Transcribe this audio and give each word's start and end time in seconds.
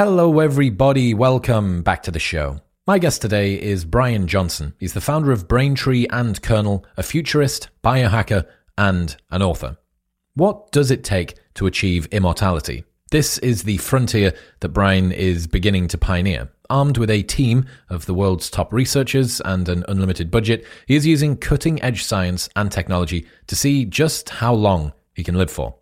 Hello, 0.00 0.38
everybody. 0.38 1.12
Welcome 1.12 1.82
back 1.82 2.04
to 2.04 2.12
the 2.12 2.20
show. 2.20 2.60
My 2.86 3.00
guest 3.00 3.20
today 3.20 3.60
is 3.60 3.84
Bryan 3.84 4.28
Johnson. 4.28 4.74
He's 4.78 4.92
the 4.92 5.00
founder 5.00 5.32
of 5.32 5.48
Braintree 5.48 6.06
and 6.08 6.40
Kernel, 6.40 6.86
a 6.96 7.02
futurist, 7.02 7.68
biohacker, 7.82 8.46
and 8.78 9.16
an 9.32 9.42
author. 9.42 9.76
What 10.34 10.70
does 10.70 10.92
it 10.92 11.02
take 11.02 11.34
to 11.54 11.66
achieve 11.66 12.06
immortality? 12.12 12.84
This 13.10 13.38
is 13.38 13.64
the 13.64 13.78
frontier 13.78 14.34
that 14.60 14.68
Bryan 14.68 15.10
is 15.10 15.48
beginning 15.48 15.88
to 15.88 15.98
pioneer. 15.98 16.48
Armed 16.70 16.96
with 16.96 17.10
a 17.10 17.24
team 17.24 17.66
of 17.88 18.06
the 18.06 18.14
world's 18.14 18.50
top 18.50 18.72
researchers 18.72 19.40
and 19.40 19.68
an 19.68 19.84
unlimited 19.88 20.30
budget, 20.30 20.64
he 20.86 20.94
is 20.94 21.08
using 21.08 21.36
cutting 21.36 21.82
edge 21.82 22.04
science 22.04 22.48
and 22.54 22.70
technology 22.70 23.26
to 23.48 23.56
see 23.56 23.84
just 23.84 24.28
how 24.28 24.54
long 24.54 24.92
he 25.12 25.24
can 25.24 25.34
live 25.34 25.50
for. 25.50 25.74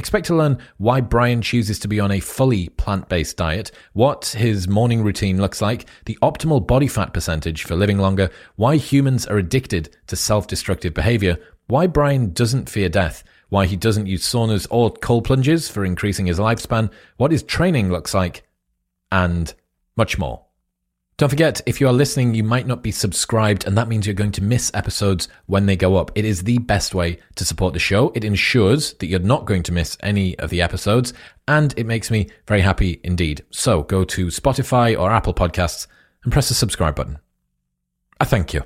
Expect 0.00 0.28
to 0.28 0.34
learn 0.34 0.56
why 0.78 1.02
Bryan 1.02 1.42
chooses 1.42 1.78
to 1.80 1.86
be 1.86 2.00
on 2.00 2.10
a 2.10 2.20
fully 2.20 2.70
plant 2.70 3.10
based 3.10 3.36
diet, 3.36 3.70
what 3.92 4.28
his 4.28 4.66
morning 4.66 5.02
routine 5.02 5.38
looks 5.38 5.60
like, 5.60 5.84
the 6.06 6.16
optimal 6.22 6.66
body 6.66 6.88
fat 6.88 7.12
percentage 7.12 7.64
for 7.64 7.76
living 7.76 7.98
longer, 7.98 8.30
why 8.56 8.76
humans 8.76 9.26
are 9.26 9.36
addicted 9.36 9.94
to 10.06 10.16
self 10.16 10.46
destructive 10.46 10.94
behavior, 10.94 11.36
why 11.66 11.86
Bryan 11.86 12.32
doesn't 12.32 12.70
fear 12.70 12.88
death, 12.88 13.22
why 13.50 13.66
he 13.66 13.76
doesn't 13.76 14.06
use 14.06 14.24
saunas 14.24 14.66
or 14.70 14.90
cold 14.90 15.24
plunges 15.24 15.68
for 15.68 15.84
increasing 15.84 16.24
his 16.24 16.38
lifespan, 16.38 16.90
what 17.18 17.30
his 17.30 17.42
training 17.42 17.90
looks 17.90 18.14
like, 18.14 18.48
and 19.12 19.52
much 19.98 20.16
more. 20.16 20.46
Don't 21.20 21.28
forget, 21.28 21.60
if 21.66 21.82
you 21.82 21.86
are 21.86 21.92
listening, 21.92 22.32
you 22.32 22.42
might 22.42 22.66
not 22.66 22.82
be 22.82 22.90
subscribed, 22.90 23.66
and 23.66 23.76
that 23.76 23.88
means 23.88 24.06
you're 24.06 24.14
going 24.14 24.32
to 24.32 24.42
miss 24.42 24.70
episodes 24.72 25.28
when 25.44 25.66
they 25.66 25.76
go 25.76 25.96
up. 25.96 26.10
It 26.14 26.24
is 26.24 26.44
the 26.44 26.56
best 26.56 26.94
way 26.94 27.18
to 27.34 27.44
support 27.44 27.74
the 27.74 27.78
show. 27.78 28.10
It 28.14 28.24
ensures 28.24 28.94
that 28.94 29.06
you're 29.06 29.20
not 29.20 29.44
going 29.44 29.62
to 29.64 29.72
miss 29.72 29.98
any 30.00 30.38
of 30.38 30.48
the 30.48 30.62
episodes, 30.62 31.12
and 31.46 31.74
it 31.76 31.84
makes 31.84 32.10
me 32.10 32.28
very 32.46 32.62
happy 32.62 33.02
indeed. 33.04 33.44
So 33.50 33.82
go 33.82 34.02
to 34.02 34.28
Spotify 34.28 34.98
or 34.98 35.10
Apple 35.10 35.34
Podcasts 35.34 35.86
and 36.24 36.32
press 36.32 36.48
the 36.48 36.54
subscribe 36.54 36.96
button. 36.96 37.18
I 38.18 38.24
thank 38.24 38.54
you. 38.54 38.62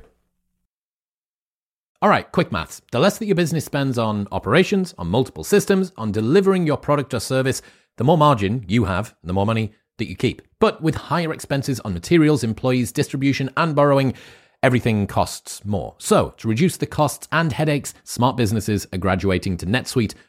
All 2.01 2.09
right, 2.09 2.31
quick 2.31 2.53
maths. 2.53 2.83
The 2.93 3.01
less 3.01 3.19
that 3.19 3.27
your 3.27 3.35
business 3.35 3.65
spends 3.65 3.99
on 3.99 4.29
operations, 4.31 4.95
on 4.97 5.09
multiple 5.09 5.43
systems, 5.43 5.93
on 5.97 6.13
delivering 6.13 6.69
your 6.69 6.77
product 6.77 7.15
or 7.15 7.19
service, 7.19 7.63
the 7.97 8.05
more 8.05 8.17
margin 8.17 8.65
you 8.69 8.85
have, 8.85 9.17
the 9.25 9.33
more 9.33 9.45
money 9.45 9.73
that 9.99 10.09
you 10.09 10.17
keep. 10.17 10.43
But 10.59 10.83
with 10.83 10.95
higher 10.95 11.33
expenses 11.33 11.81
on 11.81 11.95
materials, 11.95 12.45
employees, 12.45 12.93
distribution, 12.93 13.51
and 13.57 13.75
borrowing, 13.75 14.15
everything 14.63 15.07
costs 15.07 15.65
more. 15.65 15.95
So, 15.99 16.35
to 16.39 16.49
reduce 16.49 16.77
the 16.79 16.87
costs 16.87 17.29
and 17.31 17.53
headaches, 17.53 17.95
smart 18.05 18.37
businesses 18.37 18.87
are 18.93 18.99
graduating 18.99 19.59
to 19.59 19.67
NetSuite 19.67 20.15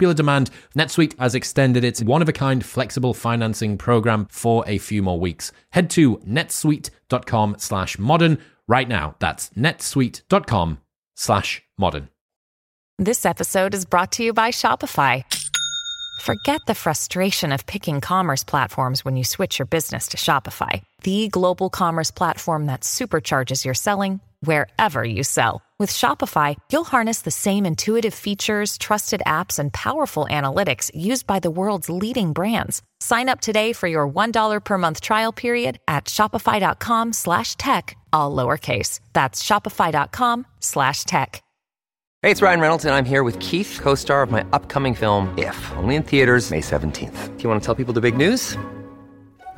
popular 0.00 0.14
demand, 0.14 0.50
NetSuite 0.74 1.18
has 1.18 1.34
extended 1.34 1.84
its 1.84 2.02
one 2.02 2.22
of 2.22 2.28
a 2.28 2.32
kind 2.32 2.64
flexible 2.64 3.12
financing 3.12 3.76
program 3.76 4.26
for 4.30 4.64
a 4.66 4.78
few 4.78 5.02
more 5.02 5.20
weeks. 5.20 5.52
Head 5.72 5.90
to 5.90 6.16
netsuite.com 6.18 7.56
slash 7.58 7.98
modern 7.98 8.38
right 8.66 8.88
now. 8.88 9.14
That's 9.18 9.50
netsuite.com 9.50 10.78
slash 11.16 11.62
modern. 11.76 12.08
This 12.98 13.26
episode 13.26 13.74
is 13.74 13.84
brought 13.84 14.12
to 14.12 14.22
you 14.22 14.32
by 14.32 14.50
Shopify. 14.50 15.24
Forget 16.22 16.60
the 16.66 16.74
frustration 16.74 17.52
of 17.52 17.66
picking 17.66 18.00
commerce 18.00 18.44
platforms 18.44 19.04
when 19.04 19.18
you 19.18 19.24
switch 19.24 19.58
your 19.58 19.66
business 19.66 20.08
to 20.08 20.16
Shopify, 20.16 20.82
the 21.02 21.28
global 21.28 21.68
commerce 21.68 22.10
platform 22.10 22.66
that 22.66 22.82
supercharges 22.82 23.66
your 23.66 23.74
selling 23.74 24.20
wherever 24.40 25.02
you 25.02 25.24
sell. 25.24 25.62
With 25.78 25.90
Shopify, 25.90 26.56
you'll 26.70 26.84
harness 26.84 27.22
the 27.22 27.30
same 27.30 27.64
intuitive 27.64 28.12
features, 28.12 28.76
trusted 28.76 29.22
apps, 29.26 29.58
and 29.58 29.72
powerful 29.72 30.26
analytics 30.28 30.90
used 30.94 31.26
by 31.26 31.38
the 31.38 31.50
world's 31.50 31.88
leading 31.88 32.34
brands. 32.34 32.82
Sign 32.98 33.30
up 33.30 33.40
today 33.40 33.72
for 33.72 33.86
your 33.86 34.06
$1 34.06 34.60
per 34.62 34.76
month 34.76 35.00
trial 35.00 35.32
period 35.32 35.78
at 35.88 36.04
shopify.com 36.04 37.14
slash 37.14 37.56
tech, 37.56 37.96
all 38.12 38.36
lowercase. 38.36 39.00
That's 39.14 39.42
shopify.com 39.42 40.46
slash 40.60 41.04
tech. 41.04 41.42
Hey, 42.22 42.30
it's 42.30 42.42
Ryan 42.42 42.60
Reynolds, 42.60 42.84
and 42.84 42.94
I'm 42.94 43.06
here 43.06 43.22
with 43.22 43.38
Keith, 43.38 43.78
co-star 43.80 44.22
of 44.22 44.30
my 44.30 44.44
upcoming 44.52 44.94
film, 44.94 45.32
If, 45.38 45.56
only 45.78 45.94
in 45.94 46.02
theaters 46.02 46.50
May 46.50 46.60
17th. 46.60 47.38
Do 47.38 47.42
you 47.42 47.48
want 47.48 47.62
to 47.62 47.64
tell 47.64 47.74
people 47.74 47.94
the 47.94 48.02
big 48.02 48.14
news? 48.14 48.58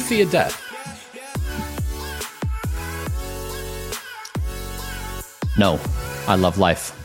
You 0.00 0.06
fear 0.06 0.24
death? 0.26 0.56
No, 5.58 5.78
I 6.26 6.36
love 6.36 6.58
life. 6.58 6.96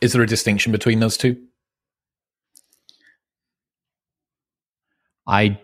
Is 0.00 0.12
there 0.12 0.22
a 0.22 0.26
distinction 0.26 0.72
between 0.72 1.00
those 1.00 1.16
two? 1.16 1.36
I 5.26 5.58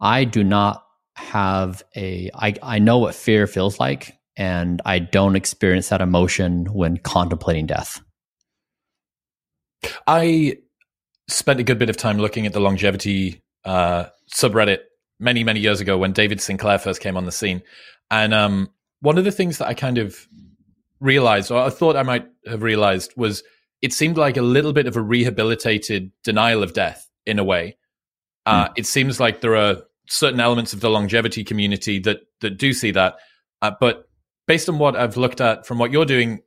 I 0.00 0.24
do 0.24 0.44
not 0.44 0.84
have 1.16 1.82
a 1.96 2.30
I, 2.34 2.54
I 2.62 2.78
know 2.78 2.98
what 2.98 3.14
fear 3.14 3.46
feels 3.46 3.80
like 3.80 4.16
and 4.36 4.80
I 4.84 5.00
don't 5.00 5.36
experience 5.36 5.88
that 5.88 6.00
emotion 6.00 6.66
when 6.72 6.96
contemplating 6.96 7.66
death. 7.66 8.00
I 10.06 10.58
spent 11.30 11.60
a 11.60 11.62
good 11.62 11.78
bit 11.78 11.90
of 11.90 11.96
time 11.96 12.18
looking 12.18 12.46
at 12.46 12.52
the 12.52 12.60
longevity 12.60 13.42
uh, 13.64 14.06
subreddit 14.34 14.80
many, 15.18 15.44
many 15.44 15.60
years 15.60 15.80
ago 15.80 15.98
when 15.98 16.12
David 16.12 16.40
Sinclair 16.40 16.78
first 16.78 17.00
came 17.00 17.16
on 17.16 17.26
the 17.26 17.32
scene. 17.32 17.62
And 18.10 18.34
um, 18.34 18.70
one 19.00 19.18
of 19.18 19.24
the 19.24 19.32
things 19.32 19.58
that 19.58 19.68
I 19.68 19.74
kind 19.74 19.98
of 19.98 20.26
realized, 21.00 21.50
or 21.50 21.58
I 21.58 21.70
thought 21.70 21.96
I 21.96 22.02
might 22.02 22.26
have 22.46 22.62
realized, 22.62 23.12
was 23.16 23.42
it 23.82 23.92
seemed 23.92 24.16
like 24.16 24.36
a 24.36 24.42
little 24.42 24.72
bit 24.72 24.86
of 24.86 24.96
a 24.96 25.00
rehabilitated 25.00 26.12
denial 26.24 26.62
of 26.62 26.72
death 26.72 27.08
in 27.26 27.38
a 27.38 27.44
way. 27.44 27.76
Uh, 28.46 28.68
mm. 28.68 28.72
It 28.76 28.86
seems 28.86 29.20
like 29.20 29.40
there 29.40 29.56
are 29.56 29.82
certain 30.08 30.40
elements 30.40 30.72
of 30.72 30.80
the 30.80 30.90
longevity 30.90 31.44
community 31.44 31.98
that 32.00 32.20
that 32.40 32.58
do 32.58 32.72
see 32.72 32.90
that, 32.90 33.16
uh, 33.62 33.70
but 33.80 34.08
based 34.46 34.68
on 34.68 34.78
what 34.78 34.96
I've 34.96 35.16
looked 35.16 35.40
at 35.40 35.66
from 35.66 35.78
what 35.78 35.92
you're 35.92 36.06
doing, 36.06 36.40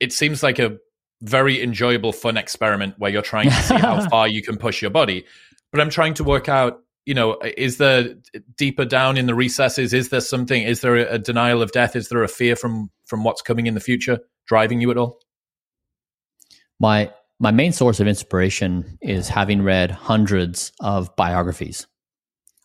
it 0.00 0.12
seems 0.12 0.42
like 0.42 0.58
a 0.58 0.78
very 1.22 1.62
enjoyable, 1.62 2.12
fun 2.12 2.36
experiment 2.36 2.94
where 2.98 3.10
you're 3.10 3.22
trying 3.22 3.48
to 3.48 3.62
see 3.62 3.76
how 3.76 4.06
far 4.10 4.28
you 4.28 4.42
can 4.42 4.56
push 4.56 4.82
your 4.82 4.90
body. 4.90 5.24
But 5.70 5.80
I'm 5.80 5.90
trying 5.90 6.14
to 6.14 6.24
work 6.24 6.48
out, 6.48 6.80
you 7.06 7.14
know, 7.14 7.38
is 7.56 7.78
there 7.78 8.14
deeper 8.56 8.84
down 8.84 9.16
in 9.16 9.26
the 9.26 9.34
recesses? 9.34 9.94
Is 9.94 10.10
there 10.10 10.20
something? 10.20 10.62
Is 10.62 10.80
there 10.80 10.96
a, 10.96 11.18
denial 11.18 11.62
of 11.62 11.72
death? 11.72 11.96
Is 11.96 12.08
there 12.08 12.22
a 12.22 12.28
fear 12.28 12.56
from 12.56 12.90
from 13.06 13.24
what's 13.24 13.42
coming 13.42 13.66
in 13.66 13.74
the 13.74 13.80
future 13.80 14.18
driving 14.46 14.80
you 14.80 14.90
at 14.90 14.96
all? 14.96 15.18
My 16.78 17.12
my 17.40 17.50
main 17.50 17.72
source 17.72 18.00
of 18.00 18.06
inspiration 18.06 18.98
is 19.00 19.28
having 19.28 19.62
read 19.62 19.90
hundreds 19.90 20.72
of 20.80 21.14
biographies. 21.16 21.86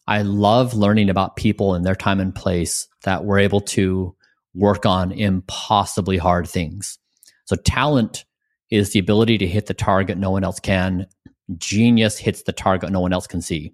I 0.07 0.21
love 0.21 0.74
learning 0.74 1.09
about 1.09 1.36
people 1.36 1.74
and 1.74 1.86
their 1.86 1.95
time 1.95 2.19
and 2.19 2.33
place 2.33 2.88
that 3.04 3.25
were 3.25 3.39
able 3.39 3.62
to 3.62 4.15
work 4.54 4.86
on 4.86 5.12
impossibly 5.12 6.18
hard 6.18 6.48
things. 6.48 6.98
So 7.45 7.56
talent 7.56 8.25
is 8.69 8.92
the 8.92 9.00
ability 9.00 9.38
to 9.38 9.48
hit 9.48 9.66
the 9.68 9.74
target 9.74 10.18
no 10.18 10.31
one 10.31 10.44
else 10.44 10.60
can 10.60 11.08
genius 11.56 12.18
hits 12.18 12.44
the 12.44 12.52
target 12.52 12.92
no 12.92 13.00
one 13.00 13.14
else 13.14 13.28
can 13.28 13.42
see. 13.42 13.74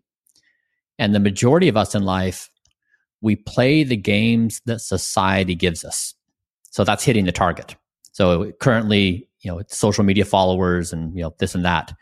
And 1.00 1.16
the 1.16 1.20
majority 1.20 1.68
of 1.68 1.78
us 1.78 1.96
in 1.96 2.04
life, 2.04 2.50
we 3.22 3.36
play 3.36 3.84
the 3.84 3.98
games 3.98 4.62
that 4.66 4.80
society 4.80 5.56
gives 5.56 5.84
us. 5.84 6.14
So 6.70 6.84
that's 6.84 7.04
hitting 7.04 7.26
the 7.26 7.32
target. 7.32 7.76
So 8.12 8.52
currently, 8.54 9.28
you 9.42 9.52
know, 9.52 9.62
social 9.68 10.04
media 10.04 10.26
followers 10.26 10.94
and, 10.94 11.16
you 11.16 11.24
know, 11.24 11.34
this 11.40 11.56
and 11.56 11.66
that. 11.66 11.94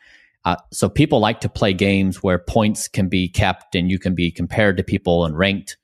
Uh, 0.43 0.57
so 0.71 0.89
people 0.89 1.19
like 1.19 1.39
to 1.41 1.49
play 1.49 1.73
games 1.73 2.21
where 2.21 2.39
points 2.39 2.87
can 2.87 3.07
be 3.07 3.29
kept 3.29 3.75
and 3.75 3.89
you 3.89 3.99
can 3.99 4.15
be 4.15 4.31
compared 4.31 4.75
to 4.77 4.83
people 4.83 5.23
and 5.23 5.37
ranked. 5.37 5.77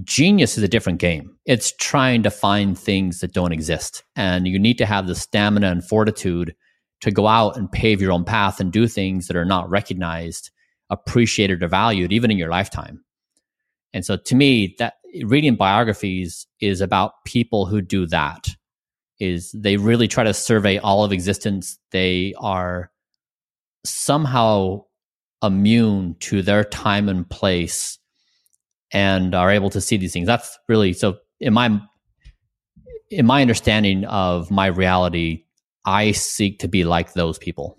Genius 0.00 0.56
is 0.56 0.64
a 0.64 0.68
different 0.68 1.00
game. 1.00 1.36
It's 1.44 1.72
trying 1.78 2.22
to 2.22 2.30
find 2.30 2.78
things 2.78 3.20
that 3.20 3.34
don't 3.34 3.52
exist. 3.52 4.02
And 4.16 4.48
you 4.48 4.58
need 4.58 4.78
to 4.78 4.86
have 4.86 5.06
the 5.06 5.14
stamina 5.14 5.70
and 5.70 5.86
fortitude 5.86 6.54
to 7.02 7.10
go 7.10 7.26
out 7.26 7.56
and 7.56 7.70
pave 7.70 8.00
your 8.00 8.12
own 8.12 8.24
path 8.24 8.58
and 8.58 8.72
do 8.72 8.88
things 8.88 9.26
that 9.26 9.36
are 9.36 9.44
not 9.44 9.68
recognized, 9.68 10.50
appreciated, 10.88 11.62
or 11.62 11.68
valued, 11.68 12.12
even 12.12 12.30
in 12.30 12.38
your 12.38 12.48
lifetime. 12.48 13.04
And 13.92 14.04
so 14.04 14.16
to 14.16 14.34
me, 14.34 14.74
that 14.78 14.94
reading 15.24 15.56
biographies 15.56 16.46
is 16.60 16.80
about 16.80 17.24
people 17.26 17.66
who 17.66 17.82
do 17.82 18.06
that. 18.06 18.48
Is 19.20 19.52
they 19.52 19.76
really 19.76 20.08
try 20.08 20.24
to 20.24 20.32
survey 20.32 20.78
all 20.78 21.04
of 21.04 21.12
existence. 21.12 21.78
They 21.90 22.34
are 22.38 22.90
somehow 23.84 24.84
immune 25.42 26.16
to 26.20 26.40
their 26.40 26.64
time 26.64 27.08
and 27.08 27.28
place 27.28 27.98
and 28.92 29.34
are 29.34 29.50
able 29.50 29.70
to 29.70 29.80
see 29.80 29.96
these 29.96 30.12
things. 30.12 30.26
That's 30.26 30.58
really 30.68 30.92
so 30.92 31.18
in 31.40 31.52
my 31.52 31.80
in 33.10 33.26
my 33.26 33.42
understanding 33.42 34.04
of 34.04 34.50
my 34.50 34.66
reality, 34.66 35.44
I 35.84 36.12
seek 36.12 36.60
to 36.60 36.68
be 36.68 36.84
like 36.84 37.12
those 37.12 37.38
people. 37.38 37.78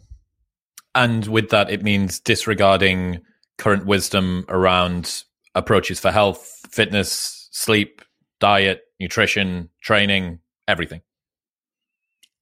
And 0.95 1.25
with 1.25 1.50
that, 1.50 1.71
it 1.71 1.81
means 1.81 2.19
disregarding 2.19 3.21
current 3.57 3.86
wisdom 3.86 4.45
around 4.48 5.24
approaches 5.56 6.00
for 6.00 6.12
health, 6.12 6.62
fitness, 6.69 7.50
sleep, 7.51 8.01
diet, 8.39 8.81
nutrition, 9.00 9.69
training, 9.81 10.39
everything. 10.68 11.01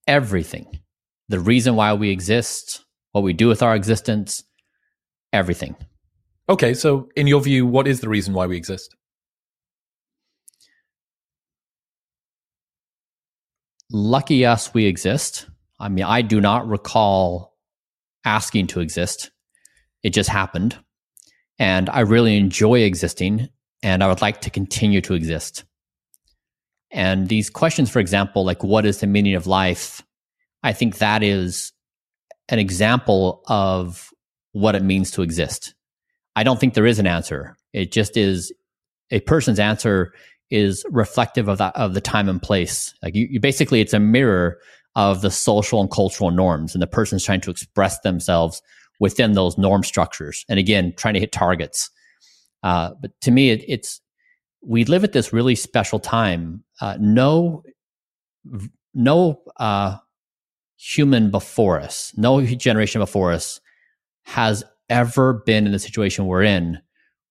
Everything. 0.08 0.82
The 1.30 1.40
reason 1.40 1.76
why 1.76 1.94
we 1.94 2.10
exist, 2.10 2.84
what 3.14 3.24
we 3.24 3.34
do 3.34 3.48
with 3.48 3.64
our 3.64 3.76
existence, 3.76 4.44
everything. 5.32 5.76
Okay, 6.52 6.74
so 6.74 7.08
in 7.16 7.28
your 7.28 7.40
view, 7.40 7.66
what 7.66 7.88
is 7.88 8.02
the 8.02 8.10
reason 8.10 8.34
why 8.34 8.46
we 8.46 8.58
exist? 8.58 8.94
Lucky 13.90 14.46
us, 14.46 14.74
we 14.74 14.86
exist. 14.86 15.48
I 15.80 15.88
mean, 15.88 16.04
I 16.04 16.22
do 16.22 16.42
not 16.42 16.68
recall 16.68 17.56
asking 18.26 18.68
to 18.68 18.82
exist. 18.82 19.32
It 20.04 20.10
just 20.10 20.30
happened. 20.30 20.78
And 21.58 21.90
I 21.90 22.02
really 22.02 22.36
enjoy 22.36 22.80
existing, 22.80 23.48
and 23.82 24.04
I 24.04 24.10
would 24.10 24.22
like 24.22 24.42
to 24.42 24.50
continue 24.50 25.00
to 25.00 25.14
exist. 25.14 25.64
And 26.92 27.30
these 27.30 27.50
questions, 27.50 27.90
for 27.90 28.00
example, 28.00 28.44
like 28.44 28.62
what 28.62 28.86
is 28.86 29.00
the 29.00 29.08
meaning 29.08 29.36
of 29.36 29.48
life? 29.48 30.02
I 30.64 30.74
think 30.74 30.98
that 30.98 31.24
is 31.24 31.72
an 32.50 32.60
example 32.60 33.42
of 33.48 34.10
what 34.52 34.76
it 34.76 34.84
means 34.84 35.12
to 35.12 35.22
exist. 35.22 35.76
I 36.36 36.44
don't 36.44 36.60
think 36.60 36.74
there 36.74 36.86
is 36.86 37.00
an 37.00 37.08
answer. 37.08 37.58
It 37.74 37.92
just 37.92 38.18
is 38.18 38.54
a 39.12 39.20
person's 39.22 39.60
answer 39.60 40.14
is 40.50 40.86
reflective 40.90 41.48
of 41.48 41.58
that 41.58 41.76
of 41.76 41.94
the 41.94 42.02
time 42.02 42.30
and 42.30 42.42
place. 42.42 42.94
Like 43.02 43.16
you, 43.16 43.28
you 43.30 43.40
basically, 43.40 43.82
it's 43.82 43.94
a 43.94 44.00
mirror 44.00 44.58
of 44.96 45.22
the 45.22 45.32
social 45.32 45.80
and 45.82 45.90
cultural 45.90 46.32
norms, 46.32 46.76
and 46.76 46.82
the 46.82 46.88
person's 46.88 47.24
trying 47.24 47.42
to 47.42 47.52
express 47.52 48.00
themselves 48.02 48.62
within 49.00 49.34
those 49.34 49.58
norm 49.58 49.84
structures. 49.84 50.46
And 50.50 50.60
again, 50.60 50.94
trying 50.98 51.14
to 51.16 51.20
hit 51.20 51.32
targets. 51.32 51.90
Uh, 52.64 52.92
but 53.02 53.12
to 53.22 53.32
me, 53.32 53.50
it, 53.50 53.64
it's 53.68 54.02
we 54.62 54.86
live 54.86 55.04
at 55.04 55.14
this 55.14 55.34
really 55.34 55.56
special 55.56 56.00
time. 56.00 56.64
Uh, 56.80 56.98
no, 57.00 57.64
no 58.94 59.42
uh, 59.58 59.98
human 60.78 61.32
before 61.32 61.80
us, 61.80 62.14
no 62.18 62.46
generation 62.46 63.02
before 63.02 63.32
us 63.32 63.60
has 64.24 64.64
ever 64.92 65.42
been 65.46 65.66
in 65.66 65.72
the 65.72 65.80
situation 65.80 66.28
we're 66.28 66.44
in, 66.44 66.80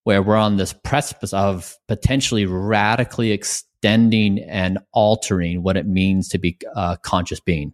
where 0.04 0.22
we're 0.22 0.36
on 0.36 0.56
this 0.56 0.72
precipice 0.72 1.32
of 1.32 1.76
potentially 1.86 2.46
radically 2.46 3.30
extending 3.30 4.40
and 4.40 4.78
altering 4.92 5.62
what 5.62 5.76
it 5.76 5.86
means 5.86 6.28
to 6.28 6.38
be 6.38 6.58
a 6.74 6.98
conscious 7.02 7.38
being. 7.38 7.72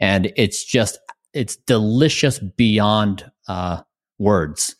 And 0.00 0.32
it's 0.36 0.64
just, 0.64 0.98
it's 1.32 1.56
delicious 1.56 2.38
beyond 2.40 3.30
uh, 3.48 3.82
words. 4.18 4.76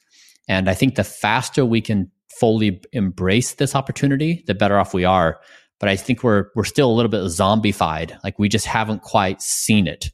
And 0.48 0.68
I 0.68 0.74
think 0.74 0.96
the 0.96 1.04
faster 1.04 1.64
we 1.64 1.80
can 1.80 2.10
fully 2.28 2.82
embrace 2.92 3.54
this 3.54 3.74
opportunity, 3.74 4.42
the 4.46 4.54
better 4.54 4.78
off 4.78 4.92
we 4.92 5.04
are. 5.04 5.40
But 5.78 5.88
I 5.88 5.96
think 5.96 6.22
we're 6.22 6.46
we're 6.54 6.64
still 6.64 6.90
a 6.90 6.94
little 6.94 7.10
bit 7.10 7.22
zombified. 7.22 8.16
Like 8.22 8.38
we 8.38 8.48
just 8.48 8.66
haven't 8.66 9.02
quite 9.02 9.42
seen 9.42 9.88
it 9.88 10.10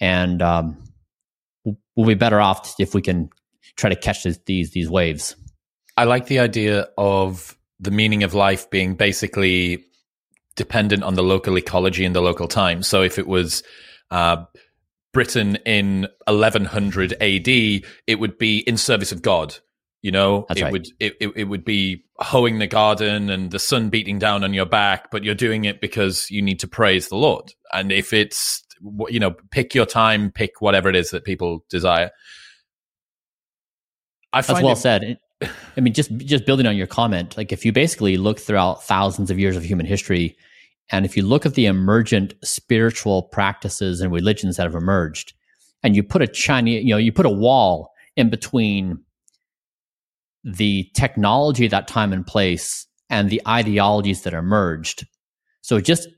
and 0.00 0.42
um, 0.42 0.84
we'll 1.96 2.06
be 2.06 2.14
better 2.14 2.40
off 2.40 2.74
if 2.78 2.94
we 2.94 3.02
can 3.02 3.30
try 3.78 3.88
to 3.88 3.96
catch 3.96 4.24
this, 4.24 4.38
these 4.44 4.72
these 4.72 4.90
waves. 4.90 5.34
I 5.96 6.04
like 6.04 6.26
the 6.26 6.40
idea 6.40 6.88
of 6.98 7.56
the 7.80 7.90
meaning 7.90 8.22
of 8.22 8.34
life 8.34 8.68
being 8.68 8.94
basically 8.94 9.84
dependent 10.56 11.04
on 11.04 11.14
the 11.14 11.22
local 11.22 11.56
ecology 11.56 12.04
and 12.04 12.14
the 12.14 12.20
local 12.20 12.48
time. 12.48 12.82
So 12.82 13.02
if 13.02 13.18
it 13.18 13.26
was 13.26 13.62
uh, 14.10 14.44
Britain 15.12 15.56
in 15.64 16.08
1100 16.26 17.12
AD, 17.14 17.48
it 17.48 18.18
would 18.18 18.36
be 18.36 18.58
in 18.58 18.76
service 18.76 19.12
of 19.12 19.22
God. 19.22 19.56
You 20.02 20.12
know, 20.12 20.46
That's 20.48 20.60
it 20.60 20.64
right. 20.64 20.72
would 20.72 20.86
it, 21.00 21.16
it, 21.20 21.32
it 21.34 21.44
would 21.44 21.64
be 21.64 22.04
hoeing 22.18 22.58
the 22.58 22.68
garden 22.68 23.30
and 23.30 23.50
the 23.50 23.58
sun 23.58 23.88
beating 23.88 24.18
down 24.18 24.44
on 24.44 24.54
your 24.54 24.66
back, 24.66 25.10
but 25.10 25.24
you're 25.24 25.34
doing 25.34 25.64
it 25.64 25.80
because 25.80 26.30
you 26.30 26.42
need 26.42 26.60
to 26.60 26.68
praise 26.68 27.08
the 27.08 27.16
Lord. 27.16 27.52
And 27.72 27.90
if 27.90 28.12
it's 28.12 28.62
you 29.08 29.18
know, 29.18 29.34
pick 29.50 29.74
your 29.74 29.86
time, 29.86 30.30
pick 30.30 30.60
whatever 30.60 30.88
it 30.88 30.94
is 30.94 31.10
that 31.10 31.24
people 31.24 31.64
desire. 31.68 32.10
I 34.32 34.42
That's 34.42 34.62
well 34.62 34.72
it- 34.72 34.76
said. 34.76 35.18
I 35.76 35.80
mean, 35.80 35.94
just 35.94 36.16
just 36.16 36.46
building 36.46 36.66
on 36.66 36.76
your 36.76 36.88
comment, 36.88 37.36
like 37.36 37.52
if 37.52 37.64
you 37.64 37.72
basically 37.72 38.16
look 38.16 38.40
throughout 38.40 38.82
thousands 38.82 39.30
of 39.30 39.38
years 39.38 39.56
of 39.56 39.64
human 39.64 39.86
history, 39.86 40.36
and 40.90 41.04
if 41.04 41.16
you 41.16 41.22
look 41.22 41.46
at 41.46 41.54
the 41.54 41.66
emergent 41.66 42.34
spiritual 42.42 43.22
practices 43.22 44.00
and 44.00 44.12
religions 44.12 44.56
that 44.56 44.64
have 44.64 44.74
emerged, 44.74 45.34
and 45.82 45.94
you 45.94 46.02
put 46.02 46.22
a 46.22 46.26
Chinese, 46.26 46.84
you 46.84 46.90
know, 46.90 46.96
you 46.96 47.12
put 47.12 47.26
a 47.26 47.30
wall 47.30 47.92
in 48.16 48.30
between 48.30 48.98
the 50.44 50.88
technology 50.94 51.66
at 51.66 51.70
that 51.70 51.88
time 51.88 52.12
and 52.12 52.26
place 52.26 52.86
and 53.10 53.30
the 53.30 53.40
ideologies 53.46 54.22
that 54.22 54.34
emerged. 54.34 55.06
So 55.62 55.80
just 55.80 56.08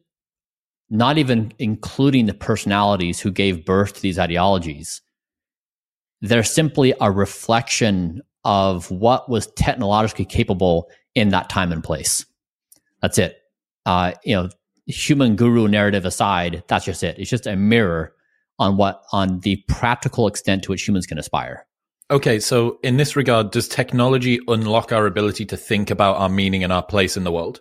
not 0.89 1.19
even 1.19 1.53
including 1.59 2.27
the 2.27 2.35
personalities 2.35 3.21
who 3.21 3.31
gave 3.31 3.65
birth 3.65 3.95
to 3.95 4.03
these 4.03 4.19
ideologies. 4.19 5.01
They're 6.21 6.45
simply 6.45 6.95
a 7.01 7.11
reflection 7.11 8.23
of 8.45 8.91
what 8.91 9.29
was 9.29 9.47
technologically 9.49 10.25
capable 10.25 10.89
in 11.15 11.31
that 11.31 11.49
time 11.49 11.73
and 11.73 11.83
place. 11.83 12.25
That's 13.03 13.19
it. 13.19 13.37
Uh, 13.87 14.13
you 14.25 14.35
know, 14.35 14.49
human 14.87 15.37
guru 15.37 15.69
narrative 15.69 16.05
aside, 16.05 16.63
that's 16.69 16.85
just 16.85 17.03
it. 17.03 17.19
It's 17.19 17.31
just 17.31 17.47
a 17.47 17.57
mirror 17.57 18.15
on 18.59 18.77
what 18.77 19.03
on 19.13 19.41
the 19.41 19.65
practical 19.69 20.27
extent 20.27 20.65
to 20.65 20.71
which 20.71 20.87
humans 20.87 21.07
can 21.07 21.19
aspire. 21.19 21.67
Okay, 22.11 22.41
so 22.41 22.79
in 22.83 22.97
this 22.97 23.15
regard, 23.15 23.53
does 23.53 23.69
technology 23.69 24.41
unlock 24.49 24.93
our 24.93 25.07
ability 25.07 25.47
to 25.47 25.57
think 25.57 25.91
about 25.91 26.17
our 26.17 26.29
meaning 26.29 26.65
and 26.65 26.73
our 26.73 26.83
place 26.83 27.17
in 27.17 27.25
the 27.25 27.33
world? 27.33 27.61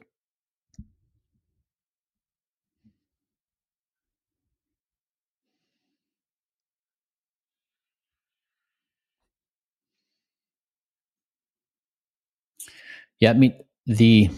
Yeah, 13.20 13.32
I 13.32 13.34
mean 13.34 13.54
the 13.86 14.30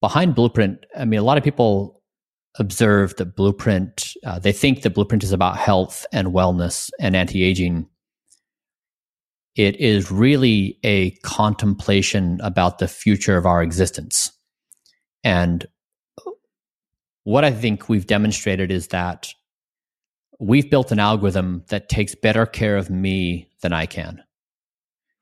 behind 0.00 0.34
Blueprint. 0.34 0.84
I 0.96 1.04
mean, 1.04 1.18
a 1.18 1.24
lot 1.24 1.38
of 1.38 1.44
people 1.44 2.02
observe 2.58 3.16
that 3.16 3.36
Blueprint. 3.36 4.12
Uh, 4.24 4.38
they 4.38 4.52
think 4.52 4.82
that 4.82 4.94
Blueprint 4.94 5.24
is 5.24 5.32
about 5.32 5.56
health 5.56 6.06
and 6.12 6.28
wellness 6.28 6.90
and 7.00 7.16
anti-aging. 7.16 7.88
It 9.56 9.76
is 9.80 10.10
really 10.10 10.78
a 10.84 11.10
contemplation 11.22 12.38
about 12.42 12.78
the 12.78 12.86
future 12.86 13.36
of 13.36 13.44
our 13.44 13.62
existence, 13.62 14.30
and 15.24 15.66
what 17.24 17.44
I 17.44 17.50
think 17.50 17.88
we've 17.88 18.06
demonstrated 18.06 18.70
is 18.70 18.88
that 18.88 19.34
we've 20.38 20.70
built 20.70 20.92
an 20.92 21.00
algorithm 21.00 21.64
that 21.68 21.88
takes 21.88 22.14
better 22.14 22.46
care 22.46 22.76
of 22.76 22.88
me 22.88 23.50
than 23.60 23.72
I 23.72 23.86
can. 23.86 24.22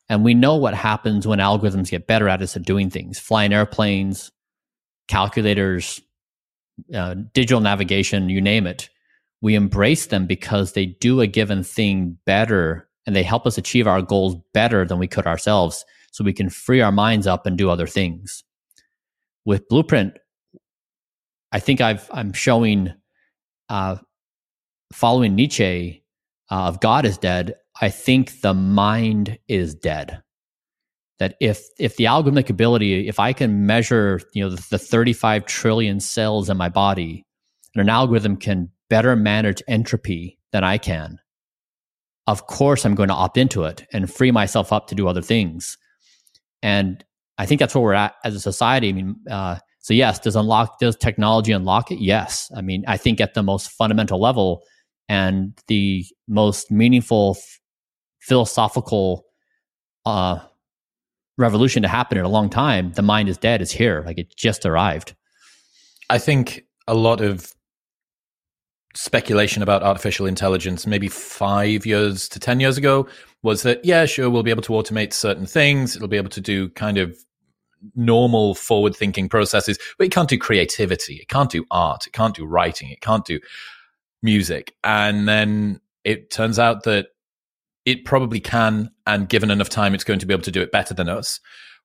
And 0.09 0.25
we 0.25 0.35
know 0.35 0.57
what 0.57 0.75
happens 0.75 1.27
when 1.27 1.41
algorithms 1.41 1.91
get 1.91 2.07
better 2.07 2.29
at 2.29 2.43
us 2.43 2.57
at 2.57 2.63
doing 2.63 2.91
things 2.91 3.19
flying 3.19 3.53
airplanes, 3.53 4.31
calculators, 5.09 6.01
uh, 6.95 7.15
digital 7.35 7.61
navigation, 7.61 8.29
you 8.29 8.41
name 8.41 8.67
it. 8.67 8.89
we 9.41 9.55
embrace 9.55 10.07
them 10.07 10.27
because 10.27 10.73
they 10.73 10.87
do 10.87 11.21
a 11.21 11.27
given 11.27 11.63
thing 11.63 12.19
better 12.27 12.89
and 13.07 13.15
they 13.15 13.23
help 13.23 13.47
us 13.47 13.59
achieve 13.59 13.87
our 13.87 14.03
goals 14.03 14.37
better 14.53 14.85
than 14.85 14.99
we 14.99 15.07
could 15.07 15.27
ourselves 15.27 15.85
so 16.11 16.25
we 16.25 16.33
can 16.33 16.49
free 16.51 16.81
our 16.81 16.93
minds 16.93 17.27
up 17.27 17.47
and 17.47 17.59
do 17.59 17.71
other 17.71 17.87
things 17.87 18.43
with 19.45 19.69
blueprint 19.69 20.15
i 21.53 21.61
think 21.61 21.81
i've 21.81 22.09
i'm 22.13 22.33
showing 22.33 22.93
uh, 23.69 23.97
following 24.93 25.35
nietzsche 25.35 26.03
uh, 26.51 26.67
of 26.67 26.81
god 26.81 27.05
is 27.05 27.19
dead 27.19 27.55
i 27.81 27.89
think 27.89 28.41
the 28.41 28.55
mind 28.55 29.39
is 29.49 29.75
dead. 29.75 30.23
That 31.19 31.37
if 31.41 31.63
if 31.79 31.97
the 31.97 32.05
algorithmic 32.05 32.51
ability 32.51 33.09
if 33.09 33.19
i 33.19 33.33
can 33.33 33.65
measure 33.65 34.21
you 34.35 34.45
know 34.45 34.51
the, 34.51 34.67
the 34.71 34.79
35 34.79 35.47
trillion 35.47 35.99
cells 35.99 36.51
in 36.51 36.59
my 36.59 36.69
body 36.69 37.25
and 37.75 37.81
an 37.81 37.89
algorithm 37.89 38.37
can 38.37 38.71
better 38.91 39.17
manage 39.17 39.63
entropy 39.67 40.39
than 40.53 40.63
i 40.63 40.77
can 40.77 41.19
of 42.27 42.47
course 42.49 42.85
i'm 42.85 42.95
going 42.95 43.09
to 43.09 43.15
opt 43.15 43.39
into 43.39 43.65
it 43.65 43.87
and 43.95 44.13
free 44.13 44.31
myself 44.31 44.73
up 44.73 44.89
to 44.89 44.95
do 44.95 45.09
other 45.09 45.23
things. 45.23 45.79
And 46.63 47.03
i 47.39 47.47
think 47.47 47.61
that's 47.61 47.75
where 47.75 47.83
we're 47.83 47.95
at 47.95 48.15
as 48.25 48.35
a 48.35 48.41
society. 48.41 48.91
I 48.91 48.93
mean 48.93 49.17
uh, 49.31 49.57
so 49.79 49.95
yes 49.95 50.19
does 50.19 50.37
unlock 50.37 50.79
does 50.81 50.97
technology 50.97 51.53
unlock 51.53 51.91
it? 51.91 51.99
Yes. 51.99 52.51
I 52.55 52.61
mean 52.61 52.85
i 52.87 52.99
think 52.99 53.23
at 53.23 53.33
the 53.33 53.43
most 53.43 53.71
fundamental 53.71 54.21
level 54.21 54.63
and 55.09 55.59
the 55.69 56.05
most 56.29 56.71
meaningful 56.71 57.39
philosophical 58.27 59.25
uh, 60.05 60.41
revolution 61.39 61.83
to 61.83 61.89
happen 61.89 62.19
in 62.19 62.25
a 62.25 62.29
long 62.29 62.51
time, 62.51 62.93
the 62.93 63.03
mind 63.03 63.29
is 63.29 63.39
dead 63.39 63.63
It's 63.63 63.71
here. 63.71 64.03
Like 64.05 64.19
it 64.19 64.35
just 64.35 64.67
arrived. 64.67 65.15
I 66.11 66.19
think 66.19 66.65
a 66.89 66.95
lot 66.95 67.21
of 67.21 67.53
speculation 68.95 69.63
about 69.63 69.83
artificial 69.83 70.27
intelligence, 70.27 70.87
maybe 70.87 71.09
five 71.09 71.87
years 71.87 72.29
to 72.31 72.41
10 72.41 72.59
years 72.59 72.77
ago, 72.77 73.07
was 73.43 73.63
that, 73.63 73.85
yeah, 73.85 74.07
sure, 74.07 74.29
we'll 74.29 74.43
be 74.43 74.51
able 74.51 74.63
to 74.63 74.73
automate 74.73 75.13
certain 75.13 75.47
things. 75.47 75.95
It'll 75.95 76.09
be 76.09 76.17
able 76.17 76.31
to 76.31 76.41
do 76.41 76.69
kind 76.71 76.99
of 76.99 77.17
normal 77.95 78.55
forward 78.55 78.97
thinking 78.97 79.29
processes, 79.29 79.79
but 79.99 80.07
it 80.07 80.13
can't 80.13 80.29
do 80.29 80.39
creativity. 80.39 81.17
It 81.17 81.29
can't 81.29 81.51
do 81.51 81.65
art. 81.71 82.07
It 82.07 82.13
can't 82.13 82.35
do 82.35 82.45
writing. 82.45 82.91
It 82.91 83.03
can't 83.03 83.25
do 83.25 83.39
music. 84.23 84.75
And 84.83 85.29
then 85.29 85.81
it 86.03 86.31
turns 86.31 86.59
out 86.59 86.85
that 86.85 87.09
it 87.87 88.05
probably 88.05 88.41
can, 88.41 88.91
and 89.07 89.29
given 89.29 89.51
enough 89.51 89.69
time, 89.69 89.95
it's 89.95 90.05
going 90.05 90.19
to 90.19 90.27
be 90.27 90.35
able 90.35 90.43
to 90.43 90.51
do 90.51 90.61
it 90.61 90.73
better 90.73 90.93
than 90.93 91.09
us. 91.09 91.41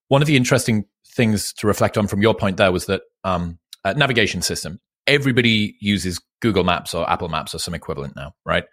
One 0.08 0.22
of 0.22 0.28
the 0.28 0.36
interesting 0.36 0.86
things 1.08 1.54
to 1.54 1.68
reflect 1.68 1.98
on 1.98 2.08
from 2.08 2.22
your 2.22 2.34
point 2.34 2.58
there 2.58 2.72
was 2.72 2.88
that 2.88 3.04
um, 3.24 3.60
navigation 3.86 4.42
system. 4.42 4.80
Everybody 5.06 5.78
uses 5.80 6.20
Google 6.42 6.64
Maps 6.64 6.94
or 6.94 7.10
Apple 7.10 7.30
Maps 7.30 7.54
or 7.54 7.60
some 7.60 7.76
equivalent 7.76 8.16
now, 8.16 8.34
right? 8.46 8.66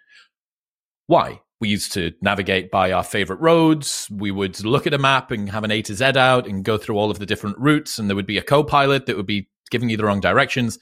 Why? 1.07 1.41
We 1.61 1.69
used 1.69 1.93
to 1.93 2.13
navigate 2.23 2.71
by 2.71 2.93
our 2.93 3.05
favorite 3.05 3.41
roads. 3.41 4.09
We 4.11 4.31
would 4.31 4.65
look 4.65 4.87
at 4.87 4.95
a 4.95 4.99
map 4.99 5.31
and 5.31 5.51
have 5.51 5.65
an 5.65 5.71
A 5.71 5.83
to 5.83 5.95
Z 5.95 6.05
out 6.17 6.47
and 6.47 6.65
go 6.65 6.79
through 6.79 6.97
all 6.97 7.11
of 7.11 7.19
the 7.19 7.27
different 7.27 7.59
routes, 7.59 7.99
and 7.99 8.09
there 8.09 8.17
would 8.17 8.27
be 8.27 8.39
a 8.39 8.43
co 8.43 8.65
pilot 8.65 9.07
that 9.07 9.17
would 9.17 9.27
be 9.27 9.49
giving 9.71 9.91
you 9.91 9.97
the 9.97 10.05
wrong 10.05 10.21
directions 10.21 10.79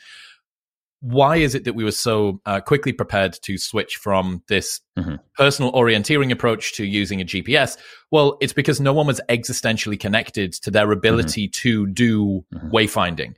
why 1.00 1.36
is 1.36 1.54
it 1.54 1.64
that 1.64 1.74
we 1.74 1.84
were 1.84 1.90
so 1.90 2.40
uh, 2.46 2.60
quickly 2.60 2.92
prepared 2.92 3.38
to 3.42 3.58
switch 3.58 3.96
from 3.96 4.42
this 4.48 4.80
mm-hmm. 4.98 5.16
personal 5.36 5.72
orienteering 5.72 6.32
approach 6.32 6.74
to 6.74 6.86
using 6.86 7.20
a 7.20 7.24
GPS? 7.24 7.76
Well, 8.10 8.38
it's 8.40 8.52
because 8.52 8.80
no 8.80 8.92
one 8.92 9.06
was 9.06 9.20
existentially 9.28 10.00
connected 10.00 10.52
to 10.54 10.70
their 10.70 10.90
ability 10.92 11.48
mm-hmm. 11.48 11.68
to 11.68 11.86
do 11.88 12.44
mm-hmm. 12.52 12.70
wayfinding. 12.70 13.34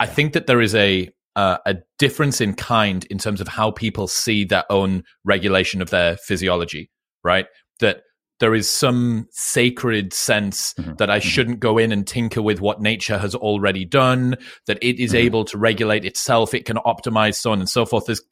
I 0.00 0.06
think 0.06 0.32
that 0.32 0.46
there 0.46 0.60
is 0.60 0.74
a 0.74 1.10
uh, 1.36 1.58
a 1.64 1.76
difference 1.98 2.40
in 2.40 2.54
kind 2.54 3.04
in 3.06 3.18
terms 3.18 3.40
of 3.40 3.46
how 3.46 3.70
people 3.70 4.08
see 4.08 4.44
their 4.44 4.64
own 4.70 5.04
regulation 5.24 5.80
of 5.80 5.90
their 5.90 6.16
physiology, 6.16 6.90
right? 7.22 7.46
That 7.78 8.02
there 8.40 8.54
is 8.54 8.68
some 8.68 9.28
sacred 9.30 10.12
sense 10.12 10.74
mm-hmm. 10.74 10.94
that 10.94 11.10
I 11.10 11.18
mm-hmm. 11.18 11.28
shouldn't 11.28 11.60
go 11.60 11.78
in 11.78 11.92
and 11.92 12.06
tinker 12.06 12.42
with 12.42 12.60
what 12.60 12.80
nature 12.80 13.18
has 13.18 13.34
already 13.34 13.84
done, 13.84 14.36
that 14.66 14.78
it 14.82 14.98
is 14.98 15.10
mm-hmm. 15.10 15.26
able 15.26 15.44
to 15.46 15.58
regulate 15.58 16.04
itself, 16.04 16.52
it 16.52 16.64
can 16.64 16.78
optimize, 16.78 17.36
so 17.36 17.52
on 17.52 17.60
and 17.60 17.68
so 17.68 17.86
forth. 17.86 18.06
There's, 18.06 18.22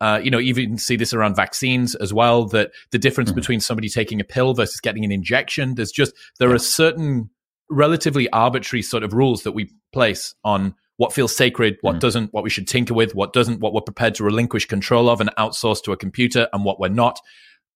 uh, 0.00 0.20
you 0.22 0.30
know, 0.30 0.40
even 0.40 0.78
see 0.78 0.96
this 0.96 1.12
around 1.12 1.36
vaccines 1.36 1.94
as 1.96 2.14
well, 2.14 2.46
that 2.46 2.70
the 2.92 2.98
difference 2.98 3.30
mm-hmm. 3.30 3.40
between 3.40 3.60
somebody 3.60 3.88
taking 3.88 4.20
a 4.20 4.24
pill 4.24 4.54
versus 4.54 4.80
getting 4.80 5.04
an 5.04 5.12
injection, 5.12 5.74
there's 5.74 5.92
just, 5.92 6.14
there 6.38 6.48
yeah. 6.48 6.54
are 6.54 6.60
certain 6.60 7.28
relatively 7.68 8.30
arbitrary 8.30 8.82
sort 8.82 9.02
of 9.02 9.12
rules 9.12 9.42
that 9.42 9.52
we 9.52 9.70
place 9.92 10.34
on 10.44 10.74
what 10.98 11.12
feels 11.12 11.34
sacred, 11.34 11.76
what 11.80 11.96
mm. 11.96 12.00
doesn't, 12.00 12.32
what 12.32 12.44
we 12.44 12.48
should 12.48 12.66
tinker 12.66 12.94
with, 12.94 13.14
what 13.14 13.32
doesn't, 13.32 13.60
what 13.60 13.74
we're 13.74 13.80
prepared 13.80 14.14
to 14.14 14.24
relinquish 14.24 14.64
control 14.64 15.10
of 15.10 15.20
and 15.20 15.28
outsource 15.36 15.82
to 15.82 15.92
a 15.92 15.96
computer, 15.96 16.48
and 16.52 16.64
what 16.64 16.80
we're 16.80 16.88
not. 16.88 17.20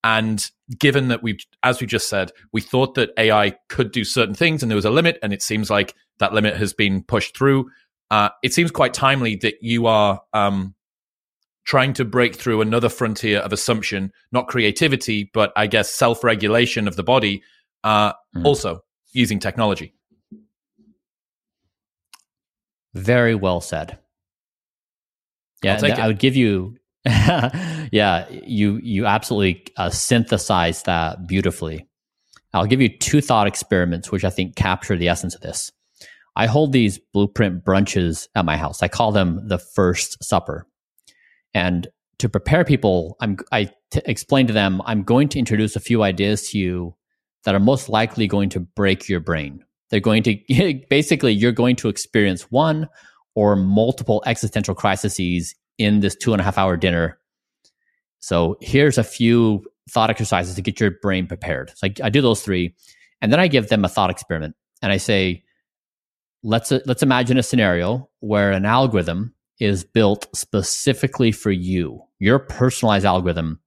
And 0.02 0.45
given 0.78 1.09
that 1.09 1.23
we've, 1.23 1.45
as 1.62 1.80
we 1.80 1.87
just 1.87 2.09
said, 2.09 2.33
we 2.52 2.61
thought 2.61 2.95
that 2.95 3.11
AI 3.19 3.57
could 3.69 3.92
do 3.92 4.04
certain 4.04 4.35
things 4.35 4.62
and 4.62 4.71
there 4.71 4.76
was 4.76 4.85
a 4.85 4.90
limit, 4.90 5.19
and 5.23 5.33
it 5.33 5.42
seems 5.42 5.71
like 5.71 5.95
that 6.19 6.33
limit 6.33 6.57
has 6.57 6.73
been 6.73 7.02
pushed 7.02 7.37
through. 7.37 7.71
Uh, 8.11 8.30
it 8.42 8.52
seems 8.52 8.71
quite 8.71 8.95
timely 8.95 9.37
that 9.37 9.54
you 9.61 9.87
are 9.87 10.21
um, 10.33 10.75
trying 11.64 11.92
to 11.95 12.04
break 12.04 12.35
through 12.35 12.61
another 12.61 12.88
frontier 12.88 13.38
of 13.38 13.52
assumption, 13.52 14.12
not 14.33 14.49
creativity, 14.49 15.30
but 15.33 15.52
I 15.54 15.66
guess 15.66 15.90
self 15.92 16.25
regulation 16.25 16.88
of 16.88 16.97
the 16.97 17.04
body, 17.04 17.42
uh, 17.85 18.12
mm. 18.35 18.45
also 18.45 18.83
using 19.12 19.38
technology. 19.38 19.95
Very 22.95 23.35
well 23.35 23.61
said. 23.61 23.99
Yeah, 25.62 25.78
I 25.83 26.07
would 26.07 26.19
give 26.19 26.37
you 26.37 26.76
yeah, 27.07 28.28
you 28.28 28.78
you 28.83 29.07
absolutely 29.07 29.66
uh, 29.76 29.88
synthesize 29.88 30.83
that 30.83 31.26
beautifully. 31.26 31.87
I'll 32.52 32.66
give 32.66 32.80
you 32.80 32.88
two 32.88 33.21
thought 33.21 33.47
experiments, 33.47 34.12
which 34.12 34.25
I 34.25 34.30
think 34.30 34.57
capture 34.57 34.97
the 34.97 35.09
essence 35.09 35.35
of 35.35 35.40
this. 35.40 35.71
I 36.37 36.47
hold 36.47 36.73
these 36.73 36.99
blueprint 37.12 37.64
brunches 37.64 38.28
at 38.35 38.45
my 38.45 38.57
house. 38.57 38.83
I 38.83 38.88
call 38.88 39.12
them 39.12 39.49
the 39.49 39.59
first 39.59 40.23
supper, 40.23 40.66
and 41.54 41.88
to 42.19 42.28
prepare 42.28 42.64
people, 42.64 43.16
I'm 43.21 43.38
I 43.50 43.71
t- 43.90 44.02
explain 44.04 44.47
to 44.49 44.52
them 44.52 44.83
I'm 44.85 45.02
going 45.02 45.28
to 45.30 45.38
introduce 45.38 45.76
a 45.76 45.80
few 45.80 46.02
ideas 46.02 46.50
to 46.50 46.59
you 46.59 46.97
that 47.45 47.54
are 47.54 47.61
most 47.61 47.88
likely 47.88 48.26
going 48.26 48.50
to 48.50 48.61
break 48.61 49.09
your 49.09 49.21
brain. 49.21 49.64
They're 49.88 50.00
going 50.00 50.23
to 50.25 50.37
basically 50.90 51.33
you're 51.33 51.52
going 51.52 51.76
to 51.76 51.88
experience 51.88 52.50
one 52.50 52.88
or 53.35 53.57
multiple 53.57 54.23
existential 54.26 54.75
crises 54.75 55.54
in 55.80 56.00
this 56.00 56.14
two 56.14 56.32
and 56.32 56.40
a 56.40 56.44
half 56.44 56.58
hour 56.58 56.76
dinner. 56.76 57.18
So 58.20 58.58
here's 58.60 58.99
a 58.99 59.02
few 59.02 59.64
thought 59.88 60.10
exercises 60.10 60.54
to 60.54 60.62
get 60.62 60.78
your 60.78 60.92
brain 61.02 61.26
prepared. 61.26 61.72
So 61.75 61.87
I, 61.87 62.06
I 62.06 62.10
do 62.10 62.20
those 62.20 62.42
three, 62.42 62.75
and 63.22 63.32
then 63.32 63.40
I 63.40 63.49
give 63.49 63.68
them 63.68 63.84
a 63.84 63.88
thought 63.88 64.10
experiment, 64.10 64.54
and 64.82 64.92
I 64.92 64.99
say, 64.99 65.42
let's 66.42 66.70
uh, 66.70 66.80
let's 66.84 67.02
imagine 67.02 67.38
a 67.38 67.42
scenario 67.42 68.08
where 68.20 68.52
an 68.52 68.66
algorithm 68.66 69.34
is 69.58 69.84
built 69.84 70.28
specifically 70.34 71.32
for 71.32 71.50
you, 71.50 72.02
your 72.18 72.38
personalized 72.38 73.06
algorithm, 73.06 73.58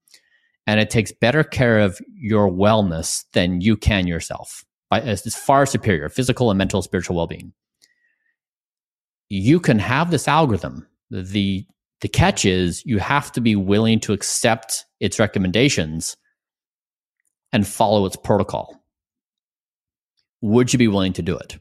and 0.67 0.79
it 0.79 0.91
takes 0.91 1.11
better 1.11 1.43
care 1.43 1.79
of 1.79 1.99
your 2.15 2.49
wellness 2.49 3.25
than 3.33 3.59
you 3.59 3.75
can 3.75 4.07
yourself. 4.07 4.63
It's 4.91 5.35
far 5.35 5.65
superior, 5.65 6.09
physical 6.09 6.51
and 6.51 6.57
mental, 6.59 6.83
spiritual 6.83 7.15
well 7.15 7.27
being. 7.27 7.53
You 9.29 9.59
can 9.59 9.79
have 9.79 10.11
this 10.11 10.27
algorithm. 10.27 10.87
The 11.09 11.65
the 12.03 12.09
catch 12.09 12.43
is 12.43 12.85
you 12.85 12.99
have 12.99 13.31
to 13.31 13.39
be 13.39 13.55
willing 13.55 13.97
to 14.01 14.11
accept 14.11 14.83
its 14.99 15.19
recommendations 15.19 16.17
and 17.53 17.65
follow 17.65 18.05
its 18.05 18.17
protocol. 18.17 18.83
Would 20.41 20.73
you 20.73 20.77
be 20.77 20.89
willing 20.89 21.13
to 21.13 21.21
do 21.21 21.37
it? 21.37 21.59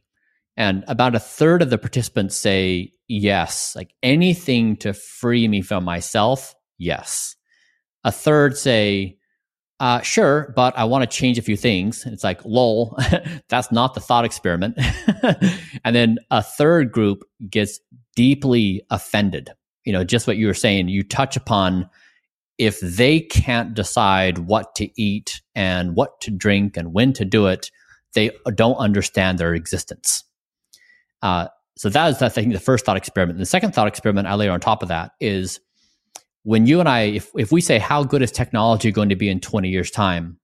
And 0.56 0.82
about 0.88 1.14
a 1.14 1.20
third 1.20 1.62
of 1.62 1.70
the 1.70 1.78
participants 1.78 2.36
say 2.36 2.90
yes, 3.06 3.76
like 3.76 3.94
anything 4.02 4.76
to 4.78 4.92
free 4.92 5.46
me 5.46 5.62
from 5.62 5.84
myself, 5.84 6.56
yes. 6.76 7.36
A 8.02 8.10
third 8.10 8.58
say, 8.58 9.18
uh, 9.78 10.00
sure, 10.00 10.52
but 10.56 10.76
I 10.76 10.84
want 10.84 11.08
to 11.08 11.16
change 11.16 11.38
a 11.38 11.42
few 11.42 11.56
things. 11.56 12.04
It's 12.04 12.24
like, 12.24 12.44
lol, 12.44 12.98
that's 13.48 13.70
not 13.70 13.94
the 13.94 14.00
thought 14.00 14.24
experiment. 14.24 14.76
and 15.84 15.94
then 15.94 16.18
a 16.32 16.42
third 16.42 16.90
group 16.90 17.22
gets 17.48 17.78
deeply 18.16 18.82
offended 18.90 19.52
you 19.84 19.92
know, 19.92 20.04
just 20.04 20.26
what 20.26 20.36
you 20.36 20.46
were 20.46 20.54
saying, 20.54 20.88
you 20.88 21.02
touch 21.02 21.36
upon 21.36 21.88
if 22.58 22.78
they 22.80 23.20
can't 23.20 23.74
decide 23.74 24.38
what 24.38 24.74
to 24.76 24.88
eat 25.00 25.40
and 25.54 25.96
what 25.96 26.20
to 26.20 26.30
drink 26.30 26.76
and 26.76 26.92
when 26.92 27.12
to 27.14 27.24
do 27.24 27.46
it, 27.46 27.70
they 28.14 28.30
don't 28.54 28.76
understand 28.76 29.38
their 29.38 29.54
existence. 29.54 30.24
Uh, 31.22 31.48
so 31.76 31.88
that 31.88 32.10
is, 32.10 32.22
I 32.22 32.28
think, 32.28 32.52
the 32.52 32.60
first 32.60 32.84
thought 32.84 32.96
experiment. 32.96 33.38
The 33.38 33.46
second 33.46 33.74
thought 33.74 33.88
experiment 33.88 34.28
I 34.28 34.34
layer 34.34 34.52
on 34.52 34.60
top 34.60 34.82
of 34.82 34.88
that 34.88 35.12
is 35.20 35.60
when 36.44 36.66
you 36.66 36.80
and 36.80 36.88
I, 36.88 37.02
if, 37.02 37.30
if 37.36 37.50
we 37.50 37.60
say, 37.60 37.78
how 37.78 38.04
good 38.04 38.22
is 38.22 38.30
technology 38.30 38.92
going 38.92 39.08
to 39.08 39.16
be 39.16 39.28
in 39.28 39.40
20 39.40 39.68
years' 39.68 39.90
time? 39.90 40.38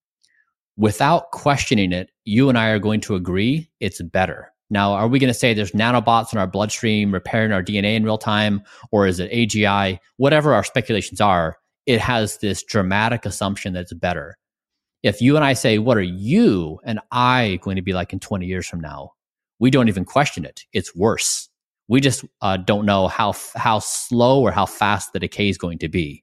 Without 0.77 1.33
questioning 1.33 1.93
it, 1.93 2.11
you 2.25 2.49
and 2.49 2.57
I 2.57 2.69
are 2.69 2.79
going 2.79 3.01
to 3.03 3.17
agree 3.17 3.71
it's 3.81 4.01
better 4.01 4.53
Now, 4.71 4.93
are 4.93 5.09
we 5.09 5.19
going 5.19 5.33
to 5.33 5.39
say 5.39 5.55
there's 5.55 5.73
nanobots 5.73 6.33
in 6.33 6.39
our 6.39 6.47
bloodstream 6.47 7.13
repairing 7.13 7.53
our 7.53 7.63
DNA 7.63 7.97
in 7.97 8.05
real 8.05 8.19
time, 8.19 8.63
or 8.91 9.07
is 9.07 9.19
it 9.19 9.33
AGI? 9.33 9.99
Whatever 10.17 10.53
our 10.53 10.65
speculations 10.65 11.21
are, 11.21 11.57
it 11.87 12.01
has 12.01 12.39
this 12.39 12.63
dramatic 12.63 13.25
assumption 13.25 13.73
that 13.73 13.81
it's 13.81 13.95
better. 13.95 14.37
If 15.03 15.23
you 15.23 15.37
and 15.37 15.45
I 15.45 15.55
say, 15.55 15.79
What 15.79 15.97
are 15.97 16.03
you 16.03 16.81
and 16.85 17.01
I 17.11 17.59
going 17.63 17.77
to 17.77 17.83
be 17.83 17.95
like 17.95 18.13
in 18.13 18.21
20 18.21 18.47
years 18.47 18.67
from 18.67 18.81
now? 18.81 19.13
We 19.59 19.71
don't 19.71 19.89
even 19.89 20.05
question 20.05 20.45
it. 20.45 20.65
It's 20.73 20.95
worse. 20.95 21.49
We 21.89 22.01
just 22.01 22.25
uh, 22.43 22.59
don't 22.59 22.85
know 22.85 23.09
how, 23.09 23.35
how 23.57 23.79
slow 23.79 24.43
or 24.43 24.51
how 24.53 24.67
fast 24.67 25.13
the 25.13 25.19
decay 25.19 25.49
is 25.49 25.57
going 25.57 25.79
to 25.79 25.89
be. 25.89 26.23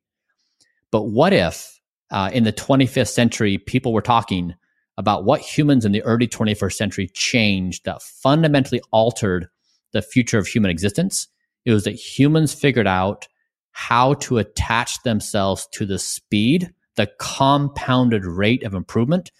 But 0.91 1.03
what 1.03 1.33
if 1.33 1.81
uh, 2.11 2.29
in 2.31 2.43
the 2.43 2.53
25th 2.53 3.09
century, 3.09 3.57
people 3.57 3.91
were 3.91 4.01
talking 4.01 4.53
about 4.97 5.25
what 5.25 5.41
humans 5.41 5.85
in 5.85 5.91
the 5.91 6.03
early 6.03 6.27
21st 6.27 6.73
century 6.73 7.07
changed 7.13 7.85
that 7.85 8.01
fundamentally 8.01 8.81
altered 8.91 9.47
the 9.91 10.01
future 10.01 10.37
of 10.37 10.47
human 10.47 10.71
existence? 10.71 11.27
It 11.65 11.71
was 11.71 11.83
that 11.83 11.91
humans 11.91 12.53
figured 12.53 12.87
out 12.87 13.27
how 13.71 14.13
to 14.15 14.37
attach 14.37 15.03
themselves 15.03 15.67
to 15.73 15.85
the 15.85 15.99
speed, 15.99 16.73
the 16.95 17.11
compounded 17.19 18.25
rate 18.25 18.63
of 18.63 18.73
improvement 18.73 19.31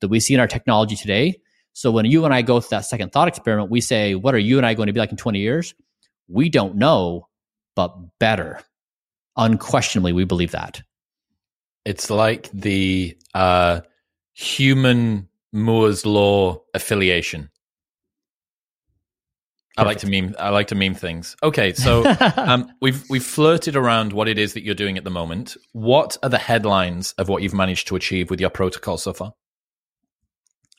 that 0.00 0.08
we 0.08 0.18
see 0.18 0.34
in 0.34 0.40
our 0.40 0.48
technology 0.48 0.96
today. 0.96 1.40
So 1.74 1.90
when 1.90 2.04
you 2.04 2.24
and 2.24 2.34
I 2.34 2.42
go 2.42 2.60
through 2.60 2.76
that 2.78 2.86
second 2.86 3.12
thought 3.12 3.28
experiment, 3.28 3.70
we 3.70 3.80
say, 3.80 4.14
What 4.14 4.34
are 4.34 4.38
you 4.38 4.56
and 4.56 4.66
I 4.66 4.74
going 4.74 4.88
to 4.88 4.92
be 4.92 5.00
like 5.00 5.12
in 5.12 5.16
20 5.16 5.38
years? 5.38 5.74
We 6.28 6.48
don't 6.48 6.76
know, 6.76 7.28
but 7.76 7.94
better. 8.18 8.60
Unquestionably, 9.36 10.12
we 10.12 10.24
believe 10.24 10.52
that. 10.52 10.82
It's 11.84 12.10
like 12.10 12.50
the 12.52 13.16
uh, 13.34 13.80
human 14.34 15.28
Moore's 15.52 16.04
law 16.04 16.62
affiliation. 16.74 17.50
Perfect. 19.76 19.78
I 19.78 19.82
like 19.90 19.98
to 19.98 20.06
meme. 20.06 20.34
I 20.38 20.48
like 20.50 20.66
to 20.68 20.74
meme 20.76 20.94
things. 20.94 21.36
Okay, 21.42 21.72
so 21.72 22.04
um, 22.36 22.70
we've 22.80 23.02
we've 23.10 23.24
flirted 23.24 23.74
around 23.74 24.12
what 24.12 24.28
it 24.28 24.38
is 24.38 24.54
that 24.54 24.62
you're 24.62 24.74
doing 24.74 24.96
at 24.96 25.02
the 25.02 25.10
moment. 25.10 25.56
What 25.72 26.16
are 26.22 26.28
the 26.28 26.38
headlines 26.38 27.12
of 27.18 27.28
what 27.28 27.42
you've 27.42 27.54
managed 27.54 27.88
to 27.88 27.96
achieve 27.96 28.30
with 28.30 28.40
your 28.40 28.50
protocol 28.50 28.98
so 28.98 29.12
far? 29.12 29.32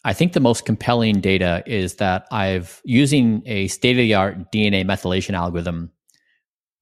I 0.05 0.13
think 0.13 0.33
the 0.33 0.39
most 0.39 0.65
compelling 0.65 1.19
data 1.19 1.63
is 1.65 1.95
that 1.95 2.27
I've 2.31 2.79
using 2.85 3.41
a 3.45 3.67
state 3.67 3.97
of 3.97 4.03
the 4.03 4.13
art 4.13 4.51
DNA 4.53 4.85
methylation 4.85 5.33
algorithm. 5.33 5.91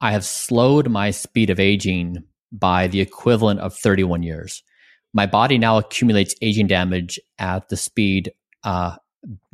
I 0.02 0.12
have 0.12 0.26
slowed 0.26 0.90
my 0.90 1.12
speed 1.12 1.50
of 1.50 1.60
aging 1.60 2.26
by 2.52 2.88
the 2.88 3.00
equivalent 3.00 3.62
of 3.62 3.76
31 3.76 4.22
years. 4.22 4.62
My 5.14 5.26
body 5.26 5.58
now 5.58 5.78
accumulates 5.78 6.36
aging 6.42 6.68
damage 6.68 7.20
at 7.38 7.70
the 7.70 7.78
speed 7.78 8.32
uh, 8.64 8.96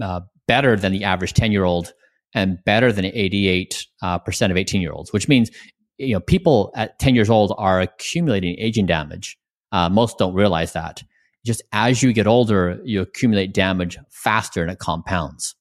uh, 0.02 0.22
better 0.48 0.76
than 0.76 0.92
the 0.92 1.04
average 1.04 1.34
10 1.34 1.52
year 1.52 1.66
old 1.66 1.94
and 2.34 2.64
better 2.64 2.92
than 2.92 3.06
88 3.06 3.86
uh, 4.02 4.18
percent 4.20 4.52
of 4.52 4.58
18 4.58 4.82
year 4.82 4.92
olds, 4.92 5.12
which 5.12 5.28
means 5.28 5.52
you 5.98 6.14
know 6.14 6.20
people 6.20 6.72
at 6.76 6.98
10 7.00 7.16
years 7.16 7.30
old 7.30 7.54
are 7.58 7.82
accumulating 7.82 8.56
aging 8.60 8.86
damage. 8.86 9.38
Uh, 9.72 9.90
most 9.90 10.18
don't 10.18 10.34
realize 10.34 10.74
that. 10.74 11.04
Just 11.46 11.62
as 11.72 12.04
you 12.04 12.14
get 12.14 12.28
older, 12.28 12.80
you 12.84 13.02
accumulate 13.02 13.54
damage 13.54 13.98
faster 14.10 14.62
and 14.62 14.72
it 14.72 14.80
compounds. 14.80 15.56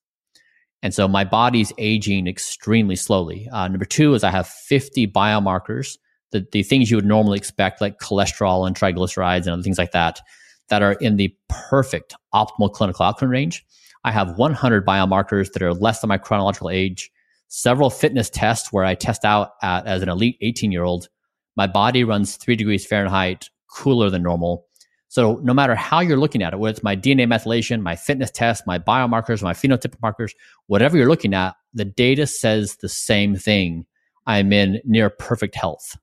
And 0.83 0.95
so 0.95 1.09
my 1.09 1.25
body's 1.25 1.73
aging 1.79 2.27
extremely 2.27 2.97
slowly. 2.97 3.49
Uh, 3.53 3.69
number 3.69 3.85
two 3.85 4.15
is 4.15 4.23
I 4.23 4.31
have 4.31 4.49
50 4.49 5.09
biomarkers, 5.09 5.99
the, 6.31 6.47
the 6.53 6.63
things 6.63 6.91
you 6.91 6.97
would 6.97 7.07
normally 7.07 7.39
expect, 7.39 7.81
like 7.81 7.99
cholesterol 7.99 8.67
and 8.67 8.77
triglycerides 8.77 9.43
and 9.43 9.51
other 9.51 9.63
things 9.63 9.79
like 9.79 9.93
that, 9.93 10.21
that 10.69 10.83
are 10.83 10.93
in 10.95 11.17
the 11.17 11.35
perfect 11.49 12.15
optimal 12.35 12.73
clinical 12.73 13.05
outcome 13.05 13.31
range. 13.31 13.65
I 14.05 14.13
have 14.13 14.39
100 14.39 14.87
biomarkers 14.87 15.53
that 15.53 15.63
are 15.63 15.75
less 15.75 16.01
than 16.01 16.09
my 16.09 16.19
chronological 16.19 16.71
age, 16.71 17.11
several 17.49 17.91
fitness 17.91 18.31
tests 18.31 18.73
where 18.73 18.85
I 18.85 18.95
test 18.95 19.25
out 19.25 19.53
at, 19.63 19.87
as 19.87 20.03
an 20.03 20.09
elite 20.09 20.37
18 20.41 20.73
year 20.73 20.85
old. 20.85 21.09
My 21.57 21.67
body 21.67 22.05
runs 22.05 22.37
three 22.37 22.57
degrees 22.57 22.87
Fahrenheit 22.87 23.51
cooler 23.69 24.11
than 24.11 24.23
normal. 24.23 24.67
So 25.09 25.41
no 25.43 25.55
matter 25.55 25.75
how 25.75 26.01
you're 26.01 26.19
looking 26.19 26.43
at 26.43 26.53
it, 26.53 26.59
whether 26.59 26.71
it's 26.71 26.83
my 26.83 26.95
DNA 26.95 27.27
methylation, 27.27 27.81
my 27.81 27.97
fitness 27.97 28.31
test, 28.31 28.67
my 28.67 28.79
biomarkers, 28.79 29.43
my 29.43 29.55
phenotypic 29.55 30.01
markers, 30.03 30.35
whatever 30.67 30.97
you're 30.99 31.09
looking 31.09 31.33
at, 31.33 31.57
the 31.73 31.87
data 31.87 32.27
says 32.27 32.77
the 32.77 32.89
same 32.89 33.35
thing. 33.35 33.87
I'm 34.27 34.53
in 34.53 34.81
near 34.85 35.09
perfect 35.09 35.55
health. 35.55 35.97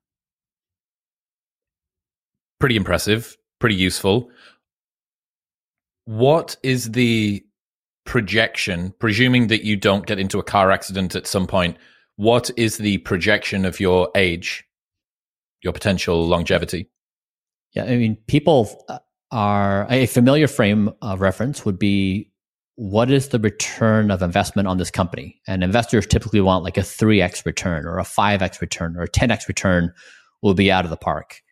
Pretty 2.65 2.77
impressive, 2.77 3.37
pretty 3.59 3.75
useful. 3.75 4.31
What 6.05 6.57
is 6.63 6.93
the 6.93 7.45
projection, 8.07 8.91
presuming 8.97 9.49
that 9.49 9.63
you 9.63 9.77
don't 9.77 10.07
get 10.07 10.17
into 10.17 10.39
a 10.39 10.43
car 10.43 10.71
accident 10.71 11.13
at 11.15 11.27
some 11.27 11.45
point, 11.45 11.77
what 12.15 12.49
is 12.57 12.79
the 12.79 12.97
projection 12.99 13.65
of 13.65 13.79
your 13.79 14.09
age, 14.15 14.63
your 15.61 15.73
potential 15.73 16.25
longevity? 16.25 16.89
Yeah, 17.75 17.83
I 17.83 17.97
mean, 17.97 18.17
people 18.25 18.83
uh, 18.89 18.97
are 19.31 19.85
a 19.91 20.07
familiar 20.07 20.47
frame 20.47 20.89
of 21.03 21.21
reference 21.21 21.65
would 21.65 21.77
be 21.77 22.31
what 22.77 23.11
is 23.11 23.27
the 23.27 23.37
return 23.37 24.09
of 24.09 24.23
investment 24.23 24.67
on 24.67 24.79
this 24.79 24.89
company? 24.89 25.39
And 25.47 25.63
investors 25.63 26.07
typically 26.07 26.41
want 26.41 26.63
like 26.63 26.77
a 26.77 26.81
3x 26.81 27.45
return 27.45 27.85
or 27.85 27.99
a 27.99 28.03
5x 28.03 28.59
return 28.59 28.97
or 28.97 29.03
a 29.03 29.07
10x 29.07 29.47
return 29.47 29.93
will 30.41 30.55
be 30.55 30.71
out 30.71 30.83
of 30.83 30.89
the 30.89 30.97
park. 30.97 31.43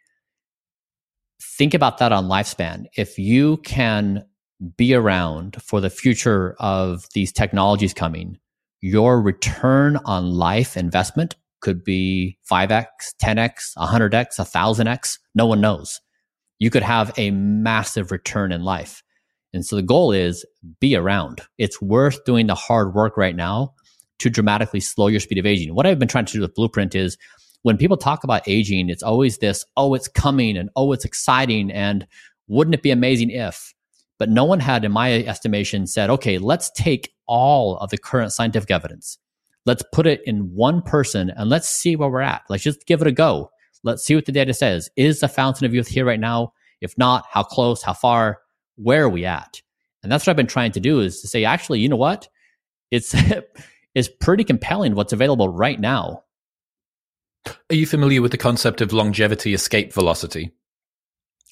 Think 1.58 1.76
about 1.76 2.00
that 2.00 2.12
on 2.12 2.26
lifespan. 2.26 2.86
If 2.98 3.20
you 3.20 3.58
can 3.58 4.26
be 4.76 4.96
around 4.96 5.62
for 5.62 5.82
the 5.82 5.89
future 5.89 6.56
of 6.60 7.06
these 7.13 7.32
technologies 7.32 7.94
coming, 7.94 8.39
your 8.82 9.22
return 9.22 10.00
on 10.06 10.32
life 10.32 10.76
investment 10.76 11.36
could 11.62 11.84
be 11.84 12.39
5x, 12.52 12.86
10x, 13.22 13.76
100x, 13.78 14.39
1000x. 14.39 15.20
No 15.36 15.46
one 15.46 15.62
knows. 15.62 16.02
You 16.58 16.72
could 16.72 16.84
have 16.84 17.13
a 17.18 17.30
massive 17.32 18.12
return 18.12 18.52
in 18.52 18.63
life. 18.63 19.04
And 19.54 19.63
so 19.63 19.76
the 19.76 19.84
goal 19.84 20.12
is 20.12 20.44
be 20.80 20.96
around. 20.96 21.42
It's 21.60 21.80
worth 21.80 22.26
doing 22.26 22.48
the 22.48 22.56
hard 22.56 22.96
work 22.96 23.16
right 23.16 23.36
now 23.36 23.76
to 24.20 24.30
dramatically 24.30 24.80
slow 24.80 25.08
your 25.08 25.20
speed 25.20 25.38
of 25.38 25.46
aging. 25.46 25.76
What 25.76 25.86
I've 25.86 26.00
been 26.00 26.08
trying 26.08 26.26
to 26.26 26.34
do 26.34 26.42
with 26.42 26.56
Blueprint 26.56 26.96
is 26.96 27.18
when 27.63 27.78
people 27.78 27.97
talk 27.97 28.23
about 28.23 28.47
aging, 28.47 28.89
it's 28.89 29.04
always 29.04 29.39
this, 29.39 29.65
oh, 29.76 29.93
it's 29.93 30.08
coming 30.08 30.56
and 30.58 30.69
oh, 30.76 30.91
it's 30.91 31.06
exciting. 31.06 31.71
And 31.71 32.06
wouldn't 32.47 32.76
it 32.76 32.84
be 32.84 32.91
amazing 32.91 33.32
if? 33.32 33.73
But 34.19 34.30
no 34.30 34.43
one 34.45 34.60
had, 34.60 34.86
in 34.86 34.91
my 34.91 35.23
estimation, 35.23 35.88
said, 35.88 36.10
okay, 36.10 36.38
let's 36.38 36.69
take 36.71 37.13
all 37.26 37.78
of 37.78 37.89
the 37.89 37.97
current 37.97 38.32
scientific 38.32 38.69
evidence. 38.69 39.17
Let's 39.65 39.84
put 39.93 40.06
it 40.06 40.21
in 40.26 40.54
one 40.54 40.82
person 40.82 41.32
and 41.32 41.49
let's 41.49 41.67
see 41.67 41.95
where 41.95 42.10
we're 42.10 42.21
at. 42.21 42.43
Let's 42.49 42.63
just 42.63 42.86
give 42.86 43.02
it 43.02 43.08
a 43.08 43.12
go. 43.12 43.49
Let's 43.84 44.04
see 44.04 44.15
what 44.15 44.26
the 44.26 44.32
data 44.32 44.54
says. 44.54 44.89
Is 44.95 45.21
the 45.21 45.28
fountain 45.28 45.65
of 45.65 45.73
youth 45.73 45.88
here 45.88 46.06
right 46.06 46.19
now? 46.19 46.54
If 46.82 46.97
not, 46.97 47.26
how 47.30 47.43
close, 47.43 47.82
how 47.82 47.93
far, 47.93 48.39
where 48.76 49.04
are 49.04 49.10
we 49.10 49.26
at? 49.26 49.62
And 50.04 50.12
that's 50.12 50.28
what 50.28 50.32
I've 50.32 50.38
been 50.38 50.47
trying 50.47 50.73
to 50.73 50.80
do 50.82 50.99
is 50.99 51.21
to 51.21 51.28
say, 51.28 51.45
actually, 51.45 51.80
you 51.80 51.88
know 51.88 51.95
what? 51.95 52.28
It's 52.91 53.15
it's 53.95 54.10
pretty 54.19 54.43
compelling 54.43 54.95
what's 54.95 55.13
available 55.13 55.47
right 55.47 55.80
now. 55.80 56.23
Are 57.45 57.75
you 57.75 57.86
familiar 57.86 58.21
with 58.21 58.32
the 58.32 58.38
concept 58.38 58.82
of 58.82 58.93
longevity 58.93 59.53
escape 59.53 59.93
velocity? 59.93 60.51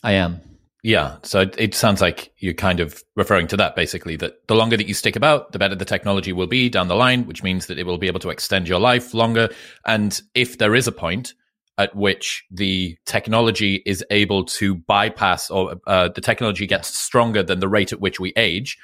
I 0.04 0.14
am. 0.14 0.42
Yeah. 0.84 1.18
So 1.24 1.42
it, 1.42 1.56
it, 1.60 1.76
sounds 1.76 2.02
like 2.02 2.34
you're 2.40 2.56
kind 2.56 2.80
of 2.80 3.04
referring 3.16 3.48
to 3.48 3.58
that 3.58 3.76
basically 3.76 4.16
that 4.16 4.48
the 4.48 4.56
longer 4.56 4.78
that 4.78 4.88
you 4.88 4.96
stick 4.96 5.16
about, 5.16 5.52
the 5.52 5.60
better 5.60 5.76
the 5.76 5.86
technology 5.86 6.34
will 6.34 6.48
be 6.48 6.70
down 6.70 6.88
the 6.88 6.96
line, 6.96 7.28
which 7.28 7.44
means 7.44 7.68
that 7.68 7.78
it 7.78 7.86
will 7.86 8.00
be 8.00 8.08
able 8.08 8.20
to 8.22 8.30
extend 8.30 8.68
your 8.68 8.80
life 8.80 9.14
longer. 9.14 9.50
And 9.86 10.20
if 10.34 10.58
there 10.58 10.74
is 10.74 10.88
a 10.88 10.92
point 10.92 11.36
at 11.78 11.96
which 11.96 12.44
the 12.50 12.98
technology 13.06 13.84
is 13.86 14.04
able 14.10 14.44
to 14.46 14.76
bypass 14.76 15.52
or 15.52 15.76
uh, 15.86 16.10
the 16.10 16.22
technology 16.22 16.66
gets 16.66 16.88
stronger 16.98 17.44
than 17.44 17.60
the 17.60 17.68
rate 17.68 17.94
at 17.94 18.02
which 18.02 18.20
we 18.20 18.34
age, 18.36 18.78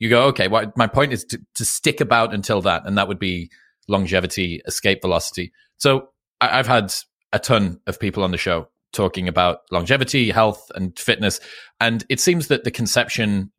you 0.00 0.10
go, 0.10 0.24
okay, 0.24 0.48
well, 0.48 0.72
my 0.76 0.88
point 0.88 1.12
is 1.12 1.24
to, 1.24 1.40
to 1.54 1.64
stick 1.64 2.00
about 2.00 2.34
until 2.34 2.60
that. 2.62 2.82
And 2.86 2.98
that 2.98 3.06
would 3.06 3.20
be 3.20 3.50
longevity, 3.86 4.62
escape 4.66 5.00
velocity. 5.00 5.52
So 5.76 6.08
I, 6.40 6.58
I've 6.58 6.66
had 6.66 6.92
a 7.32 7.38
ton 7.38 7.80
of 7.86 8.00
people 8.00 8.22
on 8.22 8.30
the 8.30 8.38
show 8.38 8.68
talking 8.92 9.28
about 9.28 9.60
longevity, 9.70 10.30
health, 10.30 10.70
and 10.74 10.98
fitness. 10.98 11.40
And 11.80 12.04
it 12.08 12.20
seems 12.20 12.48
that 12.48 12.64
the 12.64 12.70
conception, 12.70 13.50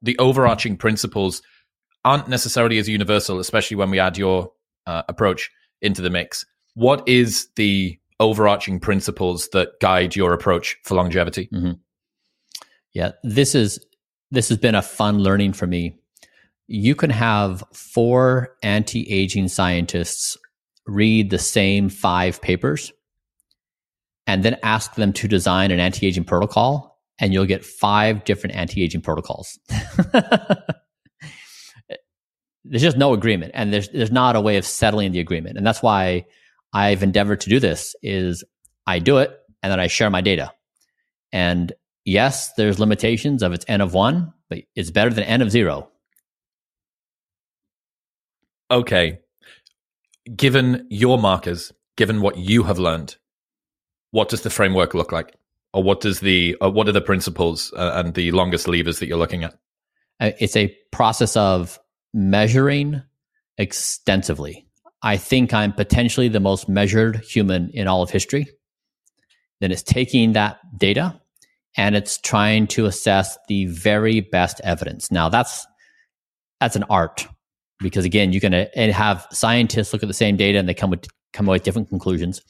the 0.00 0.18
overarching 0.18 0.76
principles 0.76 1.42
aren't 2.04 2.28
necessarily 2.28 2.78
as 2.78 2.88
universal, 2.88 3.38
especially 3.38 3.76
when 3.76 3.90
we 3.90 3.98
add 3.98 4.16
your 4.16 4.50
uh, 4.86 5.02
approach 5.08 5.50
into 5.82 6.00
the 6.00 6.10
mix. 6.10 6.46
What 6.74 7.06
is 7.06 7.48
the 7.56 7.98
overarching 8.20 8.80
principles 8.80 9.48
that 9.52 9.78
guide 9.80 10.16
your 10.16 10.32
approach 10.32 10.76
for 10.84 10.94
longevity? 10.94 11.48
Mm-hmm. 11.52 11.72
Yeah, 12.92 13.12
this 13.22 13.54
is 13.54 13.84
this 14.30 14.48
has 14.48 14.58
been 14.58 14.74
a 14.74 14.82
fun 14.82 15.18
learning 15.18 15.52
for 15.52 15.66
me. 15.66 15.96
You 16.66 16.94
can 16.94 17.10
have 17.10 17.64
four 17.72 18.56
anti-aging 18.62 19.48
scientists 19.48 20.36
read 20.88 21.30
the 21.30 21.38
same 21.38 21.88
five 21.88 22.40
papers 22.40 22.92
and 24.26 24.42
then 24.42 24.56
ask 24.62 24.94
them 24.94 25.12
to 25.12 25.28
design 25.28 25.70
an 25.70 25.78
anti-aging 25.78 26.24
protocol 26.24 26.98
and 27.20 27.32
you'll 27.32 27.46
get 27.46 27.64
five 27.64 28.24
different 28.24 28.56
anti-aging 28.56 29.02
protocols. 29.02 29.58
there's 32.64 32.82
just 32.82 32.96
no 32.96 33.12
agreement 33.12 33.52
and 33.54 33.72
there's 33.72 33.88
there's 33.90 34.10
not 34.12 34.36
a 34.36 34.40
way 34.40 34.56
of 34.56 34.64
settling 34.64 35.12
the 35.12 35.20
agreement. 35.20 35.56
And 35.56 35.66
that's 35.66 35.82
why 35.82 36.24
I've 36.72 37.02
endeavored 37.02 37.40
to 37.42 37.50
do 37.50 37.60
this 37.60 37.94
is 38.02 38.42
I 38.86 38.98
do 38.98 39.18
it 39.18 39.30
and 39.62 39.70
then 39.70 39.80
I 39.80 39.86
share 39.86 40.10
my 40.10 40.20
data. 40.20 40.52
And 41.32 41.72
yes, 42.04 42.52
there's 42.54 42.78
limitations 42.78 43.42
of 43.42 43.52
it's 43.52 43.64
n 43.68 43.80
of 43.80 43.94
one, 43.94 44.32
but 44.48 44.60
it's 44.74 44.90
better 44.90 45.10
than 45.10 45.24
n 45.24 45.42
of 45.42 45.50
zero. 45.50 45.90
Okay. 48.70 49.20
Given 50.36 50.86
your 50.90 51.18
markers, 51.18 51.72
given 51.96 52.20
what 52.20 52.36
you 52.36 52.62
have 52.64 52.78
learned, 52.78 53.16
what 54.10 54.28
does 54.28 54.42
the 54.42 54.50
framework 54.50 54.94
look 54.94 55.12
like? 55.12 55.34
Or 55.74 55.82
what 55.82 56.00
does 56.00 56.20
the 56.20 56.56
what 56.60 56.88
are 56.88 56.92
the 56.92 57.00
principles 57.00 57.72
uh, 57.76 57.92
and 57.94 58.14
the 58.14 58.32
longest 58.32 58.66
levers 58.66 58.98
that 58.98 59.06
you're 59.06 59.18
looking 59.18 59.44
at? 59.44 59.54
Uh, 60.18 60.30
it's 60.40 60.56
a 60.56 60.74
process 60.90 61.36
of 61.36 61.78
measuring 62.14 63.02
extensively. 63.58 64.66
I 65.02 65.16
think 65.16 65.52
I'm 65.52 65.72
potentially 65.72 66.28
the 66.28 66.40
most 66.40 66.68
measured 66.68 67.16
human 67.16 67.70
in 67.70 67.86
all 67.86 68.02
of 68.02 68.10
history. 68.10 68.46
Then 69.60 69.70
it's 69.70 69.82
taking 69.82 70.32
that 70.32 70.58
data 70.76 71.20
and 71.76 71.94
it's 71.94 72.18
trying 72.18 72.66
to 72.68 72.86
assess 72.86 73.38
the 73.48 73.66
very 73.66 74.20
best 74.20 74.60
evidence. 74.64 75.10
Now 75.10 75.28
that's 75.28 75.66
that's 76.60 76.76
an 76.76 76.84
art 76.90 77.28
because 77.80 78.04
again, 78.04 78.32
you 78.32 78.40
can 78.40 78.54
uh, 78.54 78.66
have 78.92 79.26
scientists 79.30 79.92
look 79.92 80.02
at 80.02 80.08
the 80.08 80.14
same 80.14 80.36
data 80.36 80.58
and 80.58 80.68
they 80.68 80.74
come 80.74 80.90
with 80.90 81.06
come 81.32 81.46
with 81.46 81.62
different 81.62 81.88
conclusions. 81.88 82.40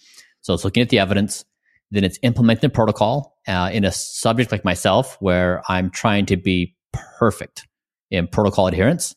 So 0.41 0.55
it's 0.55 0.65
looking 0.65 0.83
at 0.83 0.89
the 0.89 0.99
evidence, 0.99 1.45
then 1.91 2.05
it's 2.05 2.19
implementing 2.23 2.69
the 2.69 2.75
protocol 2.75 3.37
uh, 3.47 3.71
in 3.73 3.85
a 3.85 3.93
subject 3.93 4.53
like 4.53 4.65
myself 4.65 5.17
where 5.21 5.63
I'm 5.69 5.91
trying 5.91 6.27
to 6.27 6.37
be 6.37 6.77
perfect 7.19 7.67
in 8.11 8.27
protocol 8.27 8.67
adherence, 8.67 9.15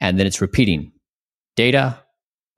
and 0.00 0.18
then 0.18 0.26
it's 0.26 0.40
repeating 0.40 0.92
data, 1.56 1.98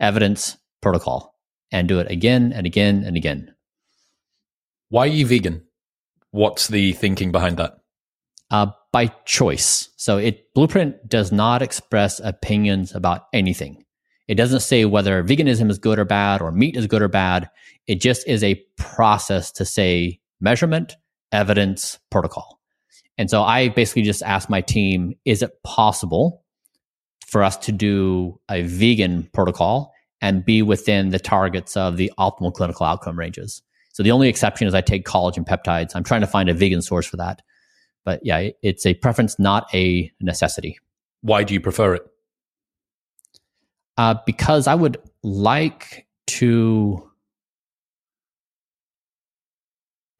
evidence, 0.01 0.57
protocol, 0.81 1.35
and 1.71 1.88
do 1.88 1.99
it 2.01 2.11
again 2.11 2.53
and 2.53 2.66
again 2.66 3.05
and 3.05 3.16
again. 3.16 3.55
Why 4.88 5.05
are 5.05 5.11
you 5.11 5.27
vegan? 5.27 5.62
What's 6.31 6.69
the 6.69 6.92
thinking 6.92 7.33
behind 7.33 7.57
that? 7.59 7.79
Uh, 8.50 8.66
by 8.92 9.09
choice. 9.26 9.90
So 9.96 10.16
it 10.16 10.54
Blueprint 10.54 11.09
does 11.09 11.32
not 11.32 11.61
express 11.62 12.20
opinions 12.20 12.94
about 12.94 13.26
anything. 13.32 13.85
It 14.28 14.37
doesn't 14.37 14.61
say 14.61 14.85
whether 14.85 15.22
veganism 15.22 15.68
is 15.68 15.78
good 15.78 15.98
or 15.98 16.04
bad 16.04 16.40
or 16.40 16.50
meat 16.50 16.76
is 16.76 16.87
good 16.87 17.02
or 17.02 17.09
bad. 17.09 17.50
It 17.87 18.00
just 18.00 18.26
is 18.26 18.42
a 18.42 18.62
process 18.78 19.52
to 19.52 19.64
say 19.64 20.20
measurement, 20.40 20.96
evidence, 21.32 21.98
protocol. 22.11 22.61
And 23.18 23.28
so 23.28 23.42
I 23.42 23.68
basically 23.68 24.02
just 24.02 24.22
asked 24.22 24.48
my 24.48 24.61
team, 24.61 25.14
is 25.24 25.42
it 25.42 25.62
possible 25.62 26.44
for 27.26 27.42
us 27.42 27.56
to 27.59 27.72
do 27.72 28.40
a 28.50 28.62
vegan 28.62 29.28
protocol 29.35 29.92
and 30.22 30.44
be 30.44 30.62
within 30.62 31.11
the 31.11 31.18
targets 31.18 31.76
of 31.76 31.96
the 31.96 32.12
optimal 32.18 32.52
clinical 32.52 32.87
outcome 32.87 33.18
ranges? 33.18 33.62
So 33.92 34.02
the 34.02 34.12
only 34.12 34.28
exception 34.28 34.66
is 34.66 34.74
I 34.74 34.82
take 34.82 35.06
collagen 35.06 35.46
peptides. 35.46 35.94
I'm 35.94 36.04
trying 36.04 36.20
to 36.20 36.26
find 36.26 36.48
a 36.48 36.54
vegan 36.54 36.82
source 36.82 37.06
for 37.06 37.16
that. 37.16 37.42
But 38.07 38.21
yeah, 38.25 38.51
it's 38.62 38.87
a 38.87 38.95
preference, 38.95 39.38
not 39.38 39.66
a 39.75 40.11
necessity. 40.21 40.79
Why 41.23 41.42
do 41.42 41.53
you 41.53 41.61
prefer 41.61 41.97
it? 41.97 42.03
Uh, 43.99 44.14
because 44.25 44.69
I 44.69 44.77
would 44.77 44.99
like 45.25 46.07
to, 46.29 47.11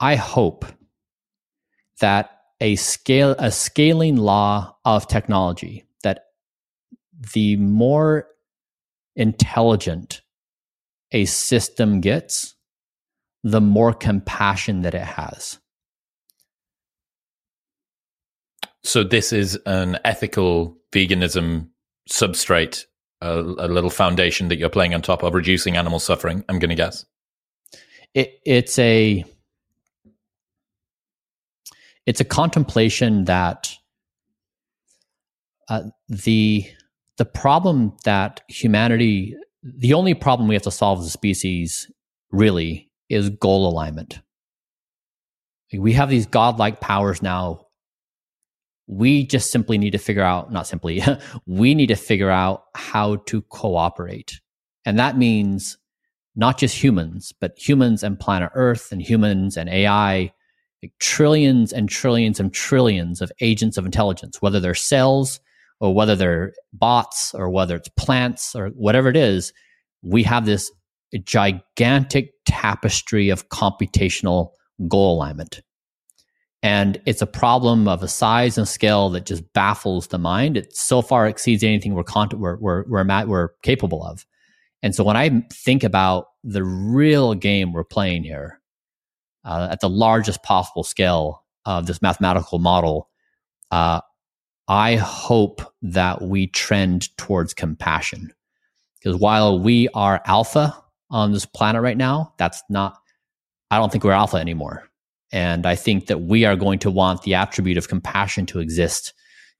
I 0.01 0.16
hope 0.16 0.64
that 2.01 2.31
a 2.61 2.75
scale, 2.75 3.37
a 3.38 3.53
scaling 3.53 4.16
law 4.16 4.77
of 4.85 5.07
technology 5.07 5.85
that 6.03 6.25
the 7.35 7.57
more 7.57 8.27
intelligent 9.14 10.22
a 11.12 11.25
system 11.27 12.01
gets, 12.01 12.57
the 13.44 13.61
more 13.61 13.92
compassion 13.92 14.83
that 14.83 14.94
it 14.94 15.05
has. 15.05 15.61
So 18.87 19.03
this 19.03 19.33
is 19.33 19.59
an 19.66 19.99
ethical 20.05 20.77
veganism 20.92 21.68
substrate, 22.09 22.85
a, 23.20 23.40
a 23.40 23.66
little 23.66 23.90
foundation 23.90 24.46
that 24.49 24.59
you're 24.59 24.68
playing 24.68 24.94
on 24.94 25.03
top 25.03 25.25
of 25.25 25.35
reducing 25.35 25.77
animal 25.77 25.99
suffering. 25.99 26.44
I'm 26.49 26.61
going 26.61 26.68
to 26.68 26.77
guess. 26.77 27.05
It, 28.14 28.38
it's 28.46 28.79
a 28.79 29.25
it's 32.07 32.20
a 32.20 32.25
contemplation 32.25 33.25
that 33.25 33.75
uh, 35.68 35.83
the 36.09 36.64
the 37.16 37.25
problem 37.25 37.96
that 38.05 38.42
humanity 38.49 39.35
the 39.64 39.94
only 39.94 40.14
problem 40.14 40.49
we 40.49 40.55
have 40.55 40.62
to 40.62 40.70
solve 40.70 41.01
as 41.01 41.07
a 41.07 41.11
species 41.11 41.90
really 42.31 42.88
is 43.09 43.31
goal 43.31 43.68
alignment. 43.68 44.20
We 45.77 45.92
have 45.94 46.09
these 46.09 46.27
godlike 46.27 46.81
powers 46.81 47.20
now. 47.20 47.65
We 48.87 49.27
just 49.27 49.51
simply 49.51 49.79
need 49.79 49.90
to 49.90 49.99
figure 49.99 50.22
out, 50.22 50.53
not 50.53 50.66
simply, 50.66 51.03
we 51.46 51.75
need 51.75 51.88
to 51.88 51.96
figure 51.96 52.31
out 52.31 52.64
how 52.75 53.16
to 53.27 53.42
cooperate. 53.42 54.40
And 54.85 54.99
that 54.99 55.18
means 55.18 55.77
not 56.37 56.59
just 56.59 56.83
humans, 56.83 57.33
but 57.40 57.59
humans 57.59 58.03
and 58.03 58.20
planet 58.20 58.51
Earth 58.55 58.92
and 58.92 59.03
humans 59.03 59.57
and 59.57 59.68
AI, 59.68 60.33
like 60.83 60.92
trillions 61.01 61.72
and 61.72 61.88
trillions 61.88 62.38
and 62.38 62.53
trillions 62.53 63.20
of 63.20 63.33
agents 63.40 63.79
of 63.79 63.87
intelligence, 63.87 64.40
whether 64.40 64.61
they're 64.61 64.75
cells 64.75 65.40
or 65.81 65.94
whether 65.94 66.14
they're 66.14 66.53
bots 66.72 67.35
or 67.35 67.51
whether 67.51 67.77
it's 67.77 67.88
plants 67.96 68.55
or 68.55 68.68
whatever 68.68 69.09
it 69.09 69.16
is. 69.16 69.53
We 70.03 70.22
have 70.22 70.46
this 70.46 70.70
gigantic 71.25 72.33
tapestry 72.46 73.31
of 73.31 73.49
computational 73.49 74.51
goal 74.88 75.16
alignment. 75.16 75.62
And 76.66 77.00
it's 77.07 77.22
a 77.22 77.29
problem 77.29 77.87
of 77.87 78.02
a 78.02 78.09
size 78.09 78.59
and 78.59 78.66
scale 78.66 79.09
that 79.11 79.24
just 79.24 79.52
baffles 79.52 80.09
the 80.09 80.18
mind. 80.18 80.57
It 80.57 80.76
so 80.76 81.00
far 81.00 81.29
exceeds 81.29 81.62
anything 81.62 81.94
we're, 81.94 82.02
con- 82.02 82.31
we're, 82.35 82.57
we're, 82.57 82.83
we're, 82.88 83.26
we're 83.26 83.50
capable 83.62 84.05
of. 84.05 84.26
And 84.83 84.92
so 84.92 85.05
when 85.05 85.16
I 85.16 85.46
think 85.52 85.85
about 85.85 86.26
the 86.42 86.64
real 86.64 87.35
game 87.35 87.72
we're 87.72 87.85
playing 87.85 88.24
here 88.24 88.61
uh, 89.44 89.68
at 89.70 89.79
the 89.79 89.88
largest 89.88 90.42
possible 90.42 90.83
scale 90.83 91.44
of 91.66 91.87
this 91.87 92.02
mathematical 92.02 92.59
model, 92.59 93.11
uh, 93.70 94.00
I 94.66 94.96
hope 94.96 95.62
that 95.83 96.22
we 96.22 96.48
trend 96.48 97.16
towards 97.16 97.55
compassion. 97.55 98.33
Because 98.98 99.20
while 99.20 99.61
we 99.61 99.88
are 99.94 100.20
alpha 100.24 100.76
on 101.11 101.31
this 101.31 101.46
planet 101.46 101.81
right 101.81 101.96
now, 101.96 102.35
that's 102.38 102.61
not, 102.68 102.98
I 103.70 103.79
don't 103.79 103.92
think 103.92 104.02
we're 104.02 104.11
alpha 104.11 104.38
anymore. 104.38 104.86
And 105.32 105.66
I 105.66 105.74
think 105.74 106.06
that 106.06 106.22
we 106.22 106.44
are 106.44 106.56
going 106.56 106.78
to 106.80 106.90
want 106.90 107.22
the 107.22 107.34
attribute 107.34 107.78
of 107.78 107.88
compassion 107.88 108.46
to 108.46 108.60
exist 108.60 109.12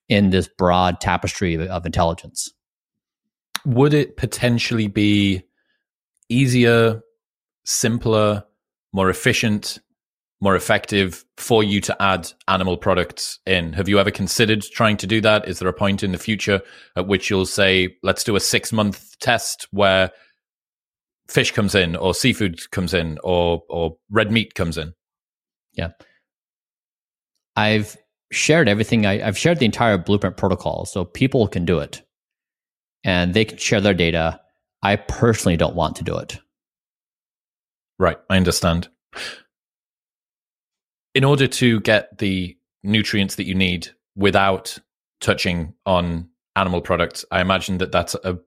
in 0.09 0.31
this 0.31 0.49
broad 0.49 1.01
tapestry 1.01 1.55
of, 1.67 1.85
intelligence. 1.85 2.53
Would 3.65 3.93
it 3.93 4.17
potentially 4.17 4.87
be 4.87 5.43
easier, 6.29 7.03
simpler, 7.65 8.45
more 8.93 9.11
efficient, 9.11 9.81
more 10.41 10.55
effective 10.55 11.25
for 11.37 11.65
you 11.65 11.81
to 11.81 12.01
add 12.01 12.31
animal 12.47 12.77
products 12.77 13.41
in? 13.45 13.73
Have 13.73 13.89
you 13.89 13.99
ever 13.99 14.13
considered 14.13 14.63
trying 14.63 14.97
to 14.99 15.07
do 15.09 15.21
that? 15.23 15.49
Is 15.49 15.59
there 15.59 15.69
a 15.69 15.73
point 15.73 16.05
in 16.05 16.13
the 16.13 16.19
future 16.19 16.63
at 16.95 17.09
which 17.09 17.29
you'll 17.29 17.47
say, 17.47 17.97
let's 18.05 18.23
do 18.23 18.37
a 18.37 18.41
six 18.41 18.73
month 18.73 19.19
test 19.19 19.67
where 19.73 20.13
fish 21.29 21.51
comes 21.53 21.75
in 21.75 21.97
or 21.97 22.15
seafood 22.15 22.71
comes 22.71 22.95
in 22.95 23.19
or 23.25 23.63
or 23.69 23.97
red 24.11 24.31
meat 24.31 24.55
comes 24.55 24.79
in. 24.79 24.95
Yeah. 25.77 25.91
I've 27.55 27.97
shared 28.33 28.69
everything. 28.69 29.07
I, 29.07 29.19
have 29.19 29.39
shared 29.39 29.59
the 29.59 29.65
entire 29.65 29.99
blueprint 29.99 30.37
protocol 30.37 30.85
so 30.85 31.05
people 31.05 31.47
can 31.49 31.65
do 31.65 31.79
it 31.79 32.03
and 33.05 33.35
they 33.35 33.45
can 33.45 33.59
share 33.59 33.81
their 33.81 33.95
data. 33.95 34.41
I 34.83 34.97
personally 34.97 35.57
don't 35.57 35.77
want 35.77 35.97
to 35.97 36.05
do 36.05 36.17
it. 36.19 36.39
Right. 37.99 38.19
I 38.29 38.37
understand. 38.37 38.89
In 41.15 41.25
order 41.25 41.47
to 41.47 41.81
get 41.81 42.19
the 42.19 42.57
nutrients 42.83 43.37
that 43.37 43.47
you 43.47 43.55
need 43.55 43.89
without 44.17 44.79
touching 45.21 45.73
on 45.87 46.29
animal 46.57 46.83
products, 46.83 47.25
I 47.31 47.41
imagine 47.41 47.79
that 47.79 47.93
that's 47.93 48.15
a 48.15 48.39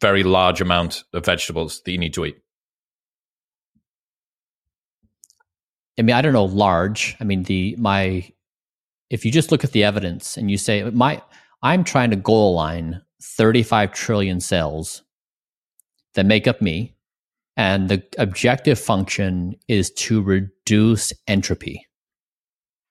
very 0.00 0.22
large 0.22 0.60
amount 0.60 1.04
of 1.12 1.24
vegetables 1.24 1.82
that 1.82 1.92
you 1.92 1.98
need 1.98 2.14
to 2.14 2.26
eat? 2.26 2.38
I 5.98 6.02
mean, 6.02 6.14
I 6.14 6.22
don't 6.22 6.32
know 6.32 6.44
large. 6.44 7.16
I 7.20 7.24
mean, 7.24 7.42
the 7.44 7.74
my 7.78 8.30
if 9.10 9.24
you 9.24 9.32
just 9.32 9.50
look 9.50 9.64
at 9.64 9.72
the 9.72 9.84
evidence 9.84 10.36
and 10.36 10.50
you 10.50 10.58
say 10.58 10.82
my 10.84 11.22
I'm 11.62 11.84
trying 11.84 12.10
to 12.10 12.16
goal 12.16 12.54
line 12.54 13.02
35 13.22 13.92
trillion 13.92 14.40
cells 14.40 15.02
that 16.14 16.26
make 16.26 16.46
up 16.46 16.62
me 16.62 16.94
and 17.56 17.88
the 17.88 18.02
objective 18.18 18.78
function 18.78 19.56
is 19.66 19.90
to 19.90 20.22
reduce 20.22 21.12
entropy. 21.26 21.84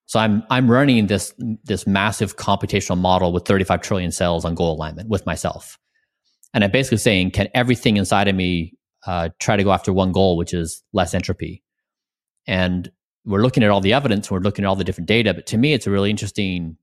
So 0.06 0.20
I'm 0.20 0.44
I'm 0.50 0.70
running 0.70 1.08
this 1.08 1.34
this 1.64 1.88
massive 1.88 2.36
computational 2.36 2.98
model 2.98 3.32
with 3.32 3.46
35 3.46 3.82
trillion 3.82 4.12
cells 4.12 4.44
on 4.44 4.56
goal 4.56 4.76
alignment 4.76 5.10
with 5.10 5.26
myself. 5.26 5.78
And 6.54 6.64
I'm 6.64 6.72
basically 6.72 6.98
saying, 6.98 7.32
can 7.32 7.50
everything 7.54 7.98
inside 7.98 8.28
of 8.28 8.36
me 8.36 8.74
uh, 9.06 9.30
try 9.40 9.58
to 9.58 9.64
go 9.64 9.72
after 9.72 9.94
one 9.94 10.12
goal, 10.12 10.38
which 10.38 10.54
is 10.54 10.82
less 10.94 11.14
entropy? 11.14 11.62
And 12.48 12.90
we're 13.28 13.42
looking 13.42 13.64
at 13.64 13.70
all 13.70 13.82
the 13.82 13.94
evidence, 13.94 14.32
we're 14.32 14.40
looking 14.40 14.64
at 14.64 14.68
all 14.68 14.76
the 14.76 14.86
different 14.86 15.08
data. 15.08 15.34
But 15.34 15.46
to 15.48 15.58
me, 15.58 15.74
it's 15.74 15.86
a 15.86 15.92
really 15.92 16.10
interesting 16.10 16.78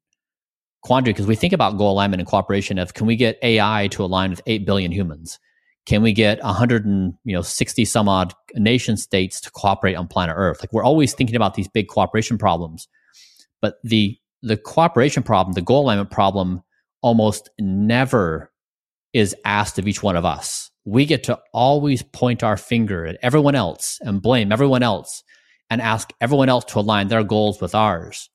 quandary 0.82 1.14
because 1.14 1.26
we 1.26 1.34
think 1.34 1.54
about 1.54 1.78
goal 1.78 1.92
alignment 1.92 2.20
and 2.20 2.28
cooperation 2.28 2.78
of 2.78 2.92
can 2.92 3.06
we 3.06 3.16
get 3.16 3.38
AI 3.42 3.88
to 3.92 4.04
align 4.04 4.30
with 4.30 4.42
8 4.46 4.66
billion 4.66 4.92
humans? 4.92 5.40
Can 5.86 6.02
we 6.02 6.12
get 6.12 6.42
100 6.42 6.84
and 6.84 7.14
you 7.24 7.34
know 7.34 7.42
60 7.42 7.84
some 7.86 8.08
odd 8.08 8.34
nation 8.54 8.96
states 8.96 9.40
to 9.40 9.50
cooperate 9.50 9.94
on 9.94 10.06
planet 10.06 10.34
Earth? 10.38 10.60
Like 10.60 10.72
we're 10.72 10.84
always 10.84 11.14
thinking 11.14 11.36
about 11.36 11.54
these 11.54 11.68
big 11.68 11.88
cooperation 11.88 12.36
problems, 12.36 12.88
but 13.60 13.76
the 13.82 14.18
the 14.42 14.58
cooperation 14.58 15.22
problem, 15.22 15.54
the 15.54 15.62
goal 15.62 15.84
alignment 15.84 16.10
problem, 16.10 16.62
almost 17.00 17.48
never 17.58 18.52
is 19.14 19.34
asked 19.46 19.78
of 19.78 19.88
each 19.88 20.02
one 20.02 20.16
of 20.16 20.26
us. 20.26 20.70
We 20.84 21.06
get 21.06 21.24
to 21.24 21.38
always 21.54 22.02
point 22.02 22.42
our 22.42 22.58
finger 22.58 23.06
at 23.06 23.16
everyone 23.22 23.54
else 23.54 23.98
and 24.02 24.20
blame 24.20 24.52
everyone 24.52 24.82
else 24.82 25.22
and 25.74 25.82
ask 25.82 26.12
everyone 26.20 26.48
else 26.48 26.64
to 26.66 26.78
align 26.78 27.08
their 27.08 27.24
goals 27.24 27.60
with 27.60 27.74
ours. 27.74 28.30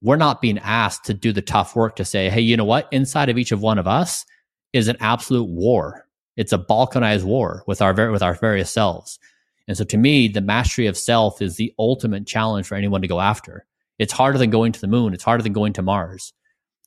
We're 0.00 0.16
not 0.16 0.40
being 0.40 0.58
asked 0.58 1.04
to 1.06 1.14
do 1.14 1.32
the 1.32 1.42
tough 1.42 1.74
work 1.74 1.96
to 1.96 2.04
say, 2.04 2.30
hey, 2.30 2.40
you 2.40 2.56
know 2.56 2.64
what? 2.64 2.88
Inside 2.92 3.28
of 3.28 3.36
each 3.36 3.50
of 3.50 3.62
one 3.62 3.78
of 3.78 3.88
us 3.88 4.24
is 4.72 4.86
an 4.86 4.96
absolute 5.00 5.48
war. 5.48 6.06
It's 6.36 6.52
a 6.52 6.58
balkanized 6.58 7.24
war 7.24 7.64
with 7.66 7.82
our 7.82 8.12
with 8.12 8.22
our 8.22 8.34
various 8.34 8.70
selves. 8.70 9.18
And 9.66 9.76
so 9.76 9.82
to 9.84 9.96
me, 9.96 10.28
the 10.28 10.40
mastery 10.40 10.86
of 10.86 10.96
self 10.96 11.42
is 11.42 11.56
the 11.56 11.74
ultimate 11.78 12.26
challenge 12.26 12.68
for 12.68 12.76
anyone 12.76 13.02
to 13.02 13.08
go 13.08 13.20
after. 13.20 13.66
It's 13.98 14.12
harder 14.12 14.38
than 14.38 14.50
going 14.50 14.70
to 14.72 14.80
the 14.80 14.86
moon. 14.86 15.12
It's 15.12 15.24
harder 15.24 15.42
than 15.42 15.52
going 15.52 15.72
to 15.72 15.82
Mars. 15.82 16.32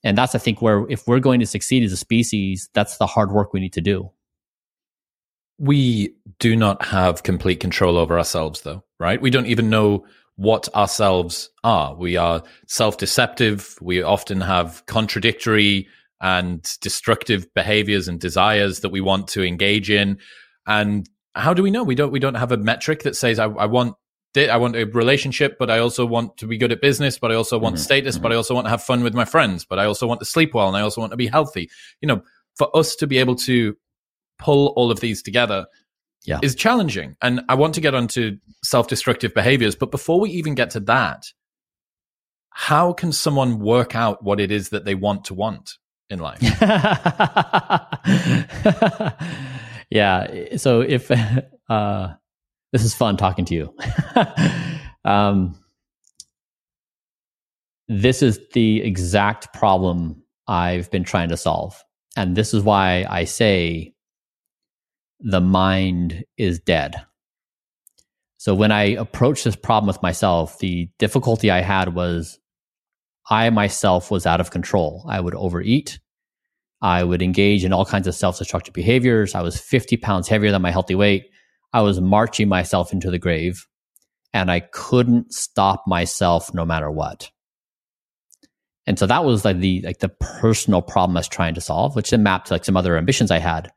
And 0.04 0.18
that's, 0.18 0.36
I 0.36 0.38
think, 0.38 0.62
where 0.62 0.86
if 0.90 1.06
we're 1.06 1.20
going 1.20 1.42
to 1.42 1.46
succeed 1.46 1.84
as 1.84 1.92
a 1.92 1.98
species, 1.98 2.70
that's 2.74 2.98
the 2.98 3.08
hard 3.08 3.32
work 3.32 3.52
we 3.52 3.60
need 3.60 3.74
to 3.74 3.82
do. 3.82 4.10
We 5.58 6.16
do 6.38 6.56
not 6.56 6.86
have 6.86 7.24
complete 7.24 7.60
control 7.60 7.98
over 7.98 8.18
ourselves, 8.18 8.62
though, 8.62 8.86
right? 9.00 9.22
We 9.22 9.30
don't 9.30 9.48
even 9.48 9.70
know 9.70 10.06
what 10.36 10.74
ourselves 10.76 11.50
are. 11.64 11.96
We 11.96 12.16
are 12.16 12.44
self 12.68 12.98
deceptive. 12.98 13.76
We 13.82 14.02
often 14.02 14.42
have 14.42 14.86
contradictory 14.86 15.88
and 16.22 16.62
destructive 16.82 17.54
behaviors 17.54 18.08
and 18.08 18.20
desires 18.20 18.82
that 18.82 18.90
we 18.90 19.02
want 19.02 19.28
to 19.30 19.44
engage 19.44 19.90
in. 19.90 20.18
And 20.68 21.10
how 21.36 21.54
do 21.54 21.64
we 21.64 21.72
know? 21.72 21.84
We 21.84 21.96
don't, 21.96 22.12
we 22.12 22.20
don't 22.20 22.36
have 22.36 22.52
a 22.52 22.58
metric 22.58 23.04
that 23.04 23.16
says, 23.16 23.40
I, 23.40 23.46
I 23.46 23.66
want 23.66 23.96
I 24.38 24.58
want 24.58 24.76
a 24.76 24.86
relationship, 24.86 25.58
but 25.58 25.72
I 25.72 25.80
also 25.80 26.06
want 26.06 26.38
to 26.38 26.46
be 26.46 26.58
good 26.58 26.72
at 26.72 26.82
business, 26.82 27.18
but 27.18 27.32
I 27.32 27.36
also 27.36 27.58
want 27.58 27.76
mm-hmm. 27.76 27.84
status, 27.84 28.16
mm-hmm. 28.16 28.24
but 28.24 28.32
I 28.32 28.36
also 28.36 28.54
want 28.54 28.66
to 28.66 28.70
have 28.70 28.84
fun 28.84 29.02
with 29.02 29.16
my 29.16 29.26
friends, 29.26 29.66
but 29.66 29.80
I 29.80 29.86
also 29.86 30.06
want 30.06 30.20
to 30.20 30.26
sleep 30.26 30.54
well 30.54 30.68
and 30.68 30.78
I 30.78 30.82
also 30.82 31.02
want 31.02 31.12
to 31.12 31.18
be 31.18 31.28
healthy. 31.28 31.70
You 32.00 32.08
know, 32.08 32.22
for 32.56 32.76
us 32.78 32.96
to 32.98 33.08
be 33.08 33.18
able 33.18 33.36
to 33.38 33.76
pull 34.38 34.68
all 34.76 34.92
of 34.92 35.00
these 35.00 35.24
together 35.24 35.66
yeah. 36.26 36.40
is 36.42 36.56
challenging. 36.56 37.16
And 37.22 37.42
I 37.50 37.56
want 37.56 37.76
to 37.76 37.82
get 37.82 37.96
onto 37.96 38.38
self 38.64 38.88
destructive 38.88 39.34
behaviors. 39.34 39.76
But 39.76 39.92
before 39.92 40.20
we 40.20 40.30
even 40.32 40.56
get 40.56 40.72
to 40.72 40.80
that, 40.82 41.26
how 42.52 42.94
can 42.94 43.12
someone 43.12 43.60
work 43.60 43.96
out 43.96 44.24
what 44.24 44.40
it 44.40 44.52
is 44.52 44.70
that 44.70 44.86
they 44.86 44.96
want 44.96 45.26
to 45.26 45.34
want 45.34 45.78
in 46.10 46.20
life? 46.20 46.42
yeah. 49.90 50.58
So 50.58 50.82
if, 50.82 51.12
uh, 51.70 52.14
this 52.72 52.84
is 52.84 52.94
fun 52.94 53.18
talking 53.18 53.46
to 53.46 53.56
you. 53.56 53.74
um, 55.10 55.56
this 57.88 58.22
is 58.22 58.40
the 58.54 58.82
exact 58.82 59.54
problem 59.54 60.22
I've 60.48 60.92
been 60.92 61.04
trying 61.04 61.30
to 61.30 61.38
solve. 61.38 61.82
And 62.16 62.36
this 62.36 62.54
is 62.54 62.62
why 62.64 63.06
I 63.10 63.24
say 63.24 63.94
the 65.20 65.42
mind 65.42 66.24
is 66.38 66.60
dead. 66.60 66.96
So 68.38 68.56
when 68.56 68.72
I 68.72 68.84
approached 68.84 69.44
this 69.44 69.56
problem 69.56 69.88
with 69.88 70.02
myself, 70.02 70.60
the 70.60 70.90
difficulty 70.98 71.52
I 71.52 71.60
had 71.60 71.94
was 71.94 72.40
I 73.30 73.50
myself 73.50 74.10
was 74.10 74.26
out 74.26 74.40
of 74.40 74.52
control. 74.52 75.06
I 75.08 75.20
would 75.20 75.36
overeat. 75.36 76.00
I 76.82 77.04
would 77.04 77.22
engage 77.22 77.66
in 77.66 77.74
all 77.74 77.86
kinds 77.86 78.08
of 78.08 78.16
self 78.16 78.38
destructive 78.38 78.74
behaviors. 78.74 79.36
I 79.36 79.42
was 79.42 79.60
50 79.60 79.98
pounds 79.98 80.28
heavier 80.28 80.52
than 80.52 80.62
my 80.62 80.72
healthy 80.72 80.96
weight. 80.96 81.30
I 81.74 81.82
was 81.82 82.00
marching 82.00 82.48
myself 82.48 82.94
into 82.94 83.12
the 83.12 83.20
grave 83.20 83.68
and 84.34 84.50
I 84.50 84.62
couldn't 84.62 85.34
stop 85.34 85.84
myself 85.86 86.54
no 86.54 86.66
matter 86.66 86.90
what. 86.90 87.30
And 88.88 88.98
so 88.98 89.06
that 89.06 89.24
was 89.24 89.46
like 89.46 89.60
the 89.60 89.82
like 89.82 90.00
the 90.00 90.10
personal 90.10 90.82
problem 90.82 91.16
I 91.18 91.20
was 91.20 91.28
trying 91.28 91.54
to 91.56 91.62
solve, 91.62 91.96
which 91.96 92.10
then 92.10 92.24
mapped 92.24 92.48
to 92.48 92.54
like 92.54 92.66
some 92.66 92.78
other 92.78 92.98
ambitions 92.98 93.30
I 93.30 93.40
had. 93.40 93.72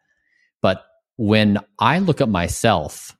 When 1.16 1.59
I 1.79 1.98
look 1.98 2.20
at 2.20 2.29
myself 2.29 3.16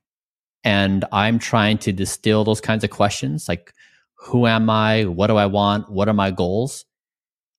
and 0.63 1.05
I'm 1.11 1.39
trying 1.39 1.77
to 1.79 1.91
distill 1.91 2.43
those 2.43 2.61
kinds 2.61 2.83
of 2.83 2.89
questions, 2.89 3.47
like 3.47 3.73
who 4.15 4.47
am 4.47 4.69
I? 4.69 5.03
What 5.03 5.27
do 5.27 5.35
I 5.35 5.45
want? 5.45 5.91
What 5.91 6.07
are 6.07 6.13
my 6.13 6.31
goals? 6.31 6.85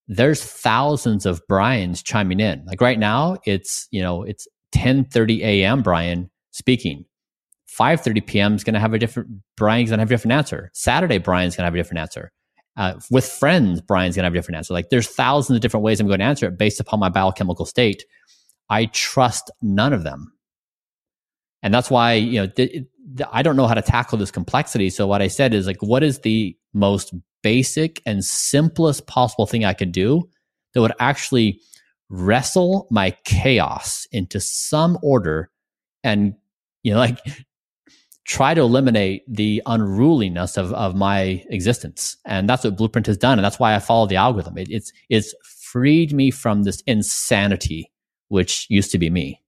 There's 0.08 0.42
thousands 0.42 1.26
of 1.26 1.46
Bryan's 1.46 2.02
chiming 2.02 2.40
in. 2.40 2.64
Like 2.66 2.80
right 2.80 2.98
now, 2.98 3.36
it's 3.44 3.88
you 3.90 4.02
know 4.02 4.22
it's 4.22 4.48
10:30 4.72 5.40
a.m. 5.40 5.82
Bryan 5.82 6.30
speaking. 6.50 7.04
5.30 7.78 8.26
p.m. 8.26 8.54
is 8.54 8.62
going 8.62 8.74
to 8.74 8.80
have 8.80 8.94
a 8.94 8.98
different, 8.98 9.28
Bryan's 9.56 9.90
going 9.90 9.98
to 9.98 10.02
have 10.02 10.08
a 10.08 10.14
different 10.14 10.32
answer. 10.32 10.70
Saturday, 10.74 11.18
Bryan's 11.18 11.56
going 11.56 11.62
to 11.62 11.66
have 11.66 11.74
a 11.74 11.76
different 11.76 11.98
answer. 11.98 12.30
Uh, 12.76 12.94
with 13.10 13.26
friends, 13.26 13.80
Bryan's 13.80 14.16
going 14.16 14.22
to 14.22 14.26
have 14.26 14.32
a 14.32 14.36
different 14.36 14.56
answer. 14.56 14.74
Like 14.74 14.90
there's 14.90 15.08
thousands 15.08 15.56
of 15.56 15.60
different 15.60 15.84
ways 15.84 16.00
I'm 16.00 16.06
going 16.06 16.20
to 16.20 16.24
answer 16.24 16.46
it 16.46 16.58
based 16.58 16.80
upon 16.80 17.00
my 17.00 17.08
biochemical 17.08 17.66
state. 17.66 18.04
I 18.70 18.86
trust 18.86 19.50
none 19.62 19.92
of 19.92 20.04
them. 20.04 20.32
And 21.62 21.72
that's 21.72 21.90
why, 21.90 22.14
you 22.14 22.40
know, 22.40 22.46
th- 22.46 22.70
th- 22.72 23.28
I 23.32 23.42
don't 23.42 23.56
know 23.56 23.66
how 23.66 23.74
to 23.74 23.82
tackle 23.82 24.18
this 24.18 24.30
complexity. 24.30 24.90
So 24.90 25.06
what 25.06 25.22
I 25.22 25.28
said 25.28 25.54
is 25.54 25.66
like, 25.66 25.82
what 25.82 26.02
is 26.02 26.20
the 26.20 26.56
most 26.72 27.14
basic 27.42 28.02
and 28.04 28.24
simplest 28.24 29.06
possible 29.06 29.46
thing 29.46 29.64
I 29.64 29.72
could 29.72 29.92
do 29.92 30.28
that 30.74 30.80
would 30.80 30.92
actually 30.98 31.60
wrestle 32.10 32.86
my 32.90 33.16
chaos 33.24 34.06
into 34.12 34.40
some 34.40 34.98
order 35.02 35.50
and 36.02 36.34
you 36.84 36.92
know, 36.92 36.98
like 37.00 37.18
try 38.26 38.54
to 38.54 38.60
eliminate 38.60 39.22
the 39.28 39.62
unruliness 39.66 40.56
of, 40.56 40.72
of 40.72 40.94
my 40.94 41.44
existence. 41.50 42.16
And 42.24 42.48
that's 42.48 42.64
what 42.64 42.76
Blueprint 42.76 43.06
has 43.06 43.18
done. 43.18 43.38
And 43.38 43.44
that's 43.44 43.58
why 43.58 43.74
I 43.74 43.80
follow 43.80 44.06
the 44.06 44.16
algorithm. 44.16 44.56
It, 44.56 44.68
it's, 44.70 44.92
it's 45.10 45.34
freed 45.44 46.12
me 46.12 46.30
from 46.30 46.62
this 46.62 46.82
insanity, 46.86 47.90
which 48.28 48.66
used 48.68 48.90
to 48.92 48.98
be 48.98 49.10
me. 49.10 49.40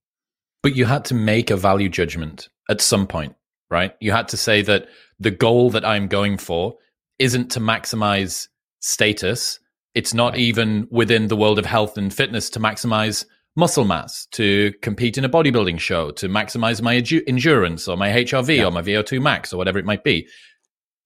But 0.63 0.75
you 0.75 0.85
had 0.85 1.05
to 1.05 1.13
make 1.13 1.49
a 1.49 1.57
value 1.57 1.89
judgment 1.89 2.49
at 2.69 2.81
some 2.81 3.07
point, 3.07 3.35
right? 3.69 3.93
You 3.99 4.11
had 4.11 4.27
to 4.29 4.37
say 4.37 4.61
that 4.63 4.87
the 5.19 5.31
goal 5.31 5.69
that 5.71 5.85
I'm 5.85 6.07
going 6.07 6.37
for 6.37 6.75
isn't 7.19 7.51
to 7.51 7.59
maximize 7.59 8.47
status. 8.79 9.59
It's 9.95 10.13
not 10.13 10.33
right. 10.33 10.41
even 10.41 10.87
within 10.91 11.27
the 11.27 11.35
world 11.35 11.59
of 11.59 11.65
health 11.65 11.97
and 11.97 12.13
fitness 12.13 12.49
to 12.51 12.59
maximize 12.59 13.25
muscle 13.55 13.85
mass 13.85 14.27
to 14.31 14.71
compete 14.83 15.17
in 15.17 15.25
a 15.25 15.29
bodybuilding 15.29 15.79
show, 15.79 16.11
to 16.11 16.29
maximize 16.29 16.81
my 16.81 16.95
endurance 17.27 17.87
or 17.87 17.97
my 17.97 18.09
HRV 18.09 18.57
yeah. 18.57 18.65
or 18.65 18.71
my 18.71 18.83
VO2 18.83 19.21
max 19.21 19.51
or 19.51 19.57
whatever 19.57 19.79
it 19.79 19.85
might 19.85 20.03
be. 20.03 20.27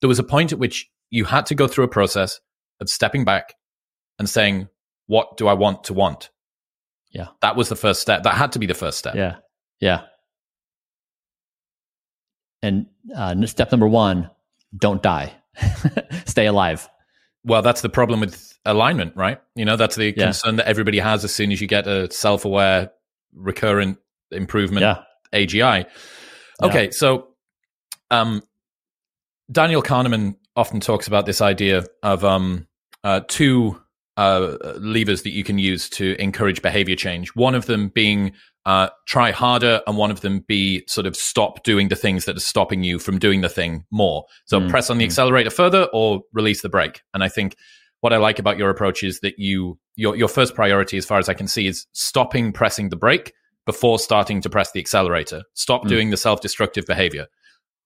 There 0.01 0.09
was 0.09 0.19
a 0.19 0.23
point 0.23 0.51
at 0.51 0.59
which 0.59 0.89
you 1.09 1.25
had 1.25 1.45
to 1.45 1.55
go 1.55 1.67
through 1.67 1.85
a 1.85 1.89
process 1.89 2.39
of 2.81 2.89
stepping 2.89 3.23
back 3.23 3.53
and 4.19 4.29
saying, 4.29 4.67
What 5.07 5.37
do 5.37 5.47
I 5.47 5.53
want 5.53 5.85
to 5.85 5.93
want? 5.93 6.29
Yeah. 7.11 7.27
That 7.41 7.55
was 7.55 7.69
the 7.69 7.75
first 7.75 8.01
step. 8.01 8.23
That 8.23 8.35
had 8.35 8.51
to 8.53 8.59
be 8.59 8.65
the 8.65 8.73
first 8.73 8.97
step. 8.97 9.15
Yeah. 9.15 9.37
Yeah. 9.79 10.01
And 12.61 12.85
uh, 13.15 13.45
step 13.47 13.71
number 13.71 13.87
one 13.87 14.29
don't 14.77 15.01
die, 15.01 15.33
stay 16.25 16.45
alive. 16.45 16.87
Well, 17.43 17.61
that's 17.61 17.81
the 17.81 17.89
problem 17.89 18.19
with 18.19 18.57
alignment, 18.65 19.15
right? 19.15 19.41
You 19.55 19.65
know, 19.65 19.75
that's 19.75 19.95
the 19.95 20.13
yeah. 20.15 20.25
concern 20.25 20.57
that 20.57 20.67
everybody 20.67 20.99
has 20.99 21.23
as 21.23 21.33
soon 21.33 21.51
as 21.51 21.59
you 21.59 21.67
get 21.67 21.87
a 21.87 22.09
self 22.11 22.45
aware, 22.45 22.91
recurrent 23.33 23.97
improvement 24.29 24.81
yeah. 24.81 25.01
AGI. 25.33 25.87
Okay, 26.61 26.85
yeah. 26.85 26.91
so 26.91 27.29
um, 28.11 28.43
Daniel 29.51 29.81
Kahneman 29.81 30.35
often 30.55 30.79
talks 30.79 31.07
about 31.07 31.25
this 31.25 31.41
idea 31.41 31.83
of 32.03 32.23
um, 32.23 32.67
uh, 33.03 33.21
two 33.27 33.81
uh, 34.21 34.77
levers 34.79 35.23
that 35.23 35.31
you 35.31 35.43
can 35.43 35.57
use 35.57 35.89
to 35.89 36.15
encourage 36.21 36.61
behavior 36.61 36.95
change. 36.95 37.35
One 37.35 37.55
of 37.55 37.65
them 37.65 37.89
being 37.89 38.33
uh, 38.67 38.89
try 39.07 39.31
harder, 39.31 39.81
and 39.87 39.97
one 39.97 40.11
of 40.11 40.21
them 40.21 40.41
be 40.47 40.83
sort 40.87 41.07
of 41.07 41.15
stop 41.15 41.63
doing 41.63 41.87
the 41.87 41.95
things 41.95 42.25
that 42.25 42.37
are 42.37 42.41
stopping 42.41 42.83
you 42.83 42.99
from 42.99 43.17
doing 43.17 43.41
the 43.41 43.49
thing 43.49 43.83
more. 43.89 44.25
So 44.45 44.59
mm, 44.59 44.69
press 44.69 44.91
on 44.91 44.99
the 44.99 45.05
mm. 45.05 45.07
accelerator 45.07 45.49
further 45.49 45.87
or 45.91 46.21
release 46.33 46.61
the 46.61 46.69
brake. 46.69 47.01
And 47.15 47.23
I 47.23 47.29
think 47.29 47.55
what 48.01 48.13
I 48.13 48.17
like 48.17 48.37
about 48.37 48.59
your 48.59 48.69
approach 48.69 49.01
is 49.01 49.21
that 49.21 49.39
you 49.39 49.79
your 49.95 50.15
your 50.15 50.27
first 50.27 50.53
priority, 50.53 50.97
as 50.97 51.05
far 51.05 51.17
as 51.17 51.27
I 51.27 51.33
can 51.33 51.47
see, 51.47 51.65
is 51.65 51.87
stopping 51.93 52.53
pressing 52.53 52.89
the 52.89 52.97
brake 52.97 53.33
before 53.65 53.97
starting 53.97 54.39
to 54.41 54.51
press 54.51 54.71
the 54.71 54.79
accelerator. 54.79 55.41
Stop 55.55 55.85
mm. 55.85 55.89
doing 55.89 56.11
the 56.11 56.17
self 56.17 56.41
destructive 56.41 56.85
behavior. 56.85 57.25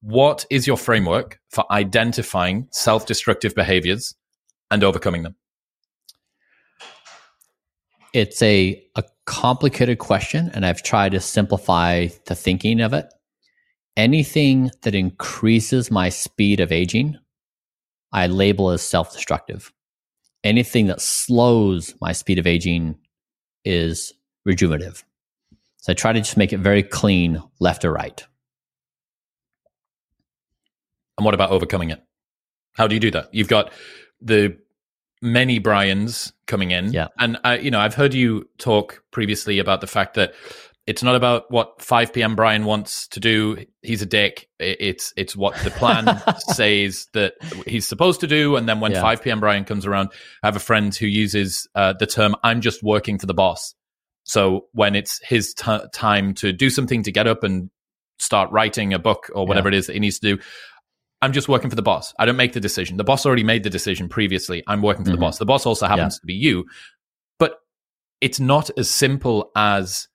What 0.01 0.45
is 0.49 0.67
your 0.67 0.77
framework 0.77 1.39
for 1.49 1.63
identifying 1.71 2.67
self 2.71 3.05
destructive 3.05 3.55
behaviors 3.55 4.13
and 4.69 4.83
overcoming 4.83 5.23
them? 5.23 5.37
It's 8.15 8.41
a, 8.41 8.81
a 8.95 9.03
complicated 9.25 9.99
question, 9.99 10.49
and 10.53 10.65
I've 10.65 10.81
tried 10.81 11.11
to 11.11 11.19
simplify 11.19 12.07
the 12.27 12.33
thinking 12.33 12.79
of 12.79 12.93
it. 12.93 13.13
Anything 13.97 14.71
that 14.83 14.95
increases 14.95 15.91
my 15.91 16.07
speed 16.07 16.61
of 16.61 16.71
aging, 16.71 17.17
I 18.13 18.27
label 18.27 18.69
as 18.69 18.81
self 18.81 19.11
destructive. 19.11 19.73
Anything 20.45 20.87
that 20.87 21.01
slows 21.01 21.93
my 21.99 22.13
speed 22.13 22.39
of 22.39 22.47
aging 22.47 22.95
is 23.65 24.13
rejuvenative. 24.47 25.03
So 25.81 25.91
I 25.91 25.93
try 25.93 26.13
to 26.13 26.21
just 26.21 26.37
make 26.37 26.53
it 26.53 26.59
very 26.59 26.83
clean, 26.83 27.43
left 27.59 27.83
or 27.83 27.91
right. 27.91 28.23
And 31.17 31.25
what 31.25 31.33
about 31.33 31.51
overcoming 31.51 31.89
it? 31.89 32.01
How 32.77 32.87
do 32.87 32.95
you 32.95 33.01
do 33.01 33.11
that? 33.11 33.33
You've 33.33 33.49
got 33.49 33.73
the 34.21 34.57
many 35.25 35.59
Bryans 35.59 36.31
coming 36.47 36.71
in. 36.71 36.93
Yeah. 36.93 37.07
And 37.17 37.37
I, 37.43 37.57
you 37.57 37.71
know, 37.71 37.79
I've 37.79 37.95
heard 37.95 38.13
you 38.13 38.47
talk 38.57 39.03
previously 39.11 39.59
about 39.59 39.81
the 39.81 39.87
fact 39.87 40.13
that 40.13 40.33
it's 40.87 41.01
not 41.01 41.15
about 41.15 41.49
what 41.49 41.81
5 41.81 42.13
p.m. 42.13 42.35
Bryan 42.35 42.63
wants 42.63 43.07
to 43.09 43.19
do. 43.19 43.65
He's 43.81 44.03
a 44.03 44.05
dick. 44.05 44.47
It's 44.59 45.13
it's 45.17 45.35
what 45.35 45.55
the 45.63 45.71
plan 45.71 46.21
says 46.37 47.07
that 47.13 47.33
he's 47.65 47.87
supposed 47.87 48.19
to 48.21 48.27
do. 48.27 48.55
And 48.55 48.69
then 48.69 48.79
when 48.79 48.91
yeah. 48.91 49.01
5 49.01 49.23
p.m. 49.23 49.39
Bryan 49.39 49.65
comes 49.65 49.85
around, 49.85 50.09
I 50.43 50.47
have 50.47 50.55
a 50.55 50.59
friend 50.59 50.95
who 50.95 51.07
uses 51.07 51.67
uh, 51.73 51.93
the 51.97 52.05
term 52.05 52.35
"I'm 52.43 52.61
just 52.61 52.83
working 52.83 53.17
for 53.17 53.25
the 53.25 53.33
boss." 53.33 53.73
So 54.23 54.67
when 54.73 54.95
it's 54.95 55.19
his 55.23 55.53
t- 55.55 55.79
time 55.91 56.35
to 56.35 56.53
do 56.53 56.69
something, 56.69 57.01
to 57.03 57.11
get 57.11 57.27
up 57.27 57.43
and 57.43 57.69
start 58.19 58.51
writing 58.51 58.93
a 58.93 58.99
book 58.99 59.29
or 59.33 59.45
whatever 59.45 59.69
yeah. 59.69 59.75
it 59.75 59.79
is 59.79 59.87
that 59.87 59.93
he 59.93 59.99
needs 59.99 60.19
to 60.19 60.35
do, 60.35 60.43
I'm 61.21 61.31
just 61.31 61.47
working 61.47 61.69
for 61.69 61.75
the 61.75 61.81
boss. 61.81 62.13
I 62.19 62.25
don't 62.25 62.35
make 62.35 62.53
the 62.53 62.59
decision. 62.59 62.97
The 62.97 63.03
boss 63.03 63.25
already 63.25 63.43
made 63.43 63.63
the 63.63 63.69
decision 63.69 64.09
previously. 64.09 64.63
I'm 64.67 64.81
working 64.81 65.05
for 65.05 65.11
mm-hmm. 65.11 65.19
the 65.19 65.25
boss. 65.25 65.37
The 65.37 65.45
boss 65.45 65.65
also 65.65 65.87
happens 65.87 66.15
yeah. 66.15 66.19
to 66.19 66.25
be 66.25 66.33
you. 66.33 66.65
But 67.39 67.55
it's 68.21 68.39
not 68.39 68.69
as 68.77 68.89
simple 68.89 69.51
as 69.55 70.07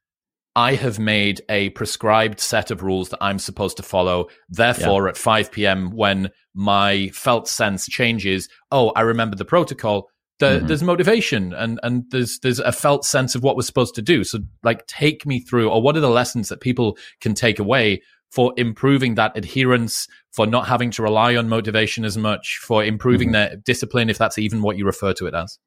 I 0.56 0.74
have 0.74 0.98
made 0.98 1.42
a 1.48 1.70
prescribed 1.70 2.40
set 2.40 2.70
of 2.70 2.82
rules 2.82 3.08
that 3.10 3.18
I'm 3.20 3.38
supposed 3.38 3.76
to 3.78 3.82
follow. 3.82 4.28
Therefore, 4.48 5.04
yeah. 5.04 5.10
at 5.10 5.16
5 5.16 5.52
p.m., 5.52 5.90
when 5.90 6.30
my 6.54 7.08
felt 7.08 7.48
sense 7.48 7.86
changes, 7.86 8.48
oh, 8.70 8.90
I 8.90 9.02
remember 9.02 9.36
the 9.36 9.44
protocol. 9.44 10.08
The, 10.38 10.46
mm-hmm. 10.46 10.66
There's 10.66 10.82
motivation 10.82 11.52
and 11.52 11.78
and 11.82 12.04
there's 12.10 12.38
there's 12.38 12.60
a 12.60 12.72
felt 12.72 13.04
sense 13.04 13.34
of 13.34 13.42
what 13.42 13.56
we're 13.56 13.62
supposed 13.62 13.94
to 13.96 14.02
do. 14.02 14.24
So, 14.24 14.38
like, 14.62 14.86
take 14.86 15.26
me 15.26 15.40
through, 15.40 15.68
or 15.68 15.82
what 15.82 15.96
are 15.96 16.00
the 16.00 16.08
lessons 16.08 16.48
that 16.48 16.62
people 16.62 16.96
can 17.20 17.34
take 17.34 17.58
away 17.58 18.00
for 18.30 18.54
improving 18.56 19.16
that 19.16 19.36
adherence, 19.36 20.06
for 20.32 20.46
not 20.46 20.68
having 20.68 20.90
to 20.92 21.02
rely 21.02 21.36
on 21.36 21.48
motivation 21.48 22.04
as 22.04 22.16
much, 22.16 22.60
for 22.62 22.84
improving 22.84 23.28
mm-hmm. 23.28 23.32
their 23.32 23.56
discipline, 23.56 24.08
if 24.08 24.18
that's 24.18 24.38
even 24.38 24.62
what 24.62 24.76
you 24.76 24.86
refer 24.86 25.12
to 25.14 25.26
it 25.26 25.34
as. 25.34 25.58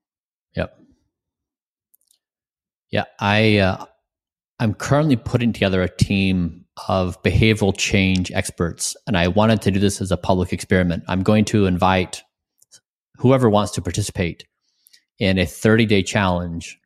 Yep. 0.56 0.78
Yeah, 2.90 3.06
I 3.20 3.58
uh, 3.58 3.86
I'm 4.60 4.74
currently 4.74 5.16
putting 5.16 5.52
together 5.52 5.82
a 5.82 5.90
team 5.90 6.66
of 6.88 7.22
behavioral 7.24 7.76
change 7.78 8.32
experts, 8.32 8.96
and 9.08 9.18
I 9.18 9.28
wanted 9.28 9.62
to 9.64 9.72
do 9.72 9.80
this 9.80 10.00
as 10.00 10.12
a 10.12 10.18
public 10.18 10.54
experiment. 10.54 11.04
I'm 11.08 11.24
going 11.24 11.46
to 11.46 11.66
invite 11.66 12.24
whoever 13.18 13.50
wants 13.50 13.72
to 13.74 13.82
participate 13.82 14.46
in 15.20 15.38
a 15.38 15.46
30 15.46 15.86
day 15.86 16.04
challenge 16.04 16.80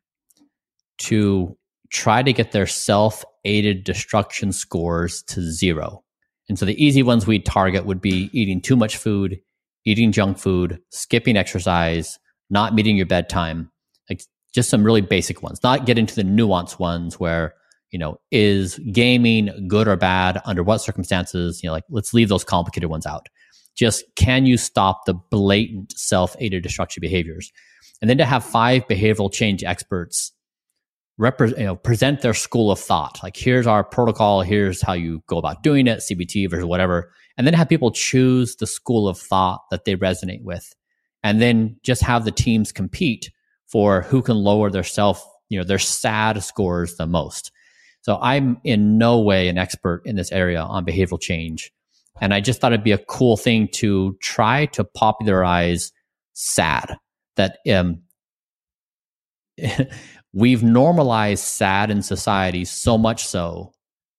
to 0.98 1.56
try 1.90 2.22
to 2.22 2.32
get 2.32 2.52
their 2.52 2.66
self 2.66 3.24
aided 3.48 3.82
destruction 3.82 4.52
scores 4.52 5.22
to 5.24 5.40
zero. 5.40 6.04
And 6.48 6.58
so 6.58 6.64
the 6.64 6.82
easy 6.82 7.02
ones 7.02 7.26
we 7.26 7.38
target 7.38 7.86
would 7.86 8.00
be 8.00 8.30
eating 8.32 8.60
too 8.60 8.76
much 8.76 8.96
food, 8.96 9.40
eating 9.84 10.12
junk 10.12 10.38
food, 10.38 10.80
skipping 10.90 11.36
exercise, 11.36 12.18
not 12.50 12.74
meeting 12.74 12.96
your 12.96 13.06
bedtime, 13.06 13.70
like 14.08 14.22
just 14.54 14.70
some 14.70 14.84
really 14.84 15.00
basic 15.00 15.42
ones, 15.42 15.60
not 15.62 15.86
get 15.86 15.98
into 15.98 16.14
the 16.14 16.22
nuanced 16.22 16.78
ones 16.78 17.18
where, 17.18 17.54
you 17.90 17.98
know, 17.98 18.20
is 18.30 18.78
gaming 18.92 19.66
good 19.66 19.88
or 19.88 19.96
bad? 19.96 20.40
Under 20.44 20.62
what 20.62 20.78
circumstances? 20.78 21.62
You 21.62 21.68
know, 21.68 21.72
like 21.72 21.84
let's 21.90 22.14
leave 22.14 22.28
those 22.28 22.44
complicated 22.44 22.90
ones 22.90 23.06
out. 23.06 23.26
Just 23.76 24.04
can 24.16 24.44
you 24.44 24.56
stop 24.56 25.06
the 25.06 25.14
blatant 25.14 25.92
self 25.96 26.36
aided 26.38 26.62
destruction 26.62 27.00
behaviors? 27.00 27.50
And 28.00 28.08
then 28.08 28.18
to 28.18 28.24
have 28.24 28.44
five 28.44 28.86
behavioral 28.88 29.32
change 29.32 29.64
experts 29.64 30.32
you 31.18 31.64
know, 31.64 31.76
present 31.76 32.22
their 32.22 32.34
school 32.34 32.70
of 32.70 32.78
thought. 32.78 33.18
Like, 33.22 33.36
here's 33.36 33.66
our 33.66 33.82
protocol, 33.82 34.42
here's 34.42 34.80
how 34.80 34.92
you 34.92 35.22
go 35.26 35.38
about 35.38 35.62
doing 35.62 35.86
it, 35.86 35.98
CBT 35.98 36.50
versus 36.50 36.64
whatever. 36.64 37.12
And 37.36 37.46
then 37.46 37.54
have 37.54 37.68
people 37.68 37.90
choose 37.90 38.56
the 38.56 38.66
school 38.66 39.08
of 39.08 39.18
thought 39.18 39.62
that 39.70 39.84
they 39.84 39.96
resonate 39.96 40.42
with. 40.42 40.74
And 41.22 41.42
then 41.42 41.76
just 41.82 42.02
have 42.02 42.24
the 42.24 42.30
teams 42.30 42.72
compete 42.72 43.30
for 43.66 44.02
who 44.02 44.22
can 44.22 44.36
lower 44.36 44.70
their 44.70 44.84
self, 44.84 45.24
you 45.48 45.58
know, 45.58 45.64
their 45.64 45.78
sad 45.78 46.42
scores 46.42 46.96
the 46.96 47.06
most. 47.06 47.50
So 48.02 48.18
I'm 48.22 48.58
in 48.64 48.96
no 48.98 49.18
way 49.18 49.48
an 49.48 49.58
expert 49.58 50.02
in 50.04 50.16
this 50.16 50.32
area 50.32 50.62
on 50.62 50.86
behavioral 50.86 51.20
change. 51.20 51.72
And 52.20 52.32
I 52.32 52.40
just 52.40 52.60
thought 52.60 52.72
it'd 52.72 52.84
be 52.84 52.92
a 52.92 52.98
cool 52.98 53.36
thing 53.36 53.68
to 53.74 54.16
try 54.20 54.66
to 54.66 54.84
popularize 54.84 55.92
sad 56.32 56.96
that 57.36 57.58
um, 57.70 58.02
we've 60.38 60.62
normalized 60.62 61.42
sad 61.42 61.90
in 61.90 62.00
society 62.00 62.64
so 62.64 62.96
much 62.96 63.26
so 63.26 63.72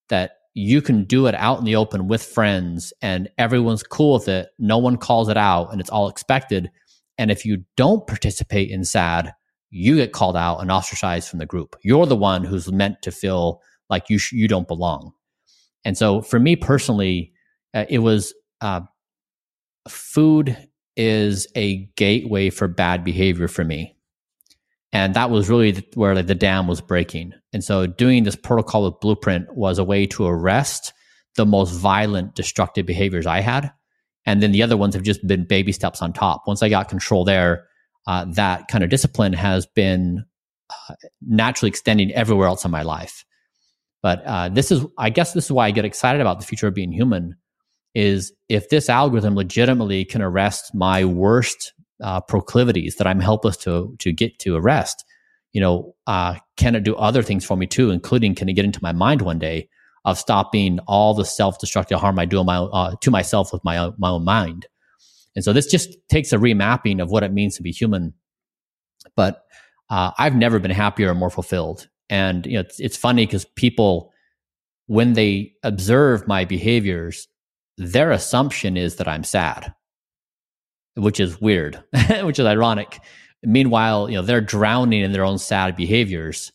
that 0.10 0.32
you 0.54 0.82
can 0.82 1.06
do 1.06 1.28
it 1.28 1.36
out 1.36 1.60
in 1.60 1.64
the 1.64 1.78
open 1.78 2.10
with 2.10 2.22
friends 2.22 2.92
and 3.02 3.30
everyone's 3.38 3.84
cool 3.84 4.16
with 4.16 4.28
it. 4.28 4.50
No 4.60 4.78
one 4.78 4.98
calls 4.98 5.30
it 5.30 5.38
out 5.38 5.72
and 5.72 5.80
it's 5.80 5.90
all 5.90 6.10
expected. 6.10 6.70
And 7.18 7.32
if 7.32 7.46
you 7.46 7.64
don't 7.78 8.06
participate 8.06 8.70
in 8.70 8.84
sad, 8.84 9.34
you 9.70 9.96
get 9.96 10.12
called 10.12 10.36
out 10.36 10.58
and 10.58 10.70
ostracized 10.70 11.30
from 11.30 11.40
the 11.40 11.46
group. 11.46 11.78
You're 11.84 12.06
the 12.06 12.18
one 12.18 12.44
who's 12.44 12.70
meant 12.70 13.02
to 13.04 13.12
feel 13.12 13.62
like 13.90 14.10
you 14.10 14.18
sh- 14.18 14.34
you 14.34 14.50
don't 14.50 14.68
belong. 14.68 15.14
And 15.86 15.98
so 15.98 16.22
for 16.22 16.40
me 16.40 16.58
personally, 16.58 17.32
uh, 17.74 17.86
it 17.88 18.00
was 18.00 18.34
uh, 18.60 18.82
food 19.88 20.58
is 20.98 21.48
a 21.56 21.90
gateway 21.96 22.50
for 22.50 22.68
bad 22.68 23.06
behavior 23.06 23.48
for 23.48 23.64
me 23.64 23.96
and 24.92 25.14
that 25.14 25.30
was 25.30 25.50
really 25.50 25.86
where 25.94 26.16
like, 26.16 26.28
the 26.28 26.36
dam 26.36 26.68
was 26.68 26.82
breaking. 26.82 27.34
And 27.54 27.64
so 27.64 27.86
doing 27.86 28.24
this 28.24 28.36
protocol 28.36 28.86
with 28.86 29.00
blueprint 29.00 29.54
was 29.56 29.78
a 29.78 29.84
way 29.84 30.06
to 30.08 30.26
arrest 30.26 30.94
the 31.36 31.46
most 31.46 31.72
violent 31.72 32.36
destructive 32.36 32.86
behaviors 32.86 33.26
i 33.28 33.40
had. 33.40 33.72
And 34.26 34.44
then 34.44 34.52
the 34.52 34.64
other 34.64 34.78
ones 34.78 34.94
have 34.96 35.04
just 35.04 35.26
been 35.26 35.46
baby 35.46 35.72
steps 35.72 36.02
on 36.02 36.14
top. 36.14 36.44
Once 36.48 36.64
i 36.64 36.70
got 36.70 36.90
control 36.90 37.24
there 37.24 37.66
uh, 38.08 38.26
that 38.34 38.68
kind 38.68 38.84
of 38.84 38.90
discipline 38.90 39.34
has 39.34 39.68
been 39.68 40.26
uh, 40.70 40.96
naturally 41.22 41.70
extending 41.70 42.12
everywhere 42.14 42.48
else 42.48 42.66
in 42.66 42.72
my 42.72 42.82
life. 42.82 43.24
But 44.02 44.24
uh, 44.26 44.50
this 44.50 44.72
is 44.72 44.86
i 44.98 45.10
guess 45.10 45.34
this 45.34 45.46
is 45.46 45.52
why 45.52 45.68
i 45.68 45.72
get 45.72 45.86
excited 45.86 46.22
about 46.22 46.40
the 46.40 46.46
future 46.46 46.68
of 46.68 46.74
being 46.74 46.92
human 46.92 47.36
is 47.96 48.32
if 48.48 48.70
this 48.70 48.90
algorithm 48.90 49.36
legitimately 49.36 50.06
can 50.06 50.22
arrest 50.22 50.74
my 50.74 51.06
worst 51.06 51.74
uh, 52.02 52.22
proclivities 52.22 52.96
that 52.96 53.08
I'm 53.08 53.20
helpless 53.20 53.58
to 53.58 53.96
to 54.00 54.12
get 54.12 54.40
to 54.40 54.56
arrest. 54.56 55.06
You 55.52 55.62
know, 55.62 55.96
uh, 56.08 56.36
can 56.58 56.76
it 56.76 56.84
do 56.84 56.96
other 56.96 57.24
things 57.24 57.46
for 57.46 57.58
me 57.58 57.66
too, 57.66 57.90
including 57.90 58.36
can 58.36 58.50
it 58.50 58.54
get 58.54 58.66
into 58.66 58.80
my 58.84 58.92
mind 58.92 59.22
one 59.22 59.40
day 59.40 59.70
of 60.06 60.18
stopping 60.18 60.80
all 60.88 61.14
the 61.14 61.26
self-destructive 61.26 62.00
harm 62.00 62.20
I 62.20 62.26
do 62.26 62.44
my, 62.44 62.58
uh, 62.58 62.96
to 63.02 63.12
myself 63.12 63.52
with 63.52 63.64
my 63.64 63.78
own, 63.78 63.96
my 63.98 64.10
own 64.10 64.24
mind? 64.24 64.68
And 65.36 65.44
so 65.44 65.52
this 65.52 65.66
just 65.66 65.90
takes 66.08 66.32
a 66.32 66.38
remapping 66.38 67.02
of 67.02 67.10
what 67.10 67.24
it 67.24 67.34
means 67.34 67.58
to 67.58 67.64
be 67.64 67.72
human. 67.72 68.14
But 69.16 69.44
uh, 69.90 70.12
I've 70.18 70.36
never 70.36 70.60
been 70.60 70.72
happier 70.72 71.12
or 71.12 71.16
more 71.16 71.30
fulfilled. 71.30 71.88
And 72.10 72.46
you 72.46 72.54
know, 72.54 72.62
it's, 72.62 72.80
it's 72.80 72.98
funny 72.98 73.26
because 73.26 73.46
people, 73.46 74.12
when 74.86 75.14
they 75.14 75.54
observe 75.64 76.28
my 76.28 76.46
behaviors, 76.46 77.28
their 77.78 78.12
assumption 78.12 78.78
is 78.78 78.98
that 78.98 79.08
I'm 79.08 79.24
sad 79.24 79.74
which 81.00 81.20
is 81.20 81.40
weird, 81.40 81.84
which 82.24 82.40
is 82.40 82.46
ironic. 82.46 83.00
Meanwhile, 83.44 84.10
you 84.10 84.18
know, 84.18 84.22
they're 84.22 84.42
drowning 84.42 85.02
in 85.02 85.12
their 85.12 85.24
own 85.24 85.38
sad 85.38 85.76
behaviors, 85.76 86.52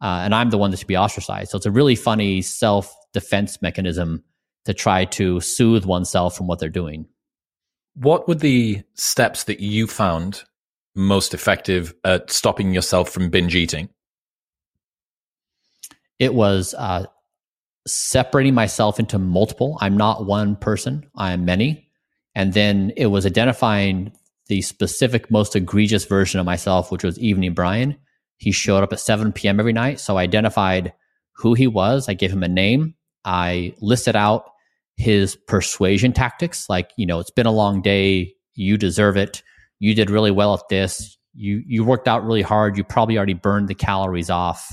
uh, 0.00 0.20
and 0.24 0.34
I'm 0.34 0.50
the 0.50 0.58
one 0.58 0.70
that 0.70 0.78
should 0.78 0.88
be 0.88 0.96
ostracized. 0.96 1.50
So 1.50 1.56
it's 1.56 1.66
a 1.66 1.70
really 1.70 1.96
funny 1.96 2.42
self 2.42 2.94
defense 3.12 3.62
mechanism 3.62 4.22
to 4.64 4.74
try 4.74 5.04
to 5.04 5.40
soothe 5.40 5.84
oneself 5.84 6.36
from 6.36 6.46
what 6.46 6.58
they're 6.58 6.68
doing. 6.68 7.06
What 7.94 8.26
were 8.26 8.34
the 8.34 8.82
steps 8.94 9.44
that 9.44 9.60
you 9.60 9.86
found 9.86 10.42
most 10.96 11.34
effective 11.34 11.94
at 12.04 12.30
stopping 12.30 12.74
yourself 12.74 13.10
from 13.10 13.30
binge 13.30 13.54
eating? 13.54 13.88
It 16.18 16.34
was 16.34 16.74
uh, 16.76 17.06
separating 17.86 18.54
myself 18.54 18.98
into 18.98 19.18
multiple. 19.18 19.78
I'm 19.80 19.96
not 19.96 20.26
one 20.26 20.56
person, 20.56 21.08
I 21.16 21.32
am 21.32 21.44
many. 21.44 21.83
And 22.34 22.52
then 22.52 22.92
it 22.96 23.06
was 23.06 23.26
identifying 23.26 24.12
the 24.48 24.62
specific, 24.62 25.30
most 25.30 25.56
egregious 25.56 26.04
version 26.04 26.40
of 26.40 26.46
myself, 26.46 26.90
which 26.90 27.04
was 27.04 27.18
Evening 27.18 27.54
Bryan. 27.54 27.96
He 28.36 28.52
showed 28.52 28.82
up 28.82 28.92
at 28.92 29.00
7 29.00 29.32
p.m. 29.32 29.60
every 29.60 29.72
night. 29.72 30.00
So 30.00 30.16
I 30.16 30.22
identified 30.22 30.92
who 31.32 31.54
he 31.54 31.66
was. 31.66 32.08
I 32.08 32.14
gave 32.14 32.32
him 32.32 32.42
a 32.42 32.48
name. 32.48 32.94
I 33.24 33.74
listed 33.80 34.16
out 34.16 34.50
his 34.96 35.36
persuasion 35.48 36.12
tactics, 36.12 36.68
like, 36.68 36.90
you 36.96 37.06
know, 37.06 37.18
it's 37.18 37.30
been 37.30 37.46
a 37.46 37.52
long 37.52 37.82
day. 37.82 38.34
You 38.54 38.76
deserve 38.76 39.16
it. 39.16 39.42
You 39.80 39.94
did 39.94 40.10
really 40.10 40.30
well 40.30 40.54
at 40.54 40.68
this. 40.68 41.16
You, 41.34 41.62
you 41.66 41.84
worked 41.84 42.06
out 42.06 42.24
really 42.24 42.42
hard. 42.42 42.76
You 42.76 42.84
probably 42.84 43.16
already 43.16 43.34
burned 43.34 43.68
the 43.68 43.74
calories 43.74 44.30
off. 44.30 44.66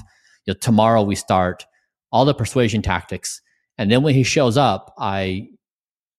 you 0.45 0.53
know, 0.53 0.57
tomorrow 0.59 1.01
we 1.01 1.15
start 1.15 1.65
all 2.11 2.25
the 2.25 2.35
persuasion 2.35 2.81
tactics. 2.81 3.41
And 3.77 3.89
then 3.89 4.03
when 4.03 4.13
he 4.13 4.23
shows 4.23 4.57
up, 4.57 4.93
I 4.99 5.47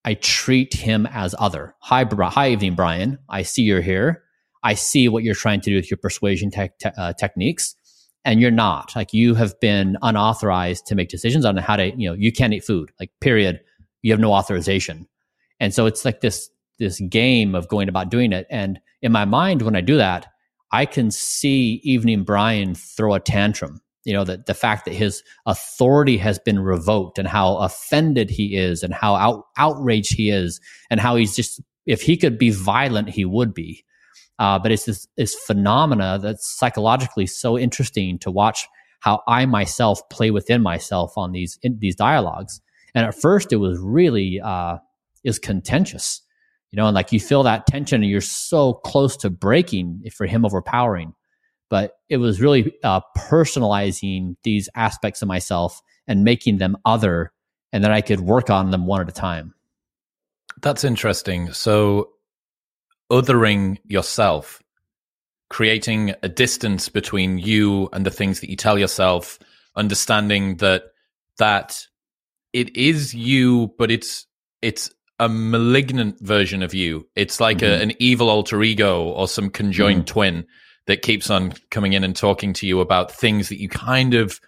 I 0.04 0.14
treat 0.14 0.74
him 0.74 1.06
as 1.06 1.34
other. 1.38 1.74
Hi, 1.80 2.04
hi, 2.04 2.50
evening, 2.50 2.74
Bryan. 2.74 3.18
I 3.28 3.42
see 3.42 3.62
you're 3.62 3.80
here. 3.80 4.24
I 4.64 4.74
see 4.74 5.08
what 5.08 5.22
you're 5.22 5.34
trying 5.34 5.60
to 5.62 5.70
do 5.70 5.76
with 5.76 5.90
your 5.90 5.98
persuasion 5.98 6.50
te- 6.50 6.70
te- 6.80 6.90
uh, 6.96 7.12
techniques, 7.14 7.74
and 8.24 8.40
you're 8.40 8.50
not. 8.50 8.94
Like 8.96 9.12
you 9.12 9.34
have 9.34 9.58
been 9.60 9.96
unauthorized 10.02 10.86
to 10.86 10.94
make 10.94 11.08
decisions 11.08 11.44
on 11.44 11.56
how 11.56 11.76
to. 11.76 11.90
You 11.96 12.10
know, 12.10 12.14
you 12.14 12.32
can't 12.32 12.52
eat 12.52 12.64
food. 12.64 12.90
Like 12.98 13.10
period. 13.20 13.60
You 14.02 14.12
have 14.12 14.20
no 14.20 14.32
authorization, 14.32 15.06
and 15.60 15.72
so 15.72 15.86
it's 15.86 16.04
like 16.04 16.20
this 16.20 16.50
this 16.78 17.00
game 17.08 17.54
of 17.54 17.68
going 17.68 17.88
about 17.88 18.10
doing 18.10 18.32
it. 18.32 18.46
And 18.50 18.80
in 19.02 19.12
my 19.12 19.24
mind, 19.24 19.62
when 19.62 19.76
I 19.76 19.80
do 19.80 19.96
that, 19.96 20.26
I 20.72 20.86
can 20.86 21.10
see 21.10 21.80
Evening 21.84 22.24
Bryan 22.24 22.74
throw 22.74 23.14
a 23.14 23.20
tantrum. 23.20 23.80
You 24.04 24.12
know, 24.12 24.24
that 24.24 24.46
the 24.46 24.54
fact 24.54 24.84
that 24.84 24.94
his 24.94 25.22
authority 25.46 26.18
has 26.18 26.38
been 26.38 26.58
revoked 26.60 27.18
and 27.18 27.28
how 27.28 27.56
offended 27.56 28.30
he 28.30 28.56
is 28.56 28.82
and 28.82 28.92
how 28.92 29.14
out, 29.14 29.44
outraged 29.56 30.16
he 30.16 30.30
is 30.30 30.60
and 30.90 30.98
how 30.98 31.16
he's 31.16 31.36
just, 31.36 31.60
if 31.86 32.02
he 32.02 32.16
could 32.16 32.36
be 32.36 32.50
violent, 32.50 33.10
he 33.10 33.24
would 33.24 33.54
be. 33.54 33.84
Uh, 34.38 34.58
but 34.58 34.72
it's 34.72 34.86
this, 34.86 35.06
this 35.16 35.34
phenomena 35.34 36.18
that's 36.20 36.58
psychologically 36.58 37.26
so 37.26 37.56
interesting 37.56 38.18
to 38.18 38.30
watch 38.30 38.66
how 39.00 39.22
I 39.28 39.46
myself 39.46 40.00
play 40.10 40.30
within 40.30 40.62
myself 40.62 41.12
on 41.16 41.32
these 41.32 41.58
in 41.62 41.78
these 41.78 41.94
dialogues. 41.94 42.60
And 42.94 43.06
at 43.06 43.14
first, 43.14 43.52
it 43.52 43.56
was 43.56 43.78
really 43.78 44.40
uh, 44.40 44.78
is 45.22 45.38
contentious 45.38 46.22
you 46.72 46.78
know, 46.78 46.86
and 46.86 46.94
like 46.94 47.12
you 47.12 47.20
feel 47.20 47.42
that 47.42 47.66
tension 47.66 48.02
and 48.02 48.10
you're 48.10 48.22
so 48.22 48.72
close 48.72 49.16
to 49.18 49.30
breaking 49.30 50.02
for 50.10 50.26
him 50.26 50.44
overpowering. 50.44 51.14
But 51.72 51.94
it 52.10 52.18
was 52.18 52.38
really 52.38 52.74
uh, 52.84 53.00
personalizing 53.16 54.36
these 54.42 54.68
aspects 54.74 55.22
of 55.22 55.28
myself 55.28 55.80
and 56.06 56.22
making 56.22 56.58
them 56.58 56.76
other, 56.84 57.32
and 57.72 57.82
then 57.82 57.90
I 57.90 58.02
could 58.02 58.20
work 58.20 58.50
on 58.50 58.70
them 58.70 58.86
one 58.86 59.00
at 59.00 59.08
a 59.08 59.12
time. 59.12 59.54
That's 60.60 60.84
interesting. 60.84 61.50
So, 61.54 62.10
othering 63.10 63.78
yourself, 63.84 64.62
creating 65.48 66.14
a 66.22 66.28
distance 66.28 66.90
between 66.90 67.38
you 67.38 67.88
and 67.94 68.04
the 68.04 68.10
things 68.10 68.40
that 68.40 68.50
you 68.50 68.56
tell 68.56 68.78
yourself, 68.78 69.38
understanding 69.74 70.56
that 70.56 70.92
that 71.38 71.86
it 72.52 72.76
is 72.76 73.14
you, 73.14 73.72
but 73.78 73.90
it's 73.90 74.26
it's 74.60 74.90
a 75.18 75.30
malignant 75.30 76.20
version 76.20 76.62
of 76.62 76.74
you. 76.74 77.08
It's 77.16 77.40
like 77.40 77.60
mm-hmm. 77.60 77.80
a, 77.80 77.82
an 77.82 77.92
evil 77.98 78.28
alter 78.28 78.62
ego 78.62 79.04
or 79.04 79.26
some 79.26 79.48
conjoined 79.48 80.00
mm-hmm. 80.00 80.12
twin 80.12 80.46
that 80.86 81.02
keeps 81.02 81.30
on 81.30 81.54
coming 81.70 81.92
in 81.92 82.04
and 82.04 82.16
talking 82.16 82.52
to 82.54 82.66
you 82.66 82.80
about 82.80 83.12
things 83.12 83.48
that 83.48 83.60
you 83.60 83.68
kind 83.68 84.14
of 84.14 84.40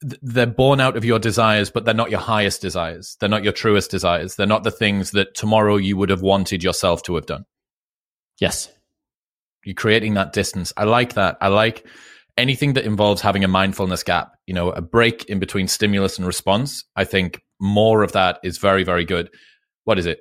they're 0.00 0.46
born 0.46 0.80
out 0.80 0.96
of 0.96 1.04
your 1.04 1.18
desires, 1.18 1.70
but 1.70 1.84
they're 1.84 1.94
not 1.94 2.10
your 2.10 2.20
highest 2.20 2.60
desires. 2.60 3.16
They're 3.18 3.30
not 3.30 3.44
your 3.44 3.52
truest 3.52 3.90
desires. 3.90 4.36
They're 4.36 4.46
not 4.46 4.62
the 4.62 4.70
things 4.70 5.12
that 5.12 5.34
tomorrow 5.34 5.76
you 5.76 5.96
would 5.96 6.10
have 6.10 6.20
wanted 6.20 6.62
yourself 6.62 7.02
to 7.04 7.14
have 7.14 7.26
done. 7.26 7.44
Yes. 8.38 8.70
You're 9.64 9.74
creating 9.74 10.14
that 10.14 10.32
distance. 10.32 10.72
I 10.76 10.84
like 10.84 11.14
that. 11.14 11.38
I 11.40 11.48
like 11.48 11.86
anything 12.36 12.74
that 12.74 12.84
involves 12.84 13.22
having 13.22 13.42
a 13.42 13.48
mindfulness 13.48 14.02
gap, 14.02 14.32
you 14.46 14.54
know, 14.54 14.70
a 14.70 14.82
break 14.82 15.24
in 15.24 15.38
between 15.38 15.66
stimulus 15.66 16.18
and 16.18 16.26
response. 16.26 16.84
I 16.94 17.04
think 17.04 17.40
more 17.58 18.02
of 18.02 18.12
that 18.12 18.38
is 18.44 18.58
very, 18.58 18.84
very 18.84 19.04
good. 19.04 19.30
What 19.84 19.98
is 19.98 20.06
it? 20.06 20.20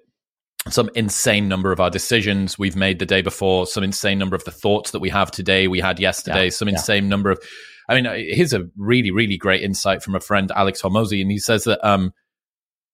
Some 0.70 0.90
insane 0.96 1.48
number 1.48 1.72
of 1.72 1.80
our 1.80 1.92
decisions 1.92 2.58
we've 2.58 2.76
made 2.76 3.00
the 3.00 3.06
day 3.06 3.22
before, 3.22 3.68
some 3.68 3.84
insane 3.84 4.18
number 4.18 4.36
of 4.36 4.44
the 4.46 4.52
thoughts 4.52 4.92
that 4.92 5.00
we 5.00 5.10
have 5.10 5.30
today, 5.30 5.68
we 5.68 5.80
had 5.80 6.00
yesterday, 6.00 6.46
yeah, 6.46 6.50
some 6.50 6.68
insane 6.68 7.04
yeah. 7.04 7.10
number 7.10 7.32
of. 7.32 7.40
I 7.88 8.02
mean, 8.02 8.06
here's 8.34 8.54
a 8.54 8.68
really, 8.76 9.12
really 9.12 9.38
great 9.38 9.62
insight 9.62 10.02
from 10.02 10.16
a 10.16 10.20
friend, 10.20 10.52
Alex 10.56 10.82
Hormozi, 10.82 11.22
and 11.22 11.30
he 11.30 11.38
says 11.38 11.66
that 11.66 11.88
um, 11.88 12.14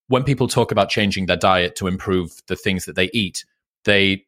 when 0.09 0.25
people 0.25 0.49
talk 0.49 0.73
about 0.73 0.89
changing 0.89 1.27
their 1.27 1.37
diet 1.37 1.77
to 1.77 1.87
improve 1.87 2.31
the 2.47 2.57
things 2.57 2.83
that 2.85 2.97
they 2.97 3.09
eat, 3.13 3.45
they 3.85 4.25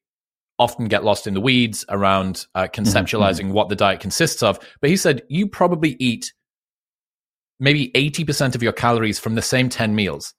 often 0.57 0.87
get 0.87 1.03
lost 1.03 1.27
in 1.27 1.33
the 1.33 1.41
weeds 1.41 1.83
around 1.89 2.45
uh, 2.55 2.63
mm-hmm, 2.63 2.81
conceptualizing 2.81 3.45
mm-hmm. 3.45 3.53
what 3.53 3.67
the 3.67 3.75
diet 3.75 3.99
consists 3.99 4.41
of. 4.41 4.59
But 4.79 4.89
he 4.89 4.95
said 4.95 5.23
you 5.27 5.47
probably 5.47 5.97
eat 5.99 6.31
maybe 7.59 7.91
80% 7.91 8.55
of 8.55 8.63
your 8.63 8.71
calories 8.71 9.19
from 9.19 9.35
the 9.35 9.41
same 9.41 9.69
10 9.69 9.95
meals. 9.95 10.33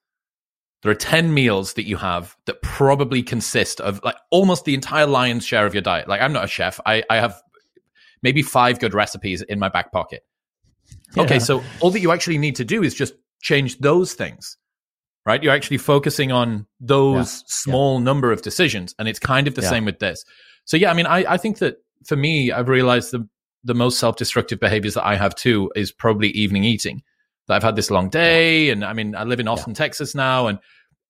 There 0.84 0.92
are 0.92 0.94
10 0.94 1.32
meals 1.32 1.72
that 1.74 1.88
you 1.88 1.96
have 1.96 2.36
that 2.44 2.60
probably 2.60 3.22
consist 3.22 3.80
of 3.80 4.02
like 4.04 4.16
almost 4.30 4.66
the 4.66 4.74
entire 4.74 5.06
lion's 5.06 5.42
share 5.42 5.64
of 5.64 5.72
your 5.72 5.80
diet. 5.80 6.08
Like 6.08 6.20
I'm 6.20 6.34
not 6.34 6.44
a 6.44 6.46
chef. 6.46 6.78
I, 6.84 7.02
I 7.08 7.16
have 7.16 7.40
maybe 8.22 8.42
five 8.42 8.80
good 8.80 8.92
recipes 8.92 9.40
in 9.40 9.58
my 9.58 9.70
back 9.70 9.92
pocket. 9.92 10.26
Yeah. 11.16 11.22
Okay, 11.22 11.38
so 11.38 11.64
all 11.80 11.90
that 11.90 12.00
you 12.00 12.12
actually 12.12 12.36
need 12.36 12.56
to 12.56 12.66
do 12.66 12.82
is 12.82 12.94
just 12.94 13.14
change 13.40 13.78
those 13.78 14.12
things. 14.12 14.58
Right? 15.24 15.42
You're 15.42 15.54
actually 15.54 15.78
focusing 15.78 16.32
on 16.32 16.66
those 16.80 17.38
yeah. 17.38 17.44
small 17.46 17.98
yeah. 17.98 18.04
number 18.04 18.30
of 18.30 18.42
decisions. 18.42 18.94
And 18.98 19.08
it's 19.08 19.18
kind 19.18 19.48
of 19.48 19.54
the 19.54 19.62
same 19.62 19.86
with 19.86 20.00
this. 20.00 20.22
So 20.66 20.76
yeah, 20.76 20.90
I 20.90 20.94
mean, 20.94 21.06
I, 21.06 21.24
I 21.32 21.36
think 21.38 21.60
that 21.60 21.78
for 22.04 22.16
me, 22.16 22.52
I've 22.52 22.68
realized 22.68 23.10
the 23.10 23.26
the 23.66 23.74
most 23.74 23.98
self-destructive 23.98 24.60
behaviors 24.60 24.92
that 24.92 25.06
I 25.06 25.16
have 25.16 25.34
too 25.34 25.72
is 25.74 25.90
probably 25.90 26.28
evening 26.28 26.64
eating. 26.64 27.02
That 27.46 27.54
I've 27.54 27.62
had 27.62 27.76
this 27.76 27.90
long 27.90 28.08
day, 28.08 28.70
and 28.70 28.84
I 28.84 28.92
mean, 28.92 29.14
I 29.14 29.24
live 29.24 29.40
in 29.40 29.48
Austin, 29.48 29.72
yeah. 29.72 29.78
Texas 29.78 30.14
now, 30.14 30.46
and 30.46 30.58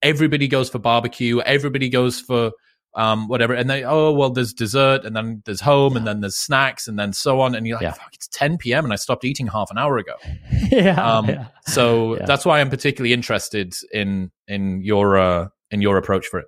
everybody 0.02 0.48
goes 0.48 0.68
for 0.68 0.78
barbecue, 0.78 1.40
everybody 1.40 1.88
goes 1.88 2.20
for 2.20 2.52
um, 2.96 3.28
whatever, 3.28 3.54
and 3.54 3.70
they 3.70 3.84
oh 3.84 4.12
well, 4.12 4.30
there's 4.30 4.52
dessert, 4.52 5.04
and 5.04 5.14
then 5.14 5.42
there's 5.44 5.60
home, 5.60 5.92
yeah. 5.92 5.98
and 5.98 6.06
then 6.06 6.20
there's 6.20 6.36
snacks, 6.36 6.88
and 6.88 6.98
then 6.98 7.12
so 7.12 7.40
on, 7.40 7.54
and 7.54 7.66
you're 7.66 7.76
like, 7.76 7.84
yeah. 7.84 7.92
fuck, 7.92 8.14
it's 8.14 8.28
10 8.28 8.58
p.m. 8.58 8.84
and 8.84 8.92
I 8.92 8.96
stopped 8.96 9.24
eating 9.24 9.46
half 9.46 9.70
an 9.70 9.78
hour 9.78 9.98
ago. 9.98 10.14
yeah, 10.70 11.00
um, 11.00 11.28
yeah, 11.28 11.46
So 11.66 12.16
that's 12.26 12.44
why 12.44 12.60
I'm 12.60 12.70
particularly 12.70 13.12
interested 13.12 13.74
in 13.92 14.30
in 14.48 14.82
your 14.82 15.18
uh, 15.18 15.48
in 15.70 15.82
your 15.82 15.98
approach 15.98 16.26
for 16.26 16.40
it. 16.40 16.46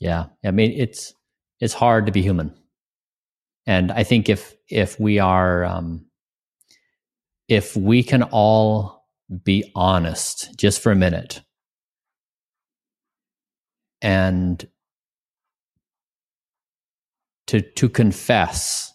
Yeah, 0.00 0.26
I 0.44 0.52
mean, 0.52 0.72
it's 0.72 1.14
it's 1.60 1.74
hard 1.74 2.06
to 2.06 2.12
be 2.12 2.22
human 2.22 2.54
and 3.68 3.92
I 3.92 4.02
think 4.02 4.30
if 4.30 4.56
if 4.70 4.98
we 4.98 5.18
are 5.18 5.62
um, 5.64 6.06
if 7.48 7.76
we 7.76 8.02
can 8.02 8.22
all 8.22 9.06
be 9.44 9.72
honest 9.74 10.56
just 10.56 10.80
for 10.80 10.92
a 10.92 10.96
minute 10.96 11.42
and 14.00 14.68
to 17.46 17.60
to 17.60 17.88
confess 17.88 18.92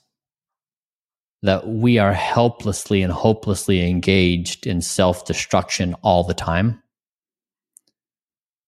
that 1.41 1.67
we 1.67 1.97
are 1.97 2.13
helplessly 2.13 3.01
and 3.01 3.11
hopelessly 3.11 3.87
engaged 3.87 4.65
in 4.65 4.81
self-destruction 4.81 5.93
all 6.01 6.23
the 6.23 6.33
time 6.33 6.81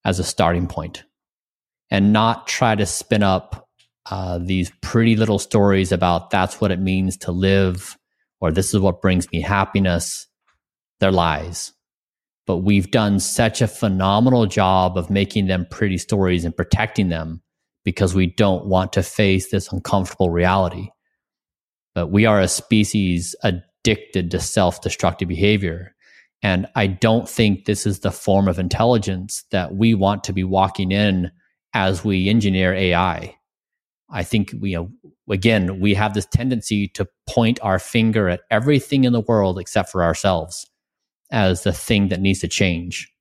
as 0.04 0.20
a 0.20 0.24
starting 0.24 0.68
point 0.68 1.04
and 1.90 2.12
not 2.12 2.48
try 2.48 2.76
to 2.76 2.86
spin 2.86 3.24
up 3.24 3.68
uh, 4.12 4.38
these 4.38 4.72
pretty 4.82 5.16
little 5.16 5.40
stories 5.40 5.92
about 5.92 6.30
that's 6.30 6.60
what 6.60 6.72
it 6.72 6.80
means 6.80 7.18
to 7.18 7.32
live 7.32 7.98
or 8.42 8.52
this 8.52 8.74
is 8.74 8.80
what 8.80 9.02
brings 9.02 9.32
me 9.32 9.42
happiness. 9.42 10.28
They're 11.00 11.12
lies. 11.12 11.74
But 12.48 12.58
we've 12.58 12.92
done 12.92 13.20
such 13.20 13.62
a 13.62 13.68
phenomenal 13.68 14.46
job 14.46 14.98
of 14.98 15.10
making 15.10 15.48
them 15.48 15.66
pretty 15.70 15.98
stories 15.98 16.46
and 16.46 16.56
protecting 16.56 17.10
them 17.10 17.42
because 17.84 18.14
we 18.14 18.28
don't 18.28 18.66
want 18.66 18.94
to 18.94 19.04
face 19.04 19.50
this 19.50 19.72
uncomfortable 19.72 20.30
reality. 20.30 20.90
But 21.94 22.08
we 22.08 22.26
are 22.26 22.42
a 22.42 22.48
species 22.48 23.36
addicted 23.44 24.32
to 24.32 24.40
self 24.40 24.82
destructive 24.82 25.28
behavior. 25.28 25.96
And 26.44 26.68
I 26.76 26.88
don't 26.88 27.28
think 27.28 27.66
this 27.66 27.88
is 27.88 28.02
the 28.02 28.12
form 28.12 28.48
of 28.48 28.60
intelligence 28.60 29.44
that 29.52 29.74
we 29.74 29.94
want 29.94 30.24
to 30.26 30.34
be 30.34 30.44
walking 30.44 30.92
in 30.92 31.32
as 31.74 32.04
we 32.04 32.30
engineer 32.30 32.74
AI. 32.74 33.36
I 34.10 34.24
think 34.24 34.54
we, 34.60 34.72
you 34.72 34.78
know, 34.78 35.12
again, 35.34 35.80
we 35.80 35.94
have 35.96 36.14
this 36.14 36.28
tendency 36.28 36.88
to 36.90 37.08
point 37.28 37.60
our 37.62 37.80
finger 37.80 38.30
at 38.30 38.42
everything 38.52 39.04
in 39.04 39.14
the 39.14 39.22
world 39.22 39.60
except 39.60 39.90
for 39.90 40.04
ourselves 40.04 40.70
as 41.32 41.64
the 41.64 41.74
thing 41.74 42.10
that 42.10 42.22
needs 42.22 42.40
to 42.42 42.48
change. 42.48 43.12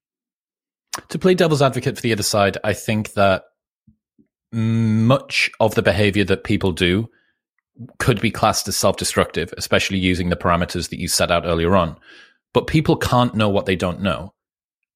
To 1.08 1.18
play 1.18 1.34
devil's 1.34 1.62
advocate 1.62 1.96
for 1.96 2.02
the 2.02 2.12
other 2.12 2.22
side, 2.22 2.58
I 2.62 2.72
think 2.72 3.14
that 3.14 3.44
much 4.52 5.50
of 5.58 5.74
the 5.74 5.82
behavior 5.82 6.24
that 6.24 6.44
people 6.44 6.70
do 6.70 7.08
could 7.98 8.20
be 8.20 8.30
classed 8.30 8.68
as 8.68 8.76
self 8.76 8.96
destructive, 8.96 9.52
especially 9.56 9.98
using 9.98 10.28
the 10.28 10.36
parameters 10.36 10.90
that 10.90 11.00
you 11.00 11.08
set 11.08 11.30
out 11.30 11.44
earlier 11.44 11.74
on. 11.74 11.96
But 12.52 12.68
people 12.68 12.96
can't 12.96 13.34
know 13.34 13.48
what 13.48 13.66
they 13.66 13.74
don't 13.74 14.00
know. 14.00 14.34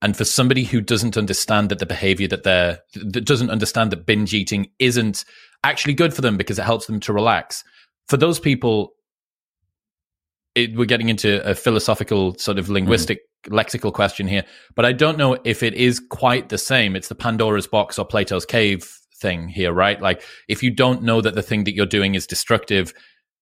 And 0.00 0.16
for 0.16 0.24
somebody 0.24 0.64
who 0.64 0.80
doesn't 0.80 1.16
understand 1.16 1.70
that 1.70 1.80
the 1.80 1.86
behavior 1.86 2.28
that 2.28 2.44
they're, 2.44 2.80
that 2.94 3.24
doesn't 3.24 3.50
understand 3.50 3.90
that 3.90 4.06
binge 4.06 4.32
eating 4.32 4.70
isn't 4.78 5.24
actually 5.64 5.94
good 5.94 6.14
for 6.14 6.22
them 6.22 6.36
because 6.36 6.58
it 6.58 6.64
helps 6.64 6.86
them 6.86 7.00
to 7.00 7.12
relax. 7.12 7.64
For 8.08 8.16
those 8.16 8.38
people, 8.38 8.92
it, 10.54 10.76
we're 10.76 10.86
getting 10.86 11.08
into 11.08 11.44
a 11.48 11.54
philosophical 11.54 12.36
sort 12.38 12.58
of 12.58 12.68
linguistic 12.68 13.20
mm. 13.46 13.52
lexical 13.52 13.92
question 13.92 14.26
here, 14.28 14.44
but 14.74 14.84
I 14.84 14.92
don't 14.92 15.18
know 15.18 15.38
if 15.44 15.62
it 15.62 15.74
is 15.74 16.00
quite 16.10 16.48
the 16.48 16.58
same. 16.58 16.96
It's 16.96 17.08
the 17.08 17.14
Pandora's 17.14 17.66
box 17.66 17.98
or 17.98 18.04
Plato's 18.04 18.46
cave 18.46 18.90
thing 19.20 19.48
here, 19.48 19.72
right? 19.72 20.00
Like 20.00 20.22
if 20.48 20.62
you 20.62 20.70
don't 20.70 21.02
know 21.02 21.20
that 21.20 21.34
the 21.34 21.42
thing 21.42 21.64
that 21.64 21.74
you're 21.74 21.86
doing 21.86 22.14
is 22.14 22.26
destructive, 22.26 22.94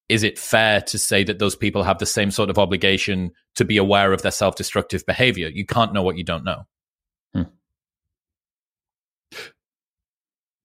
is 0.09 0.23
it 0.23 0.39
fair 0.39 0.81
to 0.83 0.99
say 0.99 1.25
that 1.25 1.39
those 1.39 1.57
people 1.57 1.83
have 1.83 1.99
the 1.99 2.07
same 2.07 2.31
sort 2.31 2.51
of 2.51 2.59
obligation 2.59 3.33
to 3.57 3.65
be 3.65 3.77
aware 3.77 4.13
of 4.13 4.23
their 4.23 4.31
self-destructive 4.31 5.05
behavior? 5.05 5.49
You 5.49 5.67
can't 5.67 5.93
know 5.93 6.03
what 6.03 6.17
you 6.17 6.25
don't 6.25 6.45
know. 6.45 6.67
Hmm. 7.35 7.43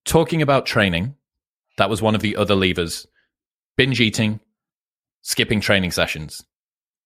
Talking 0.06 0.42
about 0.42 0.66
training, 0.66 1.16
that 1.78 1.90
was 1.90 2.02
one 2.02 2.16
of 2.16 2.22
the 2.22 2.36
other 2.36 2.56
levers. 2.56 3.08
Binge 3.78 4.00
eating, 4.00 4.40
skipping 5.24 5.60
training 5.60 5.92
sessions. 5.92 6.44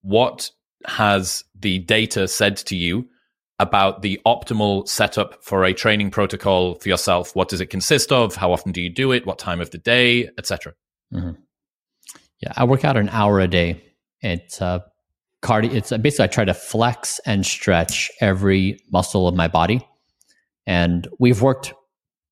What 0.02 0.52
has 0.86 1.44
the 1.58 1.80
data 1.80 2.28
said 2.28 2.58
to 2.58 2.76
you 2.76 3.08
about 3.60 4.02
the 4.02 4.20
optimal 4.26 4.88
setup 4.88 5.42
for 5.42 5.64
a 5.64 5.74
training 5.74 6.12
protocol 6.12 6.76
for 6.76 6.90
yourself? 6.90 7.34
What 7.36 7.48
does 7.48 7.62
it 7.62 7.68
consist 7.68 8.12
of? 8.12 8.36
How 8.36 8.52
often 8.52 8.74
do 8.74 8.82
you 8.82 8.90
do 8.90 9.14
it? 9.14 9.26
What 9.26 9.40
time 9.40 9.62
of 9.62 9.72
the 9.72 9.78
day, 9.78 10.30
etc. 10.38 10.74
Mm-hmm. 11.14 11.42
Yeah, 12.42 12.54
I 12.56 12.64
work 12.66 12.84
out 12.84 12.98
an 12.98 13.10
hour 13.10 13.40
a 13.40 13.48
day. 13.48 13.84
It's 14.22 14.62
uh, 14.62 14.80
cardio. 15.44 15.74
It's 15.74 15.92
uh, 15.92 15.98
basically 15.98 16.26
I 16.26 16.28
try 16.28 16.46
to 16.46 16.54
flex 16.54 17.20
and 17.26 17.46
stretch 17.46 18.12
every 18.22 18.80
muscle 18.92 19.28
of 19.28 19.36
my 19.36 19.48
body, 19.48 19.88
and 20.66 21.08
we've 21.20 21.42
worked 21.42 21.74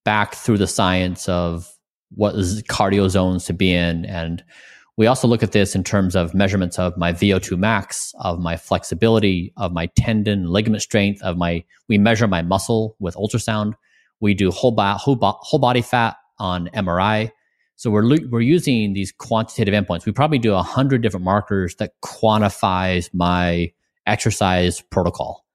back 0.06 0.36
through 0.36 0.58
the 0.58 0.68
science 0.68 1.30
of 1.30 1.70
what 2.16 2.36
is 2.36 2.62
cardio 2.64 3.10
zones 3.10 3.45
to 3.45 3.54
be 3.54 3.74
in 3.74 4.06
and 4.06 4.43
we 4.95 5.08
also 5.08 5.28
look 5.28 5.41
at 5.41 5.54
this 5.54 5.76
in 5.76 5.84
terms 5.84 6.16
of 6.16 6.36
measurements 6.36 6.78
of 6.78 6.95
my 6.97 7.14
VO2 7.14 7.58
max, 7.58 8.14
of 8.20 8.39
my 8.39 8.58
flexibility, 8.58 9.51
of 9.58 9.72
my 9.72 9.88
tendon, 9.95 10.47
ligament 10.47 10.84
strength, 10.84 11.22
of 11.24 11.36
my, 11.36 11.64
we 11.89 11.97
measure 11.97 12.28
my 12.28 12.43
muscle 12.43 12.95
with 12.99 13.16
ultrasound. 13.16 13.74
We 14.20 14.36
do 14.36 14.51
whole, 14.51 14.72
bo- 14.72 14.93
whole, 14.93 15.16
bo- 15.16 15.39
whole 15.39 15.60
body 15.60 15.82
fat 15.82 16.18
on 16.38 16.68
MRI. 16.76 17.32
So 17.84 17.91
we're, 17.91 18.17
we're 18.29 18.39
using 18.39 18.93
these 18.93 19.11
quantitative 19.11 19.73
endpoints. 19.73 20.05
We 20.05 20.13
probably 20.13 20.39
do 20.39 20.53
a 20.53 20.61
hundred 20.61 21.01
different 21.01 21.25
markers 21.25 21.75
that 21.79 21.91
quantifies 22.01 23.13
my 23.13 23.73
exercise 24.07 24.79
protocol. 24.79 25.45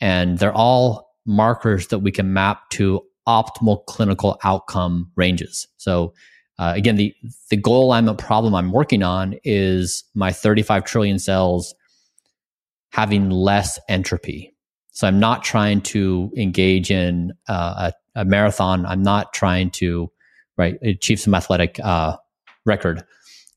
And 0.00 0.38
they're 0.38 0.54
all 0.54 1.10
markers 1.26 1.88
that 1.88 1.98
we 1.98 2.12
can 2.12 2.32
map 2.32 2.70
to 2.70 3.02
optimal 3.26 3.84
clinical 3.86 4.38
outcome 4.44 5.10
ranges. 5.16 5.66
So 5.76 6.14
uh, 6.60 6.74
again, 6.76 6.94
the 6.94 7.12
the 7.50 7.56
goal 7.56 7.90
I'm 7.90 8.06
a 8.06 8.14
problem 8.14 8.54
I'm 8.54 8.70
working 8.70 9.02
on 9.02 9.34
is 9.42 10.04
my 10.14 10.30
35 10.30 10.84
trillion 10.84 11.18
cells 11.18 11.74
having 12.92 13.30
less 13.30 13.80
entropy. 13.88 14.54
So 14.92 15.08
I'm 15.08 15.18
not 15.18 15.42
trying 15.42 15.80
to 15.80 16.30
engage 16.36 16.92
in 16.92 17.32
uh, 17.48 17.90
a, 18.14 18.20
a, 18.20 18.24
marathon. 18.24 18.86
I'm 18.86 19.02
not 19.02 19.32
trying 19.32 19.72
to 19.72 20.12
right 20.56 20.78
achieve 20.82 21.20
some 21.20 21.34
athletic 21.34 21.78
uh, 21.82 22.16
record. 22.64 23.04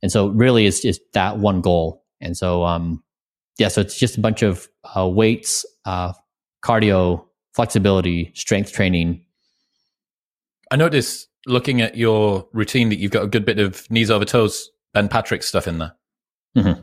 And 0.01 0.11
so 0.11 0.27
really, 0.27 0.65
it's 0.65 0.81
just 0.81 1.01
that 1.13 1.37
one 1.39 1.61
goal. 1.61 2.03
And 2.21 2.37
so 2.37 2.63
um, 2.63 3.03
yeah, 3.57 3.67
so 3.67 3.81
it's 3.81 3.97
just 3.97 4.17
a 4.17 4.21
bunch 4.21 4.43
of 4.43 4.67
uh, 4.95 5.07
weights, 5.07 5.65
uh, 5.85 6.13
cardio, 6.63 7.25
flexibility, 7.53 8.31
strength 8.35 8.71
training. 8.71 9.25
I 10.71 10.75
noticed 10.75 11.27
looking 11.45 11.81
at 11.81 11.97
your 11.97 12.47
routine 12.53 12.89
that 12.89 12.97
you've 12.99 13.11
got 13.11 13.23
a 13.23 13.27
good 13.27 13.45
bit 13.45 13.59
of 13.59 13.89
knees 13.89 14.11
over 14.11 14.25
toes, 14.25 14.69
Ben 14.93 15.07
Patrick 15.07 15.43
stuff 15.43 15.67
in 15.67 15.79
there. 15.79 15.93
Mm-hmm. 16.55 16.81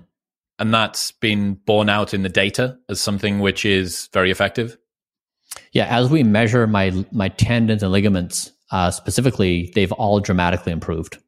And 0.58 0.74
that's 0.74 1.12
been 1.12 1.54
borne 1.66 1.88
out 1.88 2.14
in 2.14 2.22
the 2.22 2.28
data 2.28 2.78
as 2.88 3.00
something 3.00 3.40
which 3.40 3.64
is 3.64 4.08
very 4.12 4.30
effective. 4.30 4.78
Yeah, 5.72 5.86
as 5.86 6.08
we 6.08 6.22
measure 6.22 6.66
my 6.66 7.04
my 7.12 7.28
tendons 7.28 7.82
and 7.82 7.92
ligaments 7.92 8.52
uh, 8.74 8.90
specifically, 8.90 9.70
they've 9.76 9.92
all 9.92 10.18
dramatically 10.18 10.72
improved. 10.72 11.18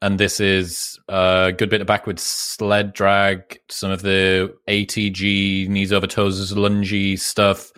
And 0.00 0.18
this 0.18 0.40
is 0.40 0.98
a 1.06 1.52
good 1.56 1.68
bit 1.68 1.82
of 1.82 1.86
backwards 1.86 2.22
sled 2.22 2.94
drag, 2.94 3.60
some 3.68 3.90
of 3.90 4.00
the 4.00 4.56
ATG 4.66 5.68
knees 5.68 5.92
over 5.92 6.06
toes, 6.06 6.54
lungy 6.54 7.18
stuff. 7.18 7.72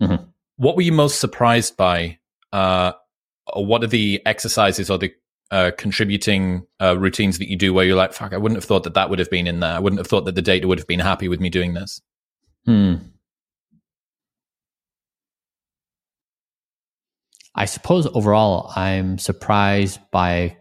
Mm-hmm. 0.00 0.22
What 0.58 0.76
were 0.76 0.82
you 0.82 0.92
most 0.92 1.18
surprised 1.18 1.76
by 1.76 2.18
uh, 2.52 2.92
what 3.54 3.82
are 3.82 3.88
the 3.88 4.22
exercises 4.24 4.90
or 4.90 4.98
the 4.98 5.12
uh, 5.50 5.72
contributing 5.76 6.64
uh, 6.80 6.96
routines 6.96 7.36
that 7.38 7.50
you 7.50 7.56
do 7.56 7.74
where 7.74 7.84
you're 7.84 7.96
like, 7.96 8.12
fuck, 8.12 8.32
I 8.32 8.36
wouldn't 8.36 8.58
have 8.58 8.64
thought 8.64 8.84
that 8.84 8.94
that 8.94 9.10
would 9.10 9.18
have 9.18 9.30
been 9.30 9.48
in 9.48 9.58
there. 9.58 9.74
I 9.74 9.80
wouldn't 9.80 9.98
have 9.98 10.06
thought 10.06 10.24
that 10.26 10.36
the 10.36 10.42
data 10.42 10.68
would 10.68 10.78
have 10.78 10.86
been 10.86 11.00
happy 11.00 11.26
with 11.26 11.40
me 11.40 11.50
doing 11.50 11.74
this. 11.74 12.00
Hmm. 12.64 12.94
I 17.54 17.64
suppose 17.64 18.06
overall, 18.06 18.72
I'm 18.76 19.18
surprised 19.18 20.00
by 20.12 20.56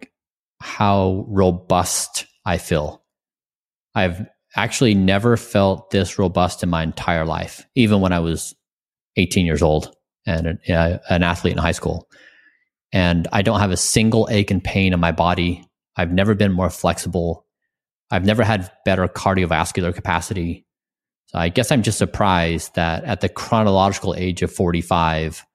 how 0.60 1.26
robust 1.28 2.26
I 2.46 2.58
feel. 2.58 3.04
I've 3.96 4.28
actually 4.56 4.96
never 4.96 5.38
felt 5.38 5.92
this 5.92 6.18
robust 6.18 6.64
in 6.64 6.70
my 6.70 6.84
entire 6.84 7.26
life, 7.26 7.66
even 7.76 8.02
when 8.02 8.14
I 8.14 8.20
was 8.20 8.56
18 9.16 9.46
years 9.46 9.62
old 9.62 9.96
and 10.26 10.60
uh, 10.70 10.98
an 11.10 11.24
athlete 11.24 11.54
in 11.54 11.60
high 11.60 11.72
school 11.72 12.10
and 12.92 13.28
I 13.32 13.42
don't 13.42 13.60
have 13.60 13.72
a 13.72 13.78
single 13.78 14.28
ache 14.32 14.52
and 14.52 14.64
pain 14.64 14.94
in 14.94 15.00
my 15.00 15.12
body. 15.12 15.64
I've 15.96 16.12
never 16.12 16.34
been 16.34 16.52
more 16.52 16.70
flexible. 16.70 17.46
I've 18.12 18.26
never 18.26 18.44
had 18.44 18.72
better 18.86 19.08
cardiovascular 19.08 19.94
capacity. 19.94 20.66
So 21.28 21.38
I 21.38 21.50
guess 21.50 21.72
I'm 21.72 21.84
just 21.84 22.00
surprised 22.00 22.76
that 22.76 23.04
at 23.04 23.22
the 23.22 23.30
chronological 23.30 24.16
age 24.16 24.42
of 24.42 24.52
45, 24.52 25.46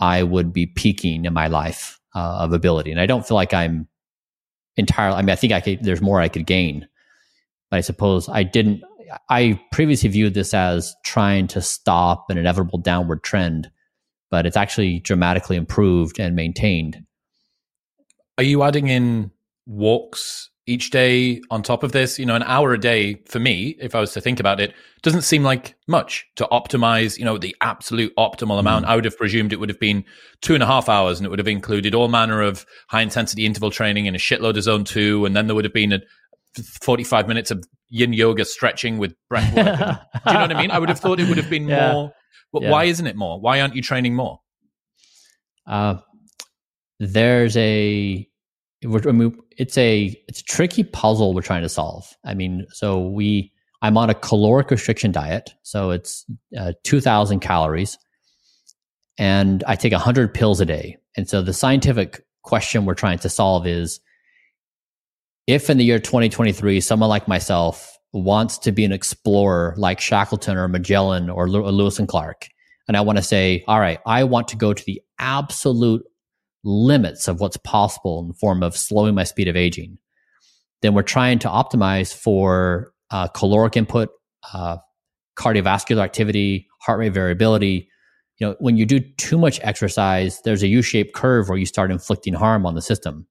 I 0.00 0.22
would 0.22 0.52
be 0.52 0.66
peaking 0.66 1.24
in 1.24 1.32
my 1.32 1.46
life 1.48 2.00
uh, 2.14 2.38
of 2.40 2.52
ability. 2.52 2.90
And 2.90 3.00
I 3.00 3.06
don't 3.06 3.26
feel 3.26 3.34
like 3.34 3.54
I'm 3.54 3.86
entirely, 4.76 5.16
I 5.16 5.22
mean, 5.22 5.30
I 5.30 5.36
think 5.36 5.52
I 5.52 5.60
could, 5.60 5.84
there's 5.84 6.00
more 6.00 6.20
I 6.20 6.28
could 6.28 6.46
gain. 6.46 6.88
But 7.70 7.78
I 7.78 7.80
suppose 7.80 8.28
I 8.28 8.42
didn't, 8.42 8.82
I 9.28 9.60
previously 9.72 10.08
viewed 10.08 10.34
this 10.34 10.54
as 10.54 10.94
trying 11.04 11.46
to 11.48 11.60
stop 11.60 12.30
an 12.30 12.38
inevitable 12.38 12.78
downward 12.78 13.22
trend 13.22 13.70
but 14.30 14.46
it's 14.46 14.56
actually 14.56 15.00
dramatically 15.00 15.56
improved 15.56 16.18
and 16.18 16.36
maintained. 16.36 17.04
Are 18.38 18.44
you 18.44 18.62
adding 18.62 18.88
in 18.88 19.32
walks 19.66 20.50
each 20.70 20.90
day 20.90 21.42
on 21.50 21.62
top 21.62 21.82
of 21.82 21.92
this? 21.92 22.18
You 22.18 22.26
know, 22.26 22.34
an 22.34 22.42
hour 22.44 22.72
a 22.72 22.78
day 22.78 23.22
for 23.26 23.38
me, 23.38 23.76
if 23.80 23.94
I 23.94 24.00
was 24.00 24.12
to 24.12 24.20
think 24.20 24.40
about 24.40 24.60
it, 24.60 24.72
doesn't 25.02 25.22
seem 25.22 25.42
like 25.42 25.74
much 25.88 26.26
to 26.36 26.48
optimize, 26.52 27.18
you 27.18 27.24
know, 27.24 27.36
the 27.36 27.54
absolute 27.60 28.14
optimal 28.16 28.58
amount. 28.58 28.86
Mm. 28.86 28.88
I 28.88 28.94
would 28.96 29.04
have 29.04 29.16
presumed 29.16 29.52
it 29.52 29.60
would 29.60 29.68
have 29.68 29.80
been 29.80 30.04
two 30.40 30.54
and 30.54 30.62
a 30.62 30.66
half 30.66 30.88
hours 30.88 31.18
and 31.18 31.26
it 31.26 31.30
would 31.30 31.38
have 31.38 31.48
included 31.48 31.94
all 31.94 32.08
manner 32.08 32.40
of 32.40 32.64
high 32.88 33.02
intensity 33.02 33.44
interval 33.44 33.70
training 33.70 34.06
and 34.06 34.16
a 34.16 34.18
shitload 34.18 34.56
of 34.56 34.62
zone 34.62 34.84
two. 34.84 35.24
And 35.26 35.36
then 35.36 35.46
there 35.46 35.56
would 35.56 35.64
have 35.64 35.74
been 35.74 35.92
a 35.92 36.00
45 36.82 37.28
minutes 37.28 37.50
of 37.50 37.64
yin 37.88 38.12
yoga 38.12 38.44
stretching 38.44 38.98
with 38.98 39.14
breath 39.28 39.54
work. 39.54 39.66
do 40.24 40.30
you 40.30 40.34
know 40.34 40.40
what 40.40 40.56
I 40.56 40.60
mean? 40.60 40.70
I 40.70 40.78
would 40.78 40.88
have 40.88 41.00
thought 41.00 41.20
it 41.20 41.28
would 41.28 41.38
have 41.38 41.50
been 41.50 41.68
yeah. 41.68 41.92
more 41.92 42.12
but 42.52 42.62
yeah. 42.62 42.70
why 42.70 42.84
isn't 42.84 43.06
it 43.06 43.16
more? 43.16 43.40
Why 43.40 43.60
aren't 43.60 43.74
you 43.74 43.82
training 43.82 44.14
more? 44.14 44.40
Uh, 45.66 45.96
there's 46.98 47.56
a 47.56 48.26
I 48.84 49.12
mean, 49.12 49.38
it's 49.58 49.76
a 49.76 50.16
it's 50.28 50.40
a 50.40 50.44
tricky 50.44 50.84
puzzle 50.84 51.34
we're 51.34 51.42
trying 51.42 51.62
to 51.62 51.68
solve. 51.68 52.16
I 52.24 52.34
mean, 52.34 52.66
so 52.70 53.08
we 53.08 53.52
I'm 53.82 53.96
on 53.96 54.10
a 54.10 54.14
caloric 54.14 54.70
restriction 54.70 55.12
diet, 55.12 55.54
so 55.62 55.90
it's 55.90 56.26
uh, 56.58 56.72
2,000 56.84 57.40
calories, 57.40 57.98
and 59.18 59.64
I 59.66 59.76
take 59.76 59.92
100 59.92 60.34
pills 60.34 60.60
a 60.60 60.66
day. 60.66 60.96
And 61.16 61.28
so 61.28 61.42
the 61.42 61.52
scientific 61.52 62.22
question 62.42 62.84
we're 62.84 62.94
trying 62.94 63.18
to 63.20 63.28
solve 63.28 63.66
is 63.66 64.00
if 65.46 65.68
in 65.68 65.78
the 65.78 65.84
year 65.84 65.98
2023 65.98 66.80
someone 66.80 67.08
like 67.08 67.28
myself 67.28 67.98
wants 68.12 68.58
to 68.58 68.72
be 68.72 68.84
an 68.84 68.92
explorer 68.92 69.74
like 69.76 70.00
Shackleton 70.00 70.56
or 70.56 70.68
Magellan 70.68 71.30
or 71.30 71.48
Lewis 71.48 71.98
and 71.98 72.08
Clark. 72.08 72.48
And 72.88 72.96
I 72.96 73.02
want 73.02 73.18
to 73.18 73.22
say, 73.22 73.62
all 73.68 73.78
right, 73.78 74.00
I 74.04 74.24
want 74.24 74.48
to 74.48 74.56
go 74.56 74.74
to 74.74 74.84
the 74.84 75.00
absolute 75.18 76.02
limits 76.64 77.28
of 77.28 77.40
what's 77.40 77.56
possible 77.58 78.20
in 78.20 78.28
the 78.28 78.34
form 78.34 78.62
of 78.62 78.76
slowing 78.76 79.14
my 79.14 79.24
speed 79.24 79.48
of 79.48 79.56
aging. 79.56 79.98
Then 80.82 80.94
we're 80.94 81.02
trying 81.02 81.38
to 81.40 81.48
optimize 81.48 82.14
for 82.14 82.92
uh, 83.10 83.28
caloric 83.28 83.76
input, 83.76 84.10
uh, 84.52 84.78
cardiovascular 85.36 86.02
activity, 86.02 86.68
heart 86.80 86.98
rate 86.98 87.12
variability. 87.12 87.88
You 88.38 88.48
know, 88.48 88.56
when 88.60 88.76
you 88.76 88.86
do 88.86 89.00
too 89.00 89.38
much 89.38 89.60
exercise, 89.62 90.40
there's 90.42 90.62
a 90.62 90.68
U-shaped 90.68 91.14
curve 91.14 91.48
where 91.48 91.58
you 91.58 91.66
start 91.66 91.90
inflicting 91.90 92.34
harm 92.34 92.64
on 92.64 92.74
the 92.74 92.82
system. 92.82 93.26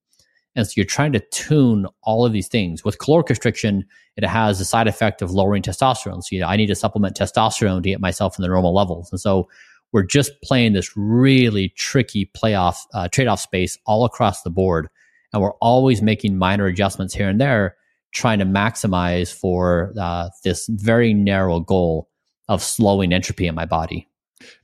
And 0.56 0.66
so 0.66 0.72
you're 0.76 0.84
trying 0.84 1.12
to 1.12 1.20
tune 1.30 1.86
all 2.02 2.24
of 2.26 2.32
these 2.32 2.48
things. 2.48 2.84
With 2.84 2.98
caloric 2.98 3.28
restriction, 3.28 3.84
it 4.16 4.24
has 4.24 4.58
the 4.58 4.64
side 4.64 4.88
effect 4.88 5.22
of 5.22 5.30
lowering 5.30 5.62
testosterone. 5.62 6.22
So 6.22 6.28
you 6.32 6.40
know, 6.40 6.48
I 6.48 6.56
need 6.56 6.66
to 6.66 6.74
supplement 6.74 7.16
testosterone 7.16 7.82
to 7.82 7.88
get 7.88 8.00
myself 8.00 8.38
in 8.38 8.42
the 8.42 8.48
normal 8.48 8.74
levels. 8.74 9.10
And 9.12 9.20
so 9.20 9.48
we're 9.92 10.02
just 10.02 10.32
playing 10.42 10.72
this 10.72 10.96
really 10.96 11.70
tricky 11.76 12.30
playoff 12.36 12.76
uh, 12.94 13.08
trade-off 13.08 13.40
space 13.40 13.78
all 13.86 14.04
across 14.04 14.42
the 14.42 14.50
board. 14.50 14.88
And 15.32 15.42
we're 15.42 15.54
always 15.54 16.02
making 16.02 16.36
minor 16.36 16.66
adjustments 16.66 17.14
here 17.14 17.28
and 17.28 17.40
there, 17.40 17.76
trying 18.12 18.38
to 18.40 18.44
maximize 18.44 19.32
for 19.32 19.92
uh, 20.00 20.28
this 20.44 20.66
very 20.68 21.14
narrow 21.14 21.60
goal 21.60 22.08
of 22.48 22.62
slowing 22.62 23.12
entropy 23.12 23.46
in 23.46 23.54
my 23.54 23.64
body. 23.64 24.08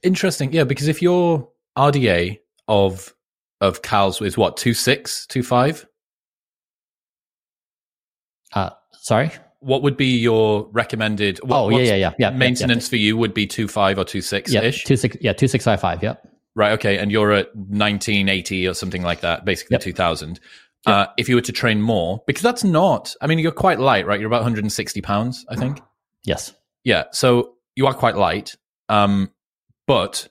Interesting. 0.02 0.52
Yeah, 0.52 0.64
because 0.64 0.88
if 0.88 1.00
your 1.02 1.48
RDA 1.76 2.38
of 2.68 3.14
of 3.60 3.82
Cal's 3.82 4.20
is 4.20 4.36
what 4.36 4.56
two 4.56 4.74
six 4.74 5.26
two 5.26 5.42
five. 5.42 5.86
Uh, 8.52 8.70
sorry. 8.92 9.30
What 9.60 9.82
would 9.82 9.96
be 9.96 10.18
your 10.18 10.68
recommended? 10.72 11.38
What, 11.38 11.56
oh 11.56 11.68
yeah, 11.70 11.78
yeah, 11.78 11.94
yeah, 11.94 12.12
yeah. 12.18 12.30
Maintenance 12.30 12.86
yeah, 12.86 12.90
for 12.90 12.96
you 12.96 13.16
would 13.16 13.34
be 13.34 13.46
two 13.46 13.68
five 13.68 13.98
or 13.98 14.04
two 14.04 14.20
six 14.20 14.52
yeah, 14.52 14.62
ish. 14.62 14.84
Two 14.84 14.96
six, 14.96 15.16
yeah, 15.20 15.32
two 15.32 15.48
six 15.48 15.64
five 15.64 15.80
five. 15.80 16.02
Yep. 16.02 16.22
Right. 16.54 16.72
Okay. 16.72 16.98
And 16.98 17.12
you're 17.12 17.32
at 17.32 17.54
1980 17.54 18.66
or 18.66 18.74
something 18.74 19.02
like 19.02 19.20
that, 19.20 19.44
basically 19.44 19.74
Yep. 19.74 19.82
2000. 19.82 20.40
Uh, 20.86 21.06
if 21.18 21.28
you 21.28 21.34
were 21.34 21.42
to 21.42 21.52
train 21.52 21.82
more, 21.82 22.22
because 22.26 22.42
that's 22.42 22.62
not, 22.62 23.12
I 23.20 23.26
mean, 23.26 23.40
you're 23.40 23.50
quite 23.50 23.80
light, 23.80 24.06
right? 24.06 24.20
You're 24.20 24.28
about 24.28 24.42
160 24.42 25.00
pounds, 25.02 25.44
I 25.48 25.56
think. 25.56 25.80
Yes. 26.24 26.52
Yeah. 26.82 27.04
So 27.12 27.52
you 27.76 27.86
are 27.86 27.94
quite 27.94 28.16
light. 28.16 28.56
Um, 28.88 29.30
but 29.86 30.26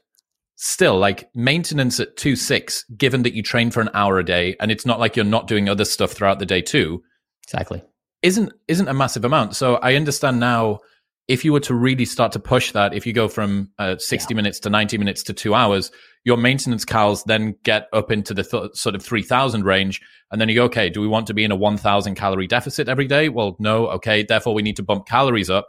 still, 0.57 0.97
like 0.97 1.30
maintenance 1.34 2.01
at 2.01 2.17
two 2.17 2.36
six, 2.36 2.84
given 2.97 3.23
that 3.23 3.34
you 3.34 3.41
train 3.41 3.71
for 3.71 3.80
an 3.80 3.89
hour 3.93 4.19
a 4.19 4.26
day 4.26 4.57
and 4.59 4.71
it's 4.71 4.86
not 4.86 4.99
like 4.99 5.15
you're 5.15 5.23
not 5.23 5.47
doing 5.47 5.69
other 5.69 5.86
stuff 5.86 6.11
throughout 6.11 6.39
the 6.39 6.45
day 6.45 6.61
too, 6.61 7.01
Exactly. 7.45 7.84
Isn't 8.26 8.51
isn't 8.67 8.88
a 8.88 8.93
massive 8.93 9.23
amount. 9.23 9.55
So 9.55 9.76
I 9.76 9.95
understand 9.95 10.39
now 10.39 10.80
if 11.28 11.45
you 11.45 11.53
were 11.53 11.59
to 11.59 11.73
really 11.73 12.05
start 12.05 12.32
to 12.34 12.39
push 12.39 12.71
that, 12.71 12.93
if 12.93 13.05
you 13.05 13.13
go 13.13 13.28
from 13.28 13.71
uh, 13.80 13.97
60 13.97 14.34
minutes 14.34 14.59
to 14.59 14.69
90 14.69 14.97
minutes 14.97 15.23
to 15.23 15.34
two 15.34 15.55
hours, 15.55 15.91
your 16.23 16.38
maintenance 16.38 16.86
cows 16.86 17.23
then 17.23 17.55
get 17.63 17.88
up 17.93 18.11
into 18.11 18.34
the 18.34 18.43
th- 18.43 18.76
sort 18.76 18.93
of 18.93 19.03
3000 19.03 19.63
range. 19.63 20.01
And 20.32 20.39
then 20.39 20.49
you 20.49 20.55
go, 20.55 20.65
okay, 20.65 20.89
do 20.89 21.01
we 21.01 21.07
want 21.07 21.28
to 21.28 21.34
be 21.34 21.43
in 21.43 21.51
a 21.51 21.55
1000 21.55 22.15
calorie 22.15 22.47
deficit 22.47 22.88
every 22.88 23.07
day? 23.07 23.30
Well, 23.30 23.55
no. 23.59 23.88
Okay. 23.89 24.23
Therefore, 24.23 24.53
we 24.53 24.61
need 24.61 24.76
to 24.76 24.84
bump 24.84 25.07
calories 25.07 25.49
up. 25.49 25.67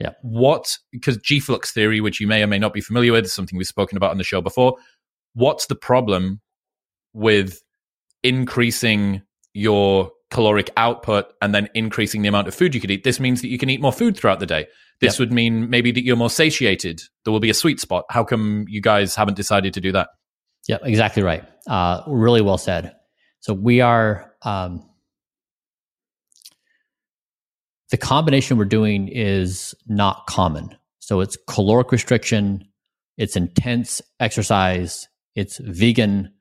Yeah. 0.00 0.12
What, 0.22 0.76
because 0.92 1.16
G 1.18 1.40
flux 1.40 1.72
theory, 1.72 2.00
which 2.00 2.20
you 2.20 2.26
may 2.26 2.42
or 2.42 2.46
may 2.46 2.58
not 2.58 2.72
be 2.72 2.80
familiar 2.80 3.12
with, 3.12 3.24
is 3.24 3.32
something 3.32 3.56
we've 3.56 3.66
spoken 3.66 3.96
about 3.96 4.10
on 4.12 4.18
the 4.18 4.24
show 4.24 4.40
before. 4.40 4.76
What's 5.34 5.66
the 5.66 5.76
problem 5.76 6.40
with 7.12 7.60
increasing 8.22 9.22
your 9.54 10.10
caloric 10.30 10.70
output 10.76 11.32
and 11.40 11.54
then 11.54 11.68
increasing 11.74 12.22
the 12.22 12.28
amount 12.28 12.48
of 12.48 12.54
food 12.54 12.74
you 12.74 12.80
could 12.80 12.90
eat? 12.90 13.04
This 13.04 13.18
means 13.20 13.40
that 13.42 13.48
you 13.48 13.58
can 13.58 13.70
eat 13.70 13.80
more 13.80 13.92
food 13.92 14.16
throughout 14.16 14.40
the 14.40 14.46
day. 14.46 14.66
This 15.00 15.14
Yep. 15.14 15.20
would 15.20 15.32
mean 15.32 15.70
maybe 15.70 15.92
that 15.92 16.02
you're 16.04 16.16
more 16.16 16.30
satiated. 16.30 17.00
There 17.24 17.32
will 17.32 17.40
be 17.40 17.50
a 17.50 17.54
sweet 17.54 17.80
spot. 17.80 18.04
How 18.10 18.24
come 18.24 18.64
you 18.68 18.80
guys 18.80 19.14
haven't 19.14 19.34
decided 19.36 19.74
to 19.74 19.80
do 19.80 19.92
that? 19.92 20.08
Yeah, 20.66 20.78
exactly 20.82 21.22
right. 21.22 21.44
Uh, 21.66 22.02
really 22.06 22.42
well 22.42 22.58
said. 22.58 22.94
So 23.40 23.54
we 23.54 23.80
are 23.80 24.34
um, 24.42 24.84
the 27.90 27.96
combination 27.96 28.58
we're 28.58 28.64
doing 28.64 29.08
is 29.08 29.74
not 29.86 30.26
common. 30.26 30.76
So 30.98 31.20
it's 31.20 31.38
caloric 31.48 31.90
restriction, 31.92 32.68
it's 33.16 33.36
intense 33.36 34.02
exercise, 34.20 35.08
it's 35.34 35.58
vegan, 35.58 36.32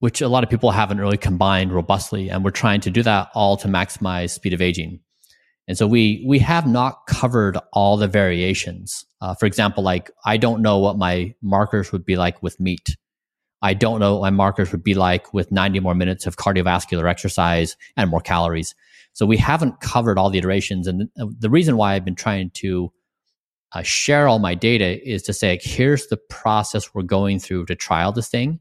which 0.00 0.20
a 0.20 0.28
lot 0.28 0.44
of 0.44 0.50
people 0.50 0.70
haven't 0.70 1.00
really 1.00 1.16
combined 1.16 1.72
robustly, 1.72 2.28
and 2.28 2.44
we're 2.44 2.50
trying 2.50 2.80
to 2.82 2.90
do 2.90 3.02
that 3.02 3.30
all 3.34 3.56
to 3.58 3.68
maximize 3.68 4.30
speed 4.30 4.52
of 4.52 4.60
aging. 4.60 5.00
And 5.68 5.78
so 5.78 5.86
we 5.86 6.24
we 6.26 6.40
have 6.40 6.66
not 6.66 7.06
covered 7.06 7.56
all 7.72 7.96
the 7.96 8.08
variations. 8.08 9.04
Uh, 9.20 9.34
for 9.34 9.46
example, 9.46 9.84
like 9.84 10.10
I 10.24 10.36
don't 10.36 10.62
know 10.62 10.78
what 10.78 10.98
my 10.98 11.34
markers 11.42 11.92
would 11.92 12.04
be 12.04 12.16
like 12.16 12.42
with 12.42 12.58
meat. 12.58 12.96
I 13.62 13.74
don't 13.74 14.00
know 14.00 14.16
what 14.16 14.22
my 14.22 14.30
markers 14.30 14.72
would 14.72 14.82
be 14.82 14.94
like 14.94 15.32
with 15.34 15.52
90 15.52 15.80
more 15.80 15.94
minutes 15.94 16.26
of 16.26 16.36
cardiovascular 16.36 17.08
exercise 17.08 17.76
and 17.96 18.10
more 18.10 18.20
calories. 18.20 18.74
So 19.12 19.26
we 19.26 19.36
haven't 19.36 19.80
covered 19.80 20.18
all 20.18 20.30
the 20.30 20.38
iterations. 20.38 20.86
And 20.86 21.08
the, 21.16 21.50
reason 21.50 21.76
why 21.76 21.94
I've 21.94 22.04
been 22.04 22.14
trying 22.14 22.50
to 22.54 22.92
uh, 23.72 23.82
share 23.82 24.28
all 24.28 24.38
my 24.38 24.54
data 24.54 25.06
is 25.08 25.22
to 25.24 25.32
say, 25.32 25.50
like, 25.52 25.62
here's 25.62 26.06
the 26.06 26.16
process 26.16 26.94
we're 26.94 27.02
going 27.02 27.38
through 27.38 27.66
to 27.66 27.74
trial 27.74 28.12
this 28.12 28.28
thing. 28.28 28.60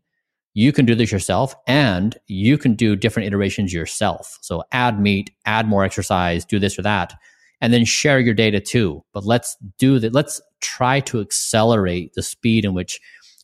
You 0.59 0.73
can 0.73 0.85
do 0.85 0.93
this 0.93 1.09
yourself 1.09 1.55
and 1.67 2.17
you 2.27 2.57
can 2.57 2.73
do 2.73 2.97
different 2.97 3.27
iterations 3.27 3.71
yourself. 3.71 4.37
So 4.41 4.61
add 4.73 4.99
meat, 4.99 5.31
add 5.45 5.69
more 5.69 5.85
exercise, 5.85 6.43
do 6.43 6.59
this 6.59 6.77
or 6.77 6.81
that, 6.81 7.13
and 7.61 7.71
then 7.71 7.85
share 7.85 8.19
your 8.19 8.33
data 8.33 8.59
too. 8.59 9.01
But 9.13 9.23
let's 9.23 9.55
do 9.77 9.99
that. 9.99 10.11
Let's 10.11 10.41
try 10.59 10.99
to 10.99 11.21
accelerate 11.21 12.11
the 12.13 12.21
speed 12.21 12.65
in 12.65 12.73
which 12.73 12.99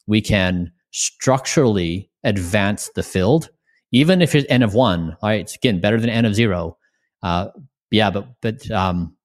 we 0.07 0.19
can 0.19 0.73
structurally 0.91 2.09
advance 2.25 2.89
the 2.95 3.03
field, 3.03 3.49
even 3.93 4.21
if 4.21 4.35
it's 4.35 4.45
n 4.49 4.61
of 4.61 4.73
one. 4.73 5.15
All 5.21 5.29
right, 5.29 5.39
it's 5.39 5.55
again 5.55 5.79
better 5.79 6.01
than 6.01 6.09
n 6.09 6.25
of 6.25 6.35
zero. 6.35 6.77
Uh, 7.23 7.47
yeah, 7.91 8.09
but 8.09 8.27
but 8.41 8.69
um, 8.71 9.15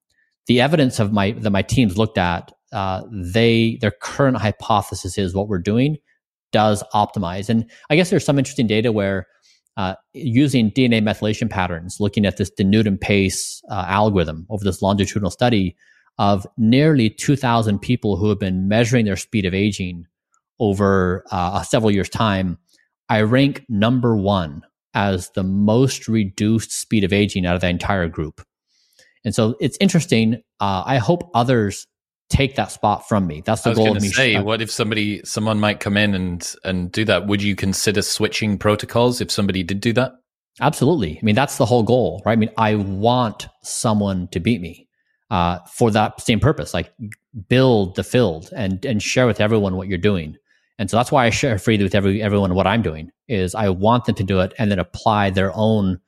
the 0.46 0.60
evidence 0.60 1.00
of 1.00 1.12
my 1.12 1.32
that 1.32 1.50
my 1.50 1.62
teams 1.62 1.98
looked 1.98 2.18
at, 2.18 2.52
uh, 2.70 3.02
they 3.10 3.78
their 3.80 3.90
current 3.90 4.36
hypothesis 4.36 5.18
is 5.18 5.34
what 5.34 5.48
we're 5.48 5.58
doing 5.58 5.98
does 6.52 6.82
optimize. 6.94 7.48
And 7.48 7.70
I 7.88 7.96
guess 7.96 8.10
there's 8.10 8.24
some 8.24 8.38
interesting 8.38 8.66
data 8.66 8.92
where 8.92 9.26
uh, 9.76 9.94
using 10.12 10.70
DNA 10.70 11.00
methylation 11.00 11.48
patterns, 11.48 11.98
looking 12.00 12.26
at 12.26 12.36
this 12.36 12.50
DunedinPACE 12.58 13.62
uh, 13.70 13.84
algorithm 13.86 14.46
over 14.50 14.64
this 14.64 14.82
longitudinal 14.82 15.30
study 15.30 15.76
of 16.18 16.46
nearly 16.58 17.08
2,000 17.08 17.78
people 17.78 18.16
who 18.16 18.28
have 18.28 18.38
been 18.38 18.68
measuring 18.68 19.06
their 19.06 19.16
speed 19.16 19.46
of 19.46 19.54
aging 19.54 20.06
over 20.58 21.24
uh, 21.30 21.62
several 21.62 21.90
years' 21.90 22.10
time, 22.10 22.58
I 23.08 23.22
rank 23.22 23.64
number 23.68 24.16
one 24.16 24.62
as 24.92 25.30
the 25.30 25.42
most 25.42 26.08
reduced 26.08 26.72
speed 26.72 27.04
of 27.04 27.12
aging 27.12 27.46
out 27.46 27.54
of 27.54 27.60
the 27.60 27.68
entire 27.68 28.08
group. 28.08 28.42
And 29.24 29.34
so 29.34 29.56
it's 29.60 29.78
interesting. 29.80 30.42
Uh, 30.60 30.82
I 30.84 30.98
hope 30.98 31.30
others 31.34 31.86
take 32.30 32.54
that 32.56 32.72
spot 32.72 33.06
from 33.08 33.26
me. 33.26 33.42
That's 33.44 33.62
the 33.62 33.70
I 33.70 33.72
was 33.72 33.78
goal 33.78 33.96
of 33.96 34.02
me. 34.02 34.08
say, 34.08 34.36
uh, 34.36 34.42
what 34.42 34.62
if 34.62 34.70
somebody, 34.70 35.20
someone 35.24 35.60
might 35.60 35.80
come 35.80 35.96
in 35.96 36.14
and 36.14 36.54
and 36.64 36.90
do 36.90 37.04
that? 37.04 37.26
Would 37.26 37.42
you 37.42 37.54
consider 37.54 38.00
switching 38.00 38.56
protocols 38.56 39.20
if 39.20 39.30
somebody 39.30 39.62
did 39.62 39.80
do 39.80 39.92
that? 39.94 40.14
Absolutely. 40.60 41.18
I 41.20 41.24
mean, 41.24 41.34
that's 41.34 41.58
the 41.58 41.66
whole 41.66 41.82
goal, 41.82 42.22
right? 42.24 42.32
I 42.32 42.36
mean, 42.36 42.50
I 42.56 42.74
want 42.76 43.48
someone 43.62 44.28
to 44.28 44.40
beat 44.40 44.60
me 44.60 44.88
uh, 45.30 45.58
for 45.72 45.90
that 45.90 46.20
same 46.20 46.40
purpose, 46.40 46.72
like 46.72 46.92
build 47.48 47.96
the 47.96 48.04
field 48.04 48.50
and 48.54 48.84
and 48.84 49.02
share 49.02 49.26
with 49.26 49.40
everyone 49.40 49.76
what 49.76 49.88
you're 49.88 49.98
doing. 49.98 50.36
And 50.78 50.90
so 50.90 50.96
that's 50.96 51.12
why 51.12 51.26
I 51.26 51.30
share 51.30 51.58
freely 51.58 51.84
with 51.84 51.94
every 51.94 52.22
everyone 52.22 52.54
what 52.54 52.66
I'm 52.66 52.82
doing 52.82 53.10
is 53.28 53.54
I 53.54 53.68
want 53.68 54.06
them 54.06 54.14
to 54.14 54.24
do 54.24 54.40
it 54.40 54.54
and 54.58 54.70
then 54.70 54.78
apply 54.78 55.30
their 55.30 55.52
own 55.54 56.00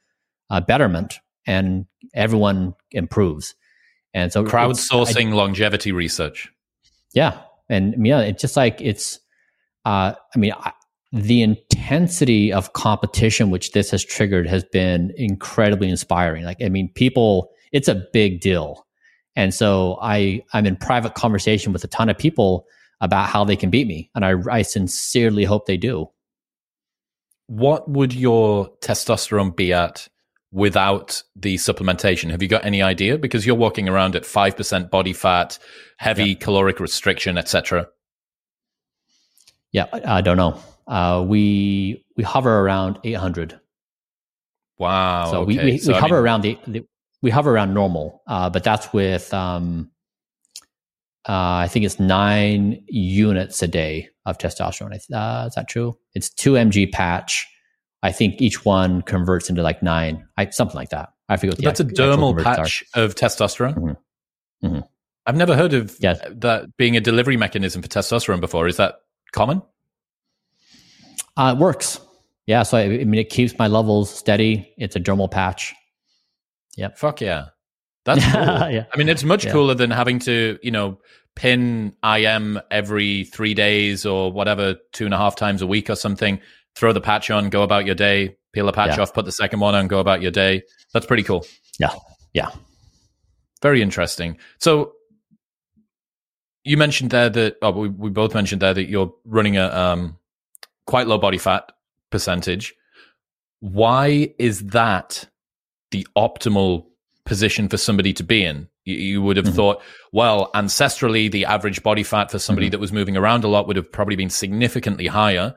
uh, 0.50 0.60
betterment, 0.60 1.18
and 1.46 1.86
everyone 2.14 2.74
improves. 2.90 3.54
And 4.14 4.32
so 4.32 4.40
it's- 4.44 4.54
I- 4.54 4.66
Crowdsourcing 4.66 5.32
longevity 5.34 5.92
research. 5.92 6.50
yeah, 7.14 7.40
and 7.68 8.06
yeah, 8.06 8.20
it's 8.20 8.40
just 8.42 8.56
like 8.56 8.80
it's. 8.80 9.18
Uh, 9.84 10.14
I 10.34 10.38
mean, 10.38 10.52
I, 10.52 10.72
the 11.12 11.42
intensity 11.42 12.52
of 12.52 12.72
competition 12.72 13.50
which 13.50 13.72
this 13.72 13.90
has 13.90 14.04
triggered 14.04 14.46
has 14.46 14.64
been 14.64 15.12
incredibly 15.16 15.88
inspiring. 15.90 16.44
Like, 16.44 16.62
I 16.62 16.68
mean, 16.68 16.88
people, 16.94 17.50
it's 17.72 17.88
a 17.88 18.02
big 18.12 18.40
deal, 18.40 18.86
and 19.36 19.52
so 19.54 19.98
I 20.02 20.42
I'm 20.52 20.66
in 20.66 20.76
private 20.76 21.14
conversation 21.14 21.72
with 21.72 21.82
a 21.84 21.88
ton 21.88 22.08
of 22.08 22.18
people 22.18 22.66
about 23.00 23.28
how 23.28 23.44
they 23.44 23.56
can 23.56 23.70
beat 23.70 23.86
me, 23.86 24.10
and 24.14 24.24
I 24.24 24.34
I 24.50 24.62
sincerely 24.62 25.44
hope 25.44 25.66
they 25.66 25.76
do. 25.78 26.08
What 27.48 27.88
would 27.90 28.12
your 28.14 28.70
testosterone 28.80 29.54
be 29.54 29.72
at 29.72 30.08
without 30.52 31.22
the 31.34 31.56
supplementation? 31.56 32.30
Have 32.30 32.42
you 32.42 32.48
got 32.48 32.64
any 32.64 32.82
idea? 32.82 33.18
Because 33.18 33.44
you're 33.44 33.56
walking 33.56 33.88
around 33.88 34.14
at 34.14 34.24
five 34.24 34.56
percent 34.56 34.90
body 34.90 35.12
fat, 35.12 35.58
heavy 35.96 36.34
caloric 36.34 36.78
restriction, 36.78 37.36
etc. 37.38 37.88
Yeah, 39.72 39.86
I, 39.92 40.18
I 40.18 40.20
don't 40.20 40.36
know. 40.36 40.58
Uh, 40.86 41.24
we 41.26 42.04
we 42.16 42.22
hover 42.22 42.60
around 42.60 42.98
800. 43.04 43.58
Wow. 44.78 45.30
So 45.30 45.44
we, 45.44 45.58
okay. 45.58 45.72
we, 45.72 45.78
So, 45.78 45.92
we 45.92 45.98
hover 45.98 46.16
mean, 46.16 46.24
around 46.24 46.40
the, 46.42 46.58
the 46.66 46.84
we 47.22 47.30
hover 47.30 47.52
around 47.52 47.72
normal, 47.72 48.22
uh, 48.26 48.50
but 48.50 48.64
that's 48.64 48.92
with 48.92 49.32
um, 49.32 49.90
uh, 51.28 51.62
I 51.64 51.68
think 51.68 51.84
it's 51.84 52.00
nine 52.00 52.82
units 52.88 53.62
a 53.62 53.68
day 53.68 54.08
of 54.26 54.38
testosterone. 54.38 54.92
Uh, 54.92 55.46
is 55.46 55.54
that 55.54 55.68
true? 55.68 55.96
It's 56.14 56.30
two 56.30 56.52
mg 56.52 56.92
patch. 56.92 57.48
I 58.02 58.10
think 58.12 58.40
each 58.40 58.64
one 58.64 59.02
converts 59.02 59.48
into 59.48 59.62
like 59.62 59.82
nine, 59.82 60.26
I, 60.36 60.50
something 60.50 60.76
like 60.76 60.90
that. 60.90 61.10
I 61.28 61.36
forget. 61.36 61.52
What 61.54 61.58
the 61.58 61.64
that's 61.64 61.80
a 61.80 61.84
dermal 61.84 62.34
conversions 62.36 62.46
are. 62.46 62.56
patch 62.56 62.84
of 62.94 63.14
testosterone. 63.14 63.74
Mhm. 63.76 63.96
Mhm. 64.64 64.88
I've 65.26 65.36
never 65.36 65.54
heard 65.56 65.72
of 65.72 65.96
Yes. 66.00 66.20
that 66.30 66.76
being 66.76 66.96
a 66.96 67.00
delivery 67.00 67.36
mechanism 67.36 67.80
for 67.80 67.88
testosterone 67.88 68.40
before. 68.40 68.66
Is 68.66 68.76
that 68.78 68.96
common? 69.32 69.62
Uh, 71.36 71.54
it 71.56 71.60
works. 71.60 72.00
Yeah. 72.46 72.62
So 72.64 72.76
I, 72.78 72.82
I 72.82 73.04
mean, 73.04 73.14
it 73.20 73.30
keeps 73.30 73.56
my 73.58 73.68
levels 73.68 74.10
steady. 74.12 74.72
It's 74.76 74.96
a 74.96 75.00
dermal 75.00 75.30
patch. 75.30 75.74
Yep. 76.76 76.98
Fuck 76.98 77.20
yeah. 77.20 77.46
That's 78.04 78.24
cool. 78.32 78.42
Yeah. 78.70 78.84
I 78.92 78.96
mean, 78.96 79.08
it's 79.08 79.22
much 79.24 79.44
Yeah. 79.44 79.52
cooler 79.52 79.74
than 79.74 79.90
having 79.90 80.18
to, 80.20 80.58
you 80.62 80.70
know, 80.70 80.98
pin 81.36 81.94
IM 82.04 82.60
every 82.70 83.24
three 83.24 83.54
days 83.54 84.04
or 84.04 84.30
whatever, 84.32 84.74
two 84.92 85.04
and 85.06 85.14
a 85.14 85.18
half 85.18 85.36
times 85.36 85.62
a 85.62 85.66
week 85.66 85.88
or 85.88 85.94
something. 85.94 86.40
Throw 86.74 86.92
the 86.92 87.00
patch 87.00 87.30
on, 87.30 87.50
go 87.50 87.62
about 87.62 87.86
your 87.86 87.94
day, 87.94 88.36
peel 88.52 88.66
the 88.66 88.72
patch 88.72 88.96
Yeah. 88.96 89.02
off, 89.02 89.14
put 89.14 89.24
the 89.24 89.32
second 89.32 89.60
one 89.60 89.74
on, 89.74 89.88
go 89.88 89.98
about 89.98 90.22
your 90.22 90.30
day. 90.30 90.62
That's 90.92 91.06
pretty 91.06 91.22
cool. 91.22 91.44
Yeah. 91.78 91.90
Yeah. 92.32 92.50
Very 93.60 93.82
interesting. 93.82 94.38
So 94.58 94.92
you 96.64 96.76
mentioned 96.76 97.10
there 97.10 97.28
that, 97.28 97.56
oh, 97.62 97.70
we, 97.72 97.88
we 97.88 98.10
both 98.10 98.34
mentioned 98.34 98.62
there 98.62 98.74
that 98.74 98.88
you're 98.88 99.12
running 99.24 99.56
a 99.56 99.68
um, 99.68 100.18
quite 100.86 101.06
low 101.06 101.18
body 101.18 101.38
fat 101.38 101.70
percentage. 102.10 102.74
Why 103.60 104.34
is 104.38 104.66
that 104.68 105.28
the 105.90 106.06
optimal 106.16 106.86
position 107.24 107.68
for 107.68 107.76
somebody 107.76 108.12
to 108.14 108.24
be 108.24 108.44
in. 108.44 108.68
You, 108.84 108.96
you 108.96 109.22
would 109.22 109.36
have 109.36 109.46
mm-hmm. 109.46 109.56
thought, 109.56 109.82
well, 110.12 110.50
ancestrally, 110.54 111.30
the 111.30 111.44
average 111.44 111.82
body 111.82 112.02
fat 112.02 112.30
for 112.30 112.38
somebody 112.38 112.66
mm-hmm. 112.66 112.72
that 112.72 112.80
was 112.80 112.92
moving 112.92 113.16
around 113.16 113.44
a 113.44 113.48
lot 113.48 113.66
would 113.66 113.76
have 113.76 113.90
probably 113.90 114.16
been 114.16 114.30
significantly 114.30 115.06
higher. 115.06 115.54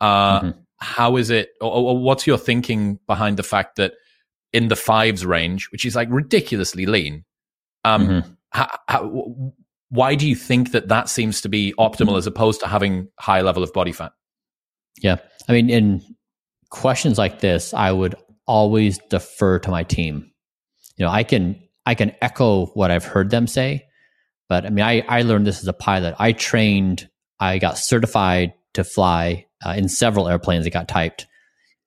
Uh, 0.00 0.40
mm-hmm. 0.40 0.60
how 0.78 1.16
is 1.16 1.30
it, 1.30 1.50
or, 1.60 1.72
or 1.72 1.98
what's 1.98 2.26
your 2.26 2.38
thinking 2.38 2.98
behind 3.06 3.36
the 3.36 3.42
fact 3.42 3.76
that 3.76 3.94
in 4.52 4.68
the 4.68 4.76
fives 4.76 5.26
range, 5.26 5.70
which 5.72 5.84
is 5.84 5.96
like 5.96 6.08
ridiculously 6.10 6.86
lean, 6.86 7.24
um, 7.84 8.06
mm-hmm. 8.06 8.30
how, 8.50 8.68
how, 8.88 9.52
why 9.90 10.14
do 10.14 10.28
you 10.28 10.36
think 10.36 10.72
that 10.72 10.88
that 10.88 11.08
seems 11.08 11.40
to 11.40 11.48
be 11.48 11.74
optimal 11.78 12.18
as 12.18 12.26
opposed 12.26 12.60
to 12.60 12.66
having 12.66 13.08
high 13.18 13.40
level 13.40 13.62
of 13.62 13.72
body 13.72 13.92
fat? 13.92 14.12
Yeah, 15.00 15.16
I 15.48 15.52
mean, 15.52 15.70
in 15.70 16.02
questions 16.70 17.18
like 17.18 17.40
this, 17.40 17.72
I 17.72 17.92
would 17.92 18.14
always 18.46 18.98
defer 19.10 19.58
to 19.60 19.70
my 19.70 19.84
team. 19.84 20.30
You 20.96 21.04
know, 21.04 21.10
I 21.10 21.22
can 21.22 21.62
I 21.86 21.94
can 21.94 22.14
echo 22.20 22.66
what 22.66 22.90
I've 22.90 23.04
heard 23.04 23.30
them 23.30 23.46
say, 23.46 23.86
but 24.48 24.66
I 24.66 24.70
mean, 24.70 24.84
I 24.84 25.04
I 25.08 25.22
learned 25.22 25.46
this 25.46 25.60
as 25.60 25.68
a 25.68 25.72
pilot. 25.72 26.14
I 26.18 26.32
trained, 26.32 27.08
I 27.40 27.58
got 27.58 27.78
certified 27.78 28.52
to 28.74 28.84
fly 28.84 29.46
uh, 29.64 29.74
in 29.76 29.88
several 29.88 30.28
airplanes 30.28 30.64
that 30.64 30.72
got 30.72 30.88
typed. 30.88 31.26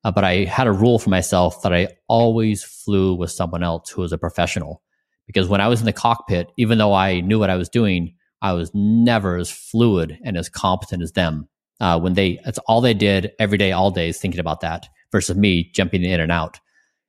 Uh, 0.04 0.10
but 0.10 0.24
I 0.24 0.44
had 0.44 0.66
a 0.66 0.72
rule 0.72 0.98
for 0.98 1.10
myself 1.10 1.62
that 1.62 1.72
I 1.72 1.88
always 2.08 2.64
flew 2.64 3.14
with 3.14 3.30
someone 3.30 3.62
else 3.62 3.90
who 3.90 4.02
was 4.02 4.12
a 4.12 4.18
professional. 4.18 4.82
Because 5.26 5.48
when 5.48 5.60
I 5.60 5.68
was 5.68 5.80
in 5.80 5.86
the 5.86 5.92
cockpit, 5.92 6.50
even 6.56 6.78
though 6.78 6.92
I 6.92 7.20
knew 7.20 7.38
what 7.38 7.50
I 7.50 7.56
was 7.56 7.68
doing, 7.68 8.14
I 8.42 8.52
was 8.52 8.70
never 8.74 9.36
as 9.36 9.50
fluid 9.50 10.18
and 10.24 10.36
as 10.36 10.48
competent 10.48 11.02
as 11.02 11.12
them. 11.12 11.48
Uh, 11.80 11.98
when 11.98 12.14
they, 12.14 12.40
that's 12.44 12.58
all 12.66 12.80
they 12.80 12.94
did 12.94 13.32
every 13.38 13.58
day, 13.58 13.72
all 13.72 13.90
day 13.90 14.08
is 14.08 14.18
thinking 14.18 14.40
about 14.40 14.60
that 14.60 14.88
versus 15.10 15.36
me 15.36 15.70
jumping 15.72 16.02
in 16.02 16.20
and 16.20 16.32
out. 16.32 16.58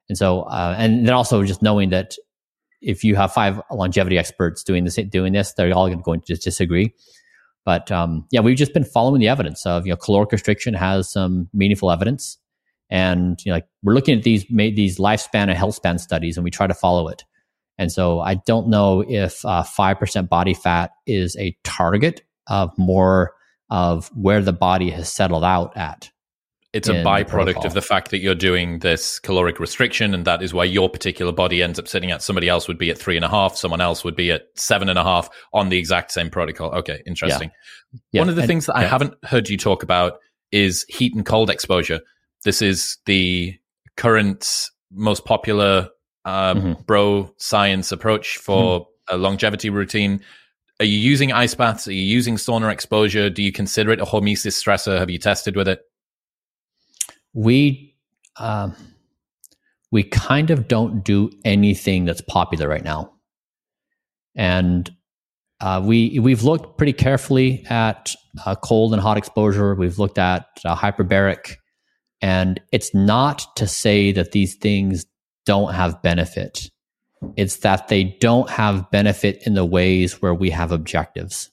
And 0.09 0.17
so, 0.17 0.43
uh, 0.43 0.75
and 0.77 1.07
then 1.07 1.13
also 1.13 1.43
just 1.43 1.61
knowing 1.61 1.89
that 1.89 2.15
if 2.81 3.03
you 3.03 3.15
have 3.15 3.33
five 3.33 3.61
longevity 3.71 4.17
experts 4.17 4.63
doing 4.63 4.83
this, 4.83 4.95
doing 4.95 5.33
this, 5.33 5.53
they're 5.53 5.73
all 5.73 5.93
going 5.95 6.21
to 6.21 6.35
disagree. 6.35 6.93
But 7.65 7.91
um, 7.91 8.25
yeah, 8.31 8.41
we've 8.41 8.57
just 8.57 8.73
been 8.73 8.83
following 8.83 9.19
the 9.19 9.27
evidence 9.27 9.65
of 9.65 9.85
you 9.85 9.91
know 9.91 9.97
caloric 9.97 10.31
restriction 10.31 10.73
has 10.73 11.11
some 11.11 11.49
meaningful 11.53 11.91
evidence, 11.91 12.37
and 12.89 13.39
you 13.45 13.51
know, 13.51 13.57
like 13.57 13.67
we're 13.83 13.93
looking 13.93 14.17
at 14.17 14.23
these 14.23 14.45
these 14.49 14.97
lifespan 14.97 15.43
and 15.43 15.53
health 15.53 15.75
span 15.75 15.97
studies, 15.97 16.37
and 16.37 16.43
we 16.43 16.51
try 16.51 16.67
to 16.67 16.73
follow 16.73 17.07
it. 17.07 17.23
And 17.77 17.91
so 17.91 18.19
I 18.19 18.35
don't 18.35 18.67
know 18.67 19.03
if 19.07 19.43
uh, 19.45 19.63
five 19.63 19.97
uh, 19.97 19.99
percent 19.99 20.29
body 20.29 20.53
fat 20.53 20.91
is 21.07 21.35
a 21.37 21.57
target 21.63 22.21
of 22.47 22.71
more 22.77 23.33
of 23.69 24.09
where 24.15 24.41
the 24.41 24.53
body 24.53 24.89
has 24.91 25.11
settled 25.11 25.43
out 25.43 25.75
at 25.75 26.11
it's 26.73 26.89
a 26.89 26.93
byproduct 26.93 27.65
of 27.65 27.75
the 27.75 27.81
fact 27.81 28.09
that 28.09 28.19
you're 28.19 28.33
doing 28.33 28.79
this 28.79 29.19
caloric 29.19 29.59
restriction, 29.59 30.13
and 30.13 30.25
that 30.25 30.41
is 30.41 30.55
why 30.55 30.63
your 30.63 30.89
particular 30.89 31.31
body 31.31 31.61
ends 31.61 31.77
up 31.77 31.87
sitting 31.87 32.09
at 32.09 32.23
somebody 32.23 32.49
else 32.49 32.67
would 32.67 32.79
be 32.79 32.89
at 32.89 32.97
three 32.97 33.15
and 33.15 33.23
a 33.23 33.29
half, 33.29 33.55
someone 33.55 33.79
else 33.79 34.03
would 34.03 34.15
be 34.15 34.31
at 34.31 34.47
seven 34.55 34.89
and 34.89 34.97
a 34.97 35.03
half 35.03 35.29
on 35.53 35.69
the 35.69 35.77
exact 35.77 36.11
same 36.11 36.31
protocol. 36.31 36.71
Okay, 36.71 37.03
interesting. 37.05 37.51
Yeah. 37.93 37.99
Yeah. 38.11 38.21
One 38.21 38.29
of 38.29 38.35
the 38.35 38.41
and, 38.41 38.47
things 38.47 38.65
that 38.65 38.73
yeah. 38.75 38.81
I 38.81 38.85
haven't 38.85 39.13
heard 39.23 39.49
you 39.49 39.57
talk 39.57 39.83
about 39.83 40.19
is 40.51 40.83
heat 40.89 41.13
and 41.13 41.23
cold 41.23 41.51
exposure. 41.51 41.99
This 42.43 42.61
is 42.61 42.97
the 43.05 43.55
current 43.95 44.69
most 44.91 45.25
popular 45.25 45.89
um, 46.25 46.57
mm-hmm. 46.57 46.81
bro 46.83 47.31
science 47.37 47.91
approach 47.91 48.37
for 48.37 48.81
mm-hmm. 48.81 49.15
a 49.15 49.17
longevity 49.17 49.69
routine. 49.69 50.21
Are 50.79 50.85
you 50.85 50.97
using 50.97 51.31
ice 51.31 51.53
baths? 51.53 51.87
Are 51.87 51.93
you 51.93 52.01
using 52.01 52.35
sauna 52.35 52.71
exposure? 52.71 53.29
Do 53.29 53.43
you 53.43 53.51
consider 53.51 53.91
it 53.91 54.01
a 54.01 54.05
hormesis 54.05 54.59
stressor? 54.59 54.97
Have 54.97 55.11
you 55.11 55.19
tested 55.19 55.55
with 55.55 55.67
it? 55.67 55.81
We 57.33 57.95
um, 58.37 58.75
we 59.91 60.03
kind 60.03 60.49
of 60.49 60.67
don't 60.67 61.03
do 61.03 61.29
anything 61.45 62.05
that's 62.05 62.21
popular 62.21 62.67
right 62.67 62.83
now, 62.83 63.13
and 64.35 64.91
uh, 65.61 65.81
we 65.83 66.19
we've 66.19 66.43
looked 66.43 66.77
pretty 66.77 66.93
carefully 66.93 67.65
at 67.69 68.15
uh, 68.45 68.55
cold 68.55 68.93
and 68.93 69.01
hot 69.01 69.17
exposure. 69.17 69.75
We've 69.75 69.99
looked 69.99 70.17
at 70.17 70.45
uh, 70.65 70.75
hyperbaric, 70.75 71.55
and 72.21 72.59
it's 72.71 72.93
not 72.93 73.55
to 73.55 73.67
say 73.67 74.11
that 74.11 74.31
these 74.31 74.55
things 74.55 75.05
don't 75.45 75.73
have 75.73 76.01
benefit. 76.01 76.69
It's 77.37 77.57
that 77.57 77.87
they 77.87 78.17
don't 78.19 78.49
have 78.49 78.89
benefit 78.91 79.43
in 79.45 79.53
the 79.53 79.65
ways 79.65 80.21
where 80.21 80.33
we 80.33 80.49
have 80.49 80.71
objectives. 80.71 81.49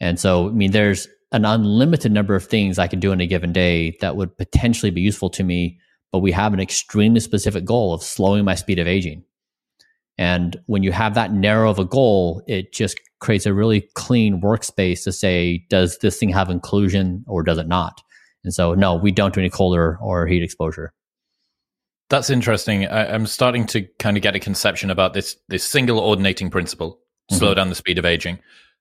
And 0.00 0.20
so, 0.20 0.48
I 0.48 0.52
mean, 0.52 0.72
there's 0.72 1.08
an 1.34 1.44
unlimited 1.44 2.12
number 2.12 2.36
of 2.36 2.44
things 2.44 2.78
I 2.78 2.86
can 2.86 3.00
do 3.00 3.10
in 3.10 3.20
a 3.20 3.26
given 3.26 3.52
day 3.52 3.96
that 4.00 4.14
would 4.14 4.38
potentially 4.38 4.90
be 4.90 5.00
useful 5.00 5.28
to 5.30 5.42
me, 5.42 5.80
but 6.12 6.20
we 6.20 6.30
have 6.30 6.54
an 6.54 6.60
extremely 6.60 7.18
specific 7.18 7.64
goal 7.64 7.92
of 7.92 8.04
slowing 8.04 8.44
my 8.44 8.54
speed 8.54 8.78
of 8.78 8.86
aging. 8.86 9.24
And 10.16 10.56
when 10.66 10.84
you 10.84 10.92
have 10.92 11.14
that 11.14 11.32
narrow 11.32 11.68
of 11.68 11.80
a 11.80 11.84
goal, 11.84 12.40
it 12.46 12.72
just 12.72 13.00
creates 13.18 13.46
a 13.46 13.52
really 13.52 13.88
clean 13.94 14.40
workspace 14.40 15.02
to 15.02 15.12
say, 15.12 15.64
does 15.68 15.98
this 15.98 16.18
thing 16.18 16.28
have 16.28 16.50
inclusion 16.50 17.24
or 17.26 17.42
does 17.42 17.58
it 17.58 17.66
not? 17.66 18.00
And 18.44 18.54
so, 18.54 18.74
no, 18.74 18.94
we 18.94 19.10
don't 19.10 19.34
do 19.34 19.40
any 19.40 19.50
colder 19.50 19.98
or 20.00 20.28
heat 20.28 20.44
exposure. 20.44 20.92
That's 22.10 22.30
interesting. 22.30 22.86
I, 22.86 23.12
am 23.12 23.26
starting 23.26 23.66
to 23.68 23.82
kind 23.98 24.16
of 24.16 24.22
get 24.22 24.36
a 24.36 24.40
conception 24.40 24.88
about 24.88 25.14
this 25.14 25.36
this 25.48 25.64
single 25.64 25.98
ordinating 25.98 26.48
principle, 26.48 27.00
slow 27.32 27.48
mm-hmm. 27.48 27.56
down 27.56 27.70
the 27.70 27.74
speed 27.74 27.98
of 27.98 28.04
aging 28.04 28.38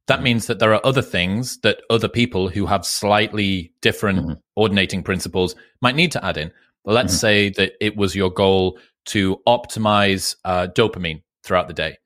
that 0.07 0.21
means 0.21 0.47
that 0.47 0.59
there 0.59 0.73
are 0.73 0.85
other 0.85 1.01
things 1.01 1.59
that 1.59 1.81
other 1.89 2.09
people 2.09 2.49
who 2.49 2.65
have 2.65 2.85
slightly 2.85 3.73
different 3.81 4.19
mm-hmm. 4.19 4.33
ordinating 4.55 5.03
principles 5.03 5.55
might 5.81 5.95
need 5.95 6.11
to 6.11 6.25
add 6.25 6.37
in. 6.37 6.51
Let's 6.85 7.13
mm-hmm. 7.13 7.19
say 7.19 7.49
that 7.51 7.73
it 7.79 7.95
was 7.95 8.15
your 8.15 8.29
goal 8.29 8.79
to 9.05 9.39
optimize 9.47 10.35
uh, 10.43 10.67
dopamine 10.67 11.23
throughout 11.43 11.67
the 11.67 11.73
day. 11.73 11.97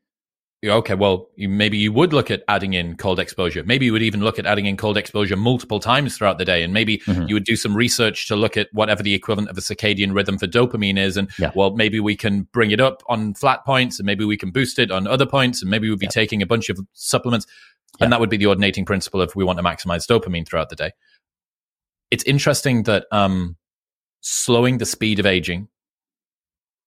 Okay, 0.65 0.95
well, 0.95 1.29
you, 1.35 1.47
maybe 1.47 1.77
you 1.77 1.93
would 1.93 2.13
look 2.13 2.31
at 2.31 2.43
adding 2.47 2.73
in 2.73 2.97
cold 2.97 3.19
exposure. 3.19 3.63
Maybe 3.63 3.85
you 3.85 3.93
would 3.93 4.01
even 4.01 4.21
look 4.21 4.39
at 4.39 4.47
adding 4.47 4.65
in 4.65 4.75
cold 4.75 4.97
exposure 4.97 5.35
multiple 5.35 5.79
times 5.79 6.17
throughout 6.17 6.39
the 6.39 6.45
day. 6.45 6.63
And 6.63 6.73
maybe 6.73 6.97
mm-hmm. 6.97 7.27
you 7.27 7.35
would 7.35 7.43
do 7.43 7.55
some 7.55 7.75
research 7.75 8.27
to 8.27 8.35
look 8.35 8.57
at 8.57 8.67
whatever 8.73 9.03
the 9.03 9.13
equivalent 9.13 9.49
of 9.51 9.57
a 9.57 9.61
circadian 9.61 10.15
rhythm 10.15 10.39
for 10.39 10.47
dopamine 10.47 10.97
is. 10.97 11.15
And 11.15 11.29
yeah. 11.37 11.51
well, 11.53 11.75
maybe 11.75 11.99
we 11.99 12.15
can 12.15 12.43
bring 12.53 12.71
it 12.71 12.81
up 12.81 13.03
on 13.07 13.35
flat 13.35 13.65
points 13.65 13.99
and 13.99 14.07
maybe 14.07 14.25
we 14.25 14.35
can 14.35 14.49
boost 14.49 14.79
it 14.79 14.89
on 14.89 15.05
other 15.05 15.27
points. 15.27 15.61
And 15.61 15.69
maybe 15.69 15.89
we'd 15.89 15.99
be 15.99 16.07
yeah. 16.07 16.09
taking 16.09 16.41
a 16.41 16.47
bunch 16.47 16.69
of 16.69 16.79
supplements. 16.93 17.45
Yeah. 17.99 18.05
And 18.05 18.13
that 18.13 18.19
would 18.19 18.29
be 18.29 18.37
the 18.37 18.45
ordinating 18.45 18.85
principle 18.85 19.21
if 19.21 19.35
we 19.35 19.43
want 19.43 19.57
to 19.57 19.63
maximize 19.63 20.05
dopamine 20.07 20.47
throughout 20.47 20.69
the 20.69 20.75
day. 20.75 20.91
It's 22.11 22.23
interesting 22.23 22.83
that 22.83 23.05
um, 23.11 23.57
slowing 24.21 24.77
the 24.77 24.85
speed 24.85 25.19
of 25.19 25.25
aging, 25.25 25.67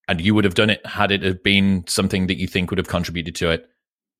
and 0.09 0.21
you 0.21 0.35
would 0.35 0.45
have 0.45 0.55
done 0.55 0.71
it 0.71 0.85
had 0.87 1.11
it 1.11 1.23
have 1.23 1.43
been 1.43 1.85
something 1.87 2.27
that 2.27 2.37
you 2.39 2.47
think 2.47 2.71
would 2.71 2.79
have 2.79 2.89
contributed 2.89 3.35
to 3.37 3.51
it, 3.51 3.67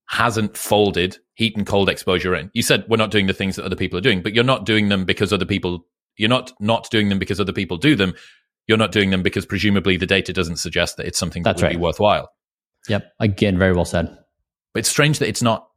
hasn't 0.07 0.57
folded 0.57 1.17
heat 1.35 1.55
and 1.55 1.65
cold 1.65 1.89
exposure 1.89 2.35
in. 2.35 2.51
You 2.53 2.61
said 2.61 2.85
we're 2.87 2.97
not 2.97 3.11
doing 3.11 3.27
the 3.27 3.33
things 3.33 3.55
that 3.55 3.65
other 3.65 3.75
people 3.75 3.97
are 3.97 4.01
doing, 4.01 4.21
but 4.21 4.33
you're 4.33 4.43
not 4.43 4.65
doing 4.65 4.89
them 4.89 5.05
because 5.05 5.31
other 5.33 5.45
people, 5.45 5.85
you're 6.17 6.29
not 6.29 6.51
not 6.59 6.89
doing 6.91 7.09
them 7.09 7.19
because 7.19 7.39
other 7.39 7.53
people 7.53 7.77
do 7.77 7.95
them. 7.95 8.13
You're 8.67 8.77
not 8.77 8.91
doing 8.91 9.09
them 9.09 9.23
because 9.23 9.45
presumably 9.45 9.97
the 9.97 10.05
data 10.05 10.33
doesn't 10.33 10.57
suggest 10.57 10.97
that 10.97 11.07
it's 11.07 11.17
something 11.17 11.43
that 11.43 11.51
That's 11.51 11.61
would 11.61 11.67
right. 11.67 11.75
be 11.75 11.81
worthwhile. 11.81 12.29
Yep. 12.87 13.11
Again, 13.19 13.57
very 13.57 13.73
well 13.73 13.85
said. 13.85 14.05
But 14.73 14.81
it's 14.81 14.89
strange 14.89 15.19
that 15.19 15.27
it's 15.27 15.41
not 15.41 15.67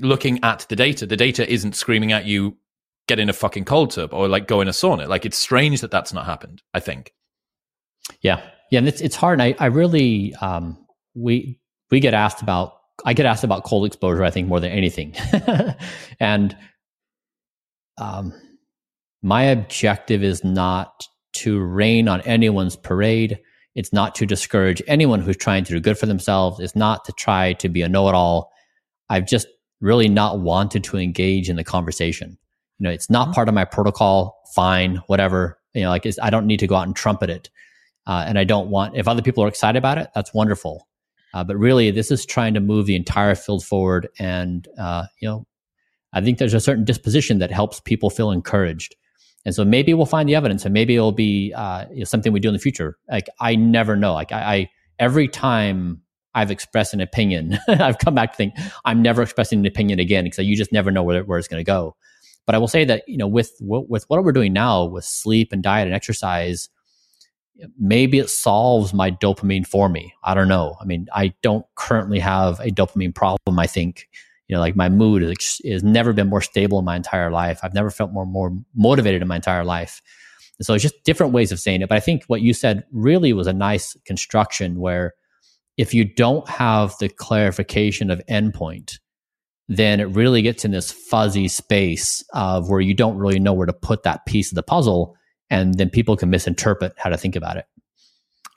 looking 0.00 0.42
at 0.42 0.66
the 0.68 0.76
data, 0.76 1.06
the 1.06 1.16
data 1.16 1.50
isn't 1.50 1.74
screaming 1.74 2.12
at 2.12 2.24
you, 2.24 2.56
get 3.08 3.18
in 3.18 3.28
a 3.28 3.32
fucking 3.32 3.64
cold 3.64 3.90
tub 3.90 4.12
or 4.14 4.28
like 4.28 4.46
go 4.46 4.60
in 4.60 4.68
a 4.68 4.72
sauna. 4.72 5.08
Like 5.08 5.26
it's 5.26 5.36
strange 5.36 5.80
that 5.80 5.90
that's 5.90 6.12
not 6.12 6.26
happened, 6.26 6.62
I 6.74 6.80
think. 6.80 7.12
Yeah. 8.20 8.40
Yeah. 8.70 8.78
And 8.78 8.88
it's, 8.88 9.00
it's 9.00 9.16
hard. 9.16 9.40
I, 9.40 9.54
I 9.58 9.66
really, 9.66 10.34
um, 10.36 10.78
we, 11.14 11.58
we 11.90 11.98
get 11.98 12.14
asked 12.14 12.40
about, 12.40 12.74
I 13.04 13.14
get 13.14 13.26
asked 13.26 13.42
about 13.42 13.64
cold 13.64 13.86
exposure, 13.86 14.22
I 14.22 14.30
think 14.30 14.46
more 14.46 14.60
than 14.60 14.70
anything. 14.70 15.14
and, 16.20 16.56
um, 17.98 18.32
my 19.22 19.42
objective 19.42 20.22
is 20.22 20.44
not 20.44 21.06
to 21.32 21.60
rain 21.60 22.08
on 22.08 22.20
anyone's 22.22 22.76
parade. 22.76 23.38
It's 23.74 23.92
not 23.92 24.14
to 24.16 24.26
discourage 24.26 24.82
anyone 24.86 25.20
who's 25.20 25.36
trying 25.36 25.64
to 25.64 25.72
do 25.72 25.80
good 25.80 25.98
for 25.98 26.06
themselves. 26.06 26.60
It's 26.60 26.76
not 26.76 27.04
to 27.04 27.12
try 27.12 27.52
to 27.54 27.68
be 27.68 27.82
a 27.82 27.88
know 27.88 28.08
it 28.08 28.14
all. 28.14 28.50
I've 29.10 29.26
just 29.26 29.48
really 29.80 30.08
not 30.08 30.40
wanted 30.40 30.84
to 30.84 30.96
engage 30.96 31.50
in 31.50 31.56
the 31.56 31.64
conversation. 31.64 32.38
You 32.78 32.84
know, 32.84 32.90
it's 32.90 33.10
not 33.10 33.26
mm-hmm. 33.26 33.34
part 33.34 33.48
of 33.48 33.54
my 33.54 33.66
protocol. 33.66 34.40
Fine, 34.54 35.02
whatever. 35.08 35.58
You 35.74 35.82
know, 35.82 35.90
like 35.90 36.06
I 36.22 36.30
don't 36.30 36.46
need 36.46 36.60
to 36.60 36.66
go 36.66 36.76
out 36.76 36.86
and 36.86 36.96
trumpet 36.96 37.28
it. 37.28 37.50
Uh, 38.06 38.24
and 38.26 38.38
I 38.38 38.44
don't 38.44 38.70
want, 38.70 38.96
if 38.96 39.06
other 39.06 39.22
people 39.22 39.44
are 39.44 39.48
excited 39.48 39.78
about 39.78 39.98
it, 39.98 40.08
that's 40.14 40.32
wonderful. 40.32 40.88
Uh, 41.34 41.44
but 41.44 41.56
really, 41.56 41.90
this 41.90 42.10
is 42.10 42.26
trying 42.26 42.54
to 42.54 42.60
move 42.60 42.86
the 42.86 42.96
entire 42.96 43.34
field 43.34 43.64
forward. 43.64 44.08
And, 44.18 44.66
uh, 44.78 45.04
you 45.20 45.28
know, 45.28 45.46
I 46.12 46.20
think 46.20 46.38
there's 46.38 46.54
a 46.54 46.60
certain 46.60 46.84
disposition 46.84 47.38
that 47.38 47.52
helps 47.52 47.78
people 47.78 48.10
feel 48.10 48.32
encouraged. 48.32 48.96
And 49.44 49.54
so 49.54 49.64
maybe 49.64 49.94
we'll 49.94 50.06
find 50.06 50.28
the 50.28 50.34
evidence 50.34 50.64
and 50.64 50.74
maybe 50.74 50.96
it'll 50.96 51.12
be 51.12 51.52
uh, 51.54 51.86
you 51.90 51.98
know, 51.98 52.04
something 52.04 52.32
we 52.32 52.40
do 52.40 52.48
in 52.48 52.54
the 52.54 52.58
future. 52.60 52.98
Like, 53.08 53.28
I 53.38 53.54
never 53.54 53.96
know. 53.96 54.14
Like, 54.14 54.32
I, 54.32 54.54
I 54.54 54.70
every 54.98 55.28
time 55.28 56.02
I've 56.34 56.50
expressed 56.50 56.94
an 56.94 57.00
opinion. 57.00 57.58
I've 57.68 57.98
come 57.98 58.14
back 58.14 58.32
to 58.32 58.36
think 58.36 58.54
I'm 58.84 59.02
never 59.02 59.22
expressing 59.22 59.60
an 59.60 59.66
opinion 59.66 59.98
again 59.98 60.24
because 60.24 60.46
you 60.46 60.56
just 60.56 60.72
never 60.72 60.90
know 60.90 61.02
where, 61.02 61.24
where 61.24 61.38
it's 61.38 61.48
going 61.48 61.60
to 61.60 61.64
go. 61.64 61.96
But 62.46 62.54
I 62.54 62.58
will 62.58 62.68
say 62.68 62.84
that 62.84 63.04
you 63.06 63.16
know 63.16 63.28
with 63.28 63.52
with 63.60 64.04
what 64.08 64.22
we're 64.24 64.32
doing 64.32 64.52
now 64.52 64.84
with 64.84 65.04
sleep 65.04 65.52
and 65.52 65.62
diet 65.62 65.86
and 65.86 65.94
exercise, 65.94 66.68
maybe 67.78 68.18
it 68.18 68.30
solves 68.30 68.92
my 68.92 69.10
dopamine 69.10 69.66
for 69.66 69.88
me. 69.88 70.14
I 70.24 70.34
don't 70.34 70.48
know. 70.48 70.76
I 70.80 70.84
mean, 70.84 71.06
I 71.12 71.34
don't 71.42 71.64
currently 71.74 72.18
have 72.18 72.60
a 72.60 72.70
dopamine 72.70 73.14
problem. 73.14 73.58
I 73.58 73.66
think, 73.66 74.08
you 74.48 74.54
know, 74.54 74.60
like 74.60 74.76
my 74.76 74.88
mood 74.88 75.22
is, 75.22 75.60
is 75.64 75.82
never 75.82 76.12
been 76.12 76.28
more 76.28 76.40
stable 76.40 76.78
in 76.78 76.84
my 76.84 76.96
entire 76.96 77.30
life. 77.30 77.60
I've 77.62 77.74
never 77.74 77.90
felt 77.90 78.12
more, 78.12 78.26
more 78.26 78.56
motivated 78.74 79.22
in 79.22 79.28
my 79.28 79.36
entire 79.36 79.64
life. 79.64 80.02
And 80.58 80.66
so 80.66 80.74
it's 80.74 80.82
just 80.82 81.04
different 81.04 81.32
ways 81.32 81.52
of 81.52 81.60
saying 81.60 81.82
it. 81.82 81.88
But 81.88 81.96
I 81.96 82.00
think 82.00 82.24
what 82.26 82.42
you 82.42 82.52
said 82.52 82.84
really 82.92 83.32
was 83.32 83.46
a 83.46 83.52
nice 83.52 83.96
construction 84.04 84.78
where 84.78 85.14
if 85.80 85.94
you 85.94 86.04
don't 86.04 86.46
have 86.46 86.94
the 87.00 87.08
clarification 87.08 88.10
of 88.10 88.20
endpoint, 88.28 88.98
then 89.66 89.98
it 89.98 90.10
really 90.10 90.42
gets 90.42 90.62
in 90.62 90.72
this 90.72 90.92
fuzzy 90.92 91.48
space 91.48 92.22
of 92.34 92.68
where 92.68 92.82
you 92.82 92.92
don't 92.92 93.16
really 93.16 93.38
know 93.38 93.54
where 93.54 93.64
to 93.64 93.72
put 93.72 94.02
that 94.02 94.26
piece 94.26 94.52
of 94.52 94.56
the 94.56 94.62
puzzle 94.62 95.16
and 95.48 95.78
then 95.78 95.88
people 95.88 96.18
can 96.18 96.28
misinterpret 96.28 96.92
how 96.98 97.08
to 97.08 97.16
think 97.16 97.34
about 97.34 97.56
it. 97.56 97.64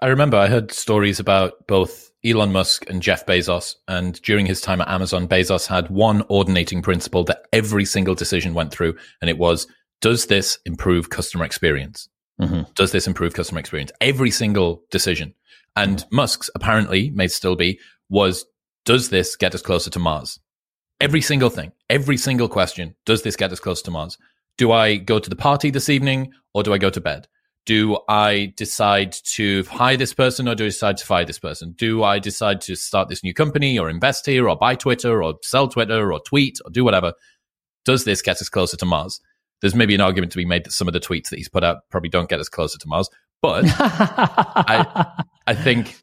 I 0.01 0.07
remember 0.07 0.36
I 0.36 0.49
heard 0.49 0.74
stories 0.74 1.17
about 1.17 1.65
both 1.65 2.11
Elon 2.26 2.51
Musk 2.51 2.89
and 2.89 3.01
Jeff 3.01 3.26
Bezos. 3.26 3.76
And 3.88 4.21
during 4.24 4.45
his 4.45 4.59
time 4.59 4.82
at 4.82 4.89
Amazon, 4.89 5.26
Bezos 5.26 5.65
had 5.65 5.89
one 5.89 6.24
ordinating 6.28 6.82
principle 6.82 7.24
that 7.24 7.45
every 7.53 7.86
single 7.86 8.15
decision 8.15 8.53
went 8.53 8.74
through. 8.74 8.97
And 9.21 9.30
it 9.30 9.38
was, 9.38 9.65
does 10.01 10.26
this 10.26 10.57
improve 10.65 11.09
customer 11.09 11.45
experience? 11.45 12.09
Mm-hmm. 12.41 12.63
Does 12.76 12.91
this 12.91 13.07
improve 13.07 13.34
customer 13.34 13.61
experience? 13.61 13.93
Every 14.01 14.30
single 14.30 14.84
decision. 14.91 15.36
And. 15.76 16.05
Musk's 16.11 16.49
apparently 16.55 17.09
may 17.11 17.28
still 17.28 17.55
be 17.55 17.80
was, 18.09 18.45
does 18.86 19.09
this 19.09 19.36
get 19.36 19.55
us 19.55 19.61
closer 19.61 19.89
to 19.89 19.99
Mars? 19.99 20.39
Every 21.01 21.21
single 21.21 21.49
thing, 21.49 21.71
every 21.89 22.17
single 22.17 22.47
question. 22.47 22.95
Does 23.05 23.24
this 23.24 23.36
get 23.36 23.51
us 23.51 23.59
closer 23.59 23.84
to 23.86 23.91
Mars? 23.91 24.17
do 24.57 24.71
I 24.71 24.97
go 24.97 25.19
to 25.19 25.30
the 25.30 25.36
party 25.36 25.69
this 25.69 25.89
evening 25.89 26.34
or 26.53 26.63
do 26.63 26.74
I 26.74 26.78
go 26.78 26.89
to 26.89 27.01
bed? 27.01 27.28
Do 27.65 27.97
I 28.09 28.53
decide 28.57 29.13
to 29.36 29.63
hire 29.63 29.95
this 29.95 30.13
person 30.13 30.49
or 30.49 30.55
do 30.55 30.65
I 30.65 30.67
decide 30.67 30.97
to 30.97 31.05
fire 31.05 31.26
this 31.26 31.39
person? 31.39 31.74
Do 31.78 32.03
I 32.03 32.19
decide 32.19 32.59
to 32.61 32.76
start 32.76 33.07
this 33.07 33.24
new 33.24 33.34
company 33.34 33.80
or 33.80 33.89
invest 33.89 34.26
here 34.26 34.49
or 34.49 34.57
buy 34.57 34.76
Twitter 34.76 35.24
or 35.24 35.36
sell 35.41 35.67
Twitter 35.67 36.11
or 36.11 36.19
tweet 36.19 36.59
or 36.65 36.71
do 36.71 36.84
whatever? 36.84 37.13
Does 37.86 38.03
this 38.03 38.21
get 38.21 38.41
us 38.41 38.49
closer 38.49 38.78
to 38.78 38.86
Mars? 38.86 39.21
There's 39.61 39.76
maybe 39.76 39.95
an 39.95 40.01
argument 40.01 40.34
to 40.34 40.38
be 40.38 40.45
made 40.45 40.65
that 40.65 40.74
some 40.74 40.89
of 40.89 40.93
the 40.93 40.99
tweets 40.99 41.30
that 41.30 41.38
he's 41.38 41.49
put 41.49 41.63
out 41.63 41.89
probably 41.89 42.09
don't 42.09 42.30
get 42.30 42.41
us 42.41 42.49
closer 42.49 42.78
to 42.78 42.88
Mars, 42.88 43.09
but 43.43 43.65
I, 43.67 45.13
I 45.47 45.53
think 45.53 46.01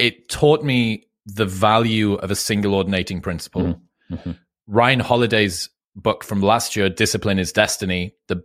it 0.00 0.28
taught 0.28 0.64
me 0.64 1.04
the 1.26 1.46
value 1.46 2.14
of 2.14 2.32
a 2.32 2.34
single 2.34 2.74
ordinating 2.74 3.20
principle. 3.20 3.62
Mm-hmm. 3.62 4.14
mm-hmm. 4.14 4.30
Ryan 4.68 5.00
Holiday's 5.00 5.68
book 5.94 6.24
from 6.24 6.40
last 6.40 6.76
year, 6.76 6.88
Discipline 6.88 7.38
is 7.38 7.52
Destiny, 7.52 8.14
the 8.28 8.42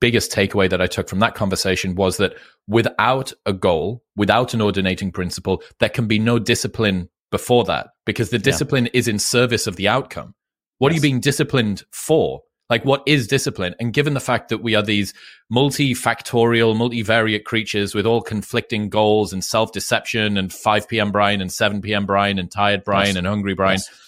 biggest 0.00 0.30
takeaway 0.30 0.68
that 0.68 0.82
I 0.82 0.86
took 0.86 1.08
from 1.08 1.20
that 1.20 1.34
conversation 1.34 1.94
was 1.94 2.18
that 2.18 2.34
without 2.68 3.32
a 3.46 3.52
goal, 3.52 4.04
without 4.16 4.54
an 4.54 4.60
ordinating 4.60 5.10
principle, 5.10 5.62
there 5.80 5.88
can 5.88 6.06
be 6.06 6.18
no 6.18 6.38
discipline 6.38 7.08
before 7.30 7.64
that 7.64 7.88
because 8.04 8.30
the 8.30 8.38
discipline 8.38 8.84
yeah. 8.84 8.90
is 8.94 9.08
in 9.08 9.18
service 9.18 9.66
of 9.66 9.76
the 9.76 9.88
outcome. 9.88 10.34
What 10.78 10.92
yes. 10.92 10.92
are 10.92 10.96
you 10.96 11.10
being 11.10 11.20
disciplined 11.20 11.82
for? 11.90 12.42
Like, 12.70 12.84
what 12.84 13.02
is 13.06 13.26
discipline? 13.26 13.74
And 13.78 13.92
given 13.92 14.14
the 14.14 14.20
fact 14.20 14.48
that 14.48 14.62
we 14.62 14.74
are 14.74 14.82
these 14.82 15.12
multifactorial, 15.52 16.74
multivariate 16.74 17.44
creatures 17.44 17.94
with 17.94 18.06
all 18.06 18.22
conflicting 18.22 18.88
goals 18.88 19.32
and 19.32 19.44
self 19.44 19.72
deception 19.72 20.38
and 20.38 20.52
5 20.52 20.88
p.m. 20.88 21.12
Bryan 21.12 21.40
and 21.42 21.52
7 21.52 21.82
p.m. 21.82 22.06
Bryan 22.06 22.38
and 22.38 22.50
tired 22.50 22.82
Bryan 22.82 23.08
yes. 23.08 23.16
and 23.16 23.26
hungry 23.26 23.54
Bryan, 23.54 23.78
yes 23.78 24.04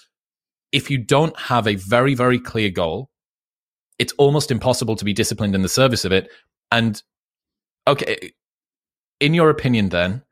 if 0.73 0.91
you 0.91 0.99
don't 0.99 1.39
have 1.39 1.67
a 1.67 1.75
very, 1.77 2.15
very 2.15 2.39
clear 2.39 2.71
goal, 2.71 3.11
it's 3.99 4.13
almost 4.19 4.51
impossible 4.51 4.97
to 4.97 5.07
be 5.07 5.13
disciplined 5.13 5.55
in 5.55 5.63
the 5.63 5.69
service 5.69 6.05
of 6.05 6.13
it. 6.13 6.29
And 6.71 7.03
okay, 7.87 8.33
in 9.21 9.33
your 9.33 9.51
opinion, 9.51 9.89
then, 9.89 10.23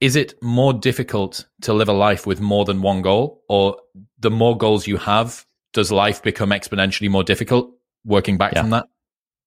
is 0.00 0.16
it 0.16 0.34
more 0.40 0.72
difficult 0.72 1.46
to 1.62 1.72
live 1.72 1.88
a 1.88 1.92
life 1.92 2.26
with 2.26 2.40
more 2.40 2.64
than 2.64 2.82
one 2.82 3.02
goal, 3.02 3.42
or 3.48 3.76
the 4.18 4.30
more 4.30 4.56
goals 4.56 4.86
you 4.86 4.96
have, 4.98 5.44
does 5.72 5.92
life 5.92 6.22
become 6.22 6.50
exponentially 6.50 7.10
more 7.10 7.24
difficult? 7.24 7.72
Working 8.04 8.38
back 8.38 8.54
yeah. 8.54 8.62
from 8.62 8.70
that, 8.70 8.86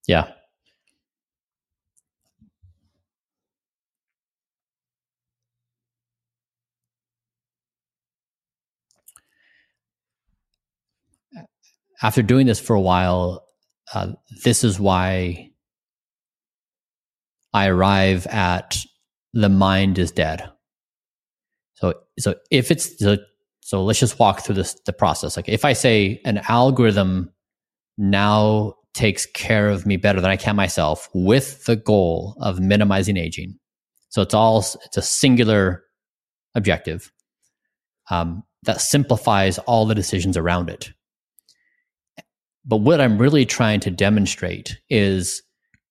yeah, 0.08 0.32
after 12.04 12.22
doing 12.22 12.46
this 12.46 12.60
for 12.60 12.76
a 12.76 12.82
while, 12.82 13.48
uh, 13.94 14.12
this 14.44 14.64
is 14.64 14.80
why 14.80 15.50
I 17.54 17.68
arrive 17.68 18.28
at 18.28 18.78
the 19.34 19.50
mind 19.50 19.98
is 19.98 20.12
dead. 20.12 20.50
So, 21.76 21.94
so 22.20 22.36
if 22.52 22.72
it's 22.72 23.00
so, 23.00 23.18
so 23.66 23.82
let's 23.82 24.00
just 24.00 24.20
walk 24.20 24.42
through 24.42 24.56
this 24.56 24.74
the 24.86 24.92
process. 24.92 25.38
Like 25.38 25.48
if 25.48 25.64
I 25.64 25.72
say 25.72 26.22
an 26.26 26.42
algorithm 26.50 27.32
now 27.98 28.76
takes 28.94 29.26
care 29.26 29.70
of 29.70 29.86
me 29.86 29.96
better 29.96 30.20
than 30.20 30.30
I 30.30 30.36
can 30.36 30.56
myself 30.56 31.10
with 31.14 31.64
the 31.64 31.78
goal 31.78 32.36
of 32.42 32.60
minimizing 32.60 33.16
aging. 33.16 33.58
So 34.10 34.22
it's 34.22 34.34
all 34.34 34.60
it's 34.60 34.98
a 34.98 35.02
singular 35.02 35.84
objective. 36.56 37.12
Um, 38.12 38.44
that 38.64 38.82
simplifies 38.82 39.60
all 39.60 39.86
the 39.86 39.96
decisions 39.96 40.36
around 40.38 40.70
it. 40.70 40.92
But 42.66 42.78
what 42.78 43.00
I'm 43.02 43.18
really 43.18 43.46
trying 43.46 43.80
to 43.82 43.92
demonstrate 43.92 44.78
is 44.90 45.42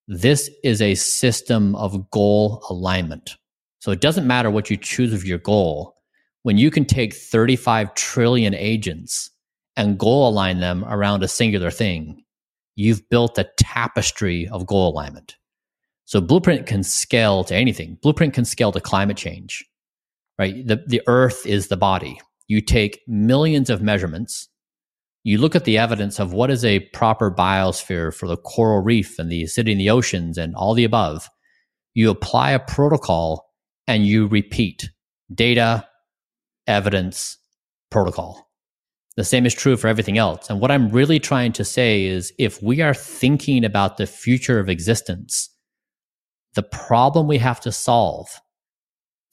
this 0.08 0.50
is 0.62 0.82
a 0.82 0.94
system 0.94 1.74
of 1.76 2.10
goal 2.10 2.62
alignment. 2.68 3.36
So 3.80 3.92
it 3.92 4.00
doesn't 4.00 4.26
matter 4.26 4.50
what 4.50 4.70
you 4.70 4.76
choose 4.76 5.12
of 5.12 5.24
your 5.24 5.38
goal. 5.38 5.96
When 6.42 6.58
you 6.58 6.70
can 6.70 6.84
take 6.84 7.14
35 7.14 7.94
trillion 7.94 8.54
agents 8.54 9.30
and 9.76 9.98
goal 9.98 10.28
align 10.28 10.60
them 10.60 10.84
around 10.84 11.22
a 11.22 11.28
singular 11.28 11.70
thing, 11.70 12.24
you've 12.74 13.08
built 13.08 13.38
a 13.38 13.48
tapestry 13.56 14.48
of 14.48 14.66
goal 14.66 14.92
alignment. 14.92 15.36
So 16.04 16.20
Blueprint 16.20 16.66
can 16.66 16.82
scale 16.82 17.44
to 17.44 17.54
anything. 17.54 17.98
Blueprint 18.02 18.34
can 18.34 18.44
scale 18.44 18.72
to 18.72 18.80
climate 18.80 19.16
change, 19.16 19.64
right? 20.38 20.66
The, 20.66 20.82
the 20.86 21.00
earth 21.06 21.46
is 21.46 21.68
the 21.68 21.76
body. 21.76 22.20
You 22.48 22.60
take 22.60 23.00
millions 23.06 23.70
of 23.70 23.82
measurements 23.82 24.48
you 25.24 25.38
look 25.38 25.54
at 25.54 25.64
the 25.64 25.78
evidence 25.78 26.18
of 26.18 26.32
what 26.32 26.50
is 26.50 26.64
a 26.64 26.80
proper 26.80 27.30
biosphere 27.30 28.12
for 28.12 28.26
the 28.26 28.36
coral 28.36 28.82
reef 28.82 29.18
and 29.18 29.30
the 29.30 29.44
acidity 29.44 29.72
in 29.72 29.78
the 29.78 29.90
oceans 29.90 30.36
and 30.36 30.54
all 30.56 30.74
the 30.74 30.84
above. 30.84 31.30
You 31.94 32.10
apply 32.10 32.50
a 32.50 32.58
protocol 32.58 33.48
and 33.86 34.04
you 34.04 34.26
repeat 34.26 34.90
data, 35.32 35.86
evidence, 36.66 37.38
protocol. 37.90 38.48
The 39.16 39.24
same 39.24 39.44
is 39.44 39.52
true 39.54 39.76
for 39.76 39.88
everything 39.88 40.16
else. 40.16 40.48
And 40.48 40.60
what 40.60 40.70
I'm 40.70 40.88
really 40.88 41.18
trying 41.18 41.52
to 41.52 41.64
say 41.64 42.04
is 42.04 42.32
if 42.38 42.62
we 42.62 42.80
are 42.80 42.94
thinking 42.94 43.64
about 43.64 43.98
the 43.98 44.06
future 44.06 44.58
of 44.58 44.70
existence, 44.70 45.50
the 46.54 46.62
problem 46.62 47.26
we 47.26 47.38
have 47.38 47.60
to 47.60 47.72
solve 47.72 48.28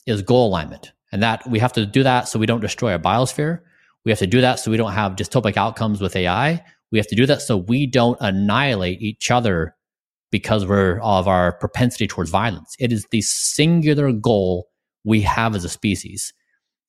is 0.06 0.22
goal 0.22 0.48
alignment. 0.50 0.92
And 1.12 1.24
that 1.24 1.48
we 1.50 1.60
have 1.60 1.74
to 1.74 1.86
do 1.86 2.04
that 2.04 2.28
so 2.28 2.40
we 2.40 2.46
don't 2.46 2.60
destroy 2.60 2.92
our 2.92 3.00
biosphere. 3.00 3.62
We 4.06 4.12
have 4.12 4.20
to 4.20 4.28
do 4.28 4.42
that 4.42 4.60
so 4.60 4.70
we 4.70 4.78
don't 4.78 4.94
have 4.94 5.16
dystopic 5.16 5.58
outcomes 5.58 6.02
with 6.02 6.16
AI. 6.16 6.64
We 6.92 6.98
have 6.98 7.08
to 7.08 7.16
do 7.16 7.26
that 7.26 7.42
so 7.42 7.58
we 7.58 7.88
don't 7.88 8.18
annihilate 8.20 9.02
each 9.02 9.32
other 9.32 9.76
because 10.32 10.66
we're 10.66 11.00
of 11.00 11.28
our 11.28 11.54
propensity 11.54 12.08
towards 12.08 12.30
violence. 12.30 12.76
It 12.80 12.92
is 12.92 13.06
the 13.12 13.22
singular 13.22 14.12
goal 14.12 14.68
we 15.04 15.22
have 15.22 15.56
as 15.56 15.64
a 15.64 15.70
species. 15.70 16.34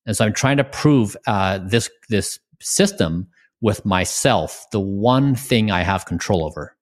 And 0.07 0.17
so 0.17 0.25
I'm 0.25 0.33
trying 0.33 0.57
to 0.57 0.65
prove 0.65 1.17
uh, 1.27 1.59
this 1.59 1.91
this 2.09 2.39
system 2.61 3.29
with 3.61 3.85
myself, 3.85 4.67
the 4.73 4.81
one 4.81 5.35
thing 5.35 5.71
I 5.71 5.83
have 5.83 6.07
control 6.07 6.45
over. 6.45 6.77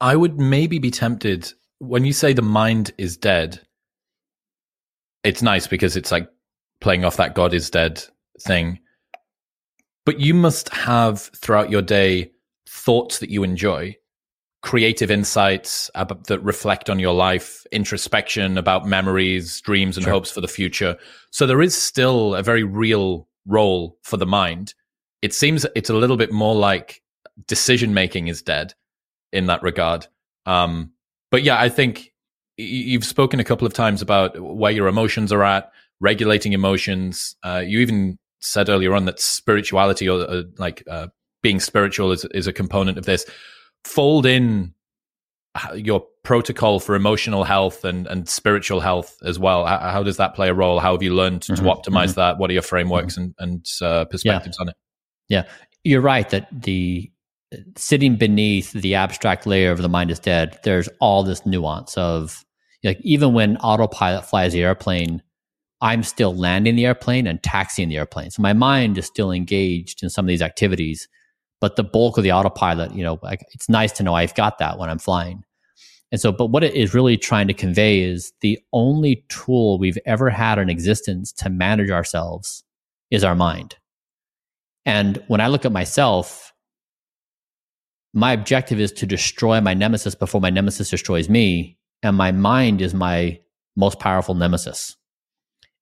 I 0.00 0.16
would 0.16 0.38
maybe 0.38 0.78
be 0.78 0.90
tempted 0.90 1.52
when 1.78 2.04
you 2.04 2.12
say 2.12 2.32
the 2.32 2.42
mind 2.42 2.92
is 2.98 3.16
dead. 3.16 3.60
It's 5.24 5.42
nice 5.42 5.66
because 5.66 5.96
it's 5.96 6.12
like 6.12 6.28
playing 6.80 7.04
off 7.04 7.16
that 7.16 7.34
God 7.34 7.54
is 7.54 7.70
dead 7.70 8.02
thing. 8.40 8.78
But 10.04 10.20
you 10.20 10.34
must 10.34 10.68
have 10.70 11.20
throughout 11.36 11.70
your 11.70 11.82
day 11.82 12.32
thoughts 12.68 13.18
that 13.18 13.30
you 13.30 13.42
enjoy, 13.42 13.96
creative 14.62 15.10
insights 15.10 15.90
that 15.94 16.42
reflect 16.42 16.90
on 16.90 16.98
your 16.98 17.14
life, 17.14 17.64
introspection 17.70 18.58
about 18.58 18.86
memories, 18.86 19.60
dreams, 19.60 19.96
and 19.96 20.04
sure. 20.04 20.12
hopes 20.12 20.30
for 20.30 20.40
the 20.40 20.48
future. 20.48 20.96
So 21.30 21.46
there 21.46 21.62
is 21.62 21.76
still 21.76 22.34
a 22.34 22.42
very 22.42 22.64
real 22.64 23.28
role 23.46 23.98
for 24.02 24.16
the 24.16 24.26
mind. 24.26 24.74
It 25.22 25.32
seems 25.32 25.64
it's 25.74 25.90
a 25.90 25.94
little 25.94 26.16
bit 26.16 26.32
more 26.32 26.54
like 26.54 27.02
decision 27.46 27.94
making 27.94 28.28
is 28.28 28.42
dead 28.42 28.74
in 29.32 29.46
that 29.46 29.62
regard. 29.62 30.06
Um, 30.46 30.92
but 31.30 31.42
yeah, 31.42 31.60
I 31.60 31.68
think 31.68 32.12
you've 32.56 33.04
spoken 33.04 33.40
a 33.40 33.44
couple 33.44 33.66
of 33.66 33.74
times 33.74 34.02
about 34.02 34.38
where 34.40 34.72
your 34.72 34.88
emotions 34.88 35.32
are 35.32 35.44
at, 35.44 35.70
regulating 36.00 36.52
emotions. 36.52 37.36
Uh, 37.44 37.62
you 37.64 37.78
even 37.78 38.18
said 38.40 38.68
earlier 38.68 38.94
on 38.94 39.04
that 39.04 39.20
spirituality 39.20 40.08
or 40.08 40.20
uh, 40.28 40.42
like 40.58 40.82
uh, 40.88 41.08
being 41.42 41.60
spiritual 41.60 42.12
is 42.12 42.24
is 42.26 42.46
a 42.46 42.52
component 42.52 42.98
of 42.98 43.04
this. 43.04 43.24
Fold 43.84 44.26
in 44.26 44.74
your 45.74 46.04
protocol 46.22 46.78
for 46.78 46.94
emotional 46.94 47.44
health 47.44 47.84
and, 47.84 48.06
and 48.06 48.28
spiritual 48.28 48.80
health 48.80 49.16
as 49.24 49.38
well. 49.38 49.66
How, 49.66 49.78
how 49.78 50.02
does 50.02 50.18
that 50.18 50.34
play 50.34 50.48
a 50.48 50.54
role? 50.54 50.78
How 50.78 50.92
have 50.92 51.02
you 51.02 51.14
learned 51.14 51.42
mm-hmm, 51.42 51.54
to 51.54 51.62
optimize 51.62 52.08
mm-hmm. 52.08 52.20
that? 52.20 52.38
What 52.38 52.50
are 52.50 52.52
your 52.52 52.62
frameworks 52.62 53.14
mm-hmm. 53.14 53.30
and, 53.38 53.66
and 53.82 53.82
uh, 53.82 54.04
perspectives 54.04 54.56
yeah. 54.58 54.62
on 54.62 54.68
it? 54.68 54.76
Yeah, 55.28 55.44
you're 55.84 56.00
right 56.00 56.28
that 56.30 56.48
the 56.52 57.10
sitting 57.76 58.16
beneath 58.16 58.72
the 58.72 58.94
abstract 58.94 59.46
layer 59.46 59.70
of 59.70 59.80
the 59.80 59.88
mind 59.88 60.10
is 60.10 60.18
dead. 60.18 60.58
There's 60.64 60.88
all 61.00 61.22
this 61.22 61.46
nuance 61.46 61.96
of 61.96 62.44
like 62.84 63.00
even 63.02 63.32
when 63.32 63.56
autopilot 63.58 64.24
flies 64.24 64.52
the 64.52 64.62
airplane, 64.62 65.22
I'm 65.80 66.02
still 66.02 66.34
landing 66.34 66.76
the 66.76 66.86
airplane 66.86 67.26
and 67.26 67.42
taxiing 67.42 67.88
the 67.88 67.96
airplane. 67.96 68.30
So 68.30 68.42
my 68.42 68.52
mind 68.52 68.98
is 68.98 69.06
still 69.06 69.32
engaged 69.32 70.02
in 70.02 70.10
some 70.10 70.24
of 70.24 70.28
these 70.28 70.42
activities, 70.42 71.08
but 71.60 71.76
the 71.76 71.84
bulk 71.84 72.16
of 72.16 72.24
the 72.24 72.32
autopilot, 72.32 72.94
you 72.94 73.02
know, 73.02 73.18
it's 73.52 73.68
nice 73.68 73.92
to 73.92 74.02
know 74.02 74.14
I've 74.14 74.34
got 74.34 74.58
that 74.58 74.78
when 74.78 74.88
I'm 74.88 74.98
flying. 74.98 75.44
And 76.10 76.20
so, 76.20 76.32
but 76.32 76.46
what 76.46 76.64
it 76.64 76.74
is 76.74 76.94
really 76.94 77.16
trying 77.16 77.48
to 77.48 77.54
convey 77.54 78.00
is 78.00 78.32
the 78.40 78.58
only 78.72 79.24
tool 79.28 79.78
we've 79.78 79.98
ever 80.06 80.30
had 80.30 80.58
in 80.58 80.70
existence 80.70 81.32
to 81.32 81.50
manage 81.50 81.90
ourselves 81.90 82.64
is 83.10 83.24
our 83.24 83.34
mind. 83.34 83.76
And 84.86 85.22
when 85.28 85.40
I 85.40 85.48
look 85.48 85.66
at 85.66 85.72
myself, 85.72 86.54
my 88.14 88.32
objective 88.32 88.80
is 88.80 88.90
to 88.92 89.06
destroy 89.06 89.60
my 89.60 89.74
nemesis 89.74 90.14
before 90.14 90.40
my 90.40 90.50
nemesis 90.50 90.88
destroys 90.88 91.28
me. 91.28 91.76
And 92.02 92.16
my 92.16 92.32
mind 92.32 92.80
is 92.80 92.94
my 92.94 93.38
most 93.76 93.98
powerful 94.00 94.34
nemesis. 94.34 94.96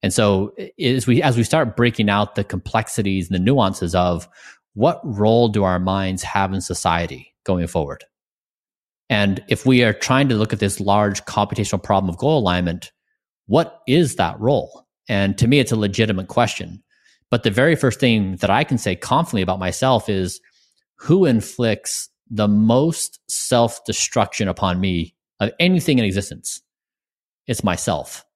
And 0.02 0.12
so 0.12 0.54
as 0.80 1.06
we 1.06 1.22
as 1.22 1.36
we 1.36 1.44
start 1.44 1.76
breaking 1.76 2.10
out 2.10 2.34
the 2.34 2.44
complexities 2.44 3.28
and 3.28 3.34
the 3.34 3.42
nuances 3.42 3.94
of 3.94 4.28
what 4.76 5.00
role 5.02 5.48
do 5.48 5.64
our 5.64 5.78
minds 5.78 6.22
have 6.22 6.52
in 6.52 6.60
society 6.60 7.34
going 7.44 7.66
forward? 7.66 8.04
And 9.08 9.42
if 9.48 9.64
we 9.64 9.82
are 9.82 9.94
trying 9.94 10.28
to 10.28 10.34
look 10.34 10.52
at 10.52 10.60
this 10.60 10.80
large 10.80 11.24
computational 11.24 11.82
problem 11.82 12.10
of 12.10 12.18
goal 12.18 12.38
alignment, 12.38 12.92
what 13.46 13.80
is 13.88 14.16
that 14.16 14.38
role? 14.38 14.86
And 15.08 15.38
to 15.38 15.48
me, 15.48 15.60
it's 15.60 15.72
a 15.72 15.76
legitimate 15.76 16.28
question. 16.28 16.82
But 17.30 17.42
the 17.42 17.50
very 17.50 17.74
first 17.74 17.98
thing 17.98 18.36
that 18.36 18.50
I 18.50 18.64
can 18.64 18.76
say 18.76 18.94
confidently 18.94 19.40
about 19.40 19.58
myself 19.58 20.10
is 20.10 20.42
who 20.96 21.24
inflicts 21.24 22.10
the 22.28 22.46
most 22.46 23.18
self 23.30 23.82
destruction 23.86 24.46
upon 24.46 24.78
me 24.78 25.14
of 25.40 25.52
anything 25.58 25.98
in 25.98 26.04
existence? 26.04 26.60
It's 27.46 27.64
myself. 27.64 28.26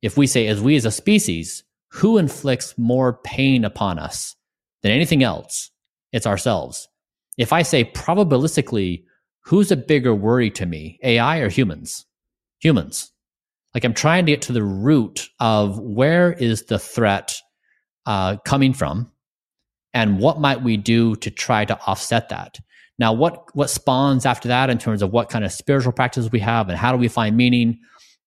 If 0.00 0.16
we 0.16 0.26
say, 0.26 0.46
as 0.46 0.62
we 0.62 0.76
as 0.76 0.86
a 0.86 0.90
species, 0.90 1.62
who 1.90 2.16
inflicts 2.16 2.72
more 2.78 3.20
pain 3.22 3.66
upon 3.66 3.98
us 3.98 4.34
than 4.86 4.94
anything 4.94 5.22
else? 5.22 5.70
It's 6.12 6.26
ourselves. 6.26 6.88
If 7.36 7.52
I 7.52 7.62
say 7.62 7.84
probabilistically, 7.84 9.04
who's 9.44 9.70
a 9.70 9.76
bigger 9.76 10.14
worry 10.14 10.50
to 10.52 10.66
me, 10.66 10.98
AI 11.02 11.38
or 11.38 11.48
humans? 11.48 12.06
Humans. 12.60 13.12
Like 13.74 13.84
I'm 13.84 13.94
trying 13.94 14.24
to 14.26 14.32
get 14.32 14.42
to 14.42 14.52
the 14.52 14.62
root 14.62 15.28
of 15.38 15.78
where 15.78 16.32
is 16.32 16.64
the 16.64 16.78
threat 16.78 17.36
uh, 18.06 18.36
coming 18.44 18.72
from, 18.72 19.10
and 19.92 20.18
what 20.18 20.40
might 20.40 20.62
we 20.62 20.76
do 20.76 21.16
to 21.16 21.30
try 21.30 21.64
to 21.64 21.78
offset 21.86 22.28
that. 22.28 22.58
Now, 22.98 23.12
what 23.12 23.54
what 23.54 23.68
spawns 23.68 24.24
after 24.24 24.48
that 24.48 24.70
in 24.70 24.78
terms 24.78 25.02
of 25.02 25.12
what 25.12 25.28
kind 25.28 25.44
of 25.44 25.52
spiritual 25.52 25.92
practices 25.92 26.30
we 26.30 26.40
have 26.40 26.68
and 26.68 26.78
how 26.78 26.92
do 26.92 26.98
we 26.98 27.08
find 27.08 27.36
meaning? 27.36 27.78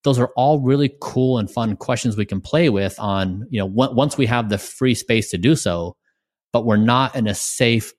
Those 0.03 0.19
are 0.19 0.31
all 0.35 0.59
really 0.59 0.93
cool 1.01 1.39
and 1.39 1.49
fun 1.49 1.75
questions 1.75 2.15
we 2.15 2.25
can 2.25 2.41
play 2.41 2.69
with 2.69 2.99
on 2.99 3.47
you 3.49 3.59
know 3.59 3.67
w- 3.67 3.95
once 3.95 4.17
we 4.17 4.27
have 4.27 4.49
the 4.49 4.59
free 4.59 4.93
space 4.93 5.31
to 5.31 5.37
do 5.39 5.55
so, 5.55 5.95
but 6.51 6.65
we're 6.65 6.77
not 6.77 7.15
in 7.15 7.27
a 7.27 7.35
safe 7.35 7.93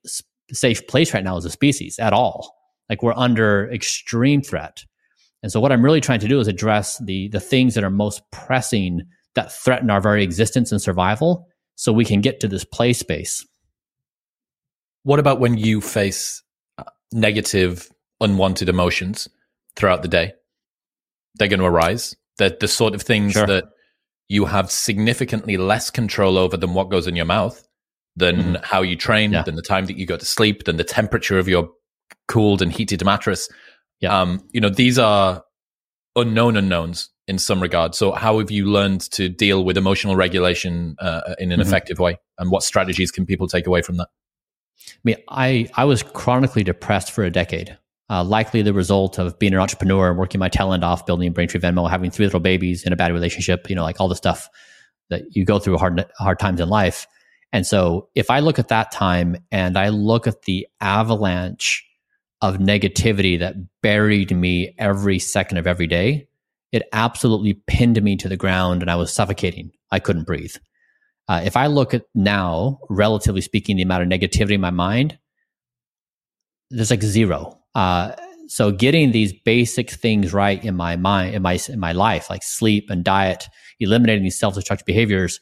safe 0.52 0.86
place 0.88 1.14
right 1.14 1.24
now 1.24 1.36
as 1.36 1.44
a 1.44 1.50
species 1.50 1.98
at 1.98 2.12
all. 2.12 2.56
Like 2.88 3.02
we're 3.02 3.14
under 3.14 3.70
extreme 3.72 4.42
threat. 4.42 4.84
And 5.42 5.50
so 5.50 5.60
what 5.60 5.72
I'm 5.72 5.84
really 5.84 6.00
trying 6.00 6.20
to 6.20 6.28
do 6.28 6.40
is 6.40 6.48
address 6.48 6.98
the 6.98 7.28
the 7.28 7.40
things 7.40 7.74
that 7.74 7.84
are 7.84 7.90
most 7.90 8.22
pressing 8.30 9.02
that 9.34 9.52
threaten 9.52 9.90
our 9.90 10.00
very 10.00 10.24
existence 10.24 10.72
and 10.72 10.82
survival 10.82 11.46
so 11.76 11.92
we 11.92 12.04
can 12.04 12.20
get 12.20 12.40
to 12.40 12.48
this 12.48 12.64
play 12.64 12.92
space. 12.92 13.46
What 15.02 15.18
about 15.18 15.40
when 15.40 15.56
you 15.56 15.80
face 15.80 16.42
uh, 16.76 16.84
negative, 17.12 17.90
unwanted 18.20 18.68
emotions 18.68 19.28
throughout 19.76 20.02
the 20.02 20.08
day? 20.08 20.34
They're 21.36 21.48
going 21.48 21.60
to 21.60 21.66
arise. 21.66 22.16
They're 22.36 22.54
the 22.60 22.68
sort 22.68 22.94
of 22.94 23.02
things 23.02 23.32
sure. 23.32 23.46
that 23.46 23.64
you 24.28 24.44
have 24.44 24.70
significantly 24.70 25.56
less 25.56 25.90
control 25.90 26.36
over 26.36 26.56
than 26.56 26.74
what 26.74 26.90
goes 26.90 27.06
in 27.06 27.16
your 27.16 27.24
mouth, 27.24 27.66
than 28.16 28.36
mm-hmm. 28.36 28.54
how 28.62 28.82
you 28.82 28.96
train, 28.96 29.32
yeah. 29.32 29.42
than 29.42 29.56
the 29.56 29.62
time 29.62 29.86
that 29.86 29.96
you 29.96 30.06
go 30.06 30.16
to 30.16 30.24
sleep, 30.24 30.64
than 30.64 30.76
the 30.76 30.84
temperature 30.84 31.38
of 31.38 31.48
your 31.48 31.70
cooled 32.28 32.62
and 32.62 32.72
heated 32.72 33.04
mattress. 33.04 33.48
Yeah. 34.00 34.18
Um, 34.18 34.40
you 34.52 34.60
know, 34.60 34.70
these 34.70 34.98
are 34.98 35.44
unknown 36.16 36.56
unknowns 36.56 37.08
in 37.26 37.38
some 37.38 37.60
regard. 37.60 37.94
So, 37.94 38.12
how 38.12 38.38
have 38.38 38.50
you 38.50 38.66
learned 38.66 39.02
to 39.12 39.28
deal 39.28 39.64
with 39.64 39.76
emotional 39.76 40.16
regulation 40.16 40.96
uh, 40.98 41.34
in 41.38 41.52
an 41.52 41.60
mm-hmm. 41.60 41.68
effective 41.68 41.98
way, 41.98 42.18
and 42.38 42.50
what 42.50 42.62
strategies 42.62 43.10
can 43.10 43.26
people 43.26 43.46
take 43.46 43.66
away 43.66 43.82
from 43.82 43.98
that? 43.98 44.08
I 44.88 45.00
mean, 45.04 45.16
I 45.28 45.68
I 45.74 45.84
was 45.84 46.02
chronically 46.02 46.64
depressed 46.64 47.12
for 47.12 47.24
a 47.24 47.30
decade. 47.30 47.76
Uh, 48.08 48.24
likely 48.24 48.60
the 48.60 48.72
result 48.72 49.18
of 49.18 49.38
being 49.38 49.54
an 49.54 49.60
entrepreneur 49.60 50.10
and 50.10 50.18
working 50.18 50.40
my 50.40 50.48
talent 50.48 50.82
off, 50.82 51.06
building 51.06 51.28
a 51.28 51.30
Braintree 51.30 51.60
Venmo, 51.60 51.88
having 51.88 52.10
three 52.10 52.26
little 52.26 52.40
babies 52.40 52.82
in 52.82 52.92
a 52.92 52.96
bad 52.96 53.12
relationship, 53.12 53.70
you 53.70 53.76
know, 53.76 53.84
like 53.84 54.00
all 54.00 54.08
the 54.08 54.16
stuff 54.16 54.48
that 55.10 55.22
you 55.30 55.44
go 55.44 55.60
through 55.60 55.78
hard 55.78 56.04
hard 56.18 56.40
times 56.40 56.60
in 56.60 56.68
life. 56.68 57.06
And 57.52 57.66
so, 57.66 58.08
if 58.14 58.30
I 58.30 58.40
look 58.40 58.58
at 58.58 58.68
that 58.68 58.92
time 58.92 59.36
and 59.50 59.76
I 59.76 59.88
look 59.88 60.26
at 60.26 60.42
the 60.42 60.68
avalanche 60.80 61.84
of 62.42 62.56
negativity 62.56 63.38
that 63.40 63.56
buried 63.82 64.34
me 64.34 64.74
every 64.78 65.18
second 65.18 65.58
of 65.58 65.66
every 65.66 65.86
day, 65.86 66.28
it 66.72 66.88
absolutely 66.92 67.54
pinned 67.66 68.00
me 68.02 68.16
to 68.16 68.28
the 68.28 68.36
ground 68.36 68.82
and 68.82 68.90
I 68.90 68.96
was 68.96 69.12
suffocating. 69.12 69.72
I 69.90 69.98
couldn't 69.98 70.26
breathe. 70.26 70.54
Uh, 71.28 71.42
if 71.44 71.56
I 71.56 71.66
look 71.66 71.94
at 71.94 72.04
now, 72.14 72.80
relatively 72.88 73.40
speaking, 73.40 73.76
the 73.76 73.82
amount 73.82 74.02
of 74.02 74.08
negativity 74.08 74.52
in 74.52 74.60
my 74.60 74.70
mind, 74.70 75.18
there's 76.70 76.90
like 76.90 77.02
zero. 77.02 77.58
Uh, 77.74 78.12
so 78.48 78.72
getting 78.72 79.12
these 79.12 79.32
basic 79.32 79.90
things 79.90 80.32
right 80.32 80.62
in 80.64 80.74
my 80.74 80.96
mind, 80.96 81.34
in 81.34 81.42
my 81.42 81.58
in 81.68 81.78
my 81.78 81.92
life, 81.92 82.30
like 82.30 82.42
sleep 82.42 82.90
and 82.90 83.04
diet, 83.04 83.46
eliminating 83.78 84.24
these 84.24 84.38
self-destructive 84.38 84.86
behaviors, 84.86 85.38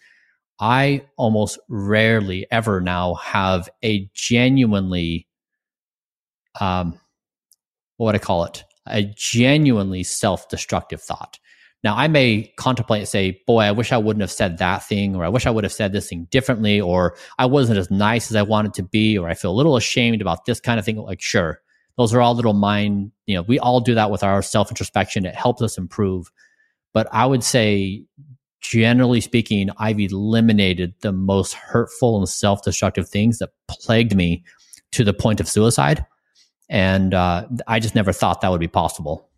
I 0.61 1.07
almost 1.17 1.59
rarely 1.69 2.47
ever 2.51 2.81
now 2.81 3.15
have 3.15 3.69
a 3.85 4.11
genuinely 4.13 5.27
um, 6.61 6.99
what 7.99 8.07
would 8.07 8.15
I 8.15 8.25
call 8.25 8.45
it? 8.45 8.65
A 8.87 9.03
genuinely 9.17 10.03
self 10.03 10.49
destructive 10.49 11.03
thought. 11.03 11.39
Now, 11.85 11.97
I 11.97 12.09
may 12.09 12.53
contemplate 12.57 13.01
and 13.01 13.09
say, 13.09 13.43
boy, 13.47 13.61
I 13.61 13.71
wish 13.71 13.93
I 13.93 13.99
wouldn't 13.99 14.23
have 14.23 14.33
said 14.33 14.59
that 14.59 14.83
thing, 14.83 15.15
or 15.15 15.25
I 15.25 15.29
wish 15.29 15.47
I 15.47 15.51
would 15.51 15.63
have 15.63 15.73
said 15.73 15.93
this 15.93 16.09
thing 16.09 16.27
differently, 16.31 16.81
or 16.81 17.17
I 17.39 17.47
wasn't 17.47 17.79
as 17.79 17.91
nice 17.91 18.31
as 18.31 18.37
I 18.37 18.43
wanted 18.43 18.75
to 18.75 18.83
be, 18.83 19.17
or 19.17 19.29
I 19.29 19.35
feel 19.35 19.53
a 19.53 19.55
little 19.55 19.77
ashamed 19.77 20.21
about 20.21 20.45
this 20.45 20.59
kind 20.59 20.81
of 20.81 20.85
thing. 20.85 20.97
Like, 20.97 21.21
sure, 21.21 21.61
those 21.97 22.13
are 22.15 22.21
all 22.21 22.35
little 22.35 22.55
mind, 22.55 23.13
you 23.27 23.37
know, 23.37 23.43
we 23.43 23.61
all 23.61 23.81
do 23.81 23.95
that 23.95 24.11
with 24.11 24.25
our 24.25 24.43
self 24.43 24.71
introspection. 24.71 25.27
It 25.27 25.37
helps 25.37 25.63
us 25.63 25.79
improve. 25.79 26.33
But 26.95 27.07
I 27.13 27.27
would 27.27 27.45
say, 27.45 28.05
generally 28.61 29.21
speaking, 29.21 29.71
I've 29.79 30.01
eliminated 30.01 30.95
the 31.01 31.13
most 31.13 31.55
hurtful 31.55 32.19
and 32.19 32.29
self 32.29 32.63
destructive 32.63 33.09
things 33.09 33.39
that 33.39 33.51
plagued 33.69 34.15
me 34.15 34.45
to 34.93 35.05
the 35.05 35.15
point 35.15 35.41
of 35.41 35.49
suicide. 35.49 36.05
And 36.69 37.15
uh, 37.15 37.47
I 37.67 37.81
just 37.81 37.95
never 37.95 38.13
thought 38.13 38.41
that 38.41 38.51
would 38.51 38.61
be 38.61 38.69
possible. 38.69 39.29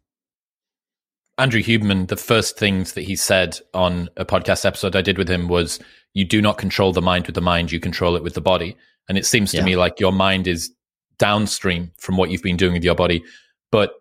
Andrew 1.39 1.63
Huberman, 1.63 2.09
the 2.09 2.17
first 2.17 2.59
things 2.59 2.93
that 2.93 3.03
he 3.03 3.17
said 3.17 3.59
on 3.73 4.11
a 4.17 4.25
podcast 4.25 4.65
episode 4.65 4.95
I 4.95 5.01
did 5.01 5.17
with 5.17 5.29
him 5.29 5.49
was, 5.49 5.79
You 6.13 6.25
do 6.25 6.43
not 6.43 6.59
control 6.59 6.93
the 6.93 7.01
mind 7.01 7.27
with 7.27 7.35
the 7.35 7.41
mind, 7.41 7.73
you 7.73 7.81
control 7.81 8.17
it 8.17 8.23
with 8.23 8.35
the 8.35 8.41
body. 8.41 8.77
And 9.09 9.17
it 9.17 9.27
seems 9.27 9.51
to 9.53 9.59
yeah. 9.59 9.65
me 9.65 9.77
like 9.77 9.99
your 9.99 10.13
mind 10.13 10.47
is 10.47 10.71
downstream 11.19 11.93
from 11.99 12.17
what 12.17 12.31
you've 12.31 12.43
been 12.43 12.57
doing 12.57 12.75
with 12.75 12.85
your 12.85 12.95
body. 12.95 13.25
But 13.73 13.95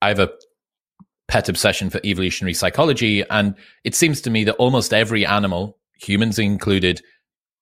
I 0.00 0.08
have 0.08 0.20
a 0.20 0.30
pet 1.28 1.48
obsession 1.48 1.90
for 1.90 2.00
evolutionary 2.04 2.54
psychology. 2.54 3.22
And 3.28 3.54
it 3.84 3.94
seems 3.94 4.20
to 4.22 4.30
me 4.30 4.44
that 4.44 4.56
almost 4.56 4.92
every 4.92 5.24
animal, 5.24 5.78
humans 5.94 6.38
included, 6.38 7.02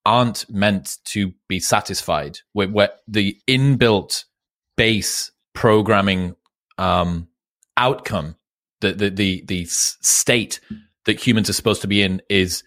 aren't 0.05 0.49
meant 0.49 0.99
to 1.07 1.33
be 1.49 1.59
satisfied. 1.61 2.39
Where, 2.53 2.69
where 2.69 2.91
the 3.09 3.37
inbuilt 3.49 4.25
base 4.77 5.33
programming 5.53 6.37
um, 6.79 7.29
outcome, 7.77 8.37
the, 8.81 8.93
the 8.93 9.11
the 9.11 9.45
the 9.47 9.64
state 9.67 10.61
that 11.07 11.25
humans 11.25 11.51
are 11.51 11.55
supposed 11.55 11.81
to 11.83 11.89
be 11.89 12.03
in 12.03 12.23
is 12.29 12.62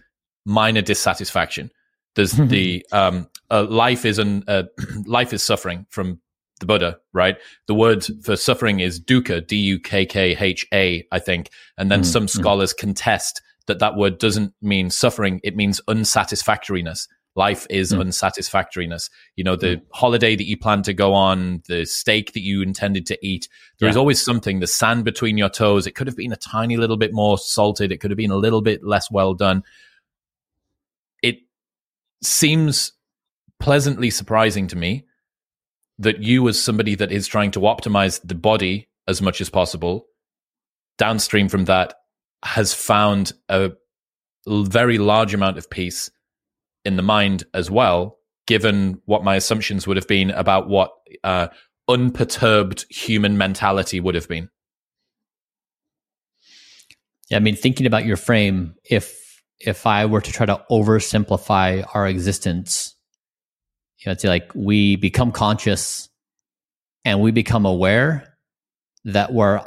minor 0.46 0.82
dissatisfaction. 0.82 1.72
There's 2.16 2.32
the 2.34 2.86
um, 2.92 3.30
uh, 3.50 3.66
life 3.70 4.06
is 4.06 4.20
an 4.20 4.44
uh, 4.48 4.64
life 5.06 5.32
is 5.32 5.44
suffering 5.44 5.86
from 5.90 6.20
the 6.60 6.66
Buddha, 6.66 7.00
right? 7.14 7.38
The 7.68 7.74
word 7.74 8.06
for 8.24 8.36
suffering 8.36 8.80
is 8.80 9.00
dukkha, 9.00 9.46
D 9.46 9.56
U 9.58 9.80
K 9.80 10.06
K 10.06 10.36
H 10.40 10.66
A, 10.74 11.06
I 11.12 11.20
think. 11.20 11.50
And 11.78 11.92
then 11.92 12.02
mm, 12.02 12.06
some 12.06 12.26
mm. 12.26 12.30
scholars 12.30 12.74
contest 12.74 13.42
that 13.68 13.80
that 13.80 13.96
word 13.96 14.18
doesn't 14.18 14.54
mean 14.62 14.90
suffering; 14.90 15.40
it 15.44 15.56
means 15.56 15.82
unsatisfactoriness, 15.88 17.08
life 17.36 17.66
is 17.70 17.94
mm. 17.94 18.00
unsatisfactoriness. 18.00 19.10
You 19.36 19.44
know, 19.44 19.56
the 19.56 19.78
mm. 19.78 19.82
holiday 19.94 20.36
that 20.36 20.46
you 20.46 20.58
plan 20.58 20.84
to 20.84 20.94
go 20.94 21.14
on, 21.14 21.64
the 21.68 21.86
steak 21.86 22.34
that 22.34 22.42
you 22.42 22.62
intended 22.62 23.06
to 23.08 23.18
eat, 23.26 23.48
there 23.80 23.88
yeah. 23.88 23.92
is 23.92 23.98
always 23.98 24.22
something, 24.22 24.60
the 24.60 24.68
sand 24.68 25.06
between 25.06 25.38
your 25.38 25.50
toes. 25.50 25.88
It 25.88 25.96
could 25.96 26.08
have 26.08 26.18
been 26.18 26.34
a 26.34 26.38
tiny 26.38 26.78
little 26.78 26.98
bit 26.98 27.14
more 27.14 27.38
salted. 27.38 27.92
It 27.92 27.98
could 27.98 28.12
have 28.12 28.18
been 28.18 28.32
a 28.32 28.36
little 28.36 28.62
bit 28.62 28.84
less 28.84 29.10
well 29.10 29.34
done. 29.34 29.64
It 31.24 31.38
seems 32.22 32.94
pleasantly 33.60 34.10
surprising 34.10 34.68
to 34.68 34.76
me 34.76 35.06
that 36.00 36.24
you, 36.24 36.48
as 36.48 36.62
somebody 36.62 36.96
that 36.96 37.12
is 37.12 37.28
trying 37.28 37.52
to 37.52 37.60
optimize 37.60 38.20
the 38.24 38.36
body 38.36 38.88
as 39.08 39.22
much 39.22 39.42
as 39.42 39.50
possible, 39.50 40.08
downstream 40.98 41.50
from 41.50 41.66
that, 41.66 41.94
has 42.44 42.74
found 42.74 43.34
a 43.50 43.72
very 44.48 44.98
large 44.98 45.34
amount 45.34 45.58
of 45.58 45.70
peace 45.70 46.10
in 46.86 46.96
the 46.96 47.04
mind 47.04 47.44
as 47.54 47.70
well, 47.70 48.18
given 48.48 49.02
what 49.06 49.24
my 49.24 49.36
assumptions 49.36 49.86
would 49.86 49.98
have 49.98 50.08
been 50.08 50.32
about 50.32 50.70
what 50.70 50.92
uh, 51.24 51.50
unperturbed 51.90 52.86
human 52.90 53.38
mentality 53.38 54.00
would 54.00 54.16
have 54.16 54.28
been. 54.28 54.50
Yeah, 57.30 57.38
I 57.38 57.40
mean, 57.42 57.56
thinking 57.56 57.86
about 57.86 58.06
your 58.06 58.18
frame, 58.18 58.76
if 58.84 59.20
if 59.60 59.86
I 59.86 60.06
were 60.06 60.22
to 60.22 60.32
try 60.32 60.46
to 60.46 60.64
oversimplify 60.72 61.86
our 61.94 62.08
existence, 62.08 62.96
you 64.00 64.06
know, 64.06 64.14
it's 64.14 64.24
like 64.24 64.52
we 64.56 64.96
become 64.96 65.32
conscious 65.32 66.10
and 67.04 67.22
we 67.22 67.32
become 67.32 67.66
aware 67.66 68.38
that 69.06 69.34
we're 69.34 69.62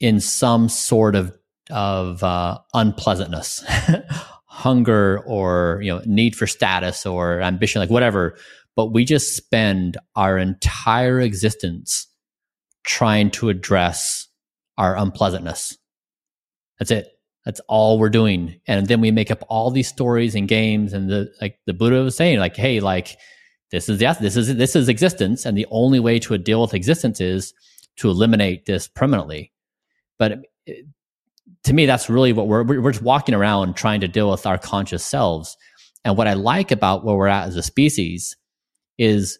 in 0.00 0.20
some 0.20 0.68
sort 0.68 1.14
of 1.14 1.36
of 1.70 2.22
uh, 2.22 2.58
unpleasantness, 2.74 3.64
hunger, 4.46 5.20
or 5.26 5.80
you 5.82 5.92
know, 5.92 6.00
need 6.06 6.36
for 6.36 6.46
status 6.46 7.04
or 7.06 7.40
ambition, 7.40 7.80
like 7.80 7.90
whatever. 7.90 8.36
But 8.76 8.92
we 8.92 9.04
just 9.04 9.36
spend 9.36 9.96
our 10.14 10.38
entire 10.38 11.20
existence 11.20 12.06
trying 12.84 13.30
to 13.32 13.48
address 13.48 14.28
our 14.78 14.96
unpleasantness. 14.96 15.76
That's 16.78 16.90
it. 16.90 17.08
That's 17.44 17.60
all 17.68 17.98
we're 17.98 18.10
doing. 18.10 18.60
And 18.66 18.86
then 18.86 19.00
we 19.00 19.10
make 19.10 19.30
up 19.30 19.44
all 19.48 19.70
these 19.70 19.88
stories 19.88 20.34
and 20.34 20.46
games. 20.46 20.92
And 20.92 21.08
the 21.08 21.32
like 21.40 21.58
the 21.66 21.74
Buddha 21.74 22.02
was 22.02 22.16
saying, 22.16 22.38
like, 22.38 22.56
hey, 22.56 22.80
like 22.80 23.16
this 23.70 23.88
is 23.88 24.00
yes, 24.00 24.18
this 24.18 24.36
is 24.36 24.56
this 24.56 24.76
is 24.76 24.88
existence, 24.88 25.44
and 25.44 25.56
the 25.56 25.66
only 25.70 26.00
way 26.00 26.18
to 26.20 26.38
deal 26.38 26.62
with 26.62 26.74
existence 26.74 27.20
is 27.20 27.52
to 27.96 28.08
eliminate 28.08 28.66
this 28.66 28.88
permanently. 28.88 29.52
But 30.18 30.32
uh, 30.68 30.72
to 31.64 31.72
me, 31.72 31.86
that's 31.86 32.08
really 32.08 32.32
what 32.32 32.48
we're 32.48 32.64
we're 32.64 32.92
just 32.92 33.02
walking 33.02 33.34
around 33.34 33.74
trying 33.74 34.00
to 34.00 34.08
deal 34.08 34.30
with 34.30 34.46
our 34.46 34.58
conscious 34.58 35.04
selves. 35.04 35.56
And 36.04 36.16
what 36.16 36.28
I 36.28 36.34
like 36.34 36.70
about 36.70 37.04
where 37.04 37.16
we're 37.16 37.26
at 37.26 37.48
as 37.48 37.56
a 37.56 37.62
species 37.62 38.36
is, 38.96 39.38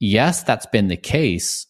yes, 0.00 0.42
that's 0.42 0.66
been 0.66 0.88
the 0.88 0.96
case, 0.96 1.66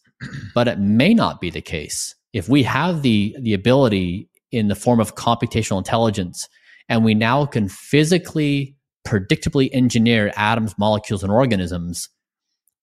but 0.53 0.67
it 0.67 0.79
may 0.79 1.13
not 1.13 1.39
be 1.39 1.49
the 1.49 1.61
case. 1.61 2.15
If 2.33 2.49
we 2.49 2.63
have 2.63 3.01
the 3.01 3.35
the 3.39 3.53
ability 3.53 4.29
in 4.55 4.69
the 4.69 4.75
form 4.75 4.99
of 4.99 5.15
computational 5.15 5.77
intelligence. 5.77 6.47
And 6.87 7.03
we 7.03 7.13
now 7.13 7.45
can 7.45 7.67
physically, 7.67 8.75
predictably 9.05 9.69
engineer 9.71 10.31
atoms, 10.35 10.77
molecules, 10.77 11.23
and 11.23 11.31
organisms. 11.31 12.09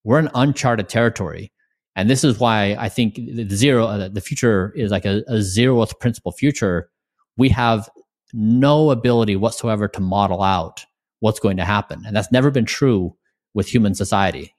We're 0.04 0.18
in 0.18 0.30
uncharted 0.34 0.88
territory. 0.88 1.52
And 1.94 2.08
this 2.08 2.24
is 2.24 2.38
why 2.38 2.76
I 2.78 2.88
think 2.88 3.16
the 3.16 3.46
zero, 3.54 3.86
uh, 3.86 4.08
the 4.08 4.20
future 4.20 4.72
is 4.74 4.90
like 4.90 5.04
a, 5.04 5.22
a 5.28 5.36
zeroth 5.36 5.98
principle 6.00 6.32
future. 6.32 6.90
We 7.36 7.50
have 7.50 7.88
no 8.32 8.90
ability 8.90 9.36
whatsoever 9.36 9.88
to 9.88 10.00
model 10.00 10.42
out 10.42 10.84
what's 11.20 11.38
going 11.38 11.58
to 11.58 11.64
happen. 11.64 12.02
And 12.06 12.16
that's 12.16 12.32
never 12.32 12.50
been 12.50 12.64
true 12.64 13.14
with 13.52 13.68
human 13.68 13.94
society. 13.94 14.54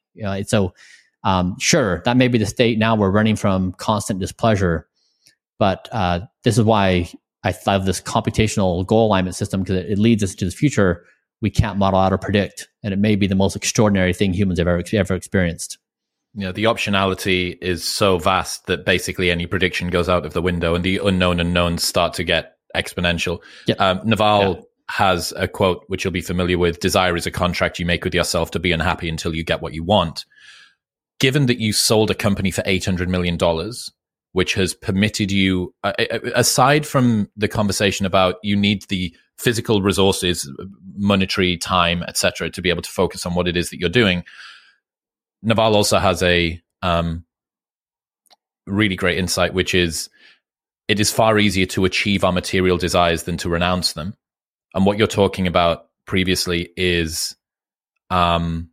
So, 0.46 0.74
um, 1.24 1.56
sure, 1.60 2.04
that 2.06 2.18
may 2.18 2.28
be 2.28 2.38
the 2.38 2.46
state 2.46 2.78
now 2.78 2.96
we're 2.96 3.10
running 3.10 3.36
from 3.36 3.72
constant 3.74 4.20
displeasure 4.20 4.88
but 5.64 5.88
uh, 5.92 6.20
this 6.44 6.58
is 6.58 6.64
why 6.66 7.10
I 7.44 7.54
love 7.66 7.86
this 7.86 8.02
computational 8.02 8.86
goal 8.86 9.08
alignment 9.08 9.36
system 9.36 9.62
because 9.62 9.78
it, 9.78 9.92
it, 9.92 9.98
leads 9.98 10.24
us 10.24 10.36
to 10.36 10.46
the 10.46 10.52
future 10.52 11.06
we 11.44 11.52
can't 11.52 11.78
model 11.78 12.00
out 12.00 12.14
or 12.14 12.18
predict, 12.18 12.70
and 12.82 12.94
it 12.94 12.98
may 12.98 13.16
be 13.18 13.28
the 13.28 13.36
most 13.36 13.56
extraordinary 13.56 14.14
thing 14.14 14.34
humans 14.34 14.60
have 14.60 14.68
ever 14.68 14.82
ever 14.94 15.14
experienced. 15.14 15.78
Yeah, 16.34 16.54
the 16.54 16.64
optionality 16.64 17.58
is 17.62 17.84
so 17.84 18.18
vast 18.18 18.66
that 18.66 18.86
basically 18.86 19.30
any 19.30 19.46
prediction 19.46 19.90
goes 19.90 20.10
out 20.10 20.26
of 20.26 20.34
the 20.34 20.42
window, 20.42 20.74
and 20.74 20.84
the 20.84 21.00
unknown 21.04 21.42
unknowns 21.42 21.84
start 21.84 22.14
to 22.16 22.24
get 22.24 22.56
exponential. 22.76 23.44
Yep. 23.68 23.82
Um, 23.82 24.02
Naval 24.06 24.56
yeah. 24.56 24.62
has 24.90 25.34
a 25.36 25.48
quote 25.48 25.84
which 25.88 26.06
you'll 26.06 26.14
be 26.14 26.22
familiar 26.22 26.58
with: 26.58 26.80
"Desire 26.80 27.16
is 27.18 27.28
a 27.28 27.32
contract 27.32 27.78
you 27.78 27.86
make 27.86 28.06
with 28.06 28.16
yourself 28.16 28.50
to 28.52 28.60
be 28.60 28.72
unhappy 28.72 29.10
until 29.10 29.36
you 29.36 29.44
get 29.44 29.62
what 29.62 29.74
you 29.74 29.84
want." 29.84 30.26
Given 31.20 31.46
that 31.48 31.60
you 31.60 31.74
sold 31.74 32.10
a 32.10 32.16
company 32.16 32.52
for 32.52 32.64
eight 32.66 32.86
hundred 32.86 33.10
million 33.10 33.38
dollars 33.38 33.92
which 34.32 34.56
has 34.56 34.74
permitted 34.74 35.32
you, 35.32 35.76
uh, 35.84 35.94
uh, 36.00 36.20
aside 36.34 36.88
from 36.88 37.30
the 37.38 37.48
conversation 37.48 38.06
about 38.06 38.38
you 38.42 38.56
need 38.56 38.82
the 38.90 39.16
physical 39.38 39.82
resources, 39.82 40.50
monetary 40.96 41.58
time, 41.58 42.04
etc., 42.04 42.50
to 42.50 42.62
be 42.62 42.70
able 42.70 42.82
to 42.82 42.90
focus 42.90 43.26
on 43.26 43.36
what 43.36 43.48
it 43.48 43.58
is 43.58 43.70
that 43.70 43.80
you're 43.80 43.90
doing. 43.90 44.24
Naval 45.42 45.76
also 45.76 46.00
has 46.00 46.24
a 46.24 46.62
um, 46.82 47.26
really 48.66 48.96
great 48.96 49.18
insight, 49.18 49.54
which 49.54 49.74
is 49.74 50.10
it 50.88 51.00
is 51.00 51.12
far 51.12 51.40
easier 51.40 51.66
to 51.68 51.86
achieve 51.86 52.24
our 52.24 52.32
material 52.32 52.78
desires 52.78 53.24
than 53.24 53.38
to 53.38 53.50
renounce 53.50 53.94
them. 53.94 54.14
And 54.74 54.86
what 54.86 54.98
you're 54.98 55.08
talking 55.08 55.48
about 55.48 55.88
previously 56.06 56.70
is 56.76 57.36
um, 58.10 58.70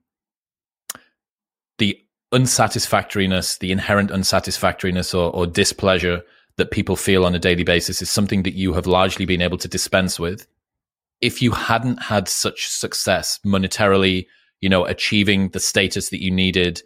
the 1.79 1.99
unsatisfactoriness, 2.33 3.59
the 3.59 3.73
inherent 3.73 4.11
unsatisfactoriness 4.11 5.15
or, 5.15 5.35
or 5.35 5.47
displeasure 5.47 6.23
that 6.61 6.71
people 6.71 6.95
feel 6.97 7.25
on 7.25 7.35
a 7.35 7.39
daily 7.39 7.65
basis 7.65 8.01
is 8.01 8.11
something 8.11 8.45
that 8.45 8.55
you 8.55 8.73
have 8.73 8.87
largely 8.87 9.27
been 9.27 9.43
able 9.43 9.59
to 9.59 9.69
dispense 9.69 10.21
with. 10.21 10.47
If 11.21 11.43
you 11.43 11.51
hadn't 11.51 12.03
had 12.03 12.29
such 12.29 12.69
success 12.69 13.41
monetarily, 13.45 14.27
you 14.61 14.69
know, 14.69 14.85
achieving 14.85 15.49
the 15.49 15.61
status 15.61 16.11
that 16.11 16.23
you 16.23 16.31
needed, 16.31 16.83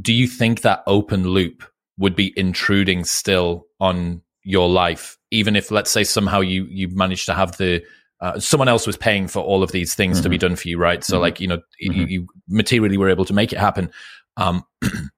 do 0.00 0.12
you 0.12 0.26
think 0.26 0.62
that 0.62 0.82
open 0.86 1.28
loop 1.28 1.64
would 1.98 2.16
be 2.16 2.32
intruding 2.36 3.04
still 3.04 3.66
on 3.80 4.22
your 4.42 4.68
life, 4.68 5.18
even 5.30 5.56
if, 5.56 5.70
let's 5.70 5.90
say, 5.90 6.04
somehow 6.04 6.40
you 6.40 6.64
you 6.70 6.88
managed 6.88 7.26
to 7.26 7.34
have 7.34 7.56
the 7.58 7.82
uh, 8.20 8.38
someone 8.40 8.68
else 8.68 8.86
was 8.86 8.96
paying 8.96 9.28
for 9.28 9.40
all 9.40 9.62
of 9.62 9.72
these 9.72 9.94
things 9.94 10.16
mm-hmm. 10.16 10.22
to 10.24 10.28
be 10.28 10.36
mm-hmm. 10.36 10.48
done 10.48 10.56
for 10.56 10.68
you, 10.68 10.78
right? 10.78 11.04
So, 11.04 11.14
mm-hmm. 11.14 11.22
like, 11.22 11.40
you 11.40 11.46
know, 11.46 11.58
mm-hmm. 11.58 11.92
you, 11.92 12.06
you, 12.06 12.26
materially 12.48 12.96
were 12.96 13.10
able 13.10 13.26
to 13.26 13.34
make 13.34 13.52
it 13.52 13.58
happen. 13.58 13.90
Um, 14.36 14.64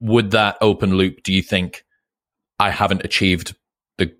would 0.00 0.30
that 0.32 0.56
open 0.60 0.94
loop, 0.94 1.22
do 1.22 1.32
you 1.32 1.42
think 1.42 1.84
I 2.58 2.70
haven't 2.70 3.04
achieved 3.04 3.54
the 3.98 4.14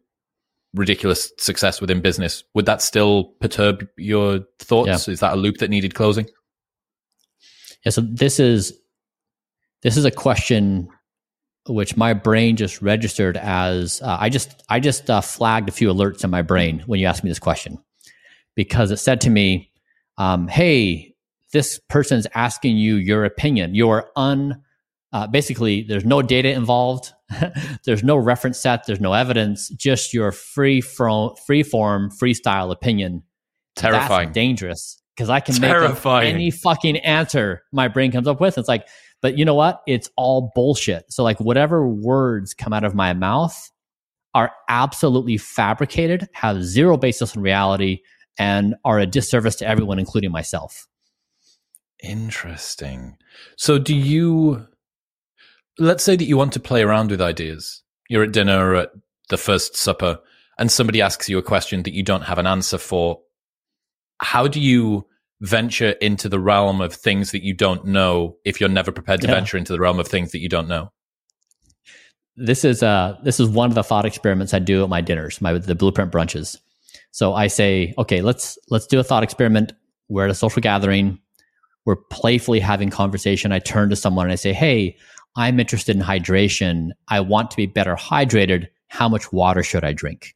ridiculous 0.74 1.32
success 1.38 1.80
within 1.80 2.00
business? 2.00 2.44
Would 2.54 2.66
that 2.66 2.82
still 2.82 3.24
perturb 3.40 3.86
your 3.96 4.40
thoughts? 4.58 5.08
Yeah. 5.08 5.12
Is 5.12 5.20
that 5.20 5.34
a 5.34 5.36
loop 5.36 5.58
that 5.58 5.70
needed 5.70 5.94
closing? 5.94 6.26
Yeah, 7.84 7.90
so 7.90 8.02
this 8.02 8.38
is 8.38 8.78
this 9.82 9.96
is 9.96 10.04
a 10.04 10.10
question 10.10 10.88
which 11.66 11.96
my 11.96 12.12
brain 12.12 12.56
just 12.56 12.82
registered 12.82 13.36
as 13.36 14.02
uh, 14.02 14.16
I 14.20 14.28
just 14.28 14.62
I 14.68 14.80
just 14.80 15.08
uh, 15.08 15.20
flagged 15.20 15.68
a 15.68 15.72
few 15.72 15.88
alerts 15.92 16.24
in 16.24 16.30
my 16.30 16.42
brain 16.42 16.82
when 16.86 17.00
you 17.00 17.06
asked 17.06 17.24
me 17.24 17.30
this 17.30 17.38
question 17.38 17.78
because 18.54 18.90
it 18.90 18.98
said 18.98 19.20
to 19.22 19.30
me, 19.30 19.70
um, 20.18 20.48
"Hey, 20.48 21.14
this 21.52 21.80
person's 21.88 22.26
asking 22.34 22.76
you 22.76 22.96
your 22.96 23.24
opinion. 23.24 23.74
You're 23.74 24.10
un, 24.16 24.62
uh, 25.12 25.26
basically, 25.26 25.82
there's 25.82 26.04
no 26.04 26.22
data 26.22 26.50
involved. 26.50 27.12
there's 27.84 28.02
no 28.02 28.16
reference 28.16 28.58
set. 28.58 28.86
There's 28.86 29.00
no 29.00 29.12
evidence. 29.12 29.68
Just 29.70 30.14
your 30.14 30.32
free 30.32 30.80
from 30.80 31.34
free 31.46 31.62
form 31.62 32.10
freestyle 32.10 32.70
opinion. 32.72 33.22
Terrifying. 33.76 34.28
That's 34.28 34.34
dangerous 34.34 35.02
because 35.16 35.30
I 35.30 35.40
can 35.40 35.54
Terrifying. 35.54 36.26
make 36.26 36.34
any 36.34 36.50
fucking 36.50 36.96
answer 36.98 37.62
my 37.72 37.88
brain 37.88 38.12
comes 38.12 38.28
up 38.28 38.40
with. 38.40 38.58
It's 38.58 38.68
like, 38.68 38.86
but 39.22 39.36
you 39.36 39.44
know 39.44 39.54
what? 39.54 39.82
It's 39.86 40.08
all 40.16 40.50
bullshit. 40.54 41.04
So 41.12 41.22
like 41.22 41.38
whatever 41.40 41.86
words 41.86 42.54
come 42.54 42.72
out 42.72 42.84
of 42.84 42.94
my 42.94 43.12
mouth 43.12 43.70
are 44.34 44.52
absolutely 44.68 45.36
fabricated, 45.36 46.28
have 46.32 46.62
zero 46.62 46.96
basis 46.96 47.34
in 47.34 47.42
reality, 47.42 48.00
and 48.38 48.74
are 48.84 48.98
a 48.98 49.06
disservice 49.06 49.56
to 49.56 49.66
everyone, 49.66 49.98
including 49.98 50.30
myself. 50.30 50.86
Interesting. 52.02 53.16
So, 53.56 53.78
do 53.78 53.94
you, 53.94 54.66
let's 55.78 56.04
say 56.04 56.16
that 56.16 56.24
you 56.24 56.36
want 56.36 56.52
to 56.54 56.60
play 56.60 56.82
around 56.82 57.10
with 57.10 57.20
ideas. 57.20 57.82
You're 58.08 58.24
at 58.24 58.32
dinner 58.32 58.70
or 58.70 58.74
at 58.76 58.90
the 59.28 59.36
first 59.36 59.76
supper, 59.76 60.18
and 60.58 60.70
somebody 60.70 61.00
asks 61.00 61.28
you 61.28 61.38
a 61.38 61.42
question 61.42 61.82
that 61.84 61.94
you 61.94 62.02
don't 62.02 62.22
have 62.22 62.38
an 62.38 62.46
answer 62.46 62.78
for. 62.78 63.20
How 64.20 64.46
do 64.46 64.60
you 64.60 65.06
venture 65.40 65.90
into 65.92 66.28
the 66.28 66.38
realm 66.38 66.80
of 66.80 66.92
things 66.92 67.30
that 67.30 67.42
you 67.42 67.54
don't 67.54 67.86
know 67.86 68.36
if 68.44 68.60
you're 68.60 68.68
never 68.68 68.92
prepared 68.92 69.22
to 69.22 69.26
yeah. 69.26 69.34
venture 69.34 69.56
into 69.56 69.72
the 69.72 69.80
realm 69.80 69.98
of 69.98 70.06
things 70.06 70.32
that 70.32 70.40
you 70.40 70.48
don't 70.48 70.68
know? 70.68 70.92
This 72.36 72.64
is 72.64 72.82
uh 72.82 73.16
this 73.22 73.40
is 73.40 73.48
one 73.48 73.68
of 73.68 73.74
the 73.74 73.84
thought 73.84 74.06
experiments 74.06 74.54
I 74.54 74.58
do 74.58 74.82
at 74.82 74.88
my 74.88 75.00
dinners, 75.00 75.40
my 75.40 75.52
the 75.52 75.74
blueprint 75.74 76.12
brunches. 76.12 76.58
So 77.12 77.34
I 77.34 77.48
say, 77.48 77.94
okay, 77.98 78.22
let's 78.22 78.58
let's 78.68 78.86
do 78.86 79.00
a 79.00 79.04
thought 79.04 79.22
experiment 79.22 79.72
we're 80.10 80.24
at 80.24 80.30
a 80.30 80.34
social 80.34 80.60
gathering, 80.60 81.18
we're 81.86 81.96
playfully 81.96 82.60
having 82.60 82.90
conversation. 82.90 83.52
I 83.52 83.60
turn 83.60 83.88
to 83.90 83.96
someone 83.96 84.26
and 84.26 84.32
I 84.32 84.36
say, 84.36 84.52
Hey, 84.52 84.96
I'm 85.36 85.60
interested 85.60 85.96
in 85.96 86.02
hydration. 86.02 86.90
I 87.08 87.20
want 87.20 87.50
to 87.50 87.56
be 87.56 87.66
better 87.66 87.94
hydrated. 87.94 88.68
How 88.88 89.08
much 89.08 89.32
water 89.32 89.62
should 89.62 89.84
I 89.84 89.92
drink? 89.92 90.34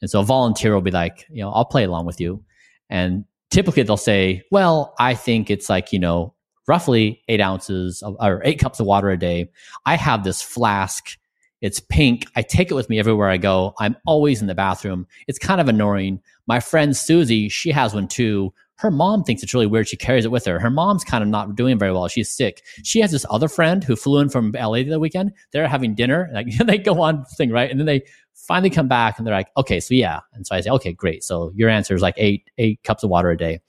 And 0.00 0.10
so 0.10 0.20
a 0.20 0.24
volunteer 0.24 0.74
will 0.74 0.80
be 0.80 0.90
like, 0.90 1.26
you 1.30 1.42
know, 1.42 1.50
I'll 1.50 1.64
play 1.64 1.84
along 1.84 2.06
with 2.06 2.20
you. 2.20 2.44
And 2.90 3.24
typically 3.50 3.84
they'll 3.84 3.96
say, 3.96 4.42
well, 4.50 4.94
I 4.98 5.14
think 5.14 5.50
it's 5.50 5.70
like, 5.70 5.92
you 5.92 5.98
know, 5.98 6.34
roughly 6.66 7.22
eight 7.28 7.40
ounces 7.40 8.02
of, 8.02 8.16
or 8.20 8.42
eight 8.44 8.58
cups 8.58 8.80
of 8.80 8.86
water 8.86 9.10
a 9.10 9.16
day. 9.16 9.50
I 9.86 9.96
have 9.96 10.24
this 10.24 10.42
flask. 10.42 11.16
It's 11.60 11.80
pink. 11.80 12.26
I 12.36 12.42
take 12.42 12.70
it 12.70 12.74
with 12.74 12.90
me 12.90 12.98
everywhere 12.98 13.30
I 13.30 13.38
go. 13.38 13.74
I'm 13.78 13.96
always 14.06 14.42
in 14.42 14.48
the 14.48 14.54
bathroom. 14.54 15.06
It's 15.28 15.38
kind 15.38 15.60
of 15.60 15.68
annoying. 15.68 16.20
My 16.46 16.60
friend 16.60 16.94
Susie, 16.94 17.48
she 17.48 17.70
has 17.70 17.94
one 17.94 18.08
too. 18.08 18.52
Her 18.76 18.90
mom 18.90 19.22
thinks 19.22 19.42
it's 19.42 19.54
really 19.54 19.66
weird. 19.66 19.88
She 19.88 19.96
carries 19.96 20.24
it 20.24 20.32
with 20.32 20.44
her. 20.46 20.58
Her 20.58 20.70
mom's 20.70 21.04
kind 21.04 21.22
of 21.22 21.30
not 21.30 21.54
doing 21.54 21.78
very 21.78 21.92
well. 21.92 22.08
She's 22.08 22.30
sick. 22.30 22.62
She 22.82 23.00
has 23.00 23.12
this 23.12 23.24
other 23.30 23.48
friend 23.48 23.84
who 23.84 23.94
flew 23.94 24.18
in 24.18 24.28
from 24.28 24.52
LA 24.52 24.82
the 24.82 24.98
weekend. 24.98 25.32
They're 25.52 25.68
having 25.68 25.94
dinner. 25.94 26.30
Like 26.34 26.48
they 26.66 26.78
go 26.78 27.00
on 27.00 27.24
thing, 27.36 27.50
right? 27.50 27.70
And 27.70 27.78
then 27.78 27.86
they 27.86 28.02
finally 28.34 28.70
come 28.70 28.88
back 28.88 29.18
and 29.18 29.26
they're 29.26 29.34
like, 29.34 29.50
okay, 29.56 29.78
so 29.78 29.94
yeah. 29.94 30.20
And 30.32 30.44
so 30.46 30.56
I 30.56 30.60
say, 30.60 30.70
okay, 30.70 30.92
great. 30.92 31.22
So 31.22 31.52
your 31.54 31.70
answer 31.70 31.94
is 31.94 32.02
like 32.02 32.14
eight, 32.16 32.50
eight 32.58 32.82
cups 32.82 33.04
of 33.04 33.10
water 33.10 33.30
a 33.30 33.36
day. 33.36 33.60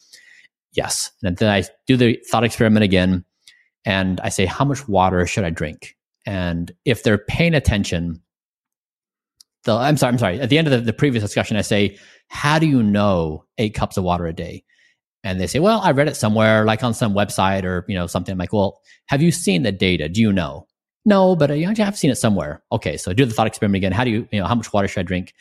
Yes. 0.74 1.12
And 1.24 1.38
then 1.38 1.50
I 1.50 1.64
do 1.86 1.96
the 1.96 2.20
thought 2.30 2.44
experiment 2.44 2.84
again 2.84 3.24
and 3.86 4.20
I 4.22 4.30
say, 4.30 4.46
how 4.46 4.66
much 4.66 4.88
water 4.88 5.26
should 5.28 5.44
I 5.44 5.52
drink? 5.52 5.96
And 6.26 6.72
if 6.86 7.04
they're 7.04 7.20
paying 7.20 7.54
attention, 7.54 8.22
the, 9.64 9.74
I'm 9.76 9.98
sorry, 9.98 10.14
I'm 10.14 10.18
sorry. 10.18 10.40
At 10.40 10.50
the 10.50 10.58
end 10.58 10.68
of 10.68 10.72
the, 10.72 10.82
the 10.82 10.94
previous 10.94 11.24
discussion, 11.24 11.56
I 11.56 11.62
say, 11.62 11.98
how 12.28 12.58
do 12.58 12.66
you 12.66 12.82
know 12.82 13.46
eight 13.58 13.76
cups 13.76 13.98
of 13.98 14.04
water 14.04 14.26
a 14.26 14.34
day? 14.34 14.64
And 15.26 15.42
they 15.42 15.48
say, 15.48 15.60
well, 15.60 15.82
I 15.82 15.92
read 15.92 16.08
it 16.08 16.16
somewhere, 16.16 16.66
like 16.66 16.84
on 16.84 16.94
some 16.94 17.14
website 17.14 17.64
or, 17.64 17.84
you 17.88 17.96
know, 17.96 18.06
something. 18.06 18.32
I'm 18.32 18.38
like, 18.38 18.54
well, 18.54 18.80
have 19.08 19.22
you 19.24 19.32
seen 19.32 19.64
the 19.64 19.72
data? 19.72 20.08
Do 20.08 20.22
you 20.22 20.32
know? 20.32 20.68
No, 21.04 21.36
but 21.36 21.50
uh, 21.50 21.56
I 21.56 21.74
have 21.78 21.98
seen 21.98 22.12
it 22.12 22.16
somewhere. 22.16 22.64
Okay. 22.72 22.96
So 22.96 23.12
do 23.12 23.26
the 23.26 23.34
thought 23.34 23.48
experiment 23.48 23.78
again. 23.78 23.92
How 23.92 24.04
do 24.04 24.12
you, 24.12 24.28
you 24.32 24.40
know, 24.40 24.46
how 24.46 24.56
much 24.56 24.72
water 24.72 24.88
should 24.88 25.00
I 25.00 25.04
drink? 25.04 25.34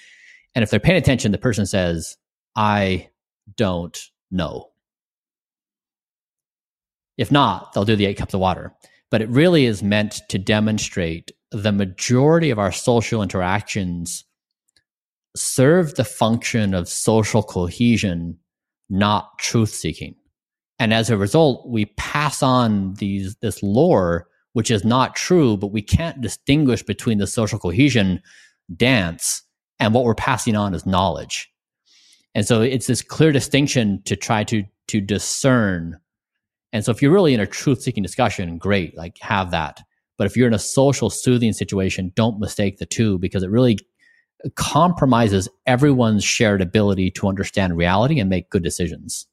And 0.54 0.62
if 0.62 0.70
they're 0.70 0.80
paying 0.80 0.98
attention, 0.98 1.32
the 1.32 1.38
person 1.38 1.66
says, 1.66 2.16
I 2.56 3.10
don't 3.56 3.98
know. 4.30 4.70
If 7.18 7.30
not, 7.30 7.72
they'll 7.72 7.84
do 7.84 7.94
the 7.94 8.06
eight 8.06 8.16
cups 8.16 8.34
of 8.34 8.40
water. 8.40 8.74
But 9.10 9.20
it 9.20 9.28
really 9.28 9.66
is 9.66 9.82
meant 9.82 10.22
to 10.30 10.38
demonstrate 10.38 11.30
the 11.52 11.72
majority 11.72 12.50
of 12.50 12.58
our 12.58 12.72
social 12.72 13.22
interactions 13.22 14.24
serve 15.36 15.94
the 15.94 16.04
function 16.04 16.74
of 16.74 16.88
social 16.88 17.42
cohesion, 17.42 18.38
not 18.90 19.38
truth 19.38 19.70
seeking. 19.70 20.14
And 20.78 20.92
as 20.92 21.10
a 21.10 21.16
result, 21.16 21.68
we 21.68 21.86
pass 21.86 22.42
on 22.42 22.94
these 22.94 23.36
this 23.36 23.62
lore, 23.62 24.26
which 24.52 24.70
is 24.70 24.84
not 24.84 25.16
true, 25.16 25.56
but 25.56 25.68
we 25.68 25.82
can't 25.82 26.20
distinguish 26.20 26.82
between 26.82 27.18
the 27.18 27.26
social 27.26 27.58
cohesion 27.58 28.20
dance 28.76 29.42
and 29.78 29.94
what 29.94 30.04
we're 30.04 30.14
passing 30.14 30.56
on 30.56 30.74
as 30.74 30.86
knowledge. 30.86 31.50
And 32.34 32.46
so 32.46 32.60
it's 32.60 32.86
this 32.86 33.02
clear 33.02 33.32
distinction 33.32 34.02
to 34.04 34.16
try 34.16 34.44
to 34.44 34.64
to 34.88 35.00
discern 35.00 35.98
and 36.74 36.84
so 36.84 36.90
if 36.90 37.00
you're 37.00 37.12
really 37.12 37.32
in 37.32 37.40
a 37.40 37.46
truth 37.46 37.82
seeking 37.82 38.02
discussion, 38.02 38.58
great, 38.58 38.96
like 38.96 39.16
have 39.20 39.52
that. 39.52 39.80
But 40.18 40.26
if 40.26 40.36
you're 40.36 40.48
in 40.48 40.54
a 40.54 40.58
social 40.58 41.08
soothing 41.08 41.52
situation, 41.52 42.12
don't 42.16 42.40
mistake 42.40 42.78
the 42.78 42.84
two 42.84 43.16
because 43.18 43.44
it 43.44 43.50
really 43.50 43.78
compromises 44.56 45.48
everyone's 45.66 46.24
shared 46.24 46.60
ability 46.60 47.10
to 47.12 47.28
understand 47.28 47.76
reality 47.76 48.20
and 48.20 48.28
make 48.28 48.50
good 48.50 48.62
decisions. 48.62 49.26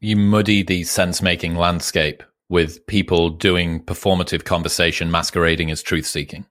You 0.00 0.16
muddy 0.16 0.62
the 0.62 0.84
sense 0.84 1.22
making 1.22 1.56
landscape 1.56 2.22
with 2.48 2.86
people 2.86 3.30
doing 3.30 3.82
performative 3.82 4.44
conversation 4.44 5.10
masquerading 5.10 5.70
as 5.70 5.82
truth 5.82 6.06
seeking. 6.06 6.46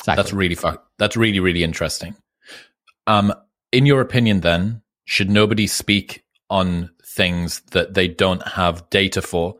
Exactly. 0.00 0.22
That's 0.22 0.32
really 0.32 0.54
fu- 0.54 0.78
that's 0.98 1.16
really 1.16 1.40
really 1.40 1.62
interesting. 1.62 2.16
Um, 3.06 3.32
in 3.70 3.86
your 3.86 4.00
opinion, 4.00 4.40
then 4.40 4.82
should 5.04 5.30
nobody 5.30 5.66
speak 5.66 6.24
on 6.50 6.90
things 7.04 7.60
that 7.70 7.94
they 7.94 8.08
don't 8.08 8.46
have 8.46 8.88
data 8.90 9.22
for 9.22 9.54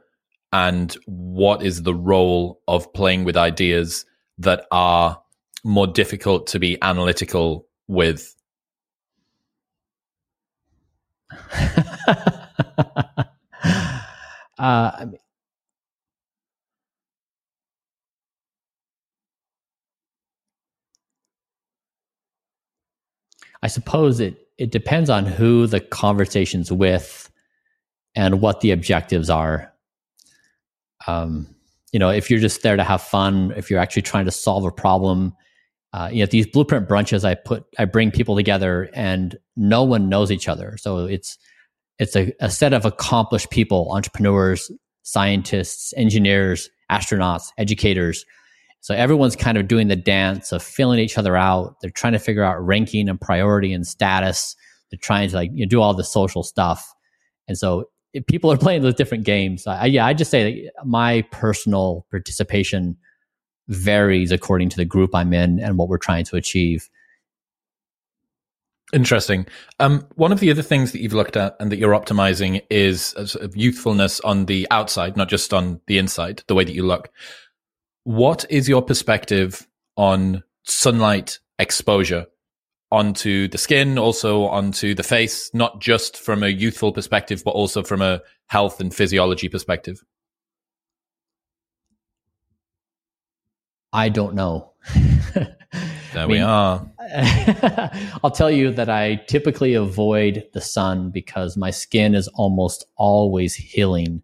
and 0.52 0.96
what 1.06 1.62
is 1.62 1.82
the 1.82 1.94
role 1.94 2.60
of 2.68 2.92
playing 2.92 3.24
with 3.24 3.36
ideas 3.36 4.04
that 4.38 4.66
are 4.70 5.21
more 5.64 5.86
difficult 5.86 6.46
to 6.48 6.58
be 6.58 6.76
analytical 6.82 7.66
with 7.88 8.34
uh, 14.58 15.06
I 23.62 23.68
suppose 23.68 24.20
it 24.20 24.36
it 24.58 24.70
depends 24.70 25.08
on 25.08 25.24
who 25.24 25.66
the 25.66 25.80
conversation's 25.80 26.70
with 26.70 27.30
and 28.14 28.40
what 28.40 28.60
the 28.60 28.70
objectives 28.70 29.30
are. 29.30 29.72
Um, 31.06 31.54
you 31.92 31.98
know, 31.98 32.10
if 32.10 32.30
you're 32.30 32.40
just 32.40 32.62
there 32.62 32.76
to 32.76 32.84
have 32.84 33.02
fun, 33.02 33.52
if 33.56 33.70
you're 33.70 33.80
actually 33.80 34.02
trying 34.02 34.26
to 34.26 34.30
solve 34.30 34.64
a 34.64 34.70
problem, 34.70 35.34
uh, 35.92 36.08
you 36.10 36.20
know, 36.20 36.26
these 36.26 36.46
blueprint 36.46 36.88
brunches, 36.88 37.24
I 37.24 37.34
put, 37.34 37.64
I 37.78 37.84
bring 37.84 38.10
people 38.10 38.34
together, 38.34 38.88
and 38.94 39.36
no 39.56 39.84
one 39.84 40.08
knows 40.08 40.30
each 40.30 40.48
other. 40.48 40.76
So 40.78 41.06
it's 41.06 41.36
it's 41.98 42.16
a, 42.16 42.32
a 42.40 42.50
set 42.50 42.72
of 42.72 42.84
accomplished 42.84 43.50
people, 43.50 43.92
entrepreneurs, 43.92 44.70
scientists, 45.02 45.92
engineers, 45.96 46.70
astronauts, 46.90 47.48
educators. 47.58 48.24
So 48.80 48.94
everyone's 48.94 49.36
kind 49.36 49.58
of 49.58 49.68
doing 49.68 49.88
the 49.88 49.96
dance 49.96 50.50
of 50.50 50.62
filling 50.62 50.98
each 50.98 51.16
other 51.16 51.36
out. 51.36 51.76
They're 51.80 51.90
trying 51.90 52.14
to 52.14 52.18
figure 52.18 52.42
out 52.42 52.64
ranking 52.64 53.08
and 53.08 53.20
priority 53.20 53.72
and 53.72 53.86
status. 53.86 54.56
They're 54.90 54.98
trying 55.00 55.28
to 55.28 55.36
like 55.36 55.50
you 55.52 55.66
know, 55.66 55.68
do 55.68 55.80
all 55.80 55.94
the 55.94 56.02
social 56.02 56.42
stuff. 56.42 56.92
And 57.46 57.56
so 57.56 57.84
people 58.26 58.50
are 58.50 58.56
playing 58.58 58.82
those 58.82 58.94
different 58.94 59.24
games. 59.24 59.66
I, 59.66 59.86
yeah, 59.86 60.06
I 60.06 60.14
just 60.14 60.30
say 60.30 60.70
my 60.84 61.22
personal 61.30 62.06
participation 62.10 62.96
varies 63.68 64.32
according 64.32 64.68
to 64.70 64.76
the 64.76 64.84
group 64.84 65.14
I'm 65.14 65.32
in 65.32 65.60
and 65.60 65.78
what 65.78 65.88
we're 65.88 65.98
trying 65.98 66.24
to 66.26 66.36
achieve. 66.36 66.88
Interesting. 68.92 69.46
Um, 69.80 70.06
one 70.16 70.32
of 70.32 70.40
the 70.40 70.50
other 70.50 70.62
things 70.62 70.92
that 70.92 71.00
you've 71.00 71.14
looked 71.14 71.36
at 71.36 71.56
and 71.58 71.72
that 71.72 71.78
you're 71.78 71.98
optimizing 71.98 72.62
is 72.68 73.06
sort 73.06 73.36
of 73.36 73.56
youthfulness 73.56 74.20
on 74.20 74.44
the 74.44 74.66
outside, 74.70 75.16
not 75.16 75.30
just 75.30 75.54
on 75.54 75.80
the 75.86 75.96
inside, 75.96 76.42
the 76.46 76.54
way 76.54 76.64
that 76.64 76.74
you 76.74 76.84
look. 76.84 77.10
What 78.04 78.44
is 78.50 78.68
your 78.68 78.82
perspective 78.82 79.66
on 79.96 80.42
sunlight 80.64 81.38
exposure 81.58 82.26
onto 82.90 83.48
the 83.48 83.56
skin, 83.56 83.98
also 83.98 84.44
onto 84.44 84.94
the 84.94 85.02
face, 85.02 85.50
not 85.54 85.80
just 85.80 86.18
from 86.18 86.42
a 86.42 86.48
youthful 86.48 86.92
perspective, 86.92 87.42
but 87.42 87.52
also 87.52 87.82
from 87.82 88.02
a 88.02 88.20
health 88.48 88.78
and 88.78 88.94
physiology 88.94 89.48
perspective? 89.48 90.04
I 93.92 94.08
don't 94.08 94.34
know. 94.34 94.72
there 95.34 95.56
I 96.14 96.20
mean, 96.20 96.28
we 96.28 96.40
are. 96.40 96.90
I'll 98.24 98.30
tell 98.30 98.50
you 98.50 98.70
that 98.72 98.88
I 98.88 99.16
typically 99.28 99.74
avoid 99.74 100.44
the 100.52 100.60
sun 100.60 101.10
because 101.10 101.56
my 101.56 101.70
skin 101.70 102.14
is 102.14 102.28
almost 102.28 102.86
always 102.96 103.54
healing 103.54 104.22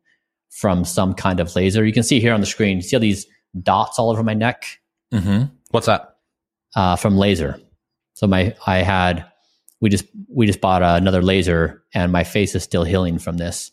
from 0.51 0.85
some 0.85 1.15
kind 1.15 1.41
of 1.41 1.55
laser. 1.55 1.85
You 1.85 1.93
can 1.93 2.03
see 2.03 2.21
here 2.21 2.35
on 2.35 2.41
the 2.41 2.47
screen, 2.47 2.79
you 2.79 2.83
see 2.83 2.97
all 2.97 3.01
these 3.01 3.27
dots 3.63 3.99
all 3.99 4.11
over 4.11 4.23
my 4.23 4.35
neck? 4.35 4.65
Mm-hmm. 5.13 5.45
What's 5.71 5.87
that? 5.87 6.17
Uh, 6.75 6.97
from 6.97 7.17
laser. 7.17 7.61
So 8.15 8.27
my 8.27 8.55
I 8.67 8.79
had 8.79 9.25
we 9.81 9.91
just 9.91 10.07
we 10.29 10.47
just 10.47 10.61
bought 10.61 10.83
another 10.83 11.23
laser, 11.23 11.85
and 11.95 12.11
my 12.11 12.25
face 12.25 12.55
is 12.55 12.63
still 12.63 12.85
healing 12.85 13.19
from 13.19 13.37
this. 13.37 13.71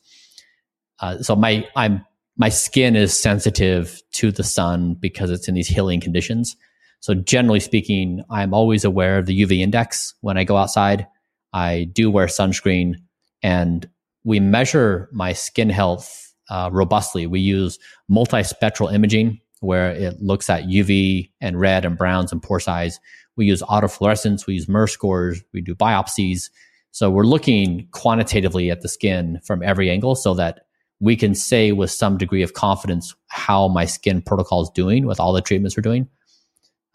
Uh, 0.99 1.17
so 1.21 1.35
my 1.35 1.67
I'm 1.75 2.05
my 2.37 2.49
skin 2.49 2.95
is 2.95 3.17
sensitive 3.17 4.01
to 4.13 4.31
the 4.31 4.43
sun 4.43 4.95
because 4.95 5.31
it's 5.31 5.47
in 5.47 5.55
these 5.55 5.67
healing 5.67 6.01
conditions. 6.01 6.55
So 6.99 7.13
generally 7.13 7.59
speaking, 7.59 8.23
I'm 8.29 8.53
always 8.53 8.83
aware 8.83 9.17
of 9.17 9.25
the 9.25 9.41
UV 9.41 9.59
index 9.59 10.13
when 10.21 10.37
I 10.37 10.43
go 10.43 10.57
outside. 10.57 11.07
I 11.53 11.85
do 11.93 12.11
wear 12.11 12.27
sunscreen, 12.27 12.95
and 13.41 13.87
we 14.23 14.39
measure 14.39 15.09
my 15.13 15.31
skin 15.31 15.69
health 15.69 16.33
uh, 16.49 16.69
robustly. 16.73 17.27
We 17.27 17.39
use 17.39 17.79
multispectral 18.11 18.93
imaging 18.93 19.39
where 19.61 19.91
it 19.91 20.21
looks 20.21 20.49
at 20.49 20.65
UV 20.65 21.31
and 21.41 21.59
red 21.59 21.85
and 21.85 21.97
browns 21.97 22.31
and 22.31 22.41
pore 22.41 22.59
size. 22.59 22.99
We 23.35 23.45
use 23.45 23.61
autofluorescence, 23.61 24.45
we 24.45 24.55
use 24.55 24.67
MER 24.67 24.87
scores, 24.87 25.41
we 25.53 25.61
do 25.61 25.75
biopsies. 25.75 26.49
So 26.91 27.09
we're 27.09 27.23
looking 27.23 27.87
quantitatively 27.91 28.71
at 28.71 28.81
the 28.81 28.89
skin 28.89 29.39
from 29.45 29.61
every 29.63 29.89
angle 29.89 30.15
so 30.15 30.33
that 30.35 30.64
we 31.05 31.15
can 31.15 31.35
say 31.35 31.71
with 31.71 31.91
some 31.91 32.17
degree 32.17 32.41
of 32.41 32.53
confidence 32.53 33.13
how 33.27 33.67
my 33.67 33.85
skin 33.85 34.23
protocol 34.23 34.63
is 34.63 34.69
doing 34.71 35.05
with 35.05 35.19
all 35.19 35.33
the 35.33 35.41
treatments 35.41 35.77
we're 35.77 35.81
doing. 35.81 36.09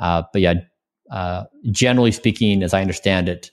Uh, 0.01 0.25
but 0.33 0.43
yeah, 0.43 0.55
uh, 1.13 1.45
generally 1.71 2.11
speaking, 2.11 2.65
as 2.65 2.75
I 2.75 2.81
understand 2.81 3.29
it, 3.29 3.53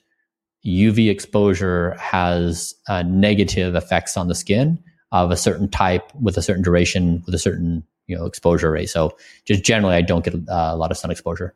UV 0.66 1.10
exposure 1.10 1.96
has 2.00 2.74
uh, 2.88 3.02
negative 3.02 3.76
effects 3.76 4.16
on 4.16 4.26
the 4.26 4.34
skin 4.34 4.82
of 5.12 5.30
a 5.30 5.36
certain 5.36 5.68
type 5.68 6.12
with 6.20 6.36
a 6.36 6.42
certain 6.42 6.62
duration 6.62 7.22
with 7.24 7.34
a 7.36 7.38
certain 7.38 7.84
you 8.08 8.16
know 8.16 8.26
exposure 8.26 8.72
rate. 8.72 8.90
So 8.90 9.16
just 9.44 9.62
generally, 9.62 9.94
I 9.94 10.02
don't 10.02 10.24
get 10.24 10.34
uh, 10.34 10.40
a 10.48 10.76
lot 10.76 10.90
of 10.90 10.96
sun 10.96 11.12
exposure. 11.12 11.54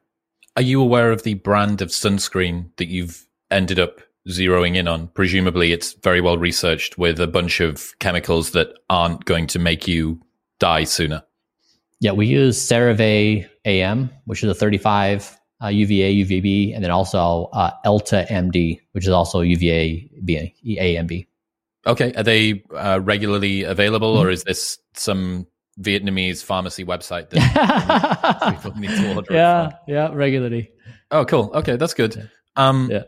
Are 0.54 0.62
you 0.62 0.80
aware 0.80 1.10
of 1.10 1.24
the 1.24 1.34
brand 1.34 1.82
of 1.82 1.88
sunscreen 1.88 2.70
that 2.76 2.86
you've 2.86 3.26
ended 3.50 3.80
up 3.80 4.00
zeroing 4.28 4.76
in 4.76 4.88
on? 4.88 5.08
Presumably, 5.08 5.72
it's 5.72 5.92
very 5.94 6.20
well 6.20 6.38
researched 6.38 6.98
with 6.98 7.20
a 7.20 7.26
bunch 7.26 7.60
of 7.60 7.98
chemicals 7.98 8.52
that 8.52 8.68
aren't 8.90 9.24
going 9.24 9.46
to 9.48 9.58
make 9.58 9.88
you 9.88 10.20
die 10.58 10.84
sooner. 10.84 11.22
Yeah, 12.00 12.12
we 12.12 12.26
use 12.26 12.58
CeraVe 12.58 13.48
AM, 13.64 14.10
which 14.24 14.42
is 14.42 14.50
a 14.50 14.54
35 14.54 15.38
uh, 15.62 15.68
UVA, 15.68 16.24
UVB, 16.24 16.74
and 16.74 16.82
then 16.82 16.90
also 16.90 17.48
uh, 17.52 17.70
Elta 17.86 18.26
MD, 18.28 18.80
which 18.92 19.04
is 19.04 19.10
also 19.10 19.40
UVA, 19.40 20.10
B, 20.24 20.54
A, 20.78 20.96
and 20.96 21.08
B. 21.08 21.28
Okay, 21.86 22.12
are 22.14 22.22
they 22.22 22.62
uh, 22.74 23.00
regularly 23.02 23.62
available, 23.62 24.14
mm-hmm. 24.14 24.26
or 24.26 24.30
is 24.30 24.44
this 24.44 24.78
some 24.94 25.46
Vietnamese 25.80 26.42
pharmacy 26.42 26.84
website 26.84 27.30
that 27.30 28.54
people 28.56 28.72
need 28.78 28.90
to 28.90 29.14
order? 29.14 29.32
Yeah, 29.32 29.70
yeah, 29.86 30.10
regularly. 30.12 30.70
Oh, 31.10 31.24
cool. 31.24 31.50
Okay, 31.54 31.76
that's 31.76 31.94
good. 31.94 32.16
Yeah. 32.16 32.24
Um, 32.56 32.88
yeah, 32.90 33.02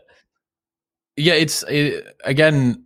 yeah. 1.17 1.33
It's 1.33 1.63
it, 1.63 2.15
again. 2.23 2.83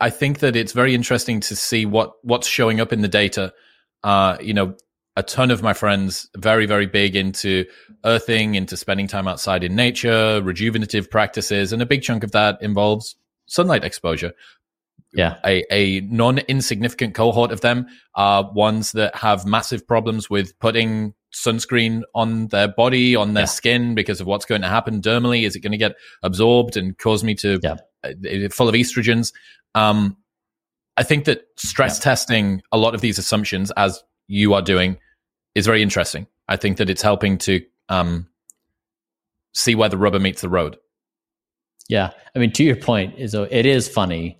I 0.00 0.10
think 0.10 0.40
that 0.40 0.56
it's 0.56 0.72
very 0.72 0.94
interesting 0.94 1.38
to 1.40 1.54
see 1.54 1.86
what 1.86 2.14
what's 2.22 2.48
showing 2.48 2.80
up 2.80 2.92
in 2.92 3.02
the 3.02 3.08
data. 3.08 3.52
Uh, 4.02 4.36
you 4.40 4.52
know, 4.52 4.74
a 5.16 5.22
ton 5.22 5.50
of 5.50 5.62
my 5.62 5.72
friends 5.72 6.28
very 6.36 6.66
very 6.66 6.86
big 6.86 7.16
into 7.16 7.64
earthing 8.04 8.54
into 8.54 8.76
spending 8.76 9.06
time 9.06 9.28
outside 9.28 9.62
in 9.62 9.74
nature 9.74 10.40
rejuvenative 10.42 11.10
practices 11.10 11.72
and 11.72 11.82
a 11.82 11.86
big 11.86 12.02
chunk 12.02 12.24
of 12.24 12.32
that 12.32 12.60
involves 12.62 13.16
sunlight 13.46 13.84
exposure 13.84 14.32
yeah 15.12 15.38
a, 15.44 15.64
a 15.70 16.00
non-insignificant 16.02 17.14
cohort 17.14 17.52
of 17.52 17.60
them 17.60 17.86
are 18.14 18.50
ones 18.52 18.92
that 18.92 19.14
have 19.14 19.46
massive 19.46 19.86
problems 19.86 20.30
with 20.30 20.58
putting 20.58 21.14
sunscreen 21.34 22.02
on 22.14 22.48
their 22.48 22.68
body 22.68 23.16
on 23.16 23.34
their 23.34 23.42
yeah. 23.42 23.46
skin 23.46 23.94
because 23.94 24.20
of 24.20 24.26
what's 24.26 24.44
going 24.44 24.60
to 24.60 24.68
happen 24.68 25.00
dermally 25.00 25.44
is 25.44 25.56
it 25.56 25.60
going 25.60 25.72
to 25.72 25.78
get 25.78 25.94
absorbed 26.22 26.76
and 26.76 26.98
cause 26.98 27.24
me 27.24 27.34
to 27.34 27.58
yeah. 27.62 27.76
uh, 28.04 28.48
full 28.50 28.68
of 28.68 28.74
estrogens 28.74 29.32
um, 29.74 30.16
i 30.96 31.02
think 31.02 31.24
that 31.24 31.46
stress 31.56 31.98
yeah. 31.98 32.04
testing 32.04 32.62
a 32.70 32.76
lot 32.76 32.94
of 32.94 33.00
these 33.00 33.18
assumptions 33.18 33.70
as 33.76 34.02
you 34.28 34.54
are 34.54 34.62
doing 34.62 34.98
is 35.54 35.66
very 35.66 35.82
interesting. 35.82 36.26
I 36.48 36.56
think 36.56 36.78
that 36.78 36.90
it's 36.90 37.02
helping 37.02 37.38
to 37.38 37.60
um, 37.88 38.28
see 39.54 39.74
where 39.74 39.88
the 39.88 39.98
rubber 39.98 40.18
meets 40.18 40.40
the 40.40 40.48
road. 40.48 40.76
Yeah, 41.88 42.10
I 42.34 42.38
mean, 42.38 42.52
to 42.52 42.64
your 42.64 42.76
point, 42.76 43.18
is 43.18 43.34
it 43.34 43.66
is 43.66 43.88
funny. 43.88 44.38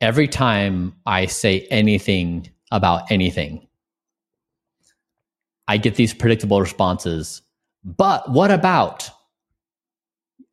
Every 0.00 0.26
time 0.26 0.94
I 1.06 1.26
say 1.26 1.66
anything 1.70 2.50
about 2.72 3.10
anything, 3.10 3.68
I 5.68 5.76
get 5.76 5.94
these 5.94 6.14
predictable 6.14 6.60
responses. 6.60 7.42
But 7.84 8.30
what 8.30 8.50
about 8.50 9.10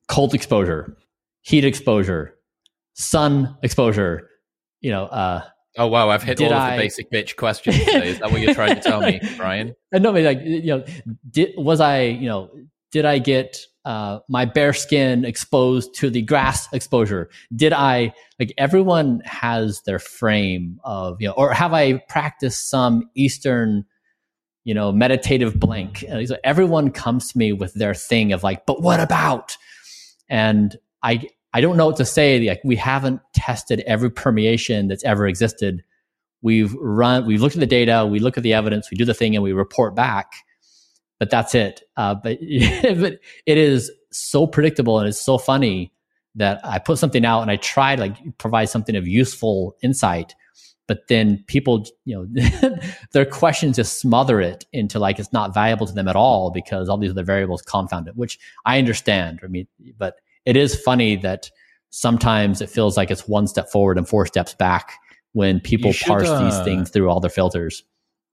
cold 0.07 0.33
exposure, 0.33 0.97
heat 1.41 1.65
exposure, 1.65 2.35
sun 2.93 3.57
exposure? 3.63 4.29
You 4.81 4.91
know, 4.91 5.05
uh, 5.05 5.43
Oh 5.77 5.87
wow, 5.87 6.09
I've 6.09 6.23
hit 6.23 6.41
all 6.41 6.53
I... 6.53 6.71
of 6.71 6.77
the 6.77 6.83
basic 6.83 7.11
bitch 7.11 7.37
questions. 7.37 7.77
Today. 7.79 8.09
Is 8.09 8.19
that 8.19 8.31
what 8.31 8.41
you're 8.41 8.53
trying 8.53 8.75
to 8.75 8.81
tell 8.81 8.99
me, 8.99 9.21
Bryan? 9.37 9.73
No, 9.93 10.11
but 10.11 10.23
like 10.23 10.41
you 10.43 10.65
know, 10.65 10.85
did 11.29 11.53
was 11.55 11.79
I 11.79 12.01
you 12.01 12.27
know 12.27 12.51
did 12.91 13.05
I 13.05 13.19
get 13.19 13.57
uh, 13.85 14.19
my 14.27 14.45
bare 14.45 14.73
skin 14.73 15.23
exposed 15.23 15.95
to 15.95 16.09
the 16.09 16.21
grass 16.21 16.71
exposure? 16.73 17.29
Did 17.55 17.71
I 17.71 18.13
like 18.37 18.53
everyone 18.57 19.21
has 19.23 19.81
their 19.83 19.99
frame 19.99 20.79
of 20.83 21.21
you 21.21 21.29
know, 21.29 21.33
or 21.37 21.53
have 21.53 21.73
I 21.73 21.99
practiced 22.09 22.69
some 22.69 23.09
Eastern 23.15 23.85
you 24.63 24.73
know 24.73 24.91
meditative 24.91 25.59
blank? 25.59 26.05
So 26.25 26.37
everyone 26.43 26.91
comes 26.91 27.31
to 27.31 27.37
me 27.37 27.53
with 27.53 27.73
their 27.73 27.93
thing 27.93 28.33
of 28.33 28.43
like, 28.43 28.65
but 28.65 28.81
what 28.81 28.99
about? 28.99 29.57
And 30.29 30.75
I 31.03 31.27
I 31.53 31.61
don't 31.61 31.77
know 31.77 31.87
what 31.87 31.97
to 31.97 32.05
say. 32.05 32.47
Like 32.47 32.61
we 32.63 32.75
haven't 32.75 33.21
tested 33.33 33.81
every 33.85 34.09
permeation 34.09 34.87
that's 34.87 35.03
ever 35.03 35.27
existed. 35.27 35.83
We've 36.41 36.73
run, 36.75 37.25
we've 37.27 37.41
looked 37.41 37.55
at 37.55 37.59
the 37.59 37.67
data, 37.67 38.07
we 38.09 38.19
look 38.19 38.37
at 38.37 38.43
the 38.43 38.53
evidence, 38.53 38.89
we 38.89 38.97
do 38.97 39.05
the 39.05 39.13
thing, 39.13 39.35
and 39.35 39.43
we 39.43 39.53
report 39.53 39.95
back. 39.95 40.31
But 41.19 41.29
that's 41.29 41.53
it. 41.53 41.83
Uh, 41.97 42.15
but 42.15 42.39
but 42.83 43.19
it 43.45 43.57
is 43.57 43.91
so 44.11 44.47
predictable 44.47 44.99
and 44.99 45.07
it's 45.07 45.21
so 45.21 45.37
funny 45.37 45.93
that 46.35 46.59
I 46.63 46.79
put 46.79 46.97
something 46.97 47.25
out 47.25 47.41
and 47.41 47.51
I 47.51 47.57
try 47.57 47.95
to 47.95 48.01
like 48.01 48.37
provide 48.37 48.69
something 48.69 48.95
of 48.95 49.07
useful 49.07 49.75
insight, 49.83 50.33
but 50.91 51.07
then 51.07 51.41
people, 51.47 51.85
you 52.03 52.27
know, 52.33 52.75
their 53.13 53.23
questions 53.23 53.77
just 53.77 54.01
smother 54.01 54.41
it 54.41 54.65
into 54.73 54.99
like 54.99 55.19
it's 55.19 55.31
not 55.31 55.53
valuable 55.53 55.87
to 55.87 55.93
them 55.93 56.09
at 56.09 56.17
all 56.17 56.51
because 56.51 56.89
all 56.89 56.97
these 56.97 57.11
other 57.11 57.23
variables 57.23 57.61
confound 57.61 58.09
it, 58.09 58.17
which 58.17 58.37
I 58.65 58.77
understand. 58.77 59.39
I 59.41 59.47
mean, 59.47 59.69
but 59.97 60.15
it 60.43 60.57
is 60.57 60.75
funny 60.75 61.15
that 61.15 61.49
sometimes 61.91 62.59
it 62.59 62.69
feels 62.69 62.97
like 62.97 63.09
it's 63.09 63.25
one 63.25 63.47
step 63.47 63.69
forward 63.71 63.97
and 63.97 64.05
four 64.05 64.25
steps 64.25 64.53
back 64.53 64.95
when 65.31 65.61
people 65.61 65.93
should, 65.93 66.07
parse 66.07 66.27
uh, 66.27 66.43
these 66.43 66.59
things 66.65 66.89
through 66.89 67.09
all 67.09 67.21
their 67.21 67.29
filters. 67.29 67.85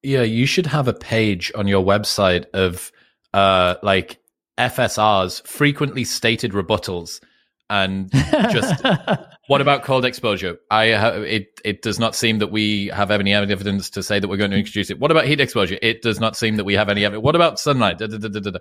Yeah, 0.02 0.22
you 0.22 0.44
should 0.44 0.66
have 0.66 0.88
a 0.88 0.92
page 0.92 1.52
on 1.54 1.68
your 1.68 1.84
website 1.84 2.46
of 2.54 2.90
uh, 3.34 3.76
like 3.84 4.18
FSR's 4.58 5.42
frequently 5.46 6.02
stated 6.02 6.50
rebuttals 6.50 7.20
and 7.70 8.10
just 8.12 8.82
what 9.48 9.60
about 9.60 9.82
cold 9.84 10.04
exposure? 10.04 10.58
I 10.70 10.92
ha- 10.92 11.08
it 11.08 11.60
it 11.64 11.82
does 11.82 11.98
not 11.98 12.14
seem 12.14 12.38
that 12.38 12.50
we 12.50 12.86
have 12.88 13.10
any 13.10 13.34
evidence 13.34 13.90
to 13.90 14.02
say 14.02 14.18
that 14.20 14.28
we're 14.28 14.36
going 14.36 14.50
to 14.50 14.58
introduce 14.58 14.90
it. 14.90 14.98
What 14.98 15.10
about 15.10 15.26
heat 15.26 15.40
exposure? 15.40 15.78
It 15.82 16.02
does 16.02 16.20
not 16.20 16.36
seem 16.36 16.56
that 16.56 16.64
we 16.64 16.74
have 16.74 16.88
any 16.88 17.04
evidence. 17.04 17.24
What 17.24 17.34
about 17.34 17.58
sunlight? 17.58 17.98
Da, 17.98 18.06
da, 18.06 18.18
da, 18.18 18.58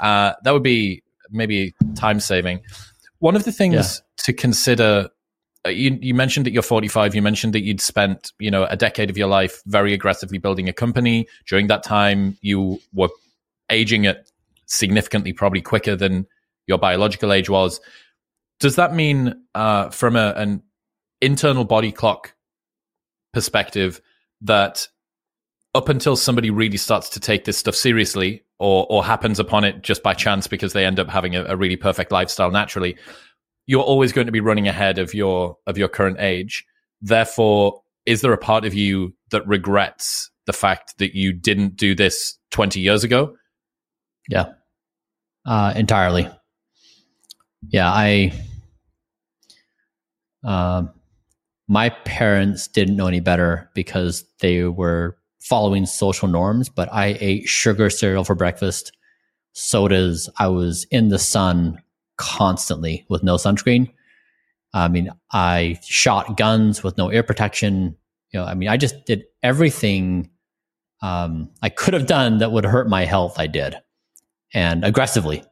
uh, 0.00 0.34
that 0.42 0.50
would 0.52 0.62
be 0.62 1.02
maybe 1.30 1.74
time 1.94 2.20
saving. 2.20 2.60
One 3.18 3.36
of 3.36 3.44
the 3.44 3.52
things 3.52 3.74
yeah. 3.74 4.24
to 4.24 4.32
consider 4.32 5.08
uh, 5.66 5.70
you, 5.70 5.98
you, 6.02 6.14
mentioned 6.14 6.44
that 6.44 6.52
you're 6.52 6.62
45 6.62 7.14
you 7.14 7.22
mentioned 7.22 7.54
that 7.54 7.62
you'd 7.62 7.80
spent 7.80 8.32
you 8.38 8.50
know 8.50 8.64
a 8.66 8.76
decade 8.76 9.08
of 9.08 9.16
your 9.16 9.28
life 9.28 9.62
very 9.64 9.94
aggressively 9.94 10.36
building 10.36 10.68
a 10.68 10.74
company 10.74 11.26
during 11.48 11.68
that 11.68 11.82
time 11.82 12.36
you 12.42 12.78
were 12.92 13.08
aging 13.70 14.06
at 14.06 14.30
significantly 14.66 15.32
probably 15.32 15.62
quicker 15.62 15.96
than 15.96 16.26
your 16.66 16.76
biological 16.76 17.32
age 17.32 17.48
was 17.48 17.80
does 18.60 18.76
that 18.76 18.94
mean 18.94 19.34
uh, 19.54 19.90
from 19.90 20.16
a, 20.16 20.32
an 20.36 20.62
internal 21.20 21.64
body 21.64 21.92
clock 21.92 22.34
perspective 23.32 24.00
that 24.42 24.86
up 25.74 25.88
until 25.88 26.16
somebody 26.16 26.50
really 26.50 26.76
starts 26.76 27.08
to 27.10 27.20
take 27.20 27.44
this 27.44 27.58
stuff 27.58 27.74
seriously 27.74 28.44
or 28.58 28.86
or 28.88 29.04
happens 29.04 29.40
upon 29.40 29.64
it 29.64 29.82
just 29.82 30.02
by 30.02 30.14
chance 30.14 30.46
because 30.46 30.72
they 30.72 30.86
end 30.86 31.00
up 31.00 31.08
having 31.08 31.34
a, 31.34 31.44
a 31.44 31.56
really 31.56 31.76
perfect 31.76 32.12
lifestyle 32.12 32.50
naturally, 32.50 32.96
you're 33.66 33.82
always 33.82 34.12
going 34.12 34.26
to 34.26 34.32
be 34.32 34.40
running 34.40 34.68
ahead 34.68 34.98
of 34.98 35.14
your 35.14 35.56
of 35.66 35.76
your 35.76 35.88
current 35.88 36.18
age. 36.20 36.64
Therefore, 37.00 37.82
is 38.06 38.20
there 38.20 38.32
a 38.32 38.38
part 38.38 38.64
of 38.64 38.74
you 38.74 39.14
that 39.30 39.46
regrets 39.46 40.30
the 40.46 40.52
fact 40.52 40.98
that 40.98 41.14
you 41.14 41.32
didn't 41.32 41.76
do 41.76 41.94
this 41.94 42.38
20 42.50 42.80
years 42.80 43.02
ago? 43.02 43.34
Yeah. 44.28 44.52
Uh, 45.44 45.72
entirely. 45.76 46.28
Yeah, 47.70 47.90
I 47.90 48.32
uh, 50.44 50.84
my 51.68 51.90
parents 51.90 52.68
didn't 52.68 52.96
know 52.96 53.06
any 53.06 53.20
better 53.20 53.70
because 53.74 54.24
they 54.40 54.64
were 54.64 55.16
following 55.40 55.86
social 55.86 56.28
norms, 56.28 56.68
but 56.68 56.88
I 56.92 57.16
ate 57.20 57.48
sugar 57.48 57.90
cereal 57.90 58.24
for 58.24 58.34
breakfast, 58.34 58.92
sodas. 59.54 60.28
I 60.38 60.48
was 60.48 60.86
in 60.90 61.08
the 61.08 61.18
sun 61.18 61.82
constantly 62.16 63.06
with 63.08 63.22
no 63.22 63.36
sunscreen. 63.36 63.90
I 64.74 64.88
mean, 64.88 65.10
I 65.32 65.78
shot 65.84 66.36
guns 66.36 66.82
with 66.82 66.98
no 66.98 67.12
ear 67.12 67.22
protection. 67.22 67.96
You 68.32 68.40
know, 68.40 68.46
I 68.46 68.54
mean, 68.54 68.68
I 68.68 68.76
just 68.76 69.06
did 69.06 69.24
everything 69.42 70.30
um, 71.02 71.50
I 71.62 71.68
could 71.68 71.94
have 71.94 72.06
done 72.06 72.38
that 72.38 72.52
would 72.52 72.64
hurt 72.64 72.88
my 72.88 73.04
health. 73.04 73.38
I 73.38 73.46
did, 73.46 73.76
and 74.54 74.84
aggressively. 74.84 75.44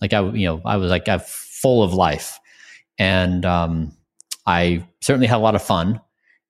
Like 0.00 0.12
I, 0.12 0.20
you 0.30 0.46
know, 0.46 0.62
I 0.64 0.76
was 0.76 0.90
like 0.90 1.08
I'm 1.08 1.20
full 1.60 1.82
of 1.82 1.94
life, 1.94 2.38
and 2.98 3.44
um, 3.44 3.92
I 4.46 4.86
certainly 5.00 5.26
had 5.26 5.36
a 5.36 5.38
lot 5.38 5.54
of 5.54 5.62
fun. 5.62 6.00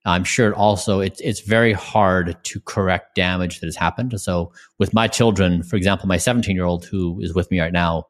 I'm 0.05 0.23
sure 0.23 0.55
also 0.55 1.01
it's 1.01 1.19
it's 1.21 1.41
very 1.41 1.73
hard 1.73 2.37
to 2.45 2.59
correct 2.61 3.15
damage 3.15 3.59
that 3.59 3.67
has 3.67 3.75
happened. 3.75 4.19
So 4.19 4.51
with 4.79 4.93
my 4.93 5.07
children, 5.07 5.61
for 5.61 5.75
example, 5.75 6.07
my 6.07 6.17
17 6.17 6.55
year 6.55 6.65
old 6.65 6.85
who 6.85 7.19
is 7.21 7.33
with 7.33 7.51
me 7.51 7.59
right 7.59 7.73
now, 7.73 8.07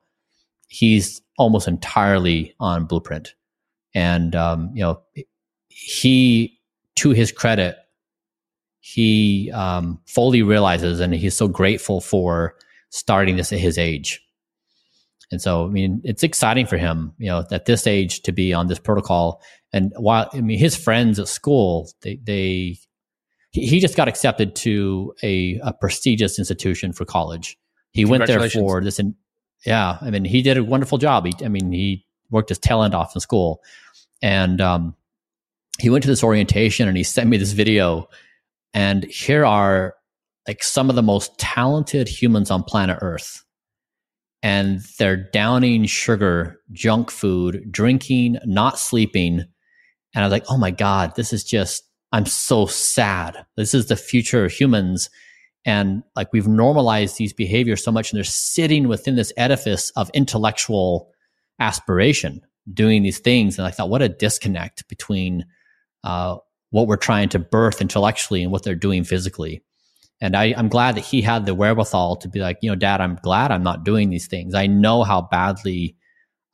he's 0.68 1.22
almost 1.38 1.68
entirely 1.68 2.56
on 2.60 2.86
Blueprint, 2.86 3.34
and 3.94 4.36
um, 4.36 4.72
you 4.74 4.82
know 4.82 5.02
he, 5.80 6.60
to 6.98 7.12
his 7.12 7.32
credit, 7.32 7.78
he 8.82 9.52
um, 9.52 10.00
fully 10.06 10.42
realizes 10.42 11.00
and 11.00 11.14
he's 11.14 11.36
so 11.36 11.48
grateful 11.48 12.02
for 12.02 12.56
starting 12.90 13.38
this 13.38 13.54
at 13.54 13.60
his 13.60 13.78
age. 13.78 14.22
And 15.32 15.42
so, 15.42 15.66
I 15.66 15.70
mean, 15.70 16.02
it's 16.04 16.24
exciting 16.24 16.66
for 16.66 16.78
him, 16.78 17.14
you 17.18 17.28
know, 17.28 17.46
at 17.52 17.66
this 17.66 17.86
age 17.86 18.22
to 18.24 18.32
be 18.32 18.54
on 18.54 18.68
this 18.68 18.80
protocol. 18.80 19.42
And 19.72 19.94
while, 19.98 20.30
I 20.34 20.42
mean, 20.42 20.58
his 20.58 20.76
friends 20.76 21.20
at 21.20 21.28
school, 21.28 21.92
they, 22.02 22.20
they, 22.24 22.78
he 23.52 23.80
just 23.80 23.96
got 23.96 24.08
accepted 24.08 24.56
to 24.58 25.14
a, 25.22 25.60
a 25.64 25.74
prestigious 25.74 26.40
institution 26.40 26.94
for 26.94 27.06
college. 27.06 27.58
He 27.92 28.06
went 28.06 28.26
there 28.26 28.50
for 28.50 28.82
this. 28.82 28.98
And 28.98 29.16
yeah, 29.66 29.98
I 30.02 30.10
mean, 30.10 30.26
he 30.26 30.42
did 30.42 30.58
a 30.58 30.64
wonderful 30.64 30.98
job. 30.98 31.26
He, 31.26 31.34
I 31.46 31.48
mean, 31.48 31.72
he 31.72 32.06
worked 32.32 32.50
his 32.50 32.60
tail 32.60 32.82
end 32.82 32.96
off 32.96 33.16
in 33.16 33.22
school 33.22 33.62
and, 34.22 34.60
um, 34.62 34.96
he 35.80 35.90
went 35.90 36.04
to 36.04 36.10
this 36.10 36.24
orientation 36.24 36.88
and 36.88 36.98
he 36.98 37.04
sent 37.04 37.30
me 37.30 37.38
this 37.38 37.54
video 37.54 38.10
and 38.74 39.06
here 39.06 39.46
are 39.46 39.96
like 40.48 40.64
some 40.64 40.90
of 40.90 40.96
the 40.96 41.04
most 41.04 41.38
talented 41.40 42.08
humans 42.08 42.52
on 42.52 42.64
planet 42.64 42.98
earth 43.02 43.44
and 44.42 44.82
they're 44.98 45.18
downing 45.18 45.86
sugar, 45.86 46.60
junk 46.72 47.12
food, 47.12 47.64
drinking, 47.72 48.38
not 48.46 48.80
sleeping. 48.80 49.44
And 50.14 50.24
I 50.24 50.28
was 50.28 50.32
like, 50.32 50.46
oh 50.50 50.58
my 50.58 50.72
God, 50.72 51.16
this 51.16 51.34
is 51.34 51.44
just, 51.44 51.84
I'm 52.12 52.26
so 52.26 52.66
sad. 52.66 53.46
This 53.58 53.74
is 53.74 53.88
the 53.88 53.96
future 53.96 54.46
of 54.46 54.52
humans. 54.52 55.10
And 55.66 56.04
like 56.16 56.32
we've 56.32 56.48
normalized 56.48 57.18
these 57.18 57.34
behaviors 57.34 57.84
so 57.84 57.92
much, 57.92 58.12
and 58.12 58.18
they're 58.18 58.24
sitting 58.24 58.88
within 58.88 59.16
this 59.16 59.34
edifice 59.38 59.92
of 59.92 60.10
intellectual 60.14 61.12
aspiration, 61.60 62.42
doing 62.74 63.04
these 63.04 63.20
things. 63.20 63.58
And 63.58 63.68
I 63.68 63.72
thought, 63.72 63.90
what 63.90 64.02
a 64.02 64.10
disconnect 64.10 64.88
between 64.88 65.46
uh, 66.04 66.38
what 66.72 66.88
we're 66.88 66.96
trying 66.96 67.30
to 67.30 67.40
birth 67.40 67.82
intellectually 67.82 68.42
and 68.42 68.52
what 68.52 68.64
they're 68.64 68.74
doing 68.74 69.04
physically. 69.04 69.62
And 70.22 70.36
I, 70.36 70.54
I'm 70.58 70.68
glad 70.68 70.96
that 70.96 71.06
he 71.06 71.22
had 71.22 71.46
the 71.46 71.56
wherewithal 71.56 72.18
to 72.18 72.28
be 72.28 72.40
like, 72.40 72.58
you 72.62 72.70
know, 72.70 72.76
dad, 72.76 73.00
I'm 73.00 73.16
glad 73.16 73.52
I'm 73.52 73.64
not 73.64 73.86
doing 73.86 74.10
these 74.10 74.28
things. 74.28 74.54
I 74.54 74.68
know 74.68 75.04
how 75.04 75.22
badly 75.22 75.96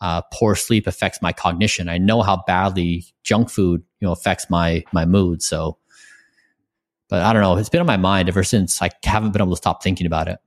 uh, 0.01 0.21
poor 0.33 0.55
sleep 0.55 0.87
affects 0.87 1.21
my 1.21 1.33
cognition. 1.33 1.89
I 1.89 1.97
know 1.97 2.21
how 2.21 2.43
badly 2.45 3.05
junk 3.23 3.49
food, 3.49 3.81
you 3.99 4.07
know, 4.07 4.11
affects 4.11 4.49
my 4.49 4.83
my 4.91 5.05
mood. 5.05 5.41
So, 5.41 5.77
but 7.09 7.21
I 7.23 7.33
don't 7.33 7.41
know. 7.41 7.57
It's 7.57 7.69
been 7.69 7.79
on 7.81 7.87
my 7.87 7.97
mind 7.97 8.29
ever 8.29 8.43
since 8.43 8.81
I 8.81 8.91
haven't 9.03 9.31
been 9.31 9.41
able 9.41 9.53
to 9.53 9.57
stop 9.57 9.81
thinking 9.81 10.05
about 10.05 10.27
it. 10.27 10.39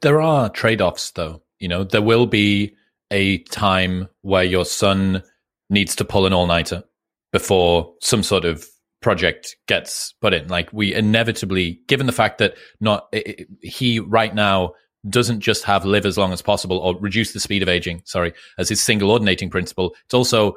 There 0.00 0.20
are 0.20 0.48
trade 0.48 0.80
offs, 0.80 1.10
though. 1.10 1.42
You 1.58 1.68
know, 1.68 1.84
there 1.84 2.02
will 2.02 2.26
be 2.26 2.74
a 3.10 3.38
time 3.38 4.08
where 4.22 4.44
your 4.44 4.64
son 4.64 5.22
needs 5.70 5.96
to 5.96 6.04
pull 6.04 6.26
an 6.26 6.32
all 6.32 6.46
nighter 6.46 6.84
before 7.32 7.94
some 8.00 8.22
sort 8.22 8.44
of 8.44 8.66
project 9.06 9.54
gets 9.68 10.14
put 10.20 10.34
in. 10.34 10.48
Like 10.48 10.68
we 10.72 10.92
inevitably, 10.92 11.80
given 11.86 12.06
the 12.06 12.12
fact 12.12 12.38
that 12.38 12.56
not 12.80 13.06
it, 13.12 13.46
he 13.62 14.00
right 14.00 14.34
now 14.34 14.72
doesn't 15.08 15.38
just 15.38 15.62
have 15.62 15.84
live 15.84 16.04
as 16.04 16.18
long 16.18 16.32
as 16.32 16.42
possible 16.42 16.78
or 16.78 16.98
reduce 16.98 17.32
the 17.32 17.38
speed 17.38 17.62
of 17.62 17.68
aging. 17.68 18.02
Sorry, 18.04 18.32
as 18.58 18.68
his 18.68 18.82
single 18.82 19.12
ordinating 19.12 19.48
principle. 19.48 19.94
It's 20.06 20.14
also 20.14 20.56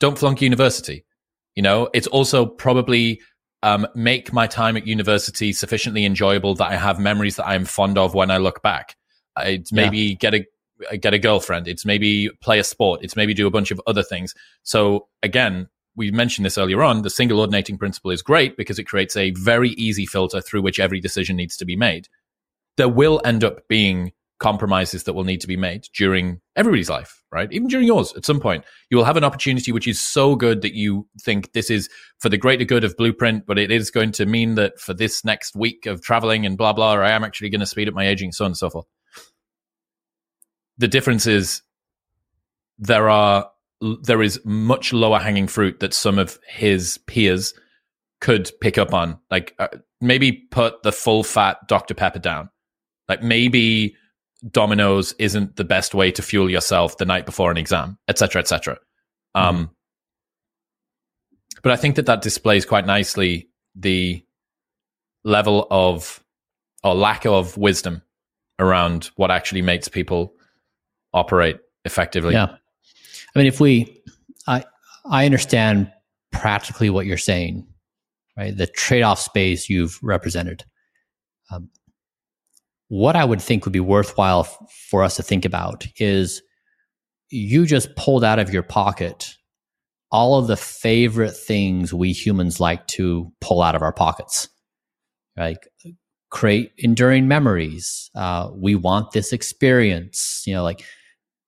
don't 0.00 0.18
flunk 0.18 0.42
university. 0.42 1.04
You 1.54 1.62
know, 1.62 1.88
it's 1.94 2.08
also 2.08 2.46
probably 2.46 3.20
um, 3.62 3.86
make 3.94 4.32
my 4.32 4.48
time 4.48 4.76
at 4.76 4.88
university 4.88 5.52
sufficiently 5.52 6.04
enjoyable 6.04 6.56
that 6.56 6.72
I 6.72 6.74
have 6.74 6.98
memories 6.98 7.36
that 7.36 7.46
I 7.46 7.54
am 7.54 7.64
fond 7.64 7.96
of 7.96 8.12
when 8.12 8.28
I 8.28 8.38
look 8.38 8.60
back. 8.60 8.96
It's 9.38 9.72
maybe 9.72 9.98
yeah. 9.98 10.14
get 10.14 10.34
a 10.34 10.96
get 10.96 11.14
a 11.14 11.18
girlfriend. 11.20 11.68
It's 11.68 11.84
maybe 11.84 12.28
play 12.40 12.58
a 12.58 12.64
sport. 12.64 13.04
It's 13.04 13.14
maybe 13.14 13.34
do 13.34 13.46
a 13.46 13.52
bunch 13.52 13.70
of 13.70 13.80
other 13.86 14.02
things. 14.02 14.34
So 14.64 15.06
again, 15.22 15.68
we 15.96 16.10
mentioned 16.10 16.44
this 16.44 16.58
earlier 16.58 16.82
on, 16.82 17.02
the 17.02 17.10
single 17.10 17.40
ordinating 17.40 17.78
principle 17.78 18.10
is 18.10 18.22
great 18.22 18.56
because 18.56 18.78
it 18.78 18.84
creates 18.84 19.16
a 19.16 19.30
very 19.32 19.70
easy 19.70 20.06
filter 20.06 20.40
through 20.40 20.62
which 20.62 20.80
every 20.80 21.00
decision 21.00 21.36
needs 21.36 21.56
to 21.58 21.64
be 21.64 21.76
made. 21.76 22.08
There 22.76 22.88
will 22.88 23.20
end 23.24 23.44
up 23.44 23.68
being 23.68 24.12
compromises 24.40 25.04
that 25.04 25.14
will 25.14 25.24
need 25.24 25.40
to 25.40 25.46
be 25.46 25.56
made 25.56 25.86
during 25.94 26.40
everybody's 26.56 26.90
life, 26.90 27.22
right? 27.30 27.50
Even 27.52 27.68
during 27.68 27.86
yours 27.86 28.12
at 28.16 28.24
some 28.24 28.40
point. 28.40 28.64
You 28.90 28.96
will 28.96 29.04
have 29.04 29.16
an 29.16 29.24
opportunity 29.24 29.70
which 29.72 29.86
is 29.86 30.00
so 30.00 30.34
good 30.34 30.60
that 30.62 30.74
you 30.74 31.06
think 31.20 31.52
this 31.52 31.70
is 31.70 31.88
for 32.18 32.28
the 32.28 32.36
greater 32.36 32.64
good 32.64 32.84
of 32.84 32.96
Blueprint, 32.96 33.46
but 33.46 33.58
it 33.58 33.70
is 33.70 33.90
going 33.90 34.12
to 34.12 34.26
mean 34.26 34.56
that 34.56 34.80
for 34.80 34.92
this 34.92 35.24
next 35.24 35.54
week 35.54 35.86
of 35.86 36.02
traveling 36.02 36.44
and 36.44 36.58
blah, 36.58 36.72
blah, 36.72 36.92
I 36.94 37.12
am 37.12 37.24
actually 37.24 37.50
going 37.50 37.60
to 37.60 37.66
speed 37.66 37.88
up 37.88 37.94
my 37.94 38.06
aging, 38.06 38.32
so 38.32 38.44
on 38.44 38.50
and 38.50 38.56
so 38.56 38.70
forth. 38.70 38.86
The 40.78 40.88
difference 40.88 41.26
is 41.26 41.62
there 42.78 43.08
are 43.08 43.48
there 44.02 44.22
is 44.22 44.40
much 44.44 44.92
lower 44.92 45.18
hanging 45.18 45.46
fruit 45.46 45.80
that 45.80 45.94
some 45.94 46.18
of 46.18 46.38
his 46.46 46.98
peers 47.06 47.54
could 48.20 48.50
pick 48.60 48.78
up 48.78 48.94
on. 48.94 49.18
Like 49.30 49.54
uh, 49.58 49.68
maybe 50.00 50.32
put 50.32 50.82
the 50.82 50.92
full 50.92 51.22
fat 51.22 51.58
Dr. 51.68 51.94
Pepper 51.94 52.18
down. 52.18 52.50
Like 53.08 53.22
maybe 53.22 53.96
Domino's 54.50 55.14
isn't 55.18 55.56
the 55.56 55.64
best 55.64 55.94
way 55.94 56.10
to 56.12 56.22
fuel 56.22 56.50
yourself 56.50 56.96
the 56.96 57.04
night 57.04 57.26
before 57.26 57.50
an 57.50 57.56
exam, 57.56 57.98
etc., 58.08 58.40
etc. 58.40 58.78
Mm-hmm. 59.36 59.46
Um, 59.46 59.70
but 61.62 61.72
I 61.72 61.76
think 61.76 61.96
that 61.96 62.06
that 62.06 62.22
displays 62.22 62.64
quite 62.64 62.86
nicely 62.86 63.48
the 63.74 64.24
level 65.24 65.66
of 65.70 66.22
or 66.82 66.94
lack 66.94 67.24
of 67.24 67.56
wisdom 67.56 68.02
around 68.58 69.10
what 69.16 69.30
actually 69.30 69.62
makes 69.62 69.88
people 69.88 70.34
operate 71.12 71.58
effectively. 71.84 72.34
Yeah. 72.34 72.56
I 73.34 73.38
mean, 73.38 73.46
if 73.46 73.60
we, 73.60 74.02
I, 74.46 74.64
I 75.06 75.24
understand 75.24 75.90
practically 76.32 76.90
what 76.90 77.06
you're 77.06 77.16
saying, 77.16 77.66
right? 78.36 78.56
The 78.56 78.66
trade-off 78.66 79.18
space 79.18 79.68
you've 79.68 79.98
represented. 80.02 80.64
Um, 81.50 81.70
what 82.88 83.16
I 83.16 83.24
would 83.24 83.40
think 83.40 83.64
would 83.64 83.72
be 83.72 83.80
worthwhile 83.80 84.40
f- 84.40 84.58
for 84.90 85.02
us 85.02 85.16
to 85.16 85.22
think 85.22 85.44
about 85.44 85.86
is 85.98 86.42
you 87.30 87.66
just 87.66 87.94
pulled 87.96 88.24
out 88.24 88.38
of 88.38 88.52
your 88.52 88.62
pocket 88.62 89.34
all 90.14 90.38
of 90.38 90.46
the 90.46 90.56
favorite 90.56 91.36
things 91.36 91.92
we 91.92 92.12
humans 92.12 92.60
like 92.60 92.86
to 92.86 93.32
pull 93.40 93.60
out 93.60 93.74
of 93.74 93.82
our 93.82 93.92
pockets, 93.92 94.48
like 95.36 95.66
create 96.30 96.70
enduring 96.78 97.26
memories. 97.26 98.10
Uh, 98.14 98.48
we 98.54 98.76
want 98.76 99.10
this 99.10 99.32
experience, 99.32 100.44
you 100.46 100.54
know, 100.54 100.62
like 100.62 100.84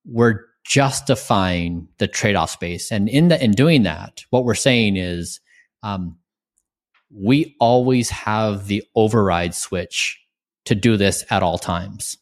we're 0.05 0.41
justifying 0.67 1.89
the 1.99 2.09
trade-off 2.09 2.51
space. 2.51 2.91
And 2.91 3.09
in 3.09 3.29
the, 3.29 3.43
in 3.43 3.53
doing 3.53 3.85
that, 3.85 4.25
what 4.31 4.45
we're 4.45 4.55
saying 4.55 4.97
is 4.97 5.41
um, 5.83 6.19
we 7.11 7.55
always 7.61 8.11
have 8.11 8.67
the 8.67 8.83
override 8.95 9.55
switch 9.55 10.21
to 10.65 10.75
do 10.75 10.97
this 10.97 11.25
at 11.31 11.43
all 11.43 11.59
times. 11.59 12.19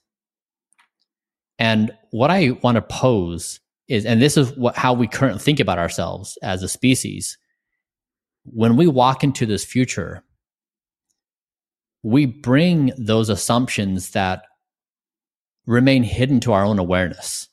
And 1.58 1.92
what 2.10 2.30
I 2.30 2.50
want 2.62 2.76
to 2.76 2.82
pose 2.82 3.60
is, 3.88 4.04
and 4.04 4.20
this 4.20 4.36
is 4.36 4.52
what, 4.56 4.76
how 4.76 4.92
we 4.92 5.06
currently 5.06 5.40
think 5.40 5.60
about 5.60 5.78
ourselves 5.78 6.36
as 6.42 6.62
a 6.62 6.68
species. 6.68 7.38
When 8.44 8.76
we 8.76 8.86
walk 8.86 9.24
into 9.24 9.46
this 9.46 9.64
future, 9.64 10.22
we 12.02 12.26
bring 12.26 12.92
those 12.98 13.30
assumptions 13.30 14.10
that 14.10 14.42
remain 15.66 16.02
hidden 16.02 16.40
to 16.40 16.52
our 16.52 16.64
own 16.64 16.78
awareness. 16.78 17.48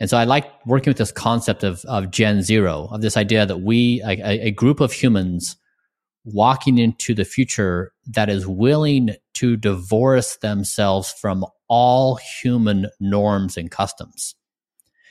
And 0.00 0.08
so 0.08 0.16
I 0.16 0.24
like 0.24 0.46
working 0.64 0.90
with 0.90 0.98
this 0.98 1.12
concept 1.12 1.64
of, 1.64 1.84
of 1.86 2.10
Gen 2.10 2.42
Zero, 2.42 2.88
of 2.92 3.00
this 3.00 3.16
idea 3.16 3.44
that 3.46 3.58
we, 3.58 4.00
a, 4.04 4.46
a 4.46 4.50
group 4.52 4.80
of 4.80 4.92
humans 4.92 5.56
walking 6.24 6.78
into 6.78 7.14
the 7.14 7.24
future 7.24 7.92
that 8.06 8.28
is 8.28 8.46
willing 8.46 9.16
to 9.34 9.56
divorce 9.56 10.36
themselves 10.36 11.12
from 11.12 11.44
all 11.68 12.16
human 12.42 12.86
norms 13.00 13.56
and 13.56 13.70
customs. 13.70 14.34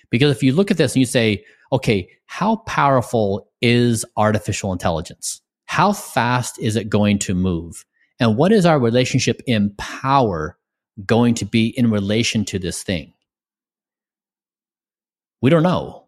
Because 0.10 0.32
if 0.32 0.44
you 0.44 0.54
look 0.54 0.72
at 0.72 0.78
this 0.78 0.94
and 0.94 1.02
you 1.02 1.06
say, 1.06 1.44
okay, 1.72 2.10
how 2.26 2.58
powerful 2.58 3.50
is 3.62 4.06
artificial 4.16 4.72
intelligence? 4.72 5.42
How 5.66 5.92
fast 5.92 6.60
is 6.60 6.76
it 6.76 6.90
going 6.90 7.20
to 7.20 7.34
move? 7.34 7.86
And 8.20 8.38
what 8.38 8.52
is 8.52 8.66
our 8.66 8.80
relationship 8.80 9.42
in 9.46 9.74
power 9.78 10.58
going 11.06 11.36
to 11.36 11.46
be 11.46 11.68
in 11.78 11.92
relation 11.92 12.46
to 12.46 12.60
this 12.60 12.84
thing? 12.84 13.14
We 15.42 15.50
don't 15.50 15.64
know. 15.64 16.08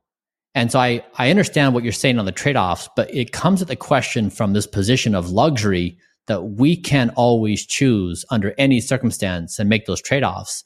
And 0.55 0.71
so 0.71 0.79
I, 0.79 1.05
I 1.17 1.29
understand 1.29 1.73
what 1.73 1.83
you're 1.83 1.93
saying 1.93 2.19
on 2.19 2.25
the 2.25 2.31
trade 2.31 2.57
offs, 2.57 2.89
but 2.95 3.13
it 3.13 3.31
comes 3.31 3.61
at 3.61 3.67
the 3.67 3.75
question 3.75 4.29
from 4.29 4.53
this 4.53 4.67
position 4.67 5.15
of 5.15 5.29
luxury 5.29 5.97
that 6.27 6.41
we 6.41 6.75
can 6.75 7.11
always 7.11 7.65
choose 7.65 8.25
under 8.29 8.53
any 8.57 8.81
circumstance 8.81 9.59
and 9.59 9.69
make 9.69 9.85
those 9.85 10.01
trade 10.01 10.23
offs. 10.23 10.63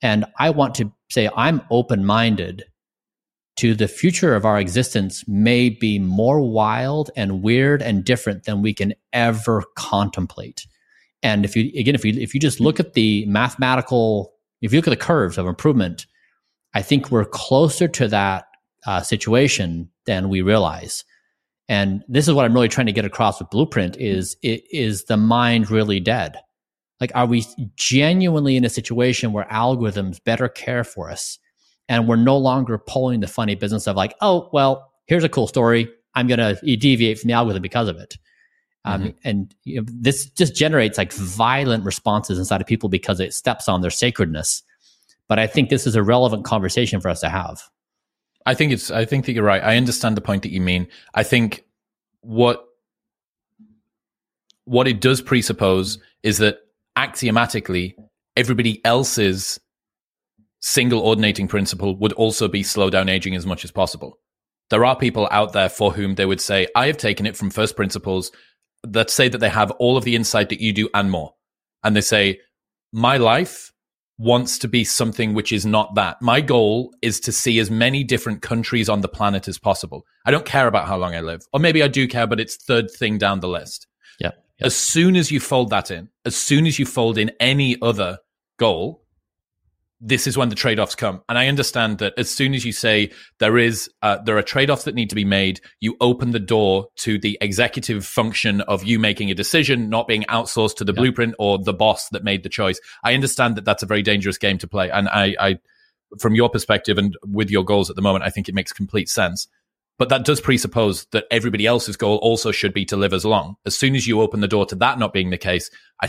And 0.00 0.24
I 0.38 0.50
want 0.50 0.74
to 0.76 0.92
say 1.10 1.30
I'm 1.36 1.62
open 1.70 2.04
minded 2.04 2.64
to 3.56 3.74
the 3.74 3.88
future 3.88 4.34
of 4.34 4.44
our 4.44 4.58
existence 4.58 5.26
may 5.28 5.68
be 5.68 5.98
more 5.98 6.40
wild 6.40 7.10
and 7.16 7.42
weird 7.42 7.82
and 7.82 8.04
different 8.04 8.44
than 8.44 8.62
we 8.62 8.72
can 8.72 8.94
ever 9.12 9.62
contemplate. 9.76 10.66
And 11.22 11.44
if 11.44 11.54
you, 11.54 11.70
again, 11.78 11.94
if 11.94 12.04
you, 12.04 12.14
if 12.14 12.34
you 12.34 12.40
just 12.40 12.60
look 12.60 12.80
at 12.80 12.94
the 12.94 13.24
mathematical, 13.26 14.32
if 14.62 14.72
you 14.72 14.78
look 14.78 14.88
at 14.88 14.90
the 14.90 14.96
curves 14.96 15.38
of 15.38 15.46
improvement, 15.46 16.06
I 16.74 16.82
think 16.82 17.10
we're 17.10 17.24
closer 17.24 17.88
to 17.88 18.08
that 18.08 18.46
uh, 18.86 19.00
situation 19.02 19.90
than 20.06 20.28
we 20.28 20.42
realize. 20.42 21.04
And 21.68 22.04
this 22.08 22.28
is 22.28 22.34
what 22.34 22.44
I'm 22.44 22.54
really 22.54 22.68
trying 22.68 22.86
to 22.86 22.92
get 22.92 23.04
across 23.04 23.38
with 23.38 23.50
Blueprint 23.50 23.96
is 23.96 24.36
it 24.42 24.64
is 24.70 25.04
the 25.04 25.16
mind 25.16 25.70
really 25.70 26.00
dead? 26.00 26.36
Like, 27.00 27.12
are 27.14 27.26
we 27.26 27.44
genuinely 27.76 28.56
in 28.56 28.64
a 28.64 28.68
situation 28.68 29.32
where 29.32 29.44
algorithms 29.46 30.22
better 30.22 30.48
care 30.48 30.84
for 30.84 31.10
us? 31.10 31.38
And 31.88 32.06
we're 32.06 32.16
no 32.16 32.36
longer 32.36 32.78
pulling 32.78 33.20
the 33.20 33.26
funny 33.26 33.54
business 33.54 33.86
of 33.86 33.96
like, 33.96 34.14
oh, 34.20 34.48
well, 34.52 34.92
here's 35.06 35.24
a 35.24 35.28
cool 35.28 35.46
story. 35.46 35.88
I'm 36.14 36.26
going 36.26 36.38
to 36.38 36.76
deviate 36.76 37.18
from 37.18 37.28
the 37.28 37.34
algorithm 37.34 37.62
because 37.62 37.88
of 37.88 37.96
it. 37.96 38.16
Um, 38.84 39.02
mm-hmm. 39.02 39.10
and 39.24 39.54
you 39.64 39.80
know, 39.80 39.86
this 39.88 40.26
just 40.26 40.54
generates 40.54 40.98
like 40.98 41.12
violent 41.12 41.84
responses 41.84 42.38
inside 42.38 42.60
of 42.60 42.66
people 42.66 42.88
because 42.88 43.20
it 43.20 43.32
steps 43.32 43.68
on 43.68 43.80
their 43.80 43.90
sacredness. 43.90 44.62
But 45.32 45.38
I 45.38 45.46
think 45.46 45.70
this 45.70 45.86
is 45.86 45.96
a 45.96 46.02
relevant 46.02 46.44
conversation 46.44 47.00
for 47.00 47.08
us 47.08 47.20
to 47.20 47.30
have. 47.30 47.62
I 48.44 48.52
think 48.52 48.70
it's. 48.70 48.90
I 48.90 49.06
think 49.06 49.24
that 49.24 49.32
you're 49.32 49.42
right. 49.42 49.64
I 49.64 49.78
understand 49.78 50.14
the 50.14 50.20
point 50.20 50.42
that 50.42 50.52
you 50.52 50.60
mean. 50.60 50.88
I 51.14 51.22
think 51.22 51.64
what 52.20 52.66
what 54.66 54.86
it 54.86 55.00
does 55.00 55.22
presuppose 55.22 55.98
is 56.22 56.36
that 56.36 56.58
axiomatically 56.96 57.96
everybody 58.36 58.84
else's 58.84 59.58
single 60.60 61.00
ordinating 61.00 61.48
principle 61.48 61.96
would 61.96 62.12
also 62.12 62.46
be 62.46 62.62
slow 62.62 62.90
down 62.90 63.08
aging 63.08 63.34
as 63.34 63.46
much 63.46 63.64
as 63.64 63.70
possible. 63.70 64.18
There 64.68 64.84
are 64.84 64.96
people 64.96 65.28
out 65.30 65.54
there 65.54 65.70
for 65.70 65.94
whom 65.94 66.16
they 66.16 66.26
would 66.26 66.42
say, 66.42 66.68
I 66.76 66.88
have 66.88 66.98
taken 66.98 67.24
it 67.24 67.38
from 67.38 67.48
first 67.48 67.74
principles 67.74 68.32
that 68.84 69.08
say 69.08 69.30
that 69.30 69.38
they 69.38 69.48
have 69.48 69.70
all 69.70 69.96
of 69.96 70.04
the 70.04 70.14
insight 70.14 70.50
that 70.50 70.60
you 70.60 70.74
do 70.74 70.90
and 70.92 71.10
more. 71.10 71.32
And 71.82 71.96
they 71.96 72.02
say, 72.02 72.40
my 72.92 73.16
life 73.16 73.71
wants 74.22 74.56
to 74.56 74.68
be 74.68 74.84
something 74.84 75.34
which 75.34 75.50
is 75.52 75.66
not 75.66 75.96
that. 75.96 76.22
My 76.22 76.40
goal 76.40 76.94
is 77.02 77.18
to 77.20 77.32
see 77.32 77.58
as 77.58 77.72
many 77.72 78.04
different 78.04 78.40
countries 78.40 78.88
on 78.88 79.00
the 79.00 79.08
planet 79.08 79.48
as 79.48 79.58
possible. 79.58 80.06
I 80.24 80.30
don't 80.30 80.44
care 80.44 80.68
about 80.68 80.86
how 80.86 80.96
long 80.96 81.14
I 81.14 81.20
live. 81.20 81.42
Or 81.52 81.58
maybe 81.58 81.82
I 81.82 81.88
do 81.88 82.06
care, 82.06 82.28
but 82.28 82.38
it's 82.38 82.54
third 82.56 82.88
thing 82.88 83.18
down 83.18 83.40
the 83.40 83.48
list. 83.48 83.88
Yeah. 84.20 84.30
As 84.60 84.76
soon 84.76 85.16
as 85.16 85.32
you 85.32 85.40
fold 85.40 85.70
that 85.70 85.90
in, 85.90 86.08
as 86.24 86.36
soon 86.36 86.66
as 86.66 86.78
you 86.78 86.86
fold 86.86 87.18
in 87.18 87.32
any 87.40 87.76
other 87.82 88.18
goal, 88.58 89.01
this 90.04 90.26
is 90.26 90.36
when 90.36 90.48
the 90.48 90.56
trade-offs 90.56 90.96
come. 90.96 91.22
And 91.28 91.38
i 91.38 91.46
understand 91.46 91.98
that 91.98 92.12
as 92.18 92.28
soon 92.28 92.54
as 92.54 92.64
you 92.64 92.72
say 92.72 93.10
there 93.38 93.56
is 93.56 93.88
uh, 94.02 94.18
there 94.24 94.36
are 94.36 94.42
trade-offs 94.42 94.84
that 94.84 94.94
need 94.94 95.08
to 95.10 95.14
be 95.14 95.24
made 95.24 95.60
you 95.80 95.96
open 96.00 96.32
the 96.32 96.40
door 96.40 96.88
to 96.96 97.18
the 97.18 97.38
executive 97.40 98.04
function 98.04 98.60
of 98.62 98.84
you 98.84 98.98
making 98.98 99.30
a 99.30 99.34
decision 99.34 99.88
not 99.88 100.08
being 100.08 100.24
outsourced 100.24 100.74
to 100.76 100.84
the 100.84 100.92
yeah. 100.92 101.00
blueprint 101.00 101.34
or 101.38 101.58
the 101.58 101.72
boss 101.72 102.08
that 102.08 102.24
made 102.24 102.42
the 102.42 102.48
choice. 102.48 102.80
I 103.04 103.14
understand 103.14 103.56
that 103.56 103.64
that's 103.64 103.82
a 103.82 103.86
very 103.86 104.02
dangerous 104.02 104.38
game 104.38 104.58
to 104.58 104.66
play. 104.66 104.90
And 104.90 105.08
i 105.08 105.36
i 105.38 105.58
from 106.18 106.34
your 106.34 106.50
perspective 106.50 106.98
and 106.98 107.16
with 107.24 107.50
your 107.50 107.64
goals 107.64 107.88
at 107.88 107.96
the 107.96 108.02
moment 108.02 108.24
i 108.24 108.30
think 108.30 108.48
it 108.48 108.54
makes 108.54 108.72
complete 108.72 109.08
sense. 109.08 109.46
But 109.98 110.08
that 110.08 110.24
does 110.24 110.40
presuppose 110.40 111.04
that 111.12 111.26
everybody 111.30 111.64
else's 111.66 111.96
goal 111.96 112.16
also 112.16 112.50
should 112.50 112.74
be 112.74 112.84
to 112.86 112.96
live 112.96 113.12
as 113.12 113.24
long. 113.24 113.56
As 113.66 113.76
soon 113.76 113.94
as 113.94 114.06
you 114.06 114.20
open 114.20 114.40
the 114.40 114.48
door 114.48 114.66
to 114.66 114.74
that 114.76 114.98
not 114.98 115.12
being 115.12 115.30
the 115.30 115.38
case 115.38 115.70
i 116.00 116.08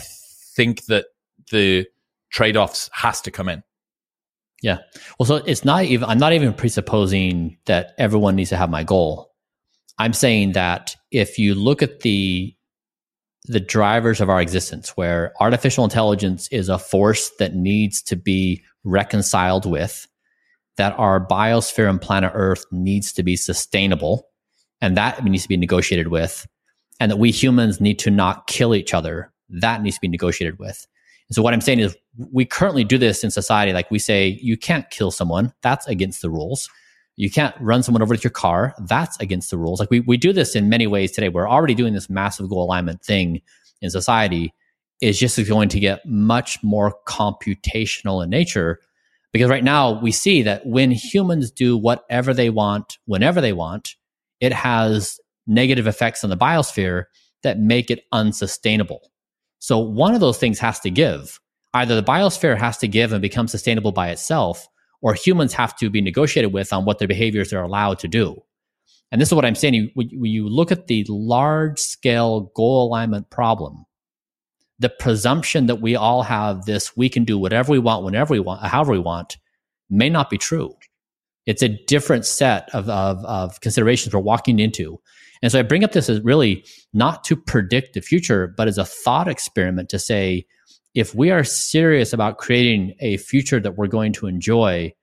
think 0.56 0.86
that 0.86 1.06
the 1.52 1.86
trade-offs 2.32 2.90
has 2.94 3.22
to 3.22 3.30
come 3.30 3.50
in 3.50 3.62
yeah. 4.64 4.78
Well, 5.20 5.28
so 5.28 5.36
it's 5.36 5.66
not 5.66 5.84
even, 5.84 6.10
I'm 6.10 6.18
not 6.18 6.32
even 6.32 6.54
presupposing 6.54 7.58
that 7.66 7.94
everyone 7.98 8.38
needs 8.38 8.50
to 8.50 8.58
have 8.58 8.70
my 8.70 8.84
goal. 8.84 9.32
I'm 10.00 10.14
saying 10.14 10.54
that 10.54 10.96
if 11.12 11.38
you 11.38 11.54
look 11.54 11.84
at 11.84 12.00
the, 12.00 12.56
the 13.46 13.60
drivers 13.60 14.22
of 14.22 14.30
our 14.30 14.42
existence, 14.42 14.96
where 14.96 15.34
artificial 15.42 15.84
intelligence 15.84 16.48
is 16.48 16.70
a 16.70 16.80
force 16.80 17.30
that 17.40 17.56
needs 17.56 18.02
to 18.04 18.16
be 18.16 18.64
reconciled 18.86 19.66
with, 19.66 20.08
that 20.78 20.98
our 20.98 21.24
biosphere 21.28 21.90
and 21.90 22.02
planet 22.02 22.32
Earth 22.34 22.66
needs 22.72 23.12
to 23.14 23.22
be 23.22 23.36
sustainable, 23.36 24.30
and 24.80 24.96
that 24.96 25.24
needs 25.26 25.44
to 25.44 25.50
be 25.50 25.58
negotiated 25.58 26.08
with, 26.08 26.48
and 27.02 27.12
that 27.12 27.18
we 27.18 27.32
humans 27.32 27.82
need 27.82 28.00
to 28.00 28.10
not 28.10 28.48
kill 28.48 28.74
each 28.74 28.94
other, 28.94 29.34
that 29.50 29.82
needs 29.84 29.98
to 29.98 30.02
be 30.02 30.08
negotiated 30.08 30.58
with. 30.58 30.88
And 31.30 31.36
so 31.36 31.42
what 31.42 31.54
I'm 31.54 31.62
saying 31.62 31.80
is 31.80 31.96
we 32.32 32.46
currently 32.46 32.84
do 32.84 32.98
this 32.98 33.24
in 33.24 33.32
society. 33.32 33.74
Like 33.74 33.90
we 33.90 34.00
say, 34.00 34.40
you 34.42 34.58
can't 34.58 34.90
kill 34.90 35.12
someone. 35.12 35.54
That's 35.62 35.88
against 35.88 36.22
the 36.22 36.30
rules. 36.30 36.70
You 37.16 37.30
can't 37.30 37.56
run 37.60 37.84
someone 37.84 38.02
over 38.02 38.14
with 38.14 38.24
your 38.24 38.32
car. 38.32 38.74
That's 38.88 39.20
against 39.20 39.52
the 39.52 39.58
rules. 39.58 39.80
Like 39.80 39.92
we, 39.92 40.00
we 40.02 40.18
do 40.18 40.34
this 40.34 40.56
in 40.56 40.70
many 40.70 40.88
ways 40.88 41.12
today. 41.12 41.30
We're 41.30 41.50
already 41.50 41.76
doing 41.76 41.94
this 41.94 42.10
massive 42.10 42.50
goal 42.50 42.64
alignment 42.64 43.04
thing 43.04 43.42
in 43.82 43.90
society. 43.90 44.54
Is 45.02 45.20
just 45.20 45.38
going 45.50 45.68
to 45.70 45.82
get 45.82 46.06
much 46.06 46.64
more 46.64 46.96
computational 47.06 48.24
in 48.24 48.30
nature 48.30 48.80
because 49.34 49.50
right 49.50 49.64
now 49.64 50.00
we 50.00 50.12
see 50.12 50.44
that 50.44 50.66
when 50.66 50.92
humans 50.92 51.52
do 51.52 51.76
whatever 51.76 52.34
they 52.34 52.50
want, 52.50 53.00
whenever 53.06 53.42
they 53.42 53.52
want, 53.52 53.96
it 54.40 54.54
has 54.54 55.20
negative 55.48 55.88
effects 55.88 56.24
on 56.24 56.30
the 56.30 56.38
biosphere 56.38 57.06
that 57.42 57.60
make 57.60 57.92
it 57.92 58.06
unsustainable. 58.12 59.12
So 59.64 59.80
one 59.80 60.14
of 60.14 60.20
those 60.20 60.38
things 60.38 60.60
has 60.60 60.82
to 60.82 60.90
give. 60.90 61.40
Either 61.74 61.96
the 61.96 62.04
biosphere 62.04 62.58
has 62.58 62.78
to 62.80 62.88
give 62.88 63.14
and 63.14 63.22
become 63.22 63.48
sustainable 63.48 63.94
by 63.94 64.10
itself, 64.10 64.68
or 65.02 65.14
humans 65.14 65.54
have 65.54 65.74
to 65.78 65.90
be 65.90 66.02
negotiated 66.02 66.52
with 66.52 66.74
on 66.74 66.84
what 66.84 67.00
their 67.00 67.08
behaviors 67.08 67.54
are 67.54 67.64
allowed 67.64 67.98
to 68.00 68.10
do. 68.10 68.44
And 69.10 69.22
this 69.22 69.30
is 69.30 69.34
what 69.34 69.46
I'm 69.46 69.56
saying. 69.56 69.90
When 69.94 70.10
you 70.10 70.50
look 70.50 70.74
at 70.74 70.88
the 70.88 71.06
large 71.08 71.80
scale 71.80 72.52
goal 72.58 72.90
alignment 72.90 73.30
problem, 73.30 73.86
the 74.80 74.90
presumption 74.90 75.68
that 75.68 75.78
we 75.78 75.96
all 75.96 76.24
have 76.24 76.66
this, 76.66 76.98
we 76.98 77.08
can 77.08 77.24
do 77.24 77.38
whatever 77.38 77.72
we 77.72 77.80
want, 77.80 78.04
whenever 78.04 78.34
we 78.34 78.42
want, 78.42 78.66
however 78.66 78.92
we 78.92 79.00
want, 79.00 79.38
may 79.90 80.10
not 80.10 80.30
be 80.30 80.38
true. 80.38 80.76
It's 81.46 81.64
a 81.64 81.70
different 81.70 82.26
set 82.26 82.70
of, 82.76 82.90
of, 82.90 83.24
of 83.24 83.62
considerations 83.62 84.14
we're 84.14 84.20
walking 84.20 84.60
into. 84.60 85.00
And 85.44 85.52
so 85.52 85.60
I 85.60 85.62
bring 85.62 85.84
up 85.84 85.92
this 85.92 86.10
as 86.10 86.22
really 86.22 86.66
not 86.94 87.26
to 87.26 87.36
predict 87.36 87.94
the 87.94 88.02
future, 88.02 88.48
but 88.48 88.70
as 88.70 88.78
a 88.78 88.86
thought 88.86 89.28
experiment 89.28 89.90
to 89.90 90.00
say, 90.00 90.46
if 90.96 91.14
we 91.14 91.32
are 91.32 91.44
serious 91.44 92.14
about 92.14 92.38
creating 92.38 92.96
a 93.02 93.18
future 93.18 93.60
that 93.60 93.76
we're 93.76 93.88
going 93.88 94.14
to 94.14 94.28
enjoy, 94.28 94.94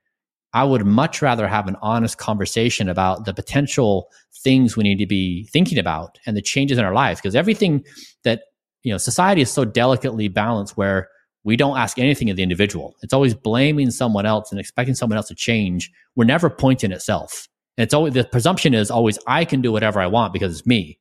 I 0.54 0.64
would 0.64 0.86
much 0.86 1.20
rather 1.20 1.46
have 1.46 1.68
an 1.68 1.76
honest 1.82 2.16
conversation 2.16 2.88
about 2.88 3.26
the 3.26 3.34
potential 3.34 4.08
things 4.42 4.78
we 4.78 4.82
need 4.82 4.98
to 4.98 5.06
be 5.06 5.44
thinking 5.52 5.78
about 5.78 6.18
and 6.24 6.34
the 6.34 6.42
changes 6.42 6.78
in 6.78 6.86
our 6.86 6.94
lives. 6.94 7.20
Because 7.20 7.36
everything 7.36 7.84
that, 8.24 8.44
you 8.82 8.92
know, 8.92 8.98
society 8.98 9.42
is 9.42 9.50
so 9.50 9.66
delicately 9.66 10.28
balanced 10.28 10.74
where 10.74 11.10
we 11.44 11.54
don't 11.54 11.76
ask 11.76 11.98
anything 11.98 12.30
of 12.30 12.36
the 12.36 12.42
individual. 12.42 12.96
It's 13.02 13.12
always 13.12 13.34
blaming 13.34 13.90
someone 13.90 14.24
else 14.24 14.50
and 14.50 14.58
expecting 14.58 14.94
someone 14.94 15.18
else 15.18 15.28
to 15.28 15.34
change. 15.34 15.90
We're 16.16 16.24
never 16.24 16.48
pointing 16.48 16.92
at 16.92 17.02
self. 17.02 17.46
And 17.80 17.86
it's 17.86 17.94
always 17.94 18.12
the 18.12 18.24
presumption 18.24 18.74
is 18.74 18.90
always 18.90 19.18
I 19.26 19.46
can 19.46 19.62
do 19.62 19.72
whatever 19.72 20.02
I 20.02 20.06
want 20.06 20.34
because 20.34 20.58
it's 20.58 20.66
me. 20.66 20.98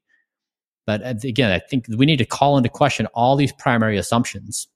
But 0.87 1.03
uh, 1.03 1.13
again, 1.25 1.51
I 1.51 1.59
think 1.59 1.87
we 1.89 2.05
need 2.05 2.19
to 2.19 2.25
call 2.25 2.55
into 2.55 2.69
question 2.69 3.05
all 3.07 3.35
these 3.35 3.51
primary 3.51 3.97
assumptions. 3.97 4.69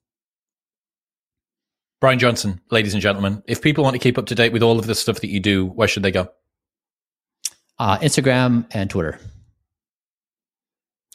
Bryan 2.02 2.18
Johnson, 2.18 2.60
ladies 2.70 2.92
and 2.92 3.00
gentlemen, 3.00 3.42
if 3.46 3.62
people 3.62 3.84
want 3.84 3.94
to 3.94 3.98
keep 3.98 4.18
up 4.18 4.26
to 4.26 4.34
date 4.34 4.52
with 4.52 4.62
all 4.62 4.78
of 4.78 4.86
the 4.86 4.94
stuff 4.94 5.20
that 5.20 5.30
you 5.30 5.40
do, 5.40 5.64
where 5.64 5.88
should 5.88 6.02
they 6.02 6.10
go? 6.10 6.28
Uh, 7.78 7.96
Instagram 8.00 8.66
and 8.72 8.90
Twitter. 8.90 9.18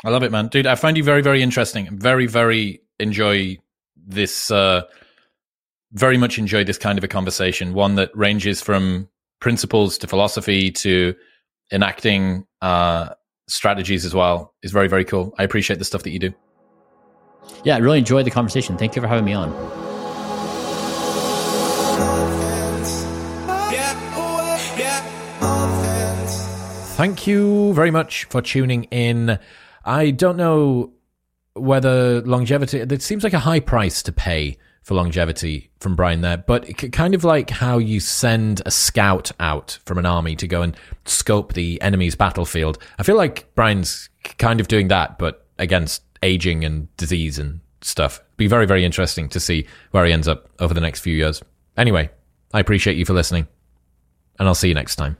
I 0.03 0.09
love 0.09 0.23
it, 0.23 0.31
man. 0.31 0.47
Dude, 0.47 0.65
I 0.65 0.73
find 0.73 0.97
you 0.97 1.03
very, 1.03 1.21
very 1.21 1.43
interesting. 1.43 1.99
Very, 1.99 2.25
very 2.25 2.81
enjoy 2.99 3.59
this, 3.95 4.49
uh, 4.49 4.85
very 5.91 6.17
much 6.17 6.39
enjoy 6.39 6.63
this 6.63 6.79
kind 6.79 6.97
of 6.97 7.03
a 7.03 7.07
conversation. 7.07 7.75
One 7.75 7.93
that 7.93 8.09
ranges 8.15 8.59
from 8.59 9.07
principles 9.39 9.97
to 9.99 10.07
philosophy 10.07 10.71
to 10.71 11.15
enacting 11.71 12.45
uh, 12.61 13.09
strategies 13.47 14.05
as 14.05 14.13
well 14.13 14.53
is 14.63 14.71
very, 14.71 14.87
very 14.87 15.05
cool. 15.05 15.33
I 15.37 15.43
appreciate 15.43 15.79
the 15.79 15.85
stuff 15.85 16.03
that 16.03 16.11
you 16.11 16.19
do. 16.19 16.33
Yeah, 17.63 17.75
I 17.75 17.79
really 17.79 17.99
enjoyed 17.99 18.25
the 18.25 18.31
conversation. 18.31 18.77
Thank 18.77 18.95
you 18.95 19.01
for 19.01 19.07
having 19.07 19.25
me 19.25 19.33
on. 19.33 19.51
Thank 26.95 27.27
you 27.27 27.73
very 27.73 27.91
much 27.91 28.25
for 28.25 28.41
tuning 28.41 28.83
in. 28.85 29.39
I 29.85 30.11
don't 30.11 30.35
know 30.35 30.91
whether 31.53 32.21
longevity, 32.21 32.79
it 32.79 33.01
seems 33.01 33.23
like 33.23 33.31
a 33.31 33.39
high 33.39 33.61
price 33.61 34.03
to 34.03 34.11
pay 34.11 34.57
for 34.81 34.95
longevity 34.95 35.69
from 35.79 35.95
Bryan 35.95 36.21
there, 36.21 36.37
but 36.37 36.91
kind 36.91 37.13
of 37.13 37.23
like 37.23 37.49
how 37.49 37.77
you 37.77 37.99
send 37.99 38.61
a 38.65 38.71
scout 38.71 39.31
out 39.39 39.77
from 39.85 39.97
an 39.97 40.05
army 40.05 40.35
to 40.37 40.47
go 40.47 40.61
and 40.61 40.75
scope 41.05 41.53
the 41.53 41.81
enemy's 41.81 42.15
battlefield. 42.15 42.77
I 42.97 43.03
feel 43.03 43.17
like 43.17 43.53
Bryan's 43.55 44.09
kind 44.37 44.59
of 44.59 44.67
doing 44.67 44.87
that, 44.87 45.19
but 45.19 45.45
against 45.57 46.03
aging 46.23 46.65
and 46.65 46.95
disease 46.97 47.39
and 47.39 47.59
stuff. 47.81 48.21
Be 48.37 48.47
very, 48.47 48.65
very 48.65 48.83
interesting 48.83 49.29
to 49.29 49.39
see 49.39 49.67
where 49.91 50.05
he 50.05 50.11
ends 50.11 50.27
up 50.27 50.49
over 50.59 50.73
the 50.73 50.81
next 50.81 51.01
few 51.01 51.15
years. 51.15 51.41
Anyway, 51.77 52.09
I 52.53 52.59
appreciate 52.59 52.97
you 52.97 53.05
for 53.05 53.13
listening, 53.13 53.47
and 54.37 54.47
I'll 54.47 54.55
see 54.55 54.69
you 54.69 54.73
next 54.73 54.95
time. 54.95 55.17